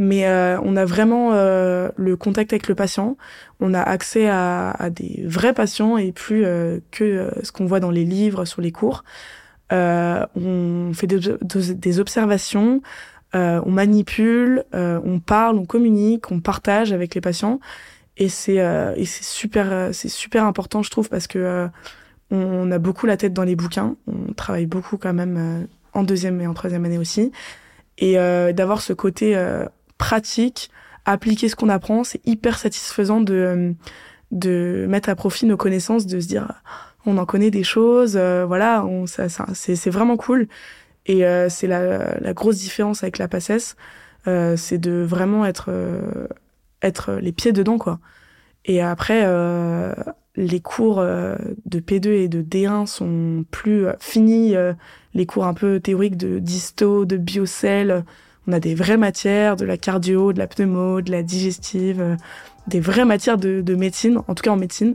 mais 0.00 0.26
euh, 0.26 0.58
on 0.64 0.76
a 0.76 0.84
vraiment 0.84 1.30
le 1.32 2.16
contact 2.16 2.52
avec 2.52 2.66
le 2.66 2.74
patient, 2.74 3.16
on 3.60 3.72
a 3.72 3.80
accès 3.80 4.28
à, 4.28 4.70
à 4.72 4.90
des 4.90 5.22
vrais 5.24 5.54
patients 5.54 5.96
et 5.96 6.10
plus 6.10 6.44
que 6.90 7.30
ce 7.42 7.52
qu'on 7.52 7.66
voit 7.66 7.78
dans 7.80 7.92
les 7.92 8.04
livres, 8.04 8.44
sur 8.44 8.60
les 8.60 8.72
cours. 8.72 9.04
on 9.70 10.90
fait 10.92 11.06
des, 11.06 11.20
des 11.74 12.00
observations, 12.00 12.82
on 13.34 13.70
manipule, 13.70 14.64
on 14.72 15.20
parle, 15.20 15.58
on 15.58 15.66
communique, 15.66 16.32
on 16.32 16.40
partage 16.40 16.92
avec 16.92 17.14
les 17.14 17.20
patients. 17.20 17.60
Et 18.20 18.28
c'est 18.28 18.60
euh, 18.60 18.94
super 19.04 19.72
euh, 19.72 19.92
c'est 19.92 20.10
super 20.10 20.44
important 20.44 20.82
je 20.82 20.90
trouve 20.90 21.08
parce 21.08 21.26
que 21.26 21.38
euh, 21.38 21.68
on 22.30 22.70
a 22.70 22.78
beaucoup 22.78 23.06
la 23.06 23.16
tête 23.16 23.32
dans 23.32 23.44
les 23.44 23.56
bouquins. 23.56 23.96
On 24.06 24.34
travaille 24.34 24.66
beaucoup 24.66 24.98
quand 24.98 25.14
même 25.14 25.66
en 25.94 26.04
deuxième 26.04 26.40
et 26.40 26.46
en 26.46 26.54
troisième 26.54 26.84
année 26.84 26.98
aussi. 26.98 27.32
Et 27.98 28.14
d'avoir 28.14 28.80
ce 28.80 28.92
côté 28.92 29.34
pratique 30.00 30.70
appliquer 31.04 31.48
ce 31.48 31.54
qu'on 31.54 31.68
apprend 31.68 32.02
c'est 32.02 32.20
hyper 32.26 32.58
satisfaisant 32.58 33.20
de 33.20 33.74
de 34.32 34.86
mettre 34.88 35.08
à 35.08 35.14
profit 35.14 35.46
nos 35.46 35.56
connaissances 35.56 36.06
de 36.06 36.18
se 36.18 36.26
dire 36.26 36.52
on 37.06 37.16
en 37.18 37.26
connaît 37.26 37.50
des 37.50 37.64
choses 37.64 38.16
voilà 38.16 38.84
on 38.84 39.06
ça, 39.06 39.28
ça 39.28 39.46
c'est 39.54 39.90
vraiment 39.90 40.16
cool 40.16 40.48
et 41.06 41.24
c'est 41.48 41.66
la, 41.66 42.18
la 42.20 42.32
grosse 42.34 42.58
différence 42.58 43.02
avec 43.02 43.18
la 43.18 43.28
PACES 43.28 43.76
c'est 44.24 44.78
de 44.78 45.02
vraiment 45.02 45.46
être 45.46 45.70
être 46.82 47.12
les 47.14 47.32
pieds 47.32 47.52
dedans, 47.52 47.78
quoi. 47.78 47.98
Et 48.64 48.80
après, 48.82 49.22
euh, 49.24 49.94
les 50.36 50.60
cours 50.60 50.98
euh, 50.98 51.36
de 51.66 51.80
P2 51.80 52.08
et 52.08 52.28
de 52.28 52.42
D1 52.42 52.86
sont 52.86 53.44
plus 53.50 53.86
euh, 53.86 53.92
finis. 54.00 54.54
les 55.14 55.26
cours 55.26 55.46
un 55.46 55.54
peu 55.54 55.80
théoriques 55.80 56.16
de 56.16 56.38
disto, 56.38 57.04
de 57.04 57.16
biocell. 57.16 58.04
On 58.50 58.52
a 58.52 58.60
des 58.60 58.74
vraies 58.74 58.96
matières, 58.96 59.56
de 59.56 59.64
la 59.64 59.76
cardio, 59.76 60.32
de 60.32 60.38
la 60.38 60.46
pneumo, 60.46 61.00
de 61.00 61.10
la 61.10 61.22
digestive, 61.22 62.16
des 62.66 62.80
vraies 62.80 63.04
matières 63.04 63.38
de, 63.38 63.60
de, 63.60 63.74
médecine, 63.74 64.18
en 64.26 64.34
tout 64.34 64.42
cas 64.42 64.50
en 64.50 64.56
médecine. 64.56 64.94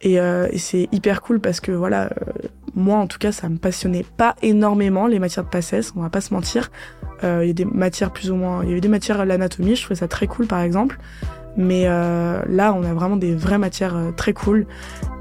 Et, 0.00 0.14
et 0.16 0.58
c'est 0.58 0.88
hyper 0.92 1.22
cool 1.22 1.40
parce 1.40 1.60
que 1.60 1.72
voilà, 1.72 2.10
moi 2.74 2.98
en 2.98 3.06
tout 3.06 3.18
cas, 3.18 3.32
ça 3.32 3.48
me 3.48 3.56
passionnait 3.56 4.04
pas 4.16 4.34
énormément 4.42 5.06
les 5.06 5.18
matières 5.18 5.44
de 5.44 5.50
passesse, 5.50 5.92
on 5.96 6.02
va 6.02 6.10
pas 6.10 6.20
se 6.20 6.34
mentir. 6.34 6.70
Euh, 7.22 7.40
il 7.44 7.48
y 7.48 7.50
a 7.50 7.54
des 7.54 7.64
matières 7.64 8.12
plus 8.12 8.30
ou 8.30 8.36
moins. 8.36 8.62
Il 8.62 8.68
y 8.68 8.72
avait 8.72 8.80
des 8.80 8.88
matières 8.88 9.24
l'anatomie, 9.24 9.76
je 9.76 9.82
trouvais 9.82 9.98
ça 9.98 10.08
très 10.08 10.26
cool 10.26 10.46
par 10.46 10.60
exemple. 10.60 10.98
Mais 11.56 11.84
euh, 11.86 12.42
là, 12.48 12.72
on 12.74 12.82
a 12.82 12.92
vraiment 12.92 13.16
des 13.16 13.34
vraies 13.34 13.58
matières 13.58 13.96
euh, 13.96 14.10
très 14.10 14.32
cool. 14.32 14.66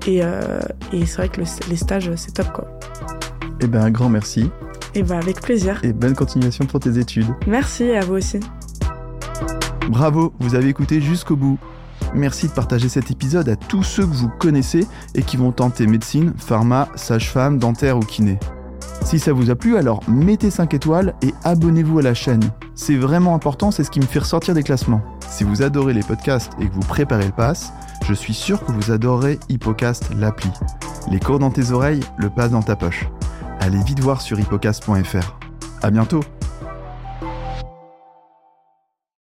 Et, 0.07 0.17
et 0.17 1.05
c'est 1.05 1.15
vrai 1.15 1.29
que 1.29 1.39
les 1.69 1.75
stages, 1.77 2.11
c'est 2.15 2.33
top 2.33 2.51
quoi. 2.51 2.67
Eh 3.63 3.67
ben, 3.67 3.81
un 3.81 3.91
grand 3.91 4.09
merci. 4.09 4.51
Et 4.93 5.03
ben, 5.03 5.17
avec 5.17 5.39
plaisir. 5.39 5.79
Et 5.83 5.93
bonne 5.93 6.15
continuation 6.15 6.65
pour 6.65 6.81
tes 6.81 6.99
études. 6.99 7.27
Merci, 7.47 7.91
à 7.91 8.01
vous 8.01 8.15
aussi. 8.15 8.41
Bravo, 9.87 10.33
vous 10.41 10.55
avez 10.55 10.67
écouté 10.67 10.99
jusqu'au 10.99 11.37
bout. 11.37 11.57
Merci 12.13 12.49
de 12.49 12.51
partager 12.51 12.89
cet 12.89 13.09
épisode 13.09 13.47
à 13.47 13.55
tous 13.55 13.83
ceux 13.83 14.05
que 14.05 14.13
vous 14.13 14.27
connaissez 14.27 14.85
et 15.15 15.21
qui 15.21 15.37
vont 15.37 15.53
tenter 15.53 15.87
médecine, 15.87 16.33
pharma, 16.37 16.89
sage-femme, 16.95 17.57
dentaire 17.57 17.97
ou 17.97 18.01
kiné. 18.01 18.37
Si 19.05 19.17
ça 19.17 19.31
vous 19.31 19.49
a 19.49 19.55
plu, 19.55 19.77
alors 19.77 20.01
mettez 20.09 20.51
5 20.51 20.73
étoiles 20.73 21.13
et 21.21 21.33
abonnez-vous 21.45 21.99
à 21.99 22.01
la 22.01 22.13
chaîne. 22.13 22.43
C'est 22.75 22.97
vraiment 22.97 23.33
important, 23.33 23.71
c'est 23.71 23.85
ce 23.85 23.91
qui 23.91 24.01
me 24.01 24.05
fait 24.05 24.19
ressortir 24.19 24.53
des 24.53 24.63
classements. 24.63 25.01
Si 25.29 25.45
vous 25.45 25.61
adorez 25.61 25.93
les 25.93 26.03
podcasts 26.03 26.51
et 26.59 26.67
que 26.67 26.73
vous 26.73 26.81
préparez 26.81 27.27
le 27.27 27.31
pass, 27.31 27.71
je 28.05 28.13
suis 28.13 28.33
sûr 28.33 28.63
que 28.65 28.73
vous 28.73 28.91
adorerez 28.91 29.39
Hippocast 29.47 30.09
l'appli. 30.17 30.49
Les 31.09 31.21
cours 31.21 31.39
dans 31.39 31.49
tes 31.49 31.71
oreilles, 31.71 32.01
le 32.17 32.29
pass 32.29 32.51
dans 32.51 32.61
ta 32.61 32.75
poche. 32.75 33.07
Allez 33.63 33.81
vite 33.81 34.01
voir 34.01 34.19
sur 34.19 34.37
hippocast.fr. 34.37 35.37
À 35.81 35.89
bientôt 35.89 36.19